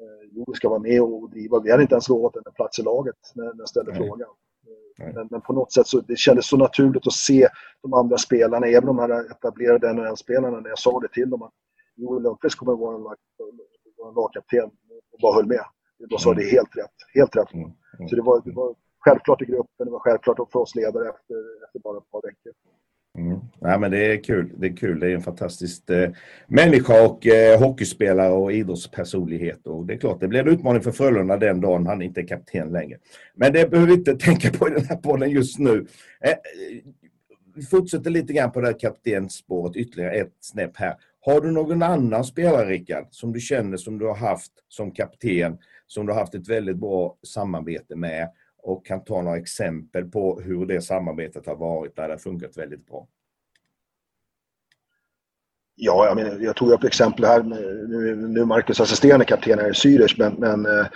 eh, 0.00 0.22
jo, 0.32 0.54
ska 0.54 0.68
vara 0.68 0.80
med 0.80 1.02
och 1.02 1.30
driva. 1.30 1.60
Vi 1.60 1.70
hade 1.70 1.82
inte 1.82 1.94
ens 1.94 2.08
lovat 2.08 2.36
en 2.36 2.52
plats 2.52 2.78
i 2.78 2.82
laget 2.82 3.20
när, 3.34 3.44
när 3.44 3.58
jag 3.58 3.68
ställde 3.68 3.92
Nej. 3.92 4.00
frågan. 4.00 4.28
Men, 4.98 5.28
men, 5.30 5.40
på 5.40 5.52
något 5.52 5.72
sätt 5.72 5.86
så 5.86 6.00
det 6.00 6.18
kändes 6.18 6.48
så 6.48 6.56
naturligt 6.56 7.06
att 7.06 7.12
se 7.12 7.48
de 7.82 7.94
andra 7.94 8.18
spelarna, 8.18 8.66
även 8.66 8.86
de 8.86 8.98
här 8.98 9.30
etablerade 9.30 9.92
NHL-spelarna, 9.92 10.60
när 10.60 10.68
jag 10.68 10.78
sa 10.78 11.00
det 11.00 11.08
till 11.08 11.30
dem 11.30 11.42
att 11.42 11.52
Joel 11.96 12.22
Lundqvist 12.22 12.58
kommer 12.58 12.72
att 12.72 12.78
vara 12.78 12.96
en 12.96 13.02
lagkapten 14.14 14.70
och 15.12 15.20
bara 15.20 15.34
höll 15.34 15.46
med. 15.46 15.64
Då 15.98 16.18
sa 16.18 16.34
det 16.34 16.44
helt 16.44 16.76
rätt. 16.76 16.96
Helt 17.14 17.36
rätt. 17.36 17.54
Mm. 17.54 17.70
Mm. 17.98 18.08
Så 18.08 18.16
det 18.16 18.22
var, 18.22 18.42
det 18.44 18.52
var 18.52 18.74
självklart 18.98 19.42
i 19.42 19.44
gruppen, 19.44 19.86
det 19.86 19.90
var 19.90 19.98
självklart 19.98 20.52
för 20.52 20.58
oss 20.58 20.74
ledare 20.74 21.08
efter, 21.08 21.64
efter 21.64 21.78
bara 21.78 21.98
ett 21.98 22.10
par 22.10 22.22
veckor. 22.22 22.52
Mm. 23.18 23.40
Ja, 23.60 23.78
men 23.78 23.90
det 23.90 24.12
är 24.12 24.22
kul. 24.22 24.52
Det 24.56 24.66
är 24.66 24.76
kul. 24.76 25.00
Det 25.00 25.06
är 25.06 25.14
en 25.14 25.22
fantastisk 25.22 25.90
eh, 25.90 26.10
människa 26.46 27.06
och 27.06 27.26
eh, 27.26 27.58
hockeyspelare 27.58 28.32
och 28.32 28.52
idrottspersonlighet. 28.52 29.66
Och 29.66 29.86
det 29.86 29.94
är 29.94 29.98
klart, 29.98 30.20
det 30.20 30.28
blir 30.28 30.40
en 30.40 30.48
utmaning 30.48 30.82
för 30.82 30.92
Frölunda 30.92 31.36
den 31.36 31.60
dagen 31.60 31.86
han 31.86 32.02
inte 32.02 32.20
är 32.20 32.26
kapten 32.26 32.72
längre. 32.72 32.98
Men 33.34 33.52
det 33.52 33.70
behöver 33.70 33.88
vi 33.88 33.94
inte 33.94 34.14
tänka 34.18 34.50
på 34.50 34.68
i 34.68 34.70
den 34.70 34.84
här 34.84 34.96
podden 34.96 35.30
just 35.30 35.58
nu. 35.58 35.86
Eh, 36.20 36.34
vi 37.54 37.62
fortsätter 37.62 38.10
lite 38.10 38.32
grann 38.32 38.52
på 38.52 38.60
det 38.60 38.66
här 38.66 38.78
kaptensspåret 38.78 39.76
ytterligare 39.76 40.12
ett 40.12 40.32
snäpp 40.40 40.76
här. 40.76 40.94
Har 41.20 41.40
du 41.40 41.50
någon 41.50 41.82
annan 41.82 42.24
spelare, 42.24 42.66
Rickard, 42.66 43.06
som 43.10 43.32
du 43.32 43.40
känner 43.40 43.76
som 43.76 43.98
du 43.98 44.06
har 44.06 44.14
haft 44.14 44.52
som 44.68 44.90
kapten 44.90 45.58
som 45.86 46.06
du 46.06 46.12
har 46.12 46.20
haft 46.20 46.34
ett 46.34 46.48
väldigt 46.48 46.76
bra 46.76 47.16
samarbete 47.22 47.96
med 47.96 48.30
och 48.62 48.86
kan 48.86 49.04
ta 49.04 49.22
några 49.22 49.38
exempel 49.38 50.04
på 50.04 50.40
hur 50.40 50.66
det 50.66 50.80
samarbetet 50.80 51.46
har 51.46 51.56
varit 51.56 51.96
där 51.96 52.08
det 52.08 52.14
har 52.14 52.18
funkat 52.18 52.56
väldigt 52.56 52.86
bra. 52.86 53.08
Ja, 55.78 56.06
jag, 56.06 56.16
menar, 56.16 56.38
jag 56.40 56.56
tog 56.56 56.70
upp 56.70 56.84
exempel 56.84 57.24
här. 57.24 57.42
Nu, 57.42 58.16
nu 58.16 58.44
Marcus 58.44 58.80
assisterande 58.80 59.24
kapten 59.24 59.58
här 59.58 59.68
i 59.68 59.72
Zürich, 59.72 60.14
men, 60.18 60.34
men 60.34 60.66
eh, 60.66 60.86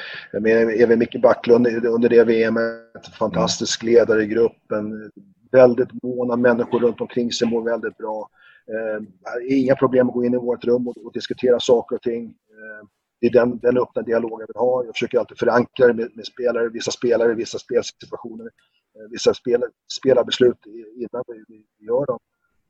med 0.41 0.80
även 0.80 0.99
Micke 0.99 1.22
Backlund 1.22 1.66
under 1.66 2.09
det 2.09 2.24
VMet, 2.24 3.07
fantastisk 3.18 3.82
ledare 3.82 4.22
i 4.22 4.26
gruppen. 4.26 5.11
Väldigt 5.53 6.03
måna 6.03 6.36
människor 6.36 6.80
runt 6.80 7.01
omkring 7.01 7.32
sig, 7.32 7.49
mår 7.49 7.62
väldigt 7.62 7.97
bra. 7.97 8.30
Eh, 8.68 9.59
inga 9.59 9.76
problem 9.76 10.09
att 10.09 10.14
gå 10.14 10.24
in 10.24 10.34
i 10.34 10.38
vårt 10.38 10.64
rum 10.64 10.88
och, 10.88 10.97
och 10.97 11.12
diskutera 11.12 11.61
saker 11.61 11.97
och 11.97 12.03
ting. 12.03 12.24
Eh, 12.26 12.86
det 13.20 13.26
är 13.26 13.32
den, 13.32 13.58
den 13.58 13.78
öppna 13.78 14.02
dialogen 14.02 14.40
jag 14.40 14.46
vill 14.46 14.60
ha. 14.68 14.84
Jag 14.84 14.94
försöker 14.94 15.18
alltid 15.18 15.38
förankra 15.38 15.86
det 15.86 15.94
med, 15.94 16.10
med 16.14 16.26
spelare, 16.26 16.68
vissa 16.68 16.90
spelare, 16.90 17.34
vissa 17.34 17.58
spelsituationer, 17.58 18.44
eh, 18.94 19.10
vissa 19.10 19.34
spel, 19.34 19.62
spelarbeslut 20.00 20.66
innan 20.96 21.24
vi, 21.26 21.44
vi 21.48 21.86
gör 21.86 22.06
dem. 22.06 22.18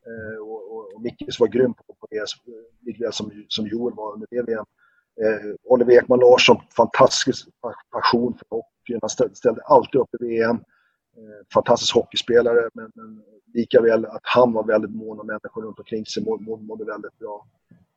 Eh, 0.07 0.41
och, 0.41 0.73
och, 0.73 0.95
och 0.95 1.03
Mickis 1.03 1.41
var 1.41 1.49
grym 1.49 1.75
på, 1.75 1.83
på 2.01 2.07
det, 2.11 2.25
likväl 2.81 3.13
som, 3.13 3.45
som 3.49 3.67
Joel 3.67 3.95
var 3.95 4.15
under 4.15 4.27
det 4.31 4.43
VM. 4.43 4.65
Eh, 5.23 5.55
Oliver 5.65 5.93
Ekman 5.93 6.19
Larsson, 6.19 6.57
fantastisk 6.77 7.49
passion 7.91 8.35
för 8.39 8.47
hockeyn. 8.51 8.99
Han 9.01 9.11
ställde, 9.11 9.35
ställde 9.35 9.63
alltid 9.63 10.01
upp 10.01 10.15
i 10.21 10.27
VM. 10.27 10.57
Eh, 11.17 11.47
fantastisk 11.55 11.95
hockeyspelare, 11.95 12.71
men, 12.75 12.93
men 12.95 13.23
likaväl 13.55 14.07
att 14.07 14.21
han 14.23 14.53
var 14.53 14.65
väldigt 14.65 14.95
mån 14.95 15.21
om 15.21 15.27
människor 15.27 15.63
runt 15.63 15.79
omkring 15.79 16.07
sig, 16.07 16.25
mådde, 16.25 16.65
mådde 16.65 16.85
väldigt 16.85 17.19
bra. 17.19 17.47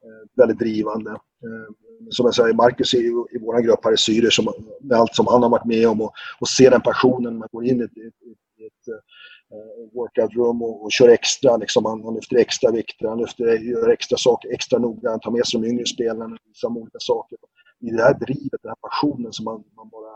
Eh, 0.03 0.27
väldigt 0.35 0.59
drivande. 0.59 1.11
Eh, 1.11 1.67
som 2.09 2.25
jag 2.25 2.35
säger, 2.35 2.53
Marcus 2.53 2.93
i, 2.93 2.97
i 3.31 3.37
vår 3.41 3.61
grupp 3.61 3.79
här 3.83 3.93
i 3.93 3.97
Syre, 3.97 4.31
som, 4.31 4.53
med 4.81 4.97
allt 4.97 5.15
som 5.15 5.27
han 5.27 5.43
har 5.43 5.49
varit 5.49 5.65
med 5.65 5.87
om 5.87 6.01
och, 6.01 6.13
och 6.39 6.47
se 6.47 6.69
den 6.69 6.81
passionen 6.81 7.37
man 7.37 7.47
går 7.51 7.65
in 7.65 7.81
i 7.81 7.83
ett, 7.83 7.97
i, 7.97 8.65
ett 8.65 8.87
uh, 8.87 9.93
workout 9.93 10.35
room 10.35 10.61
och, 10.61 10.83
och 10.83 10.91
kör 10.91 11.09
extra. 11.09 11.57
Liksom, 11.57 11.85
han, 11.85 12.03
han 12.03 12.15
lyfter 12.15 12.37
extra 12.37 12.71
vikter, 12.71 13.07
han 13.07 13.21
lyfter, 13.21 13.45
gör 13.45 13.89
extra 13.89 14.17
saker 14.17 14.53
extra 14.53 14.79
noga, 14.79 15.09
han 15.09 15.19
tar 15.19 15.31
med 15.31 15.45
sig 15.47 15.61
de 15.61 15.67
yngre 15.67 15.85
spelarna, 15.85 16.37
visar 16.45 16.67
olika 16.67 16.99
saker. 16.99 17.37
I 17.79 17.89
det 17.89 18.03
här 18.03 18.13
drivet, 18.13 18.61
den 18.61 18.69
här 18.69 18.89
passionen 18.89 19.33
som 19.33 19.45
man, 19.45 19.63
man 19.75 19.89
bara 19.89 20.13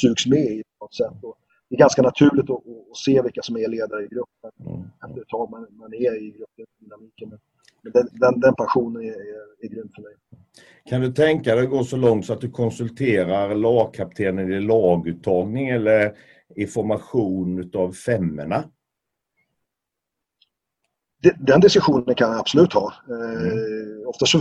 sugs 0.00 0.26
med 0.26 0.46
i 0.46 0.62
på 0.78 0.84
något 0.84 0.94
sätt. 0.94 1.18
Och 1.22 1.36
det 1.68 1.74
är 1.76 1.78
ganska 1.78 2.02
naturligt 2.02 2.50
att, 2.50 2.62
att, 2.90 2.96
se 2.96 3.22
vilka 3.22 3.42
som 3.42 3.56
är 3.56 3.68
ledare 3.68 4.04
i 4.04 4.08
gruppen 4.08 4.50
mm. 4.66 4.82
efter 5.04 5.20
ett 5.20 5.28
tag 5.28 5.50
man, 5.50 5.66
man 5.70 5.94
är 5.94 6.22
i 6.22 6.44
gruppdynamiken 6.56 7.38
den, 7.92 8.08
den, 8.12 8.40
den 8.40 8.54
passionen 8.54 9.02
är, 9.02 9.08
är, 9.08 9.64
är 9.64 9.68
grym 9.68 9.90
för 9.94 10.02
mig. 10.02 10.12
Kan 10.88 11.00
du 11.00 11.12
tänka 11.12 11.54
dig 11.54 11.64
att 11.64 11.70
gå 11.70 11.84
så 11.84 11.96
långt 11.96 12.26
så 12.26 12.32
att 12.32 12.40
du 12.40 12.50
konsulterar 12.50 13.54
lagkaptenen 13.54 14.52
i 14.52 14.60
laguttagning 14.60 15.68
eller 15.68 16.16
i 16.56 16.66
formation 16.66 17.70
av 17.74 17.92
femmorna? 17.92 18.64
Den 21.38 21.60
diskussionen 21.60 22.14
kan 22.14 22.30
jag 22.30 22.40
absolut 22.40 22.72
ha. 22.72 22.92
Mm. 23.08 23.46
Eh, 23.46 24.08
ofta 24.08 24.26
så 24.26 24.38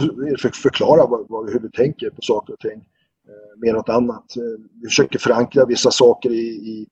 förklara 0.64 1.06
vad, 1.06 1.26
vad, 1.30 1.50
hur 1.50 1.60
vi 1.60 1.72
tänker 1.72 2.10
på 2.10 2.22
saker 2.22 2.54
och 2.54 2.60
ting. 2.60 2.90
Eh, 3.28 3.60
mer 3.62 3.74
något 3.74 3.90
annat. 3.90 4.38
Eh, 4.38 4.66
vi 4.82 4.88
försöker 4.88 5.20
förankra 5.20 5.66
vissa 5.66 5.92
saker 5.92 6.30
i, 6.30 6.48
i 6.48 6.88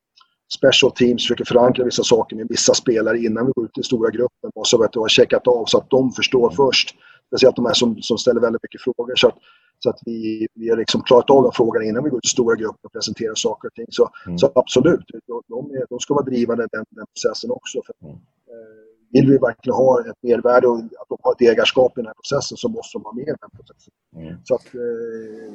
special 0.53 0.91
teams 0.91 1.23
försöker 1.23 1.45
förankra 1.45 1.85
vissa 1.85 2.03
saker 2.03 2.35
med 2.35 2.47
vissa 2.49 2.73
spelare 2.73 3.17
innan 3.19 3.45
vi 3.45 3.51
går 3.55 3.65
ut 3.65 3.77
i 3.77 3.83
stora 3.83 4.09
gruppen 4.09 4.51
och 4.55 4.67
så 4.67 4.83
att 4.83 4.93
du 4.93 4.99
har 4.99 5.07
checkat 5.07 5.47
av 5.47 5.65
så 5.65 5.77
att 5.77 5.89
de 5.89 6.11
förstår 6.11 6.47
mm. 6.47 6.55
först. 6.55 6.95
Speciellt 7.27 7.55
de 7.55 7.65
här 7.65 7.73
som, 7.73 8.01
som 8.01 8.17
ställer 8.17 8.41
väldigt 8.41 8.63
mycket 8.63 8.81
frågor. 8.81 9.15
Så 9.15 9.27
att, 9.27 9.37
så 9.79 9.89
att 9.89 9.99
vi, 10.05 10.47
vi 10.53 10.69
har 10.69 10.77
liksom 10.77 11.01
klarat 11.01 11.29
av 11.29 11.43
de 11.43 11.51
frågorna 11.51 11.85
innan 11.85 12.03
vi 12.03 12.09
går 12.09 12.17
ut 12.17 12.25
i 12.25 12.29
stora 12.29 12.55
grupper 12.55 12.85
och 12.85 12.91
presenterar 12.91 13.35
saker 13.35 13.67
och 13.67 13.73
ting. 13.73 13.85
Så, 13.89 14.09
mm. 14.25 14.37
så 14.37 14.51
absolut, 14.55 15.05
de, 15.27 15.41
de, 15.47 15.85
de, 15.89 15.99
ska 15.99 16.13
vara 16.13 16.25
drivande 16.25 16.67
den, 16.71 16.85
den 16.89 17.05
processen 17.13 17.51
också. 17.51 17.81
För, 17.85 17.95
mm. 18.07 18.15
eh, 18.15 18.92
vill 19.13 19.29
vi 19.29 19.37
verkligen 19.37 19.75
ha 19.75 19.99
ett 19.99 20.17
mervärde 20.21 20.67
och 20.67 20.77
att 20.77 21.09
de 21.09 21.17
har 21.21 21.31
ett 21.33 21.51
ägarskap 21.51 21.97
i 21.97 22.01
den 22.01 22.05
här 22.05 22.13
processen 22.13 22.57
så 22.57 22.69
måste 22.69 22.97
de 22.97 23.03
vara 23.03 23.15
med 23.15 23.23
i 23.23 23.25
den 23.25 23.49
processen. 23.57 23.93
Mm. 24.15 24.35
Så 24.43 24.55
att, 24.55 24.75
eh, 24.75 25.53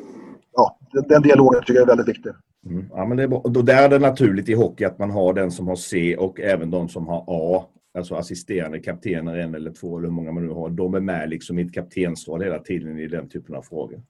ja, 0.53 0.79
den, 0.93 1.05
den 1.09 1.23
dialogen 1.23 1.61
tycker 1.61 1.75
jag 1.75 1.83
är 1.83 1.97
väldigt 1.97 2.09
viktig. 2.09 2.33
Mm. 2.67 2.87
Ja, 2.91 3.07
men 3.07 3.17
det 3.17 3.23
är 3.23 3.29
bra. 3.29 3.43
Då 3.45 3.63
där 3.63 3.83
är 3.83 3.89
det 3.89 3.99
naturligt 3.99 4.49
i 4.49 4.55
hockey 4.55 4.85
att 4.85 4.99
man 4.99 5.11
har 5.11 5.35
den 5.35 5.51
som 5.51 5.69
har 5.69 5.77
C 5.77 6.17
och 6.17 6.41
även 6.41 6.71
de 6.71 6.89
som 6.89 7.07
har 7.07 7.25
A. 7.27 7.65
Alltså 7.99 8.15
assisterande 8.15 8.79
kaptener, 8.79 9.39
en 9.39 9.55
eller 9.55 9.71
två 9.71 9.99
eller 9.99 10.09
hur 10.09 10.15
många 10.15 10.33
man 10.33 10.47
nu 10.47 10.53
har. 10.53 10.71
De 10.71 10.95
är 10.95 11.01
med 11.01 11.31
liksom 11.31 11.59
i 11.59 11.63
ett 11.63 11.75
kaptensråd 11.75 12.43
hela 12.43 12.59
tiden 12.59 12.99
i 12.99 13.09
den 13.09 13.29
typen 13.29 13.55
av 13.55 13.63
frågor. 13.63 14.03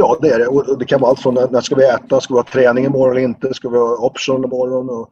Ja, 0.00 0.18
det 0.22 0.28
är 0.28 0.38
det. 0.38 0.46
Och 0.46 0.78
det 0.78 0.84
kan 0.84 1.00
vara 1.00 1.10
allt 1.10 1.20
från 1.20 1.34
när 1.34 1.60
ska 1.60 1.74
vi 1.74 1.84
äta, 1.84 2.20
ska 2.20 2.34
vi 2.34 2.38
ha 2.38 2.44
träning 2.44 2.84
imorgon 2.84 3.16
eller 3.16 3.24
inte, 3.24 3.54
ska 3.54 3.68
vi 3.68 3.78
ha 3.78 4.06
option 4.06 4.44
imorgon? 4.44 4.90
Och, 4.90 5.10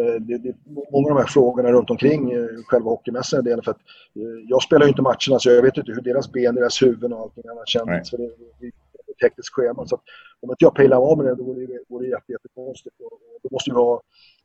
eh, 0.00 0.20
det, 0.20 0.38
det, 0.38 0.54
många 0.92 1.08
av 1.08 1.14
de 1.14 1.20
här 1.20 1.26
frågorna 1.26 1.72
runt 1.72 1.90
omkring 1.90 2.32
eh, 2.32 2.46
själva 2.66 2.90
hockeymässan 2.90 3.44
delen 3.44 3.62
för 3.64 3.70
att 3.70 3.80
eh, 4.16 4.48
jag 4.48 4.62
spelar 4.62 4.86
ju 4.86 4.88
inte 4.88 5.02
matcherna 5.02 5.38
så 5.38 5.50
jag 5.50 5.62
vet 5.62 5.76
inte 5.76 5.92
hur 5.92 6.00
deras 6.00 6.32
ben, 6.32 6.54
deras 6.54 6.82
huvuden 6.82 7.12
och 7.12 7.20
allting 7.20 7.50
annat 7.50 7.68
känns. 7.68 8.10
För 8.10 8.18
det, 8.18 8.24
det, 8.60 8.70
det 9.06 9.12
är 9.24 9.28
tekniskt 9.28 9.54
schema. 9.54 9.86
Så 9.86 9.94
att, 9.94 10.02
om 10.40 10.50
inte 10.50 10.64
jag 10.64 10.74
pejlar 10.74 10.96
av 10.96 11.18
med 11.18 11.26
det 11.26 11.34
då 11.34 11.44
vore 11.44 11.66
det, 11.66 11.78
vore 11.88 12.04
det 12.04 12.10
jätte, 12.10 12.32
jättekonstigt. 12.32 12.96
Och, 13.00 13.12
och 13.12 13.40
då 13.42 13.48
måste 13.52 13.70
vi 13.70 13.76
ha 13.76 14.00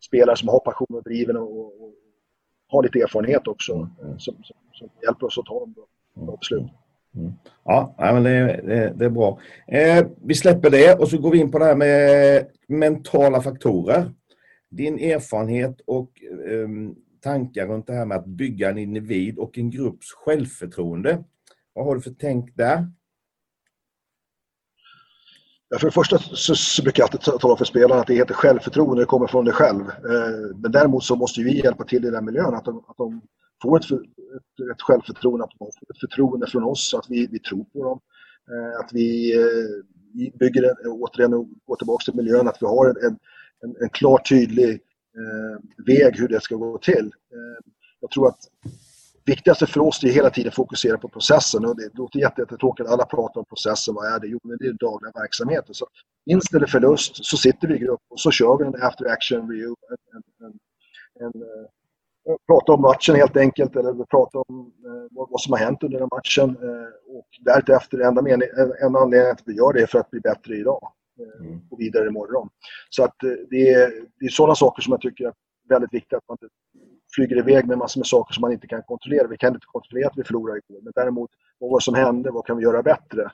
spelare 0.08 0.38
som 0.38 0.48
har 0.50 0.60
passion 0.60 0.98
och 0.98 1.04
driven 1.04 1.38
och, 1.38 1.52
och, 1.60 1.84
och 1.84 1.94
har 2.68 2.84
lite 2.84 3.00
erfarenhet 3.00 3.48
också 3.48 3.74
mm. 3.74 4.20
som, 4.20 4.36
som, 4.44 4.58
som, 4.74 4.90
hjälper 5.04 5.26
oss 5.28 5.38
att 5.38 5.46
ta 5.46 5.60
de 5.60 5.74
bra 5.74 6.38
beslut. 6.38 6.72
Mm. 7.16 7.34
Ja, 7.64 7.96
men 7.98 8.24
det, 8.24 8.62
det, 8.64 8.94
det 8.96 9.06
är 9.06 9.10
bra. 9.10 9.40
Eh, 9.68 10.06
vi 10.26 10.36
släpper 10.36 10.70
det 10.70 11.00
och 11.00 11.10
så 11.10 11.18
går 11.18 11.32
vi 11.32 11.38
in 11.38 11.52
på 11.52 11.60
det 11.60 11.66
här 11.66 11.76
med 11.76 12.48
mentala 12.68 13.42
faktorer. 13.42 14.12
Din 14.70 15.00
erfarenhet 15.00 15.82
och 15.86 16.12
eh, 16.50 16.70
tankar 17.22 17.68
runt 17.68 17.88
det 17.88 17.94
här 17.94 18.06
med 18.06 18.18
att 18.18 18.26
bygga 18.26 18.70
en 18.70 18.78
individ 18.78 19.38
och 19.38 19.58
en 19.58 19.70
grupps 19.70 20.12
självförtroende. 20.12 21.24
Vad 21.74 21.86
har 21.86 21.96
du 21.96 22.02
för 22.02 22.16
tänk 22.20 22.56
där? 22.56 22.88
Ja, 25.70 25.80
för 25.80 25.88
det 25.88 25.92
första 25.92 26.18
så, 26.18 26.56
så 26.56 26.84
brukar 26.84 27.04
jag 27.04 27.06
alltid 27.06 27.40
tala 27.42 27.58
för 27.58 27.66
spelarna 27.66 28.02
att 28.02 28.08
det 28.08 28.16
heter 28.16 28.34
självförtroende, 28.34 29.02
det 29.02 29.06
kommer 29.06 29.28
från 29.28 29.46
dig 29.46 29.54
själv. 29.54 29.82
Eh, 29.82 30.56
men 30.56 30.72
däremot 30.72 31.04
så 31.04 31.16
måste 31.16 31.42
vi 31.42 31.64
hjälpa 31.64 31.84
till 31.84 32.06
i 32.06 32.10
den 32.10 32.26
miljön, 32.26 32.54
att 32.54 32.66
de, 32.66 32.86
att 32.88 32.98
de 32.98 33.22
får 33.62 33.78
ett, 33.78 33.92
ett, 33.92 34.72
ett 34.74 34.82
självförtroende, 34.82 35.44
att 35.44 35.52
de 35.52 35.58
får 35.60 35.68
ett 35.70 36.00
förtroende 36.00 36.48
från 36.48 36.64
oss, 36.64 36.94
att 36.94 37.06
vi, 37.10 37.28
vi 37.28 37.40
tror 37.40 37.64
på 37.64 37.84
dem. 37.84 38.00
Eh, 38.52 38.80
att 38.80 38.90
vi, 38.94 39.36
eh, 39.36 39.86
vi 40.14 40.32
bygger, 40.40 40.64
en, 40.64 40.92
återigen, 40.92 41.32
går 41.66 41.76
tillbaka 41.76 42.04
till 42.04 42.16
miljön, 42.16 42.48
att 42.48 42.62
vi 42.62 42.66
har 42.66 42.90
en, 42.90 43.18
en, 43.64 43.76
en 43.82 43.90
klar 43.90 44.18
tydlig 44.18 44.72
eh, 45.20 45.86
väg 45.86 46.20
hur 46.20 46.28
det 46.28 46.42
ska 46.42 46.56
gå 46.56 46.78
till. 46.78 47.06
Eh, 47.06 47.72
jag 48.00 48.12
tror 48.12 48.28
att 48.28 48.40
viktigaste 49.26 49.68
för 49.68 49.80
oss 49.82 50.04
är 50.04 50.10
hela 50.10 50.30
tiden 50.30 50.52
fokusera 50.52 50.98
på 50.98 51.08
processen 51.08 51.66
och 51.66 51.76
det 51.76 51.90
låter 51.94 52.20
jättetråkigt 52.20 52.90
alla 52.90 53.06
pratar 53.06 53.40
om 53.40 53.46
processen, 53.46 53.96
vad 53.96 54.14
är 54.14 54.20
det? 54.20 54.28
Jo, 54.28 54.40
men 54.44 54.58
det 54.58 54.66
är 54.66 54.74
dagliga 54.74 55.12
verksamheten. 55.16 55.74
Så 55.74 55.88
vinst 56.26 56.54
eller 56.54 56.68
förlust 56.68 57.26
så 57.26 57.38
sitter 57.38 57.68
vi 57.68 57.76
i 57.76 57.80
grupp 57.80 58.02
och 58.10 58.20
så 58.20 58.32
kör 58.32 58.58
vi 58.58 58.66
en 58.66 58.84
after 58.84 59.06
action 59.06 59.50
review, 59.50 59.76
en, 59.90 59.98
en, 60.16 60.46
en, 60.46 60.60
en 61.26 61.42
eh, 61.42 61.68
prata 62.48 62.74
om 62.74 62.82
matchen 62.82 63.16
helt 63.16 63.38
enkelt 63.38 63.76
eller 63.76 64.06
prata 64.06 64.38
om 64.38 64.74
eh, 64.86 65.28
vad 65.30 65.42
som 65.42 65.54
har 65.54 65.60
hänt 65.60 65.84
under 65.84 66.00
den 66.00 66.10
matchen. 66.12 66.50
Eh, 66.50 67.18
och 67.18 67.28
därefter, 67.46 68.00
enda, 68.00 68.22
mening, 68.22 68.48
enda 68.84 69.00
anledningen 69.00 69.32
att 69.32 69.44
vi 69.46 69.54
gör 69.54 69.74
det 69.74 69.82
är 69.82 69.86
för 69.86 70.00
att 70.00 70.10
bli 70.10 70.20
bättre 70.20 70.56
idag 70.56 70.92
eh, 71.20 71.46
mm. 71.46 71.62
och 71.72 71.80
vidare 71.80 72.08
imorgon. 72.08 72.50
Så 72.90 73.04
att 73.04 73.16
det 73.50 73.70
är, 73.70 73.92
det 74.20 74.26
är 74.26 74.30
sådana 74.30 74.56
saker 74.56 74.82
som 74.82 74.92
jag 74.92 75.02
tycker 75.02 75.26
är 75.26 75.34
väldigt 75.70 75.94
viktigt 75.94 76.14
att 76.14 76.28
man 76.28 76.38
inte 76.42 76.54
flyger 77.16 77.38
iväg 77.38 77.68
med 77.68 77.78
massor 77.78 78.00
med 78.00 78.08
saker 78.08 78.34
som 78.34 78.42
man 78.42 78.52
inte 78.52 78.68
kan 78.68 78.84
kontrollera. 78.84 79.28
Vi 79.28 79.38
kan 79.38 79.54
inte 79.54 79.66
kontrollera 79.66 80.08
att 80.08 80.18
vi 80.18 80.24
förlorar 80.24 80.58
igår, 80.58 80.82
men 80.82 80.94
däremot 80.96 81.30
vad 81.60 81.70
var 81.70 81.80
det 81.80 81.84
som 81.84 81.96
hände? 81.96 82.32
Vad 82.32 82.46
kan 82.46 82.58
vi 82.58 82.64
göra 82.64 82.84
bättre? 82.84 83.32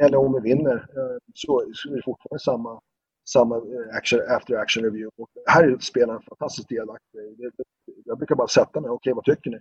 Eller 0.00 0.18
om 0.18 0.32
vi 0.32 0.40
vinner 0.40 0.86
så 1.34 1.60
är 1.60 1.96
det 1.96 2.02
fortfarande 2.04 2.38
samma 2.44 2.80
samma 3.28 3.56
eh, 3.56 3.96
action, 3.96 4.20
after 4.28 4.54
action 4.54 4.84
review. 4.84 5.10
Och 5.16 5.28
här 5.46 5.64
är 5.64 5.78
spelaren 5.78 6.22
fantastiskt 6.22 6.68
delaktig. 6.68 7.20
Jag 8.04 8.18
brukar 8.18 8.34
bara 8.34 8.48
sätta 8.48 8.80
mig, 8.80 8.90
okej 8.90 9.12
vad 9.12 9.24
tycker 9.24 9.50
ni? 9.50 9.56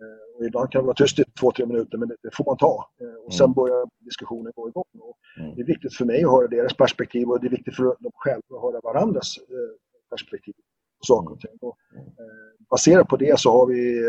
Eh, 0.00 0.36
och 0.38 0.44
ibland 0.44 0.70
kan 0.70 0.82
det 0.82 0.86
vara 0.86 0.94
tyst 0.94 1.18
i 1.18 1.24
två, 1.40 1.52
tre 1.52 1.66
minuter, 1.66 1.98
men 1.98 2.08
det 2.08 2.34
får 2.34 2.44
man 2.44 2.56
ta. 2.56 2.90
Eh, 3.00 3.26
och 3.26 3.34
sen 3.34 3.44
mm. 3.44 3.54
börjar 3.54 3.88
diskussionen 3.98 4.52
gå 4.56 4.68
igång. 4.68 4.84
Och 5.00 5.18
mm. 5.40 5.54
det 5.54 5.60
är 5.62 5.66
viktigt 5.66 5.94
för 5.94 6.04
mig 6.04 6.24
att 6.24 6.30
höra 6.30 6.48
deras 6.48 6.76
perspektiv 6.76 7.28
och 7.28 7.40
det 7.40 7.46
är 7.46 7.50
viktigt 7.50 7.76
för 7.76 7.84
dem 7.84 8.12
själva 8.14 8.56
att 8.56 8.62
höra 8.62 8.80
varandras 8.80 9.38
perspektiv 10.10 10.54
på 10.98 11.04
saker 11.04 11.32
och 11.32 11.40
ting. 11.40 11.58
Och, 11.60 11.76
baserat 12.70 13.08
på 13.08 13.16
det 13.16 13.40
så 13.40 13.50
har 13.50 13.66
vi, 13.66 14.02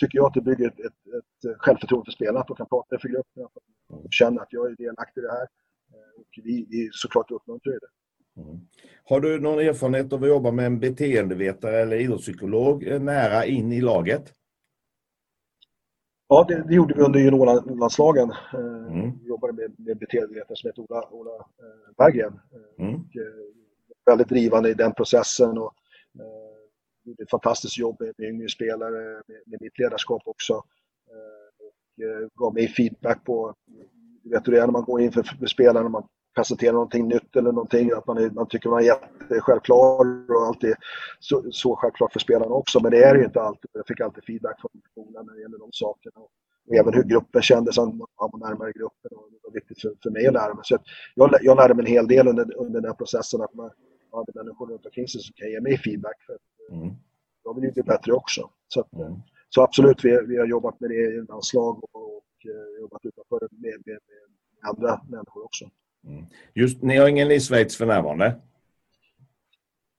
tycker 0.00 0.18
jag 0.18 0.26
att 0.26 0.34
det 0.34 0.40
bygger 0.40 0.68
ett, 0.68 0.80
ett, 0.80 1.14
ett 1.14 1.56
självförtroende 1.58 2.04
för 2.04 2.12
spelarna, 2.12 2.40
att 2.40 2.46
de 2.46 2.56
kan 2.56 2.66
prata 2.66 2.98
för 2.98 3.08
gruppen, 3.08 3.44
att 3.44 3.54
de 3.88 4.10
känner 4.10 4.42
att 4.42 4.52
jag 4.52 4.70
är 4.70 4.76
delaktig 4.76 5.20
i 5.20 5.24
det 5.24 5.32
här. 5.32 5.46
Och 6.16 6.26
vi, 6.44 6.66
vi 6.70 6.88
såklart 6.92 7.30
uppmuntrar 7.30 7.72
det. 7.72 7.88
Mm. 8.42 8.60
Har 9.04 9.20
du 9.20 9.40
någon 9.40 9.58
erfarenhet 9.58 10.12
av 10.12 10.22
att 10.22 10.28
jobba 10.28 10.50
med 10.50 10.66
en 10.66 10.80
beteendevetare 10.80 11.80
eller 11.80 11.96
idrottspsykolog 11.96 13.00
nära 13.00 13.44
in 13.44 13.72
i 13.72 13.80
laget? 13.80 14.34
Ja, 16.28 16.44
det, 16.48 16.64
det 16.68 16.74
gjorde 16.74 16.94
vi 16.94 17.02
under 17.02 17.20
juniorlandslagen. 17.20 18.30
Eh, 18.30 18.92
mm. 18.92 19.18
Vi 19.22 19.28
jobbade 19.28 19.52
med, 19.52 19.74
med 19.78 19.98
beteendevetare 19.98 20.56
som 20.56 20.68
heter 20.68 20.82
Ola, 20.82 21.08
Ola 21.10 21.34
eh, 21.34 21.94
Berggren. 21.98 22.40
Eh, 22.52 22.86
mm. 22.86 22.94
Och, 22.94 23.06
väldigt 24.06 24.28
drivande 24.28 24.70
i 24.70 24.74
den 24.74 24.94
processen 24.94 25.58
och 25.58 25.74
eh, 26.18 26.58
gjorde 27.04 27.22
ett 27.22 27.30
fantastiskt 27.30 27.78
jobb 27.78 27.96
med, 28.00 28.14
med 28.18 28.28
yngre 28.28 28.48
spelare, 28.48 29.22
med, 29.28 29.42
med 29.46 29.58
mitt 29.60 29.78
ledarskap 29.78 30.22
också. 30.24 30.52
Eh, 31.10 31.66
och 31.66 32.04
eh, 32.04 32.28
gav 32.34 32.54
mig 32.54 32.68
feedback 32.68 33.24
på 33.24 33.54
vet 34.30 34.48
hur 34.48 34.52
det 34.52 34.60
är 34.60 34.66
när 34.66 34.72
man 34.72 34.84
går 34.84 35.00
in 35.00 35.12
för 35.12 35.46
spelarna, 35.46 35.88
man 35.88 36.06
presenterar 36.34 36.72
någonting 36.72 37.08
nytt 37.08 37.36
eller 37.36 37.52
någonting, 37.52 37.90
att 37.92 38.06
man, 38.06 38.18
är, 38.18 38.30
man 38.30 38.46
tycker 38.46 38.68
man 38.70 38.78
är 38.78 38.84
jättesjälvklar 38.84 40.30
och 40.30 40.46
allt 40.46 40.64
är 40.64 40.74
så, 41.20 41.44
så 41.50 41.76
självklart 41.76 42.12
för 42.12 42.20
spelarna 42.20 42.54
också. 42.54 42.80
Men 42.80 42.90
det 42.90 43.04
är 43.04 43.14
det 43.14 43.20
ju 43.20 43.26
inte 43.26 43.42
alltid. 43.42 43.70
Jag 43.72 43.86
fick 43.86 44.00
alltid 44.00 44.24
feedback 44.24 44.60
från 44.60 44.70
skolan 44.90 45.26
när 45.26 45.34
det 45.34 45.40
gäller 45.40 45.58
de 45.58 45.68
sakerna. 45.72 46.20
och 46.20 46.30
även 46.74 46.94
hur 46.94 47.02
gruppen 47.02 47.42
kändes, 47.42 47.76
man 47.76 47.98
var 48.16 48.48
närmare 48.48 48.72
gruppen 48.72 49.10
och 49.16 49.28
det 49.30 49.38
var 49.42 49.52
viktigt 49.52 49.80
för, 49.80 49.94
för 50.02 50.10
mig 50.10 50.26
att 50.26 50.32
lära 50.32 50.54
mig. 50.54 50.64
Så 50.64 50.78
jag, 51.14 51.34
jag 51.40 51.56
lärde 51.56 51.74
mig 51.74 51.84
en 51.84 51.92
hel 51.92 52.06
del 52.06 52.28
under, 52.28 52.56
under 52.56 52.80
den 52.80 52.90
här 52.90 52.96
processen 52.96 53.40
att 53.40 53.54
man 53.54 53.70
hade 54.12 54.32
människor 54.34 54.66
runt 54.66 54.86
omkring 54.86 55.08
sig 55.08 55.20
som 55.20 55.32
kan 55.36 55.50
ge 55.50 55.60
mig 55.60 55.78
feedback. 55.78 56.22
För 56.26 56.38
mm. 56.76 56.94
Jag 57.44 57.54
vill 57.54 57.64
ju 57.64 57.72
bli 57.72 57.82
bättre 57.82 58.12
också. 58.12 58.50
Så, 58.68 58.80
att, 58.80 58.92
mm. 58.92 59.14
så 59.48 59.62
absolut, 59.62 60.04
vi, 60.04 60.20
vi 60.26 60.38
har 60.38 60.46
jobbat 60.46 60.80
med 60.80 60.90
det 60.90 60.96
i 60.96 61.24
landslag 61.28 61.84
och, 61.84 61.94
och 61.94 62.22
uh, 62.46 62.80
jobbat 62.80 63.04
utanför 63.04 63.48
med, 63.50 63.60
med, 63.60 63.80
med 63.86 63.98
andra 64.70 65.00
människor 65.08 65.44
också. 65.44 65.70
Mm. 66.06 66.24
Just, 66.54 66.82
ni 66.82 66.96
har 66.96 67.08
ingen 67.08 67.30
i 67.30 67.40
Schweiz 67.40 67.76
för 67.76 67.86
närvarande? 67.86 68.40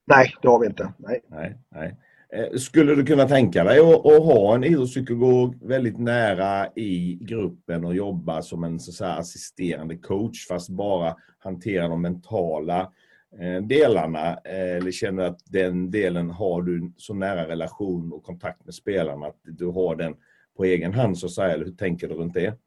Nej, 0.04 0.34
det 0.42 0.48
har 0.48 0.60
vi 0.60 0.66
inte. 0.66 0.92
Nej. 0.98 1.20
nej, 1.28 1.58
nej. 1.68 1.96
Eh, 2.32 2.58
skulle 2.58 2.94
du 2.94 3.04
kunna 3.04 3.28
tänka 3.28 3.64
dig 3.64 3.78
att, 3.78 4.06
att 4.06 4.22
ha 4.22 4.54
en 4.54 4.64
idrottspsykolog 4.64 5.58
väldigt 5.62 5.98
nära 5.98 6.68
i 6.76 7.18
gruppen 7.20 7.84
och 7.84 7.94
jobba 7.94 8.42
som 8.42 8.64
en 8.64 8.80
så 8.80 9.04
assisterande 9.04 9.96
coach 9.96 10.46
fast 10.48 10.68
bara 10.68 11.16
hantera 11.38 11.88
de 11.88 12.02
mentala 12.02 12.92
eh, 13.40 13.62
delarna? 13.62 14.28
Eh, 14.28 14.76
eller 14.76 14.90
känner 14.90 15.22
du 15.22 15.28
att 15.28 15.40
den 15.44 15.90
delen 15.90 16.30
har 16.30 16.62
du 16.62 16.92
så 16.96 17.14
nära 17.14 17.48
relation 17.48 18.12
och 18.12 18.22
kontakt 18.22 18.64
med 18.64 18.74
spelarna 18.74 19.26
att 19.26 19.40
du 19.42 19.66
har 19.66 19.96
den 19.96 20.14
på 20.56 20.64
egen 20.64 20.92
hand 20.92 21.18
så 21.18 21.26
att 21.26 21.32
säga? 21.32 21.54
Eller 21.54 21.64
hur 21.64 21.72
tänker 21.72 22.08
du 22.08 22.14
runt 22.14 22.34
det? 22.34 22.58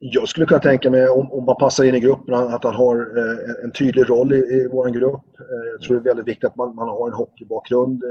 Jag 0.00 0.28
skulle 0.28 0.46
kunna 0.46 0.60
tänka 0.60 0.90
mig, 0.90 1.08
om, 1.08 1.32
om 1.32 1.44
man 1.44 1.56
passar 1.56 1.84
in 1.84 1.94
i 1.94 2.00
gruppen, 2.00 2.34
att 2.34 2.64
han 2.64 2.74
har 2.74 2.96
eh, 3.18 3.64
en 3.64 3.72
tydlig 3.72 4.10
roll 4.10 4.32
i, 4.32 4.36
i 4.36 4.68
vår 4.72 4.88
grupp. 4.88 5.40
Eh, 5.40 5.70
jag 5.72 5.80
tror 5.80 5.96
det 5.96 6.02
är 6.02 6.14
väldigt 6.14 6.28
viktigt 6.28 6.44
att 6.44 6.56
man, 6.56 6.74
man 6.74 6.88
har 6.88 7.06
en 7.06 7.12
hockeybakgrund, 7.14 8.04
eh, 8.04 8.10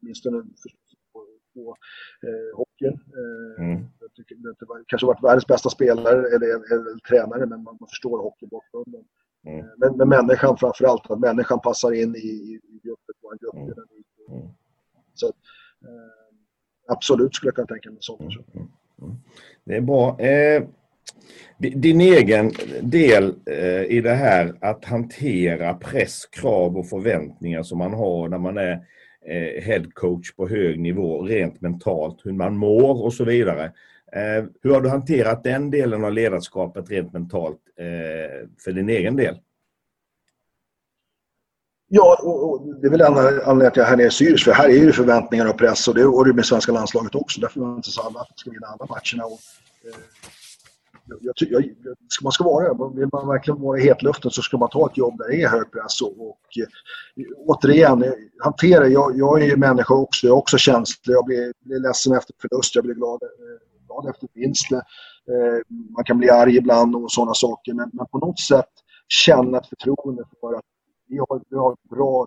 åtminstone 0.00 0.42
på, 1.12 1.24
på 1.54 1.76
eh, 2.22 2.56
hockeyn. 2.56 3.00
Eh, 3.18 3.64
mm. 3.64 3.84
Jag 4.00 4.12
tycker 4.14 4.34
inte 4.34 4.66
kanske 4.86 5.06
varit 5.06 5.24
världens 5.24 5.46
bästa 5.46 5.70
spelare 5.70 6.08
eller, 6.08 6.34
eller, 6.34 6.72
eller 6.72 6.98
tränare, 7.08 7.46
men 7.46 7.62
man, 7.62 7.76
man 7.80 7.88
förstår 7.88 8.22
hockeybakgrunden. 8.22 9.04
Mm. 9.46 9.58
Eh, 9.58 9.66
men, 9.76 9.96
men 9.96 10.08
människan 10.08 10.56
framför 10.56 10.84
allt, 10.84 11.10
att 11.10 11.20
människan 11.20 11.60
passar 11.60 11.92
in 11.92 12.16
i, 12.16 12.18
i, 12.18 12.60
i 12.68 12.80
gruppen, 12.84 13.14
vår 13.22 13.38
grupp. 13.40 13.54
Mm. 13.54 14.40
Mm. 14.40 14.48
Så 15.14 15.32
absolut 16.88 17.34
skulle 17.34 17.48
jag 17.48 17.54
kunna 17.54 17.66
tänka 17.66 17.90
mig 17.90 17.98
sånt. 18.00 18.20
Mm, 18.20 18.32
mm. 18.54 18.68
Mm. 19.02 19.16
Det 19.64 19.76
är 19.76 19.80
bra. 19.80 20.20
Eh, 20.20 20.62
din 21.58 22.00
egen 22.00 22.52
del 22.82 23.34
eh, 23.50 23.82
i 23.82 24.00
det 24.00 24.14
här 24.14 24.54
att 24.60 24.84
hantera 24.84 25.74
press, 25.74 26.26
krav 26.26 26.78
och 26.78 26.88
förväntningar 26.88 27.62
som 27.62 27.78
man 27.78 27.92
har 27.92 28.28
när 28.28 28.38
man 28.38 28.58
är 28.58 28.72
eh, 29.26 29.62
headcoach 29.62 30.32
på 30.32 30.48
hög 30.48 30.80
nivå 30.80 31.22
rent 31.22 31.60
mentalt, 31.60 32.20
hur 32.24 32.32
man 32.32 32.56
mår 32.56 33.04
och 33.04 33.12
så 33.12 33.24
vidare. 33.24 33.64
Eh, 34.12 34.44
hur 34.62 34.70
har 34.70 34.80
du 34.80 34.88
hanterat 34.88 35.44
den 35.44 35.70
delen 35.70 36.04
av 36.04 36.12
ledarskapet 36.12 36.90
rent 36.90 37.12
mentalt 37.12 37.60
eh, 37.78 38.48
för 38.64 38.72
din 38.72 38.88
egen 38.88 39.16
del? 39.16 39.38
Ja, 41.88 42.18
och, 42.22 42.50
och 42.50 42.80
det 42.80 42.86
är 42.86 42.90
väl 42.90 43.02
anledningen 43.02 43.58
till 43.58 43.66
att 43.66 43.76
jag 43.76 43.86
är 43.86 43.90
här 43.90 43.96
nere 43.96 44.06
i 44.06 44.10
Zürich, 44.10 44.44
för 44.44 44.52
här 44.52 44.68
är 44.68 44.72
ju 44.72 44.92
förväntningar 44.92 45.46
och 45.46 45.58
press 45.58 45.88
och 45.88 45.94
det 45.94 46.00
är 46.00 46.24
det 46.24 46.34
med 46.34 46.46
svenska 46.46 46.72
landslaget 46.72 47.14
också. 47.14 47.40
Därför 47.40 47.60
förväntas 47.60 47.98
alla 47.98 48.20
att 48.20 48.38
ska 48.38 48.50
vinna 48.50 48.66
alla 48.66 48.86
matcherna. 48.86 49.24
Och, 49.24 49.40
eh, 49.84 50.00
jag, 51.20 51.34
jag, 51.50 51.64
ska 52.08 52.22
man 52.22 52.32
ska 52.32 52.44
vara, 52.44 52.90
vill 52.94 53.08
man 53.12 53.28
verkligen 53.28 53.60
vara 53.60 53.78
i 53.78 53.82
hetluften 53.82 54.30
så 54.30 54.42
ska 54.42 54.56
man 54.56 54.68
ta 54.70 54.90
ett 54.90 54.96
jobb 54.96 55.18
där 55.18 55.28
det 55.28 55.42
är 55.42 55.48
hög 55.48 55.72
press. 55.72 56.00
Och, 56.02 56.28
och 56.28 56.38
eh, 56.60 57.24
återigen, 57.36 58.02
eh, 58.02 58.12
hantera, 58.38 58.86
jag, 58.86 59.18
jag 59.18 59.42
är 59.42 59.46
ju 59.46 59.56
människa 59.56 59.94
också, 59.94 60.26
jag 60.26 60.34
är 60.34 60.38
också 60.38 60.58
känslig. 60.58 61.14
Jag 61.14 61.24
blir, 61.24 61.52
blir 61.60 61.80
ledsen 61.80 62.16
efter 62.16 62.34
förlust, 62.40 62.74
jag 62.74 62.84
blir 62.84 62.94
glad, 62.94 63.22
eh, 63.22 63.86
glad 63.86 64.10
efter 64.10 64.28
vinst. 64.34 64.72
Eh, 64.72 64.78
man 65.96 66.04
kan 66.04 66.18
bli 66.18 66.30
arg 66.30 66.56
ibland 66.56 66.96
och 66.96 67.12
sådana 67.12 67.34
saker, 67.34 67.74
men, 67.74 67.90
men 67.92 68.06
på 68.06 68.18
något 68.18 68.40
sätt 68.40 68.72
känna 69.08 69.58
ett 69.58 69.66
förtroende 69.66 70.24
för 70.40 70.54
att 70.54 70.64
vi 71.08 71.18
har, 71.18 71.42
vi 71.48 71.56
har 71.56 71.76
bra 71.90 72.26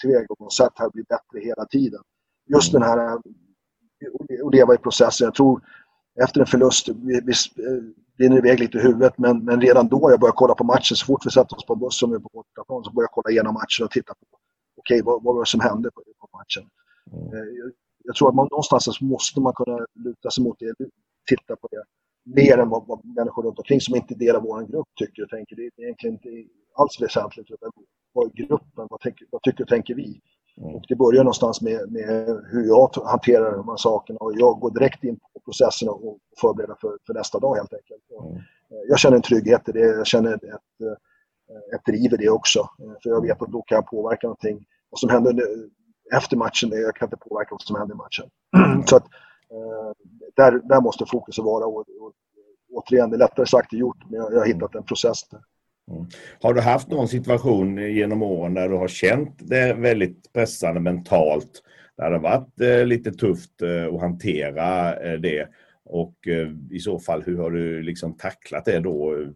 tillvägagångssätt 0.00 0.72
här 0.74 0.86
och 0.86 0.92
blir 0.92 1.04
bättre 1.08 1.40
hela 1.48 1.64
tiden. 1.64 2.00
Just 2.54 2.72
den 2.72 2.82
här 2.82 2.98
att 3.14 3.22
leva 4.52 4.74
i 4.74 4.78
processen. 4.78 5.24
Jag 5.24 5.34
tror 5.34 5.60
efter 6.24 6.40
en 6.40 6.46
förlust, 6.46 6.88
vi, 6.88 7.20
vi 7.26 7.32
rinner 8.18 8.38
iväg 8.38 8.60
lite 8.60 8.78
i 8.78 8.80
huvudet 8.80 9.18
men, 9.18 9.44
men 9.44 9.60
redan 9.60 9.88
då 9.88 10.10
jag 10.10 10.20
började 10.20 10.36
kolla 10.36 10.54
på 10.54 10.64
matchen, 10.64 10.96
så 10.96 11.06
fort 11.06 11.26
vi 11.26 11.30
sätter 11.30 11.56
oss 11.56 11.66
på 11.66 11.76
bussen 11.76 12.16
och 12.16 12.22
på 12.22 12.30
bortaplan 12.32 12.84
så 12.84 12.90
började 12.90 13.08
jag 13.10 13.10
kolla 13.10 13.30
igenom 13.30 13.54
matchen 13.54 13.84
och 13.84 13.90
titta 13.90 14.14
på 14.14 14.26
okej, 14.76 15.00
okay, 15.00 15.02
vad, 15.02 15.22
vad 15.22 15.34
var 15.34 15.42
det 15.42 15.46
som 15.46 15.60
hände 15.60 15.90
på, 15.90 16.02
på 16.20 16.28
matchen. 16.38 16.64
Mm. 17.12 17.32
Eh, 17.34 17.48
jag, 17.58 17.72
jag, 18.04 18.16
tror 18.16 18.28
att 18.28 18.34
man, 18.34 18.48
någonstans 18.50 19.00
måste 19.00 19.40
man 19.40 19.52
kunna 19.52 19.86
luta 19.94 20.30
sig 20.30 20.44
mot 20.44 20.58
det, 20.58 20.74
titta 21.28 21.56
på 21.56 21.68
det 21.70 21.82
mer 22.26 22.58
än 22.58 22.68
vad, 22.68 22.86
vad 22.86 23.04
människor 23.04 23.42
runt 23.42 23.58
omkring 23.58 23.80
som 23.80 23.96
inte 23.96 24.14
delar 24.14 24.40
vår 24.40 24.62
grupp 24.62 24.88
tycker 24.98 25.22
och 25.22 25.28
tänker. 25.28 25.56
Det 25.56 25.62
är 25.62 25.82
egentligen 25.82 26.14
inte 26.14 26.50
alls 26.74 27.00
väsentligt. 27.00 27.48
Vad 28.16 28.32
gruppen, 28.34 28.86
vad, 28.90 29.00
tänker, 29.00 29.26
vad 29.30 29.42
tycker 29.42 29.64
och 29.64 29.68
tänker 29.68 29.94
vi? 29.94 30.20
Mm. 30.60 30.74
Och 30.74 30.84
det 30.88 30.96
börjar 30.96 31.24
någonstans 31.24 31.60
med, 31.60 31.92
med, 31.92 32.42
hur 32.50 32.66
jag 32.66 32.90
hanterar 33.04 33.56
de 33.56 33.68
här 33.68 33.76
sakerna 33.76 34.18
och 34.18 34.32
jag 34.34 34.60
går 34.60 34.70
direkt 34.70 35.04
in 35.04 35.16
på 35.16 35.40
processen 35.44 35.88
och 35.88 36.18
förbereder 36.40 36.76
för, 36.80 36.98
för 37.06 37.14
nästa 37.14 37.38
dag 37.38 37.54
helt 37.56 37.72
enkelt. 37.72 38.02
Mm. 38.20 38.42
Jag 38.88 38.98
känner 38.98 39.16
en 39.16 39.22
trygghet 39.22 39.68
i 39.68 39.72
det, 39.72 39.80
jag 39.80 40.06
känner 40.06 40.34
ett, 40.34 40.42
ett 41.74 41.84
driv 41.86 42.14
i 42.14 42.16
det 42.16 42.30
också. 42.30 42.68
För 43.02 43.10
jag 43.10 43.22
vet 43.22 43.42
att 43.42 43.52
då 43.52 43.62
kan 43.62 43.76
jag 43.76 43.86
påverka 43.86 44.26
någonting. 44.26 44.66
Vad 44.90 44.98
som 44.98 45.10
händer 45.10 45.46
efter 46.14 46.36
matchen, 46.36 46.70
jag 46.72 46.96
kan 46.96 47.06
inte 47.06 47.28
påverka 47.28 47.48
vad 47.50 47.62
som 47.62 47.76
händer 47.76 47.94
i 47.94 47.98
matchen. 47.98 48.30
Mm. 48.56 48.86
Så 48.86 48.96
att, 48.96 49.06
där, 50.36 50.68
där 50.68 50.80
måste 50.80 51.06
fokuset 51.06 51.44
vara. 51.44 51.66
Och, 51.66 51.84
och, 52.00 52.12
återigen, 52.72 53.10
det 53.10 53.16
är 53.16 53.18
lättare 53.18 53.46
sagt 53.46 53.72
än 53.72 53.78
gjort, 53.78 54.10
men 54.10 54.20
jag, 54.20 54.32
jag 54.32 54.38
har 54.38 54.46
hittat 54.46 54.74
en 54.74 54.82
process 54.82 55.28
där. 55.28 55.40
Mm. 55.90 56.06
Har 56.40 56.54
du 56.54 56.60
haft 56.60 56.88
någon 56.88 57.08
situation 57.08 57.78
genom 57.78 58.22
åren 58.22 58.54
där 58.54 58.68
du 58.68 58.74
har 58.74 58.88
känt 58.88 59.34
det 59.38 59.74
väldigt 59.74 60.32
pressande 60.32 60.80
mentalt? 60.80 61.62
Där 61.96 62.10
det 62.10 62.16
har 62.16 62.22
varit 62.22 62.60
eh, 62.60 62.86
lite 62.86 63.12
tufft 63.12 63.62
eh, 63.62 63.94
att 63.94 64.00
hantera 64.00 64.96
eh, 64.96 65.20
det? 65.20 65.48
Och 65.84 66.14
i 66.70 66.78
så 66.78 66.98
fall, 66.98 67.22
hur 67.22 67.38
har 67.38 67.50
du 67.50 67.82
liksom 67.82 68.16
tacklat 68.16 68.64
det 68.64 68.78
då? 68.78 69.26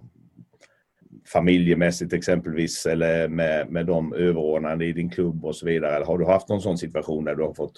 Familjemässigt 1.33 2.13
exempelvis 2.13 2.87
eller 2.87 3.29
med, 3.29 3.71
med 3.71 3.87
de 3.87 4.13
överordnade 4.13 4.87
i 4.87 4.93
din 4.93 5.11
klubb 5.11 5.45
och 5.45 5.57
så 5.57 5.67
vidare. 5.67 6.05
Har 6.05 6.19
du 6.19 6.25
haft 6.25 6.49
någon 6.49 6.61
sån 6.61 6.79
situation 6.79 7.25
där 7.25 7.35
du 7.35 7.43
har 7.43 7.55
fått, 7.55 7.73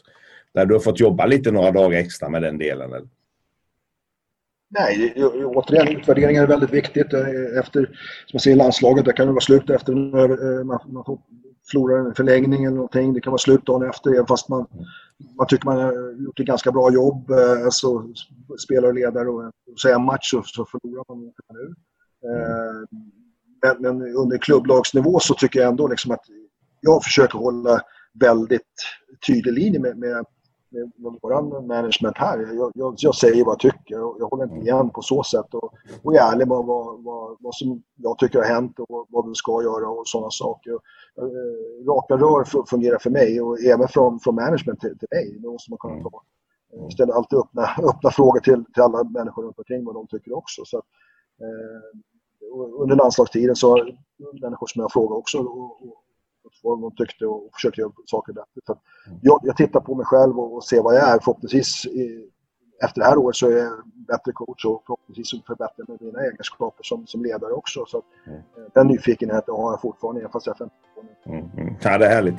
där 0.54 0.66
du 0.66 0.74
har 0.74 0.80
fått 0.80 1.00
jobba 1.00 1.26
lite 1.26 1.50
några 1.50 1.70
dagar 1.70 1.98
extra 1.98 2.28
med 2.28 2.42
den 2.42 2.58
delen? 2.58 2.92
Eller? 2.92 3.08
Nej, 4.74 5.14
återigen 5.44 5.96
utvärderingar 5.96 6.42
är 6.42 6.46
väldigt 6.46 6.72
viktigt. 6.72 7.14
Efter, 7.58 7.84
som 8.26 8.32
jag 8.32 8.42
säger, 8.42 8.56
landslaget, 8.56 9.04
där 9.04 9.12
kan 9.12 9.26
det 9.26 9.32
vara 9.32 9.40
slut 9.40 9.70
efter 9.70 9.92
eh, 9.92 10.64
man, 10.64 10.78
man 10.86 11.04
förlorar 11.70 12.08
en 12.08 12.14
förlängning 12.14 12.64
eller 12.64 12.76
någonting. 12.76 13.12
Det 13.12 13.20
kan 13.20 13.30
vara 13.30 13.38
slut 13.38 13.66
dagen 13.66 13.88
efter, 13.88 14.14
även 14.14 14.26
fast 14.26 14.48
man, 14.48 14.66
man 15.38 15.46
tycker 15.46 15.64
man 15.64 15.76
har 15.76 16.22
gjort 16.24 16.40
ett 16.40 16.46
ganska 16.46 16.72
bra 16.72 16.92
jobb. 16.92 17.30
Eh, 17.30 17.64
alltså, 17.64 18.14
spelare 18.64 18.88
och 18.88 18.94
ledare 18.94 19.28
och, 19.28 19.52
så 19.76 19.88
en 19.88 20.04
match 20.04 20.30
så, 20.30 20.42
så 20.42 20.64
förlorar 20.64 21.04
man 21.08 21.24
inte 21.24 21.42
nu. 21.52 21.74
Eh, 22.30 23.00
men, 23.62 23.98
men, 23.98 24.16
under 24.16 24.38
klubblagsnivå 24.38 25.20
så 25.20 25.34
tycker 25.34 25.60
jag 25.60 25.68
ändå 25.68 25.88
liksom 25.88 26.10
att 26.10 26.24
jag 26.80 27.04
försöker 27.04 27.38
hålla 27.38 27.80
väldigt 28.20 28.76
tydlig 29.26 29.52
linje 29.52 29.80
med, 29.80 29.98
med 29.98 30.24
med, 30.72 31.18
vår 31.22 31.62
management 31.66 32.18
här. 32.18 32.38
Jag, 32.54 32.72
jag, 32.74 32.94
jag, 32.96 33.14
säger 33.14 33.44
vad 33.44 33.52
jag 33.52 33.60
tycker 33.60 34.02
och 34.02 34.16
jag 34.18 34.28
håller 34.28 34.44
inte 34.44 34.54
mm. 34.54 34.66
igen 34.66 34.90
på 34.90 35.02
så 35.02 35.22
sätt 35.22 35.54
och, 35.54 35.74
och 36.02 36.14
är 36.14 36.18
ärlig 36.18 36.48
med 36.48 36.56
vad, 36.56 37.02
vad, 37.04 37.36
vad 37.40 37.54
som 37.54 37.82
jag 37.96 38.18
tycker 38.18 38.38
har 38.38 38.46
hänt 38.46 38.78
och 38.78 39.06
vad 39.10 39.28
vi 39.28 39.34
ska 39.34 39.62
göra 39.62 39.88
och 39.88 40.06
sådana 40.06 40.30
saker. 40.30 40.72
Eh, 41.18 41.86
raka 41.86 42.16
rör 42.16 42.66
fungerar 42.66 42.98
för 42.98 43.10
mig 43.10 43.40
och 43.40 43.60
även 43.60 43.88
från, 43.88 44.20
från 44.20 44.34
management 44.34 44.80
till, 44.80 44.98
till 44.98 45.08
mig. 45.10 45.38
Det 45.40 45.48
måste 45.48 45.70
man 45.70 45.78
kunna 45.78 45.94
mm. 45.94 46.04
ta. 46.04 46.22
Eh, 46.76 46.88
ställer 46.88 47.12
alltid 47.12 47.38
öppna, 47.38 47.62
öppna 47.90 48.10
frågor 48.10 48.40
till, 48.40 48.64
till 48.64 48.82
alla 48.82 49.04
människor 49.04 49.42
runt 49.42 49.58
omkring 49.58 49.84
vad 49.84 49.94
de 49.94 50.06
tycker 50.06 50.36
också. 50.36 50.62
Så 50.64 50.78
att, 50.78 50.84
eh, 51.40 51.98
under 52.78 52.96
landslagstiden 52.96 53.56
så 53.56 53.70
har 53.70 53.96
människor 54.40 54.66
som 54.66 54.80
jag 54.80 54.92
frågar 54.92 55.16
också 55.16 55.38
och, 55.38 55.82
och, 55.82 56.01
vad 56.62 56.80
de 56.80 56.96
tyckte 56.96 57.26
och 57.26 57.50
försökte 57.54 57.80
göra 57.80 57.92
saker 58.06 58.32
bättre. 58.32 58.60
Så 58.66 58.72
mm. 59.06 59.18
jag, 59.22 59.40
jag, 59.42 59.56
tittar 59.56 59.80
på 59.80 59.94
mig 59.94 60.06
själv 60.06 60.38
och, 60.38 60.54
och 60.54 60.64
ser 60.64 60.82
vad 60.82 60.94
jag 60.94 61.08
är. 61.08 61.18
Förhoppningsvis 61.18 61.86
efter 62.84 63.00
det 63.00 63.06
här 63.06 63.18
året 63.18 63.36
så 63.36 63.48
är 63.48 63.56
jag 63.56 63.72
bättre 64.08 64.32
coach 64.32 64.64
och 64.64 64.82
förhoppningsvis 64.86 65.44
förbättrar 65.46 65.84
med 65.88 66.02
mina 66.02 66.20
egenskaper 66.20 66.82
som, 66.82 67.06
som 67.06 67.22
ledare 67.22 67.52
också. 67.52 67.84
Så 67.86 67.98
att, 67.98 68.04
mm. 68.26 68.38
Eh, 68.38 68.44
den 68.74 68.86
nyfikenheten 68.86 69.54
har 69.54 69.70
jag 69.72 69.80
fortfarande, 69.80 70.20
även 70.20 70.32
fast 70.32 70.46
jag 70.46 70.54
är 70.54 70.58
52 70.58 71.02
nu. 71.02 71.32
Mm. 71.32 71.50
Mm. 71.58 71.74
Ja, 71.82 71.98
det 71.98 72.06
är 72.06 72.14
härligt. 72.14 72.38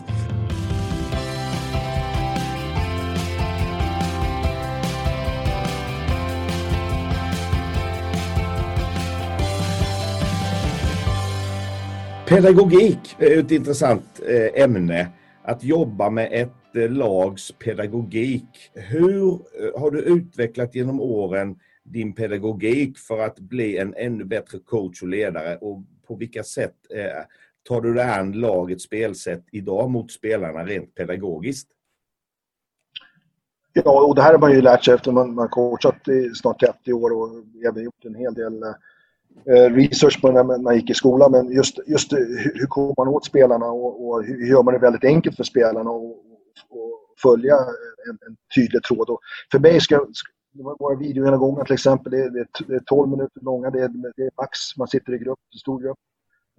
Pedagogik 12.34 13.15
är 13.19 13.39
ett 13.39 13.51
intressant 13.51 14.22
eh, 14.27 14.64
ämne. 14.64 15.07
Att 15.43 15.64
jobba 15.64 16.10
med 16.10 16.30
ett 16.31 16.76
eh, 16.76 16.91
lags 16.91 17.51
pedagogik. 17.51 18.72
Hur 18.73 19.39
har 19.80 19.91
du 19.91 19.99
utvecklat 19.99 20.76
genom 20.76 21.01
åren 21.01 21.60
din 21.84 22.15
pedagogik 22.15 22.97
för 22.97 23.19
att 23.19 23.39
bli 23.39 23.77
en 23.77 23.93
ännu 23.97 24.23
bättre 24.23 24.60
coach 24.60 25.01
och 25.01 25.07
ledare? 25.07 25.57
Och 25.57 25.84
på 26.07 26.15
vilka 26.15 26.43
sätt 26.43 26.76
tar 27.68 27.81
du 27.81 27.93
dig 27.93 28.10
an 28.10 28.31
lagets 28.31 28.84
spelsätt 28.84 29.43
idag 29.51 29.89
mot 29.89 30.11
spelarna 30.11 30.65
rent 30.65 30.95
pedagogiskt? 30.95 31.69
Ja, 33.73 34.05
och 34.05 34.15
det 34.15 34.22
här 34.22 34.31
har 34.31 34.39
man 34.39 34.51
ju 34.51 34.61
lärt 34.61 34.85
sig 34.85 34.93
efter 34.93 35.11
man 35.11 35.35
man 35.35 35.49
coachat 35.49 36.07
i 36.07 36.30
snart 36.35 36.60
30 36.60 36.93
år 36.93 37.10
och 37.11 37.30
även 37.68 37.84
gjort 37.84 38.05
en 38.05 38.15
hel 38.15 38.34
del 38.34 38.64
eh, 38.64 38.73
Eh, 39.45 39.73
research 39.73 40.22
på 40.22 40.31
när 40.31 40.43
man 40.43 40.76
gick 40.76 40.89
i 40.89 40.93
skolan. 40.93 41.31
Men 41.31 41.51
just, 41.51 41.80
just 41.88 42.14
eh, 42.14 42.19
hur, 42.19 42.51
hur 42.60 42.68
kommer 42.68 42.93
man 42.97 43.07
åt 43.07 43.26
spelarna 43.26 43.65
och, 43.65 44.07
och, 44.07 44.23
hur 44.23 44.47
gör 44.47 44.64
man 44.64 44.73
det 44.73 44.80
väldigt 44.80 45.03
enkelt 45.03 45.35
för 45.35 45.43
spelarna 45.43 45.89
att 45.89 46.15
följa 47.22 47.55
en, 48.10 48.18
en, 48.27 48.35
tydlig 48.55 48.84
tråd. 48.84 49.10
Och 49.10 49.19
för 49.51 49.60
mig 49.60 49.81
ska, 49.81 50.05
våra 50.80 50.95
videogenomgångar 50.95 51.65
till 51.65 51.73
exempel, 51.73 52.11
det 52.11 52.18
är, 52.18 52.30
det 52.68 52.76
är 52.76 52.80
12 52.85 53.10
minuter 53.10 53.41
långa, 53.41 53.69
det 53.69 53.80
är, 53.80 53.88
det 54.15 54.23
är 54.23 54.31
max, 54.38 54.77
man 54.77 54.88
sitter 54.88 55.14
i 55.14 55.18
grupp, 55.18 55.39
i 55.55 55.57
stor 55.57 55.81
grupp. 55.81 55.97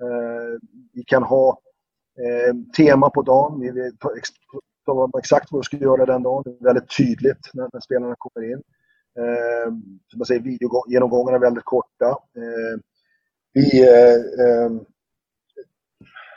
Eh, 0.03 0.61
vi 0.93 1.05
kan 1.05 1.23
ha 1.23 1.59
eh, 2.19 2.55
tema 2.77 3.11
på 3.11 3.23
dagen, 3.23 3.61
vi 3.61 3.71
vet 3.71 3.95
exakt 5.19 5.53
vad 5.53 5.61
vi 5.61 5.65
ska 5.65 5.77
göra 5.77 6.07
den 6.07 6.23
dagen. 6.23 6.43
Det 6.47 6.51
är 6.51 6.65
väldigt 6.65 6.97
tydligt 6.97 7.51
när, 7.55 7.69
när 7.73 7.81
spelarna 7.81 8.15
kommer 8.19 8.53
in. 8.53 8.63
Eh, 9.19 9.73
som 10.11 10.19
jag 10.19 10.27
säger, 10.27 10.41
videogenomgångarna 10.43 11.37
är 11.37 11.41
väldigt 11.41 11.65
korta. 11.65 12.09
Eh, 12.09 12.81
vi, 13.53 13.83
eh, 13.83 14.71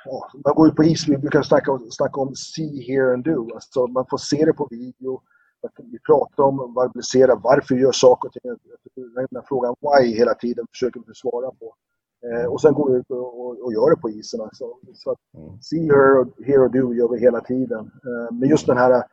ja, 0.06 0.32
man 0.46 0.56
går 0.56 0.68
ut 0.68 0.76
på 0.76 0.84
is, 0.84 1.08
vi 1.08 1.18
brukar 1.18 1.42
snacka, 1.42 1.80
snacka 1.90 2.22
om 2.22 2.36
see, 2.36 2.82
hear 2.88 3.14
and 3.14 3.24
do. 3.24 3.54
Alltså 3.54 3.88
man 3.88 4.06
får 4.10 4.18
se 4.18 4.46
det 4.46 4.54
på 4.54 4.68
video. 4.72 5.22
Vi 5.92 6.00
pratar 6.00 6.44
om, 6.44 6.74
verbalisera 6.76 7.36
varför 7.36 7.76
vi 7.76 7.82
gör 7.82 7.92
saker 7.92 8.28
och 8.28 8.34
ting. 8.34 8.42
Den 8.96 9.28
här 9.32 9.46
frågan 9.48 9.76
why 9.82 10.16
hela 10.16 10.34
tiden 10.34 10.66
försöker 10.72 11.02
vi 11.08 11.14
svara 11.14 11.52
på. 11.52 11.76
Eh, 12.26 12.46
och 12.46 12.62
sen 12.62 12.74
går 12.74 12.92
vi 12.92 12.98
ut 12.98 13.10
och, 13.10 13.42
och, 13.42 13.60
och, 13.60 13.74
gör 13.74 13.90
det 13.90 14.02
på 14.02 14.10
isen. 14.10 14.42
Alltså. 14.42 14.66
Så 14.94 15.12
att 15.12 15.20
mm. 15.38 15.62
see 15.62 15.82
her, 15.82 16.46
hear 16.46 16.60
och 16.60 16.72
do 16.72 16.94
gör 16.94 17.10
vi 17.10 17.20
hela 17.20 17.42
tiden. 17.42 17.92
Men 18.32 18.50
just 18.50 18.68
den 18.68 18.78
här... 18.78 19.04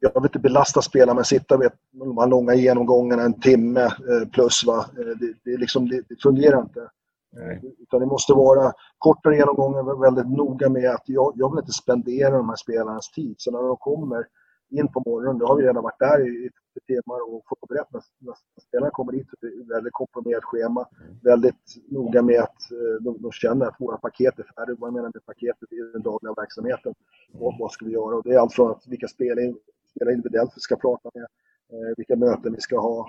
Jag 0.00 0.14
vill 0.14 0.24
inte 0.24 0.38
belasta 0.38 0.82
spelarna 0.82 1.14
med 1.14 1.20
att 1.20 1.26
sitta 1.26 1.58
med 1.58 1.72
de 1.92 2.18
här 2.18 2.26
långa 2.26 2.54
genomgångarna 2.54 3.22
en 3.22 3.40
timme 3.40 3.80
eh, 3.84 4.28
plus. 4.32 4.64
Va? 4.66 4.78
Eh, 4.98 5.18
det, 5.20 5.34
det, 5.44 5.56
liksom, 5.56 5.88
det, 5.88 6.02
det 6.08 6.22
fungerar 6.22 6.60
inte. 6.60 6.90
Nej. 7.32 7.74
Utan 7.78 8.00
det 8.00 8.06
måste 8.06 8.32
vara 8.32 8.72
kortare 8.98 9.36
genomgångar, 9.36 10.00
väldigt 10.00 10.36
noga 10.38 10.68
med 10.68 10.90
att 10.90 11.02
jag, 11.04 11.32
jag 11.36 11.50
vill 11.50 11.58
inte 11.58 11.72
spendera 11.72 12.36
de 12.36 12.48
här 12.48 12.56
spelarnas 12.56 13.10
tid. 13.10 13.34
Så 13.38 13.50
när 13.50 13.62
de 13.62 13.76
kommer 13.76 14.26
in 14.70 14.88
på 14.92 15.02
morgonen, 15.06 15.38
då 15.38 15.46
har 15.46 15.56
vi 15.56 15.62
redan 15.62 15.82
varit 15.82 15.98
där 15.98 16.28
i 16.28 16.50
timmar 16.86 17.20
och 17.30 17.42
förberett 17.48 17.92
när, 17.92 18.02
när 18.18 18.34
spelarna 18.68 18.90
kommer 18.90 19.12
dit. 19.12 19.28
Det 19.40 19.46
är 19.46 19.74
väldigt 19.74 19.92
komprimerat 19.92 20.44
schema. 20.44 20.86
Mm. 21.00 21.18
Väldigt 21.22 21.64
noga 21.90 22.22
med 22.22 22.40
att 22.40 22.60
eh, 22.72 23.02
de, 23.04 23.22
de 23.22 23.32
känner 23.32 23.66
att 23.66 23.80
våra 23.80 23.96
paket 23.96 24.38
är 24.38 24.46
färdiga. 24.56 24.76
Vad 24.78 24.88
jag 24.88 24.94
menar 24.94 25.10
med 25.14 25.26
paketet 25.26 25.72
i 25.72 25.76
den 25.92 26.02
dagliga 26.02 26.32
verksamheten. 26.32 26.94
Och 27.32 27.54
vad 27.58 27.70
ska 27.72 27.84
vi 27.84 27.92
göra? 27.92 28.16
Och 28.16 28.22
det 28.24 28.34
är 28.34 28.38
allt 28.38 28.54
från 28.54 28.70
att 28.70 28.86
vilka 28.86 29.08
spelare, 29.08 29.54
spela 29.90 30.12
individuellt 30.12 30.52
vi 30.56 30.60
ska 30.60 30.76
prata 30.76 31.10
med, 31.14 31.26
eh, 31.72 31.94
vilka 31.96 32.16
möten 32.16 32.54
vi 32.54 32.60
ska 32.60 32.80
ha 32.80 33.08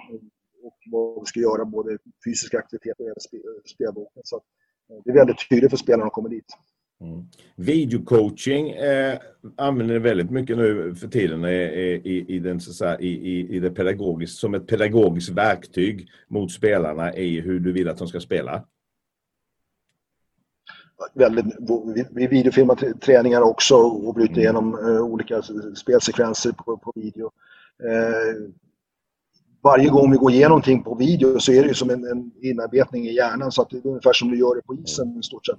och 0.63 0.77
vad 0.91 1.19
vi 1.19 1.25
ska 1.25 1.39
göra, 1.39 1.65
både 1.65 1.97
fysisk 2.25 2.53
aktivitet 2.53 2.95
och 2.99 3.69
spelboken. 3.69 4.21
Så 4.25 4.35
eh, 4.35 5.01
det 5.03 5.11
är 5.11 5.15
väldigt 5.15 5.49
tydligt 5.49 5.69
för 5.69 5.77
spelarna 5.77 6.05
att 6.05 6.13
komma 6.13 6.29
dit. 6.29 6.45
Mm. 7.01 7.25
Videocoaching 7.55 8.69
eh, 8.69 9.19
använder 9.55 9.93
ni 9.93 9.99
väldigt 9.99 10.29
mycket 10.31 10.57
nu 10.57 10.95
för 10.95 11.07
tiden 11.07 11.45
i, 11.45 12.01
i, 12.03 12.35
i, 12.35 12.39
den, 12.39 12.59
så 12.59 12.73
säga, 12.73 12.99
i, 12.99 13.55
i, 13.55 13.59
det 13.59 13.71
pedagogiskt, 13.71 14.37
som 14.37 14.53
ett 14.53 14.67
pedagogiskt 14.67 15.29
verktyg 15.29 16.09
mot 16.27 16.51
spelarna 16.51 17.15
i 17.15 17.39
hur 17.39 17.59
du 17.59 17.71
vill 17.71 17.89
att 17.89 17.97
de 17.97 18.07
ska 18.07 18.19
spela. 18.19 18.65
Väldigt, 21.13 21.45
vi 22.11 22.27
videofilmar 22.27 22.93
träningar 22.99 23.41
också 23.41 23.75
och 23.75 24.13
bryter 24.13 24.33
mm. 24.33 24.41
igenom 24.43 24.73
eh, 24.73 25.01
olika 25.01 25.41
spelsekvenser 25.75 26.51
på, 26.51 26.77
på 26.77 26.91
video. 26.95 27.31
Eh, 27.83 28.51
varje 29.63 29.89
gång 29.89 30.11
vi 30.11 30.17
går 30.17 30.31
igenom 30.31 30.49
någonting 30.49 30.83
på 30.83 30.95
video 30.95 31.39
så 31.39 31.51
är 31.51 31.61
det 31.61 31.67
ju 31.67 31.73
som 31.73 31.89
en, 31.89 32.05
en 32.05 32.31
inarbetning 32.41 33.05
i 33.05 33.13
hjärnan 33.13 33.51
så 33.51 33.61
att 33.61 33.69
det 33.69 33.77
är 33.77 33.87
ungefär 33.87 34.13
som 34.13 34.31
du 34.31 34.37
gör 34.39 34.55
det 34.55 34.61
på 34.61 34.75
isen 34.75 35.19
i 35.19 35.23
stort 35.23 35.45
sett. 35.45 35.57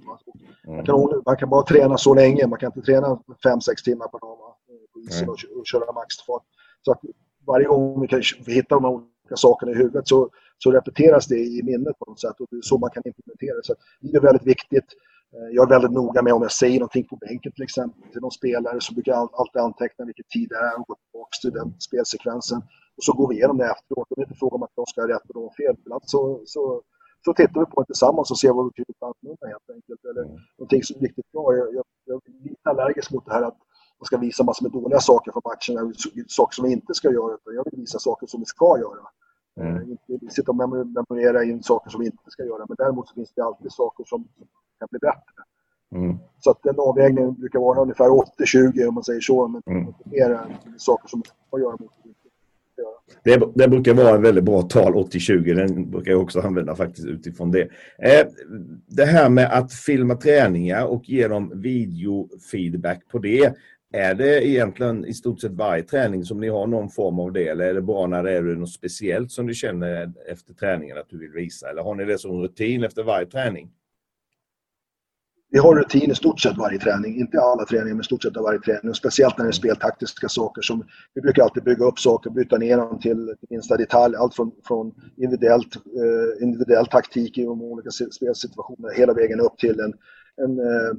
Man 0.67 0.85
kan, 0.85 1.21
man 1.25 1.37
kan 1.37 1.49
bara 1.49 1.63
träna 1.63 1.97
så 1.97 2.13
länge, 2.13 2.47
man 2.47 2.59
kan 2.59 2.67
inte 2.67 2.81
träna 2.81 3.07
5-6 3.07 3.83
timmar 3.83 4.07
per 4.07 4.19
dag 4.19 4.37
på 4.93 4.99
isen 4.99 5.29
och, 5.29 5.37
och 5.59 5.65
köra 5.65 5.91
maxfart. 5.91 6.43
Så 6.81 6.91
att 6.91 6.99
varje 7.47 7.67
gång 7.67 8.01
vi 8.01 8.07
kan 8.07 8.21
hitta 8.47 8.75
de 8.75 8.83
här 8.83 8.91
olika 8.91 9.35
sakerna 9.35 9.71
i 9.71 9.75
huvudet 9.75 10.07
så, 10.07 10.29
så 10.57 10.71
repeteras 10.71 11.27
det 11.27 11.39
i 11.39 11.61
minnet 11.63 11.99
på 11.99 12.05
något 12.07 12.19
sätt 12.19 12.39
och 12.39 12.47
det 12.51 12.57
är 12.57 12.61
så 12.61 12.77
man 12.77 12.89
kan 12.89 13.03
implementera 13.05 13.55
det. 13.55 13.63
Så 13.63 13.75
det 13.99 14.17
är 14.17 14.21
väldigt 14.21 14.47
viktigt. 14.47 14.85
Eh, 15.35 15.49
jag 15.55 15.63
är 15.65 15.69
väldigt 15.69 15.91
noga 15.91 16.21
med 16.21 16.33
om 16.33 16.41
jag 16.41 16.51
säger 16.51 16.79
någonting 16.79 17.07
på 17.07 17.15
bänken 17.15 17.51
till 17.51 17.63
exempel 17.63 18.11
till 18.11 18.21
någon 18.21 18.31
spelare 18.31 18.81
så 18.81 18.93
brukar 18.93 19.11
jag 19.11 19.29
alltid 19.33 19.61
anteckna 19.61 20.05
vilken 20.05 20.25
tid 20.33 20.49
det 20.49 20.55
är 20.55 20.79
och 20.79 20.87
gå 20.87 20.95
tillbaka 20.95 21.35
till 21.41 21.51
den 21.59 21.69
spelsekvensen. 21.87 22.59
Och 22.97 23.03
så 23.03 23.13
går 23.13 23.27
vi 23.29 23.35
igenom 23.35 23.57
det 23.57 23.65
efteråt. 23.65 24.07
Det 24.09 24.21
är 24.21 24.25
inte 24.27 24.39
fråga 24.43 24.55
om 24.55 24.63
att 24.63 24.75
de 24.75 24.85
ska 24.85 25.01
ha 25.01 25.07
rätt 25.07 25.25
och 25.29 25.33
de 25.33 25.43
har 25.43 25.55
fel. 25.61 25.75
Ibland 25.79 26.03
så, 26.05 26.41
så, 26.45 26.81
så 27.25 27.33
tittar 27.33 27.59
vi 27.59 27.65
på 27.65 27.81
det 27.81 27.85
tillsammans 27.85 28.31
och 28.31 28.39
ser 28.39 28.53
vad 28.53 28.65
vi 28.65 28.71
tycker 28.71 28.93
är 28.99 29.05
annorlunda 29.05 29.45
helt 29.53 29.69
enkelt. 29.75 30.01
Eller 30.09 30.23
mm. 30.29 30.39
någonting 30.57 30.83
som 30.83 30.95
är 30.97 31.01
riktigt 31.07 31.31
bra. 31.31 31.45
Jag, 31.59 31.67
jag, 31.77 31.85
jag 32.05 32.17
är 32.27 32.49
lite 32.49 32.69
allergisk 32.69 33.11
mot 33.11 33.25
det 33.25 33.33
här 33.33 33.43
att 33.49 33.59
man 33.99 34.05
ska 34.05 34.17
visa 34.17 34.43
massor 34.43 34.63
med 34.65 34.71
dåliga 34.71 34.99
saker 34.99 35.31
från 35.31 35.45
matchen, 35.51 35.93
saker 36.27 36.53
som 36.55 36.65
vi 36.65 36.71
inte 36.71 36.93
ska 36.93 37.07
göra. 37.11 37.37
Jag 37.45 37.63
vill 37.65 37.79
visa 37.79 37.99
saker 37.99 38.27
som 38.27 38.39
vi 38.39 38.45
ska 38.45 38.69
göra. 38.85 39.05
Mm. 39.59 39.75
Eh, 39.75 39.89
inte 40.13 40.35
sitta 40.35 40.51
och 40.51 40.57
memorera 40.57 41.43
in 41.43 41.63
saker 41.63 41.89
som 41.89 41.99
vi 41.99 42.05
inte 42.05 42.31
ska 42.35 42.43
göra. 42.43 42.65
Men 42.69 42.75
däremot 42.77 43.07
så 43.09 43.13
finns 43.13 43.33
det 43.35 43.43
alltid 43.43 43.71
saker 43.71 44.03
som 44.07 44.27
kan 44.81 44.87
bli 44.91 44.99
bättre. 44.99 45.39
Mm. 45.95 46.17
Så 46.39 46.51
att 46.51 46.63
den 46.63 46.75
avvägningen 46.79 47.33
brukar 47.33 47.59
vara 47.59 47.81
ungefär 47.81 48.05
80-20 48.05 48.87
om 48.87 48.93
man 48.93 49.03
säger 49.03 49.21
så. 49.21 49.47
Men 49.47 49.61
mm. 49.65 49.93
mer 50.05 50.39
saker 50.77 51.07
som 51.07 51.19
man 51.19 51.25
ska 51.47 51.59
göra 51.59 51.77
mot 51.79 51.91
det, 53.23 53.41
det, 53.55 53.67
brukar 53.67 53.93
vara 53.93 54.15
en 54.15 54.21
väldigt 54.21 54.43
bra 54.43 54.61
tal, 54.61 54.93
80-20. 54.93 55.55
Den 55.55 55.91
brukar 55.91 56.11
jag 56.11 56.21
också 56.21 56.39
använda 56.39 56.75
faktiskt 56.75 57.07
utifrån 57.07 57.51
det. 57.51 57.61
Eh, 57.97 58.27
det 58.87 59.05
här 59.05 59.29
med 59.29 59.51
att 59.51 59.73
filma 59.73 60.15
träningar 60.15 60.85
och 60.85 61.09
ge 61.09 61.27
dem 61.27 61.51
videofeedback 61.55 63.07
på 63.11 63.19
det. 63.19 63.53
Är 63.93 64.13
det 64.13 64.47
egentligen 64.47 65.05
i 65.05 65.13
stort 65.13 65.41
sett 65.41 65.51
varje 65.51 65.83
träning 65.83 66.23
som 66.23 66.39
ni 66.39 66.49
har 66.49 66.67
någon 66.67 66.89
form 66.89 67.19
av 67.19 67.31
det? 67.31 67.47
Eller 67.47 67.65
är 67.65 67.73
det 67.73 67.81
bara 67.81 68.07
när 68.07 68.23
det 68.23 68.31
är 68.31 68.41
något 68.41 68.71
speciellt 68.71 69.31
som 69.31 69.47
du 69.47 69.53
känner 69.53 70.11
efter 70.31 70.53
träningen 70.53 70.97
att 70.97 71.09
du 71.09 71.17
vill 71.17 71.31
visa? 71.31 71.69
Eller 71.69 71.81
har 71.81 71.95
ni 71.95 72.05
det 72.05 72.17
som 72.17 72.41
rutin 72.41 72.83
efter 72.83 73.03
varje 73.03 73.25
träning? 73.25 73.69
Vi 75.53 75.59
har 75.59 75.75
rutin 75.75 76.11
i 76.11 76.15
stort 76.15 76.39
sett 76.39 76.57
varje 76.57 76.79
träning, 76.79 77.19
inte 77.19 77.41
alla 77.41 77.65
träningar 77.65 77.93
men 77.93 78.01
i 78.01 78.03
stort 78.03 78.23
sett 78.23 78.37
varje 78.37 78.59
träning. 78.59 78.89
Och 78.89 78.95
speciellt 78.95 79.37
när 79.37 79.45
det 79.45 79.49
är 79.49 79.51
speltaktiska 79.51 80.29
saker 80.29 80.61
som 80.61 80.83
vi 81.13 81.21
brukar 81.21 81.43
alltid 81.43 81.63
bygga 81.63 81.85
upp 81.85 81.99
saker, 81.99 82.29
bryta 82.29 82.57
ner 82.57 82.77
dem 82.77 82.99
till 82.99 83.35
minsta 83.49 83.77
detalj. 83.77 84.15
Allt 84.15 84.35
från, 84.35 84.51
från 84.67 84.93
individuellt, 85.17 85.75
eh, 85.75 86.43
individuell 86.43 86.85
taktik 86.85 87.37
i 87.37 87.47
olika 87.47 87.89
spelsituationer 87.91 88.93
hela 88.97 89.13
vägen 89.13 89.39
upp 89.39 89.57
till 89.57 89.79
en, 89.79 89.93
en 90.37 90.59
eh, 90.59 90.93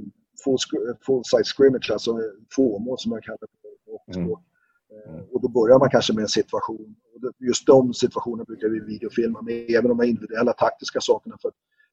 full, 0.44 0.58
full 1.06 1.24
size 1.24 1.44
scrimmage, 1.44 1.90
alltså 1.92 2.18
tvåmål 2.56 2.98
som 2.98 3.10
man 3.10 3.22
kallar 3.22 3.38
det. 3.38 4.18
Mm. 4.18 4.30
Eh, 4.30 5.22
och 5.32 5.40
då 5.42 5.48
börjar 5.48 5.78
man 5.78 5.90
kanske 5.90 6.12
med 6.12 6.22
en 6.22 6.28
situation. 6.28 6.94
Just 7.38 7.66
de 7.66 7.94
situationerna 7.94 8.44
brukar 8.44 8.68
vi 8.68 8.80
videofilma 8.80 9.42
med, 9.42 9.70
även 9.70 9.88
de 9.88 10.02
individuella 10.02 10.52
taktiska 10.52 11.00
sakerna 11.00 11.36
för 11.42 11.50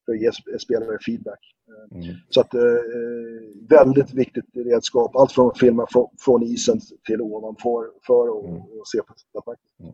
för 0.10 0.14
att 0.14 0.22
ge 0.22 0.60
spelare 0.60 0.98
feedback. 1.06 1.40
Mm. 1.92 2.04
Så 2.30 2.42
att, 2.42 2.54
eh, 2.54 2.62
väldigt 3.70 4.14
viktigt 4.14 4.46
redskap, 4.54 5.16
allt 5.16 5.32
från 5.32 5.56
filma 5.56 5.88
från, 5.92 6.08
från 6.20 6.44
isen 6.44 6.80
till 7.08 7.22
ovanför 7.22 7.86
för 8.08 8.30
och, 8.30 8.50
mm. 8.50 8.62
och 8.62 8.88
se 8.88 8.98
på 8.98 9.42
faktiskt. 9.46 9.80
Mm. 9.80 9.94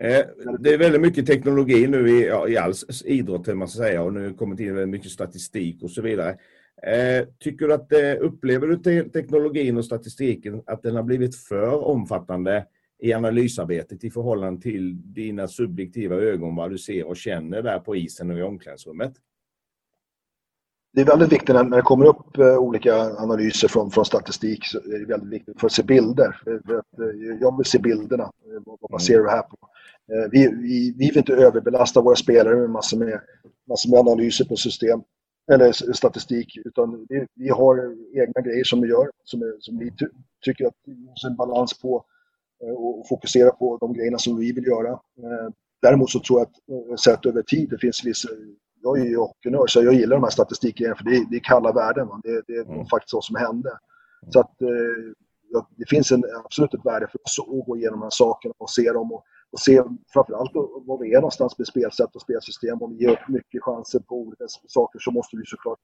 Eh, 0.00 0.26
det 0.60 0.74
är 0.74 0.78
väldigt 0.78 1.00
mycket 1.00 1.26
teknologi 1.26 1.86
nu 1.86 2.08
i, 2.08 2.26
ja, 2.26 2.48
i 2.48 2.56
all 2.56 2.72
idrott, 3.04 3.46
man 3.46 3.68
ska 3.68 3.82
säga, 3.82 4.02
och 4.02 4.12
nu 4.12 4.34
kommer 4.34 4.56
till 4.56 4.72
väldigt 4.72 4.88
mycket 4.88 5.10
statistik 5.10 5.82
och 5.82 5.90
så 5.90 6.02
vidare. 6.02 6.38
Eh, 6.82 7.26
tycker 7.38 7.66
du 7.66 7.74
att, 7.74 7.92
eh, 7.92 8.14
upplever 8.20 8.66
du 8.66 9.08
teknologin 9.08 9.76
och 9.76 9.84
statistiken 9.84 10.62
att 10.66 10.82
den 10.82 10.96
har 10.96 11.02
blivit 11.02 11.36
för 11.36 11.84
omfattande 11.84 12.66
i 12.98 13.12
analysarbetet 13.12 14.04
i 14.04 14.10
förhållande 14.10 14.62
till 14.62 15.12
dina 15.12 15.48
subjektiva 15.48 16.16
ögon, 16.16 16.56
vad 16.56 16.70
du 16.70 16.78
ser 16.78 17.06
och 17.06 17.16
känner 17.16 17.62
där 17.62 17.78
på 17.78 17.96
isen 17.96 18.30
och 18.30 18.38
i 18.38 18.42
omklädningsrummet? 18.42 19.12
Det 20.92 21.00
är 21.00 21.04
väldigt 21.04 21.32
viktigt 21.32 21.54
när, 21.54 21.64
det 21.64 21.82
kommer 21.82 22.06
upp 22.06 22.38
eh, 22.38 22.58
olika 22.58 22.94
analyser 22.96 23.68
från, 23.68 23.90
från 23.90 24.04
statistik 24.04 24.64
så 24.64 24.78
är 24.78 24.98
det 24.98 25.04
väldigt 25.04 25.32
viktigt 25.32 25.60
för 25.60 25.66
att 25.66 25.72
se 25.72 25.82
bilder. 25.82 26.40
För 26.44 26.78
att, 26.78 26.98
eh, 26.98 27.38
jag 27.40 27.56
vill 27.56 27.66
se 27.66 27.78
bilderna. 27.78 28.22
Eh, 28.24 28.62
vad 28.66 28.90
baserar 28.90 29.18
du 29.18 29.24
det 29.24 29.30
här 29.30 29.42
på? 29.42 29.56
Vi, 30.30 30.48
vi, 30.48 30.94
vi 30.98 31.08
vill 31.08 31.18
inte 31.18 31.32
överbelasta 31.32 32.00
våra 32.00 32.16
spelare 32.16 32.56
med 32.56 32.70
massor 32.70 32.98
med, 32.98 33.20
massor 33.68 33.90
med 33.90 33.98
analyser 34.00 34.44
på 34.44 34.56
system. 34.56 35.00
eller 35.52 35.92
statistik, 35.92 36.58
utan 36.64 37.06
vi, 37.08 37.26
vi 37.34 37.48
har 37.48 37.96
egna 38.14 38.40
grejer 38.40 38.64
som 38.64 38.80
vi 38.80 38.88
gör, 38.88 39.10
som, 39.24 39.42
är, 39.42 39.52
som 39.58 39.78
vi 39.78 39.90
ty 39.90 40.06
tycker 40.44 40.66
att 40.66 40.74
vi 40.86 40.94
måste 40.94 41.26
en 41.26 41.36
balans 41.36 41.80
på 41.80 42.04
och 42.76 43.08
fokusera 43.08 43.50
på 43.50 43.78
de 43.80 43.92
grejerna 43.92 44.18
som 44.18 44.38
vi 44.38 44.52
vill 44.52 44.66
göra. 44.66 45.00
Däremot 45.82 46.10
så 46.10 46.20
tror 46.20 46.38
jag 46.40 46.48
att 46.92 47.00
sett 47.00 47.26
över 47.26 47.42
tid, 47.42 47.70
det 47.70 47.78
finns 47.78 48.04
vissa 48.04 48.28
jag 48.82 48.98
är 48.98 49.04
ju 49.04 49.16
hockeynörd 49.16 49.70
så 49.70 49.82
jag 49.82 49.94
gillar 49.94 50.16
de 50.16 50.22
här 50.22 50.30
statistikgrejerna 50.30 50.96
för 50.96 51.04
det 51.04 51.16
är, 51.16 51.24
det 51.30 51.36
är 51.36 51.40
kalla 51.40 51.72
värden. 51.72 52.08
Det, 52.22 52.42
det, 52.46 52.56
är 52.56 52.64
mm. 52.64 52.86
faktiskt 52.86 53.10
så 53.10 53.20
som 53.22 53.36
hände. 53.36 53.70
Så 54.28 54.40
att 54.40 54.62
eh, 54.62 54.68
det 55.76 55.88
finns 55.88 56.12
en, 56.12 56.24
absolut 56.44 56.74
ett 56.74 56.86
värde 56.86 57.08
för 57.12 57.18
oss 57.24 57.38
att 57.38 57.66
gå 57.66 57.76
igenom 57.76 58.00
de 58.00 58.02
här 58.02 58.10
sakerna 58.10 58.54
och 58.58 58.70
se 58.70 58.92
dem 58.92 59.12
och, 59.12 59.24
och 59.52 59.60
se 59.60 59.82
framförallt 60.12 60.50
var 60.86 60.98
vi 60.98 61.14
är 61.14 61.20
någonstans 61.20 61.58
med 61.58 61.66
spelsätt 61.66 62.14
och 62.14 62.22
spelsystem. 62.22 62.82
Om 62.82 62.96
vi 62.96 63.04
ger 63.04 63.12
upp 63.12 63.28
mycket 63.28 63.62
chanser 63.62 64.00
på 64.00 64.14
olika 64.14 64.44
saker 64.68 64.98
så 64.98 65.10
måste 65.10 65.36
vi 65.36 65.46
såklart 65.46 65.78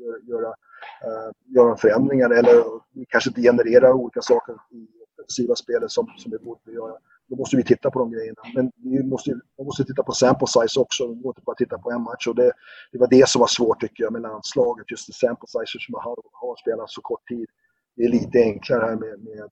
göra, 0.00 0.16
göra, 0.28 0.48
uh, 0.48 1.32
göra 1.44 1.76
förändringar 1.76 2.30
eller 2.30 2.64
vi 2.92 3.04
kanske 3.08 3.30
inte 3.30 3.42
genererar 3.42 3.92
olika 3.92 4.22
saker 4.22 4.54
i 4.70 4.88
offensiva 5.18 5.54
spelet 5.54 5.90
som, 5.90 6.06
som 6.16 6.32
vi 6.32 6.38
borde 6.38 6.72
göra. 6.72 6.96
Då 7.32 7.36
måste 7.36 7.56
vi 7.56 7.64
titta 7.64 7.90
på 7.90 7.98
de 7.98 8.06
grejerna. 8.10 8.42
Men 8.54 8.64
vi 8.76 9.02
måste, 9.12 9.30
man 9.58 9.66
måste 9.68 9.84
titta 9.84 10.02
på 10.02 10.12
sample 10.12 10.48
size 10.54 10.80
också. 10.84 11.00
Vi 11.06 11.14
inte 11.14 11.42
bara 11.46 11.56
titta 11.56 11.78
på 11.78 11.90
en 11.90 12.02
match. 12.02 12.26
Och 12.26 12.36
det, 12.40 12.52
det 12.92 12.98
var 12.98 13.08
det 13.16 13.28
som 13.28 13.40
var 13.40 13.50
svårt 13.58 13.80
tycker 13.80 14.04
jag 14.04 14.12
med 14.12 14.22
landslaget. 14.22 14.90
Just 14.90 15.06
det 15.06 15.12
sample 15.12 15.48
size 15.54 15.78
som 15.86 15.94
har, 15.94 16.16
har 16.32 16.56
spelat 16.62 16.90
så 16.90 17.00
kort 17.00 17.24
tid. 17.28 17.48
Det 17.96 18.02
är 18.04 18.08
lite 18.08 18.38
enklare 18.38 18.84
här 18.90 18.96
med, 19.04 19.14
med 19.28 19.50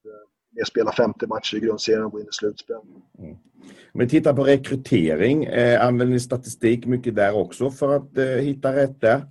med 0.54 0.62
att 0.62 0.68
spela 0.68 0.92
50 0.92 1.26
matcher 1.26 1.56
i 1.56 1.60
grundserien 1.60 2.04
och 2.04 2.12
gå 2.12 2.20
in 2.20 2.26
i 2.26 2.32
slutspel. 2.32 2.76
Mm. 3.18 3.36
Om 3.92 4.00
vi 4.00 4.08
tittar 4.08 4.34
på 4.34 4.44
rekrytering, 4.44 5.44
eh, 5.44 5.86
använder 5.86 6.12
ni 6.12 6.20
statistik 6.20 6.86
mycket 6.86 7.16
där 7.16 7.34
också 7.34 7.70
för 7.70 7.96
att 7.96 8.18
eh, 8.18 8.24
hitta 8.24 8.76
rätt 8.76 9.00
där? 9.00 9.26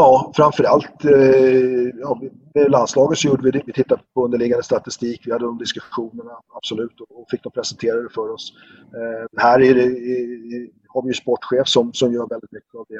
Ja, 0.00 0.32
framförallt 0.36 1.04
eh, 1.04 1.88
ja, 2.00 2.20
med 2.54 2.70
landslaget 2.70 3.18
så 3.18 3.28
gjorde 3.28 3.42
vi 3.42 3.50
det. 3.50 3.62
Vi 3.66 3.72
tittade 3.72 4.02
på 4.14 4.24
underliggande 4.24 4.62
statistik, 4.62 5.26
vi 5.26 5.32
hade 5.32 5.44
de 5.44 5.58
diskussionerna, 5.58 6.32
absolut, 6.56 7.00
och, 7.00 7.20
och 7.20 7.26
fick 7.30 7.42
dem 7.42 7.52
presenterade 7.52 8.08
för 8.14 8.30
oss. 8.30 8.52
Eh, 8.98 9.40
här 9.42 9.60
är 9.62 9.74
det, 9.74 9.82
är, 9.82 10.68
har 10.88 11.02
vi 11.02 11.08
ju 11.08 11.14
sportchef 11.14 11.68
som, 11.68 11.92
som 11.92 12.12
gör 12.12 12.28
väldigt 12.28 12.52
mycket 12.52 12.74
av 12.74 12.86
det. 12.88 12.96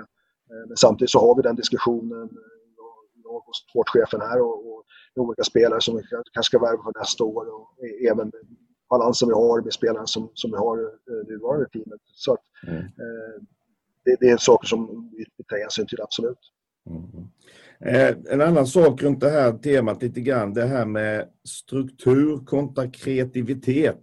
Eh, 0.50 0.64
men 0.68 0.76
samtidigt 0.76 1.10
så 1.10 1.18
har 1.18 1.36
vi 1.36 1.42
den 1.42 1.56
diskussionen 1.56 2.28
jag 3.24 3.48
och 3.48 3.56
sportchefen 3.70 4.20
här 4.20 4.40
och, 4.40 4.68
och 4.68 4.84
olika 5.16 5.42
spelare 5.42 5.80
som 5.80 5.96
vi 5.96 6.02
kanske 6.02 6.50
ska 6.50 6.58
värva 6.58 6.82
för 6.82 7.00
nästa 7.00 7.24
år 7.24 7.44
och 7.54 7.68
även 8.10 8.32
balansen 8.90 9.28
vi 9.28 9.34
har 9.34 9.62
med 9.62 9.72
spelarna 9.72 10.06
som, 10.06 10.30
som 10.34 10.50
vi 10.50 10.56
har 10.56 10.78
i 10.78 11.32
nuvarande 11.32 11.68
teamet. 11.68 12.00
Så 12.04 12.32
att, 12.32 12.44
mm. 12.66 12.78
eh, 12.80 13.34
det, 14.04 14.16
det, 14.20 14.30
är 14.30 14.36
saker 14.36 14.66
som 14.66 15.10
vi 15.36 15.44
tar 15.44 15.58
hänsyn 15.58 15.86
till, 15.86 16.00
absolut. 16.02 16.38
Mm. 16.88 17.28
Eh, 17.80 18.16
en 18.32 18.40
annan 18.40 18.66
sak 18.66 19.02
runt 19.02 19.20
det 19.20 19.30
här 19.30 19.52
temat 19.52 20.02
lite 20.02 20.20
grann, 20.20 20.54
det 20.54 20.66
här 20.66 20.86
med 20.86 21.28
struktur 21.44 22.44
kontra 22.44 22.90
kreativitet 22.90 24.02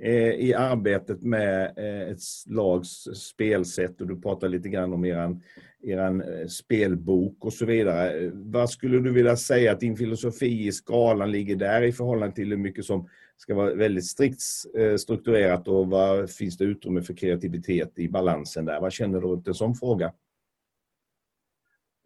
eh, 0.00 0.30
i 0.30 0.54
arbetet 0.54 1.22
med 1.22 1.64
eh, 1.76 2.08
ett 2.12 2.20
lags 2.46 3.08
spelsätt 3.14 4.00
och 4.00 4.06
du 4.06 4.20
pratar 4.20 4.48
lite 4.48 4.68
grann 4.68 4.92
om 4.92 5.04
eran 5.04 5.42
er 5.82 6.40
eh, 6.40 6.46
spelbok 6.46 7.44
och 7.44 7.52
så 7.52 7.66
vidare. 7.66 8.30
Vad 8.34 8.70
skulle 8.70 8.98
du 8.98 9.12
vilja 9.12 9.36
säga 9.36 9.72
att 9.72 9.80
din 9.80 9.96
filosofi 9.96 10.66
i 10.66 10.72
skalan 10.72 11.30
ligger 11.30 11.56
där 11.56 11.82
i 11.82 11.92
förhållande 11.92 12.34
till 12.34 12.50
hur 12.50 12.56
mycket 12.56 12.84
som 12.84 13.08
ska 13.36 13.54
vara 13.54 13.74
väldigt 13.74 14.06
strikt 14.06 14.42
eh, 14.78 14.96
strukturerat 14.96 15.68
och 15.68 15.90
vad 15.90 16.30
finns 16.30 16.56
det 16.56 16.64
utrymme 16.64 17.02
för 17.02 17.14
kreativitet 17.14 17.98
i 17.98 18.08
balansen 18.08 18.64
där? 18.64 18.80
Vad 18.80 18.92
känner 18.92 19.20
du 19.20 19.26
runt 19.26 19.48
en 19.48 19.54
sån 19.54 19.74
fråga? 19.74 20.12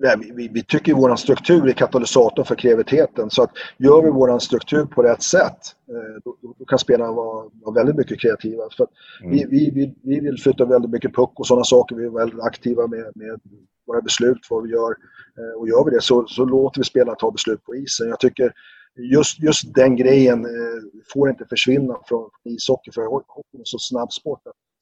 Nej, 0.02 0.32
vi, 0.36 0.48
vi 0.48 0.64
tycker 0.64 0.94
vår 0.94 1.16
struktur 1.16 1.68
är 1.68 1.72
katalysatorn 1.72 2.44
för 2.44 2.54
kreativiteten. 2.54 3.30
Så 3.30 3.42
att 3.42 3.50
gör 3.78 4.02
vi 4.02 4.10
vår 4.10 4.38
struktur 4.38 4.84
på 4.84 5.02
rätt 5.02 5.22
sätt, 5.22 5.58
eh, 5.88 6.22
då, 6.24 6.36
då 6.58 6.64
kan 6.64 6.78
spelarna 6.78 7.12
vara, 7.12 7.50
vara, 7.62 7.74
väldigt 7.74 7.96
mycket 7.96 8.20
kreativa. 8.20 8.62
För 8.76 8.86
mm. 9.22 9.32
vi, 9.32 9.46
vi, 9.50 9.70
vi, 9.70 9.94
vi, 10.02 10.20
vill 10.20 10.38
flytta 10.42 10.64
väldigt 10.64 10.90
mycket 10.90 11.14
puck 11.14 11.30
och 11.34 11.46
sådana 11.46 11.64
saker. 11.64 11.96
Vi 11.96 12.04
är 12.04 12.10
väldigt 12.10 12.40
aktiva 12.40 12.86
med, 12.86 13.12
med 13.14 13.40
våra 13.86 14.00
beslut, 14.00 14.38
vad 14.50 14.62
vi 14.62 14.70
gör. 14.70 14.90
Eh, 15.38 15.60
och 15.60 15.68
gör 15.68 15.84
vi 15.84 15.90
det 15.90 16.02
så, 16.02 16.26
så 16.26 16.44
låter 16.44 16.80
vi 16.80 16.84
spelarna 16.84 17.14
ta 17.14 17.30
beslut 17.30 17.64
på 17.64 17.74
isen. 17.74 18.08
Jag 18.08 18.20
tycker 18.20 18.52
just, 18.96 19.40
just 19.40 19.74
den 19.74 19.96
grejen 19.96 20.44
eh, 20.44 20.82
får 21.12 21.30
inte 21.30 21.44
försvinna 21.44 21.96
från 22.08 22.30
ishockey, 22.44 22.90
för 22.92 23.02
hockey 23.02 23.58
är 23.58 23.64
så 23.64 23.78
snabb 23.78 24.12
sport 24.12 24.40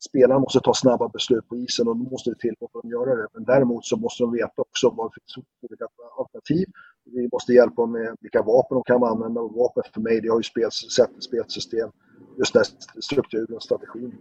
spelarna 0.08 0.40
måste 0.40 0.60
ta 0.60 0.74
snabba 0.74 1.08
beslut 1.08 1.48
på 1.48 1.56
isen 1.56 1.88
och 1.88 1.96
då 1.96 2.04
måste 2.04 2.30
det 2.30 2.38
till 2.38 2.54
att 2.60 2.82
de 2.82 2.90
göra 2.90 3.14
det. 3.16 3.26
Men 3.34 3.44
däremot 3.44 3.84
så 3.84 3.96
måste 3.96 4.22
de 4.22 4.32
veta 4.32 4.62
också 4.62 4.90
vad 4.90 5.06
det 5.10 5.14
finns 5.20 5.46
olika 5.62 5.86
alternativ. 6.18 6.66
Vi 7.04 7.28
måste 7.32 7.52
hjälpa 7.52 7.82
dem 7.82 7.92
med 7.92 8.16
vilka 8.20 8.42
vapen 8.42 8.74
de 8.74 8.82
kan 8.84 9.04
använda. 9.04 9.40
Och 9.40 9.54
vapen 9.54 9.82
för 9.94 10.00
mig, 10.00 10.20
det 10.20 10.28
har 10.28 10.38
ju 10.38 10.42
spelsätt, 10.42 11.10
spelsystem, 11.22 11.90
just 12.38 12.54
den 12.54 12.64
strukturen 13.00 13.56
och 13.56 13.62
strategin. 13.62 14.12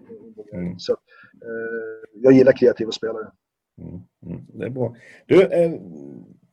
Mm. 0.54 0.80
Så, 0.80 0.92
eh, 0.92 2.10
jag 2.14 2.34
gillar 2.34 2.52
kreativa 2.52 2.92
spelare. 2.92 3.32
Mm. 3.82 4.00
Mm. 4.26 4.46
Det 4.54 4.66
är 4.66 4.70
bra. 4.70 4.96
Du, 5.26 5.42
eh, 5.44 5.72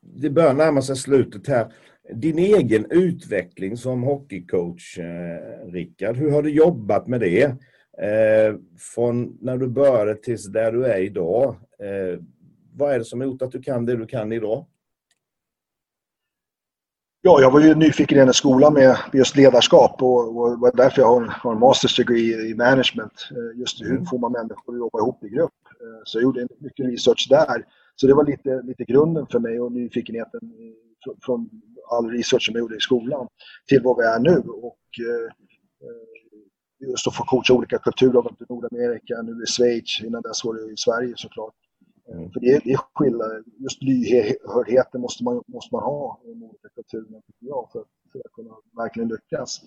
det 0.00 0.30
börjar 0.30 0.54
närma 0.54 0.82
sig 0.82 0.96
slutet 0.96 1.46
här. 1.46 1.72
Din 2.14 2.38
egen 2.38 2.86
utveckling 2.90 3.76
som 3.76 4.02
hockeycoach, 4.02 4.98
eh, 4.98 5.72
Rickard, 5.72 6.16
hur 6.16 6.30
har 6.30 6.42
du 6.42 6.50
jobbat 6.50 7.06
med 7.06 7.20
det? 7.20 7.56
Eh, 7.98 8.56
från 8.94 9.38
när 9.40 9.58
du 9.58 9.68
började 9.68 10.14
tills 10.14 10.46
där 10.46 10.72
du 10.72 10.84
är 10.84 10.98
idag. 10.98 11.56
Eh, 11.78 12.20
vad 12.74 12.92
är 12.94 12.98
det 12.98 13.04
som 13.04 13.20
har 13.20 13.26
gjort 13.26 13.42
att 13.42 13.52
du 13.52 13.62
kan 13.62 13.86
det 13.86 13.96
du 13.96 14.06
kan 14.06 14.32
idag? 14.32 14.66
Ja, 17.22 17.40
jag 17.40 17.50
var 17.50 17.60
ju 17.60 17.74
nyfiken 17.74 18.18
i 18.18 18.24
den 18.24 18.34
skolan 18.34 18.74
med 18.74 18.96
just 19.12 19.36
ledarskap 19.36 20.02
och, 20.02 20.28
och 20.28 20.60
var 20.60 20.76
därför 20.76 21.02
jag 21.02 21.08
har 21.08 21.22
en, 21.22 21.28
har 21.28 21.52
en 21.52 21.58
master's 21.58 21.96
degree 21.96 22.50
i 22.50 22.54
management. 22.54 23.28
Eh, 23.30 23.60
just 23.60 23.82
hur 23.82 23.90
mm. 23.90 24.06
får 24.06 24.18
man 24.18 24.32
människor 24.32 24.74
att 24.74 24.78
jobba 24.78 24.98
ihop 24.98 25.24
i 25.24 25.28
grupp? 25.28 25.52
Eh, 25.80 26.00
så 26.04 26.18
jag 26.18 26.22
gjorde 26.22 26.48
mycket 26.58 26.86
research 26.86 27.26
där. 27.30 27.64
Så 27.96 28.06
det 28.06 28.14
var 28.14 28.24
lite, 28.24 28.62
lite 28.62 28.84
grunden 28.84 29.26
för 29.26 29.38
mig 29.38 29.60
och 29.60 29.72
nyfikenheten 29.72 30.40
från 31.24 31.50
all 31.90 32.10
research 32.10 32.46
som 32.46 32.54
jag 32.54 32.60
gjorde 32.60 32.76
i 32.76 32.80
skolan 32.80 33.28
till 33.68 33.82
vad 33.82 33.96
vi 33.96 34.02
är 34.02 34.18
nu. 34.18 34.36
Och, 34.48 34.84
eh, 35.00 35.32
just 36.80 37.06
att 37.06 37.14
få 37.14 37.24
coacha 37.24 37.54
olika 37.54 37.78
kulturer, 37.78 38.32
i 38.40 38.44
Nordamerika, 38.48 39.22
nu 39.22 39.42
i 39.42 39.46
Schweiz, 39.46 40.00
innan 40.04 40.22
dess 40.22 40.44
var 40.44 40.54
det 40.54 40.72
i 40.72 40.76
Sverige 40.76 41.12
såklart. 41.16 41.54
Mm. 42.12 42.30
För 42.30 42.40
det 42.40 42.46
är, 42.46 42.60
det 42.64 42.72
är 42.72 42.80
skillnad. 42.94 43.44
Just 43.58 43.82
lyhördheten 43.82 45.00
måste 45.00 45.24
man, 45.24 45.42
måste 45.46 45.74
man 45.74 45.82
ha 45.82 46.20
i 46.24 46.28
de 46.28 46.42
olika 46.42 46.68
kulturerna, 46.74 47.20
tycker 47.26 47.46
jag, 47.46 47.68
för, 47.72 47.84
för 48.12 48.18
att 48.18 48.32
kunna 48.32 48.50
verkligen 48.76 49.08
lyckas. 49.08 49.60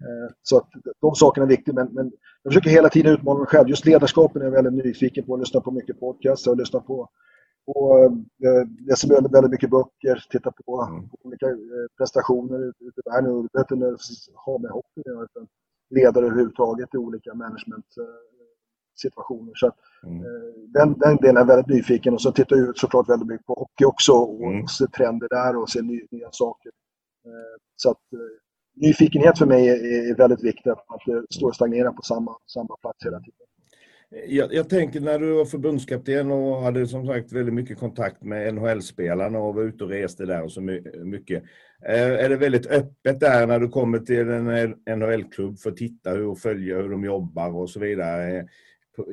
Eh, 0.00 0.34
så 0.42 0.56
att 0.56 0.68
de 1.00 1.14
sakerna 1.14 1.44
är 1.44 1.48
viktiga, 1.48 1.74
men, 1.74 1.88
men 1.92 2.12
jag 2.42 2.52
försöker 2.52 2.70
hela 2.70 2.88
tiden 2.88 3.12
utmana 3.12 3.38
mig 3.38 3.48
själv. 3.48 3.68
Just 3.68 3.86
ledarskapen 3.86 4.42
är 4.42 4.46
jag 4.46 4.52
väldigt 4.52 4.84
nyfiken 4.84 5.24
på. 5.24 5.32
Jag 5.32 5.40
lyssnar 5.40 5.60
på 5.60 5.70
mycket 5.70 6.00
podcast, 6.00 6.46
jag 6.46 6.58
lyssnar 6.58 6.80
på 6.80 7.08
och 7.66 8.04
eh, 8.04 8.12
läser 8.88 9.08
väldigt, 9.08 9.50
mycket 9.50 9.70
böcker, 9.70 10.24
tittar 10.30 10.50
på, 10.50 10.82
mm. 10.82 11.08
på 11.08 11.16
olika 11.22 11.46
eh, 11.46 11.86
prestationer 11.98 12.68
ute 12.68 13.00
i 13.00 13.10
världen. 13.10 13.42
Det 13.42 13.68
behöver 13.68 13.92
inte 13.92 14.32
ha 14.34 14.58
med 14.58 14.70
hockey 14.70 15.02
göra, 15.06 15.26
ledare 15.90 16.26
överhuvudtaget 16.26 16.94
i 16.94 16.96
olika 16.96 17.34
managementsituationer. 17.34 19.52
Så 19.54 19.72
mm. 20.06 20.24
Eh, 20.24 20.30
den, 20.68 20.98
den 20.98 21.16
delen 21.16 21.36
är 21.36 21.40
jag 21.40 21.46
väldigt 21.46 21.76
nyfiken 21.76 22.14
och 22.14 22.22
så 22.22 22.32
tittar 22.32 22.56
jag 22.56 22.78
såklart 22.78 23.08
väldigt 23.08 23.28
mycket 23.28 23.46
på 23.46 23.54
hockey 23.54 23.84
också 23.84 24.12
och 24.12 24.52
mm. 24.52 24.66
ser 24.66 24.86
trender 24.86 25.28
där 25.28 25.56
och 25.56 25.70
ser 25.70 25.82
nya, 25.82 26.06
nya 26.10 26.28
saker. 26.32 26.72
Eh, 27.26 27.56
så 27.76 27.90
att 27.90 28.12
eh, 28.12 28.18
nyfikenhet 28.74 29.38
för 29.38 29.46
mig 29.46 29.68
är, 29.68 30.16
väldigt 30.16 30.44
viktigt, 30.44 30.72
att 30.72 31.02
det 31.06 31.26
står 31.30 31.48
och 31.48 31.54
stagnerar 31.54 31.92
på 31.92 32.02
samma, 32.02 32.36
samma 32.54 32.76
plats 32.76 33.04
hela 33.04 33.20
tiden. 33.20 33.46
Jag, 34.10 34.54
jag, 34.54 34.68
tänker 34.68 35.00
när 35.00 35.18
du 35.18 35.32
var 35.32 35.44
förbundskapten 35.44 36.30
och 36.30 36.62
hade 36.62 36.86
som 36.86 37.06
sagt 37.06 37.32
väldigt 37.32 37.54
mycket 37.54 37.78
kontakt 37.78 38.22
med 38.22 38.54
NHL-spelarna 38.54 39.38
och 39.38 39.54
var 39.54 39.62
ute 39.62 39.84
och 39.84 39.90
reste 39.90 40.26
där 40.26 40.42
och 40.42 40.52
så 40.52 40.60
mycket. 41.04 41.42
Eh, 41.86 42.24
är 42.24 42.28
det 42.28 42.36
väldigt 42.36 42.66
öppet 42.66 43.20
där 43.20 43.46
när 43.46 43.60
du 43.60 43.68
kommer 43.68 43.98
till 43.98 44.30
en 44.30 44.98
NHL-klubb 44.98 45.58
för 45.58 45.70
att 45.70 45.76
titta 45.76 46.12
och 46.12 46.38
följa 46.38 46.76
hur 46.76 46.88
de 46.88 47.04
jobbar 47.04 47.56
och 47.56 47.70
så 47.70 47.80
vidare 47.80 48.38
eh, 48.38 48.44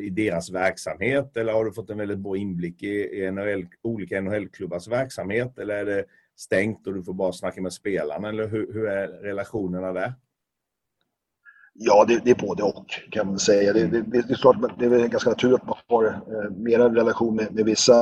i 0.02 0.10
deras 0.10 0.52
verksamhet? 0.52 1.38
Eller 1.38 1.54
har 1.54 1.66
du 1.66 1.74
fått 1.74 1.90
en 1.90 1.98
väldigt 1.98 2.20
bra 2.20 2.38
inblick 2.38 2.84
i 2.84 3.32
NHL, 3.32 3.68
olika 3.82 4.22
NHL-klubbars 4.22 4.88
verksamhet? 4.88 5.60
Eller 5.60 5.76
är 5.76 5.86
det 5.86 6.06
stängt 6.36 6.88
och 6.88 6.94
du 6.94 7.04
får 7.04 7.14
bara 7.14 7.32
snacka 7.32 7.62
med 7.62 7.74
spelarna? 7.74 8.30
Eller 8.30 8.48
hur, 8.48 8.74
hur 8.74 8.88
är 8.88 9.08
relationerna 9.08 9.94
där? 9.94 10.14
Ja, 11.80 12.06
det, 12.08 12.22
det, 12.26 12.32
är 12.32 12.48
både 12.48 12.64
och 12.64 12.86
kan 13.12 13.28
man 13.28 13.40
säga. 13.40 13.74
Det, 13.74 13.88
det, 13.88 14.02
det 14.02 14.18
är 14.18 14.36
klart 14.36 14.80
det 14.80 14.86
är 14.86 15.08
ganska 15.08 15.30
naturligt 15.30 15.62
att 15.62 15.68
man 15.68 15.78
har 15.88 16.06
eh, 16.06 16.50
mer 16.50 16.80
en 16.80 16.96
relation 16.96 17.36
med, 17.36 17.54
med 17.56 17.66
vissa 17.66 17.94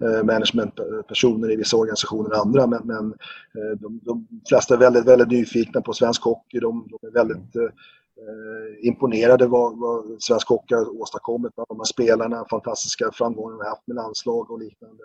eh, 0.00 0.24
managementpersoner 0.24 1.50
i 1.50 1.56
vissa 1.56 1.76
organisationer 1.76 2.34
än 2.34 2.40
andra. 2.40 2.66
Men, 2.66 2.80
men 2.84 3.06
eh, 3.54 3.78
de, 3.80 4.00
de, 4.02 4.28
flesta 4.48 4.74
är 4.74 4.78
väldigt, 4.78 5.04
väldigt 5.04 5.28
nyfikna 5.28 5.80
på 5.80 5.92
svensk 5.92 6.22
hockey. 6.22 6.58
De, 6.60 6.88
de 6.90 7.08
är 7.08 7.12
väldigt 7.12 7.56
eh, 7.56 7.62
eh, 7.62 8.88
imponerade 8.88 9.46
vad, 9.46 9.78
vad 9.78 10.22
svensk 10.22 10.48
hockey 10.48 10.74
har 10.74 11.00
åstadkommit 11.00 11.52
de 11.56 11.78
här 11.78 11.84
spelarna, 11.84 12.44
fantastiska 12.50 13.10
framgångar 13.12 13.58
vi 13.58 13.68
haft 13.68 13.86
med 13.86 13.94
landslag 13.94 14.50
och 14.50 14.58
liknande. 14.58 15.04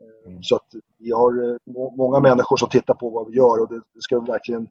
Eh, 0.00 0.30
mm. 0.30 0.42
Så 0.42 0.56
att 0.56 0.68
vi 0.98 1.12
har 1.12 1.50
eh, 1.50 1.56
många 1.96 2.20
människor 2.20 2.56
som 2.56 2.68
tittar 2.68 2.94
på 2.94 3.10
vad 3.10 3.30
vi 3.30 3.36
gör 3.36 3.60
och 3.60 3.68
det, 3.68 3.80
det 3.94 4.00
ska 4.02 4.20
verkligen 4.20 4.68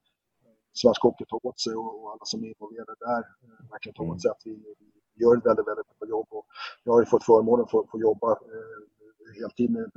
svensk 0.74 1.02
hockey 1.04 1.26
ta 1.26 1.40
åt 1.44 1.60
sig 1.60 1.76
och, 1.76 2.12
alla 2.12 2.26
som 2.26 2.44
är 2.44 2.48
involverade 2.48 2.96
där 3.00 3.24
eh, 3.44 3.72
verkligen 3.72 3.96
ta 3.96 4.04
åt 4.04 4.22
sig 4.22 4.32
att 4.32 4.42
vi, 4.46 4.54
vi 5.16 5.24
gör 5.24 5.38
ett 5.38 5.46
väldigt, 5.46 5.68
väldigt 5.68 6.00
bra 6.00 6.10
jobb. 6.10 6.28
Och 6.30 6.46
jag 6.84 6.94
har 6.94 7.02
ju 7.02 7.06
fått 7.06 7.24
förmånen 7.24 7.64
att 7.66 7.72
få, 7.72 8.00
jobba 8.08 8.32
eh, 8.32 8.80
heltid 9.42 9.70
med, 9.70 9.92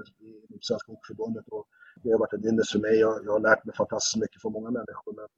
med, 0.48 0.58
Svenska 0.60 0.92
Hockeyförbundet 0.92 1.48
och 1.48 1.64
det 2.02 2.10
har 2.12 2.18
varit 2.18 2.32
en 2.32 2.48
ynnest 2.48 2.72
för 2.72 2.78
mig. 2.78 2.94
Jag, 2.98 3.24
jag, 3.24 3.32
har 3.32 3.40
lärt 3.40 3.64
mig 3.64 3.74
fantastiskt 3.76 4.16
mycket 4.16 4.42
från 4.42 4.52
många 4.52 4.70
människor. 4.70 5.12
Men, 5.20 5.28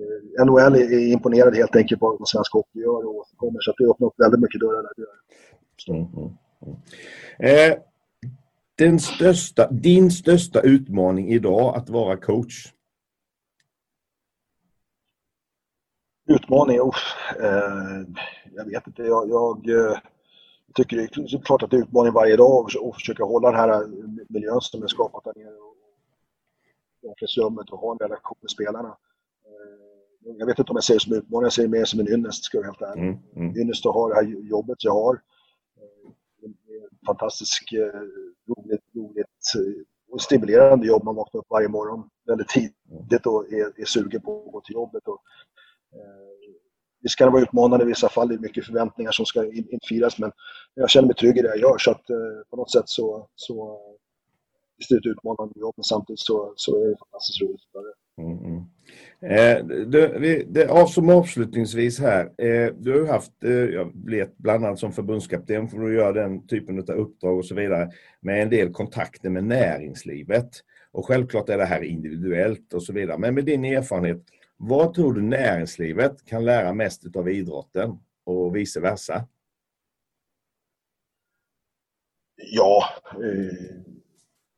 eh, 0.00 0.44
NHL 0.46 0.74
är, 0.74 0.92
är 0.92 1.12
imponerad 1.16 1.56
helt 1.56 1.76
enkelt 1.76 2.00
på 2.00 2.16
vad 2.18 2.28
svensk 2.28 2.52
hockey 2.52 2.78
gör 2.78 3.02
och 3.06 3.14
återkommer 3.14 3.60
så 3.60 3.70
att 3.70 3.76
det 3.78 3.90
öppnar 3.90 4.08
upp 4.08 4.20
väldigt 4.24 4.40
mycket 4.40 4.60
dörrar 4.60 4.82
där. 4.82 4.94
Mm, 5.88 6.06
mm, 6.16 6.30
mm. 6.62 6.76
Eh, 7.38 7.78
den 8.78 8.98
största, 8.98 9.70
din 9.70 10.10
största 10.10 10.60
utmaning 10.60 11.28
idag 11.28 11.76
att 11.76 11.90
vara 11.90 12.16
coach? 12.16 12.72
Utmaning? 16.30 16.80
Oh, 16.80 16.96
eh, 17.40 18.02
jag 18.54 18.64
vet 18.64 18.86
inte. 18.86 19.02
Jag, 19.02 19.30
jag 19.30 19.68
eh, 19.68 19.98
tycker 20.74 20.96
det 20.96 21.02
är 21.02 21.44
klart 21.44 21.62
att 21.62 21.70
det 21.70 21.76
är 21.76 21.82
utmaning 21.82 22.12
varje 22.12 22.36
dag 22.36 22.64
att 22.64 22.94
försöka 22.94 23.24
hålla 23.24 23.50
den 23.50 23.60
här 23.60 23.86
miljön 24.28 24.60
som 24.60 24.82
är 24.82 24.86
skapat 24.86 25.24
där 25.24 25.32
nere 25.36 25.54
i 27.02 27.06
omklädningsrummet 27.06 27.70
och 27.70 27.78
ha 27.78 27.92
en 27.92 27.98
relation 27.98 28.36
med 28.40 28.50
spelarna. 28.50 28.88
Eh, 28.88 30.34
jag 30.38 30.46
vet 30.46 30.58
inte 30.58 30.70
om 30.70 30.76
jag 30.76 30.84
säger 30.84 31.00
som 31.00 31.12
utmaning, 31.12 31.44
jag 31.44 31.52
säger 31.52 31.68
mer 31.68 31.84
som 31.84 32.00
en 32.00 32.08
ynnest 32.08 32.44
ska 32.44 32.58
jag 32.58 32.64
helt 32.64 32.82
ärlig. 32.82 33.02
Mm, 33.02 33.18
mm. 33.36 33.56
Ynnest 33.56 33.86
att 33.86 33.94
ha 33.94 34.08
det 34.08 34.14
här 34.14 34.24
jobbet 34.24 34.84
jag 34.84 34.92
har. 34.92 35.14
Eh, 35.14 36.50
fantastiskt 37.06 37.72
eh, 37.72 38.00
roligt, 38.48 38.84
roligt 38.94 39.52
och 40.10 40.20
stimulerande 40.20 40.86
jobb. 40.86 41.04
Man 41.04 41.14
vaknar 41.14 41.40
upp 41.40 41.50
varje 41.50 41.68
morgon 41.68 42.08
väldigt 42.26 42.48
tidigt 42.48 43.26
och 43.26 43.52
är, 43.52 43.80
är 43.80 43.84
sugen 43.84 44.20
på 44.20 44.44
att 44.46 44.52
gå 44.52 44.60
till 44.60 44.74
jobbet. 44.74 45.08
Och, 45.08 45.22
Eh, 45.94 46.54
visst 47.02 47.18
kan 47.18 47.26
det 47.26 47.32
vara 47.32 47.42
utmanande 47.42 47.84
i 47.84 47.88
vissa 47.88 48.08
fall, 48.08 48.28
det 48.28 48.34
är 48.34 48.38
mycket 48.38 48.66
förväntningar 48.66 49.12
som 49.12 49.26
ska 49.26 49.44
infrias 49.52 50.18
men 50.18 50.32
jag 50.74 50.90
känner 50.90 51.06
mig 51.06 51.16
trygg 51.16 51.38
i 51.38 51.42
det 51.42 51.48
jag 51.48 51.58
gör 51.58 51.78
så 51.78 51.90
att 51.90 52.10
eh, 52.10 52.16
på 52.50 52.56
något 52.56 52.72
sätt 52.72 52.88
så, 52.88 53.28
så 53.34 53.54
eh, 53.54 53.96
visst 54.78 54.90
är 54.90 54.94
det 54.94 55.10
ett 55.10 55.16
utmanande 55.16 55.60
jobb 55.60 55.74
men 55.76 55.84
samtidigt 55.84 56.20
så, 56.20 56.52
så 56.56 56.84
är 56.84 56.88
det 56.88 56.96
fantastiskt 56.98 57.42
roligt. 57.42 57.60
Mm, 58.18 58.38
mm. 58.38 58.64
Eh, 59.22 59.64
du, 59.86 60.18
vi, 60.18 60.44
det, 60.48 60.88
som 60.88 61.10
avslutningsvis 61.10 62.00
här, 62.00 62.24
eh, 62.24 62.74
du 62.78 62.90
har 62.92 62.98
ju 62.98 63.06
haft, 63.06 63.44
eh, 63.44 63.50
jag 63.50 63.92
vet 64.06 64.38
bland 64.38 64.64
annat 64.64 64.78
som 64.78 64.92
förbundskapten 64.92 65.68
för 65.68 65.84
att 65.84 65.92
göra 65.92 66.12
den 66.12 66.46
typen 66.46 66.78
av 66.78 66.90
uppdrag 66.90 67.38
och 67.38 67.46
så 67.46 67.54
vidare, 67.54 67.90
med 68.20 68.42
en 68.42 68.50
del 68.50 68.72
kontakter 68.72 69.30
med 69.30 69.44
näringslivet. 69.44 70.50
Och 70.92 71.06
självklart 71.06 71.48
är 71.48 71.58
det 71.58 71.64
här 71.64 71.82
individuellt 71.82 72.74
och 72.74 72.82
så 72.82 72.92
vidare, 72.92 73.18
men 73.18 73.34
med 73.34 73.44
din 73.44 73.64
erfarenhet, 73.64 74.22
vad 74.62 74.94
tror 74.94 75.12
du 75.12 75.22
näringslivet 75.22 76.24
kan 76.24 76.44
lära 76.44 76.72
mest 76.72 77.16
av 77.16 77.28
idrotten 77.28 77.98
och 78.24 78.56
vice 78.56 78.80
versa? 78.80 79.26
Ja, 82.36 82.84
eh, 83.14 83.80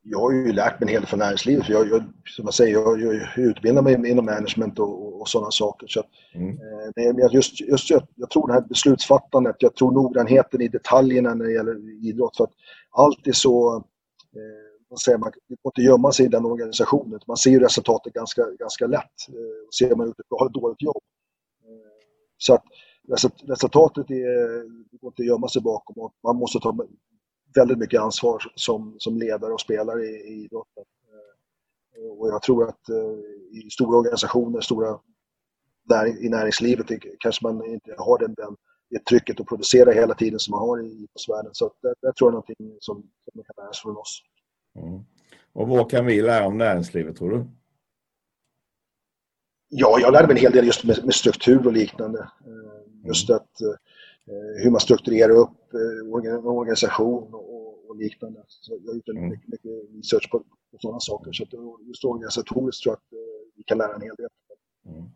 jag 0.03 0.19
har 0.19 0.33
ju 0.33 0.53
lärt 0.53 0.81
mig 0.81 0.89
en 0.89 0.93
hel 0.93 1.01
del 1.01 1.09
från 1.09 1.19
näringslivet. 1.19 1.69
Jag, 1.69 1.89
jag, 1.89 2.03
som 2.25 2.45
jag 2.45 2.55
säger, 2.55 2.73
jag, 2.73 3.01
jag 3.01 3.39
utbildar 3.39 3.83
mig 3.83 4.11
inom 4.11 4.25
management 4.25 4.79
och, 4.79 5.21
och 5.21 5.29
sådana 5.29 5.51
saker. 5.51 5.87
Så, 5.87 6.03
mm. 6.35 6.59
eh, 6.97 7.33
just, 7.33 7.61
just, 7.61 7.91
jag, 7.91 8.07
jag, 8.15 8.31
tror 8.31 8.47
det 8.47 8.53
här 8.53 8.61
beslutsfattandet, 8.61 9.57
jag 9.59 9.77
tror 9.77 9.93
noggrannheten 9.93 10.61
i 10.61 10.69
detaljerna 10.69 11.35
när 11.35 11.45
det 11.45 11.53
gäller 11.53 12.07
idrott. 12.09 12.37
För 12.37 12.45
att 12.45 12.55
allt 12.91 13.27
är 13.27 13.33
så 13.33 13.77
eh, 14.37 14.62
man 14.93 14.99
säger, 14.99 15.19
man 15.19 15.33
får 15.63 15.71
inte 15.71 15.83
gömma 15.83 16.13
sig 16.13 16.27
i 16.27 16.29
den 16.29 16.45
organisationen. 16.45 17.21
Man 17.27 17.37
ser 17.37 17.61
resultatet 17.61 18.13
ganska, 18.13 18.43
ganska 18.59 18.87
lätt. 18.87 19.29
Eh, 19.29 19.69
ser 19.79 19.97
man 19.97 20.11
att 20.11 20.21
ett 20.21 20.29
bra 20.29 20.47
ett 20.47 20.55
dåligt 20.55 20.83
jobb. 20.83 21.03
Eh, 21.65 21.93
så 22.37 22.55
att 22.55 22.65
resultatet 23.49 24.11
är, 24.11 24.61
det 24.91 24.97
går 25.01 25.09
inte 25.09 25.23
att 25.23 25.27
gömma 25.27 25.49
sig 25.49 25.63
bakom 25.63 26.03
och 26.03 26.15
man 26.23 26.37
måste 26.37 26.59
ta 26.59 26.77
väldigt 27.55 27.79
mycket 27.79 28.01
ansvar 28.01 28.43
som, 28.55 28.95
som 28.99 29.17
ledare 29.17 29.53
och 29.53 29.61
spelare 29.61 30.05
i, 30.05 30.15
i 30.15 30.45
idrotten. 30.45 30.85
Eh, 31.97 32.13
och 32.19 32.29
jag 32.29 32.43
tror 32.43 32.69
att 32.69 32.89
eh, 32.89 33.19
i 33.51 33.71
stora 33.71 33.99
organisationer, 33.99 34.61
stora 34.61 34.99
där 35.85 36.25
i 36.25 36.29
näringslivet 36.29 36.87
kanske 37.19 37.47
man 37.47 37.67
inte 37.67 37.95
har 37.99 38.19
den, 38.19 38.35
den, 38.35 38.57
det 38.91 39.05
trycket 39.05 39.41
att 39.41 39.47
producera 39.47 39.93
hela 39.93 40.15
tiden 40.15 40.39
som 40.39 40.51
man 40.51 40.61
har 40.61 40.83
i 40.83 40.87
idrottsvärlden. 40.87 41.51
Så 41.55 41.73
det, 41.83 41.95
det 42.03 42.13
tror 42.13 42.29
jag 42.29 42.29
är 42.29 42.33
någonting 42.33 42.77
som, 42.81 42.97
som 43.25 43.43
kan 43.43 43.65
läras 43.65 43.83
från 43.83 43.97
oss. 43.97 44.23
Mm. 44.79 45.05
Och 45.53 45.69
vad 45.69 45.91
kan 45.91 46.07
vi 46.07 46.23
lära 46.23 46.47
om 46.47 46.59
näringslivet 46.59 47.17
tror 47.17 47.31
du? 47.31 47.45
Ja, 49.69 49.99
jag 50.01 50.13
lärde 50.13 50.27
mig 50.27 50.37
en 50.37 50.43
hel 50.43 50.53
del 50.53 50.67
just 50.67 50.85
med, 50.85 51.05
med 51.05 51.15
struktur 51.15 51.67
och 51.67 51.73
liknande. 51.73 52.19
Eh, 52.21 53.07
just 53.07 53.29
mm. 53.29 53.37
att 53.37 53.61
eh, 53.61 54.63
hur 54.65 54.71
man 54.71 54.81
strukturerar 54.81 55.33
upp 55.33 55.75
en 55.75 56.27
eh, 56.27 56.47
organisation 56.47 57.35
och, 57.35 57.91
och 57.91 57.97
liknande. 57.97 58.45
Så 58.47 58.79
jag 58.85 58.91
har 58.91 58.95
gjort 58.95 59.09
mm. 59.09 59.29
mycket, 59.29 59.49
mycket 59.49 59.73
research 59.97 60.31
på, 60.31 60.39
på 60.39 60.79
sådana 60.79 61.01
saker. 61.01 61.33
Så 61.33 61.43
att 61.43 61.53
just 61.87 62.05
organisatoriskt 62.05 62.83
tror 62.83 62.93
jag 62.93 62.97
att 62.97 63.25
vi 63.57 63.63
kan 63.63 63.79
lära 63.79 63.95
en 63.95 64.03
hel 64.03 64.15
del. 64.17 64.29
Mm. 64.87 65.11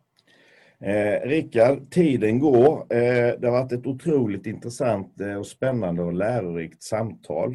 Eh, 0.80 1.28
Rickard, 1.28 1.90
tiden 1.90 2.38
går. 2.38 2.80
Eh, 2.80 3.40
det 3.40 3.44
har 3.44 3.50
varit 3.50 3.72
ett 3.72 3.86
otroligt 3.86 4.46
intressant 4.46 5.14
och 5.38 5.46
spännande 5.46 6.02
och 6.02 6.12
lärorikt 6.12 6.82
samtal. 6.82 7.54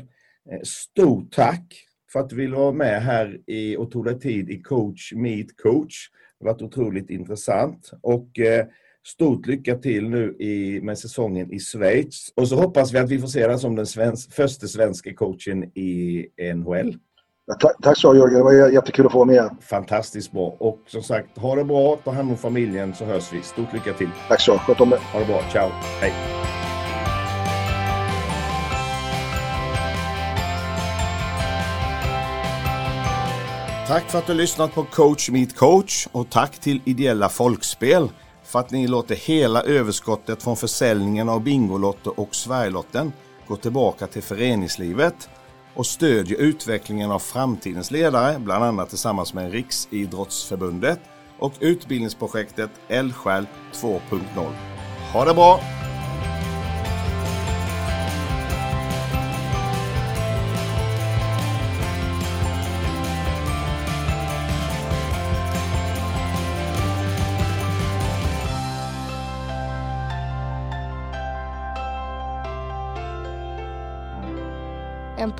Eh, 0.51 0.61
stort 0.63 1.31
tack 1.31 1.87
för 2.11 2.19
att 2.19 2.29
du 2.29 2.35
ville 2.35 2.55
vara 2.55 2.71
med 2.71 3.01
här 3.01 3.39
i, 3.47 3.77
och 3.77 3.91
tog 3.91 4.05
dig 4.05 4.19
tid 4.19 4.49
i 4.49 4.61
Coach 4.61 5.13
Meet 5.13 5.57
Coach. 5.57 6.09
Det 6.39 6.45
har 6.45 6.53
varit 6.53 6.61
otroligt 6.61 7.09
intressant. 7.09 7.91
Och 8.01 8.39
eh, 8.39 8.65
stort 9.07 9.47
lycka 9.47 9.75
till 9.75 10.09
nu 10.09 10.35
i, 10.39 10.81
med 10.81 10.97
säsongen 10.97 11.53
i 11.53 11.59
Schweiz. 11.59 12.33
Och 12.35 12.47
så 12.47 12.55
hoppas 12.55 12.93
vi 12.93 12.97
att 12.99 13.09
vi 13.09 13.19
får 13.19 13.27
se 13.27 13.47
dig 13.47 13.59
som 13.59 13.75
den 13.75 13.85
svensk, 13.85 14.33
första 14.33 14.67
svenska 14.67 15.13
coachen 15.13 15.63
i 15.63 16.27
NHL. 16.55 16.97
Ja, 17.45 17.53
tack, 17.59 17.75
tack 17.81 17.97
så 17.97 18.15
Jörgen, 18.15 18.37
det 18.37 18.43
var 18.43 18.69
jättekul 18.69 19.05
att 19.05 19.11
få 19.11 19.17
vara 19.17 19.27
med. 19.27 19.49
Fantastiskt 19.61 20.31
bra. 20.31 20.55
Och 20.59 20.79
som 20.87 21.03
sagt, 21.03 21.37
ha 21.37 21.55
det 21.55 21.63
bra, 21.63 21.95
ta 22.03 22.11
hand 22.11 22.31
om 22.31 22.37
familjen 22.37 22.93
så 22.93 23.05
hörs 23.05 23.33
vi. 23.33 23.41
Stort 23.41 23.73
lycka 23.73 23.93
till. 23.93 24.09
Tack 24.27 24.41
så, 24.41 24.57
sköt 24.57 24.81
om 24.81 24.89
det. 24.89 24.97
Ha 24.97 25.19
det 25.19 25.25
bra, 25.25 25.41
ciao, 25.51 25.69
hej. 26.01 26.13
Tack 33.91 34.09
för 34.09 34.19
att 34.19 34.27
du 34.27 34.33
lyssnat 34.33 34.73
på 34.73 34.83
Coach 34.83 35.29
Meet 35.29 35.55
Coach 35.55 36.07
och 36.11 36.29
tack 36.29 36.59
till 36.59 36.81
Ideella 36.85 37.29
Folkspel 37.29 38.09
för 38.43 38.59
att 38.59 38.71
ni 38.71 38.87
låter 38.87 39.15
hela 39.15 39.63
överskottet 39.63 40.43
från 40.43 40.57
försäljningen 40.57 41.29
av 41.29 41.43
Bingolotter 41.43 42.19
och 42.19 42.35
Sverigelotten 42.35 43.13
gå 43.47 43.55
tillbaka 43.55 44.07
till 44.07 44.23
föreningslivet 44.23 45.29
och 45.73 45.85
stödjer 45.85 46.37
utvecklingen 46.37 47.11
av 47.11 47.19
framtidens 47.19 47.91
ledare, 47.91 48.39
bland 48.39 48.63
annat 48.63 48.89
tillsammans 48.89 49.33
med 49.33 49.51
Riksidrottsförbundet 49.51 50.99
och 51.39 51.53
utbildningsprojektet 51.59 52.69
Eldsjäl 52.87 53.45
2.0. 53.73 54.19
Ha 55.13 55.25
det 55.25 55.33
bra! 55.33 55.59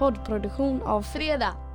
Poddproduktion 0.01 0.81
av 0.81 1.01
Fredag. 1.01 1.70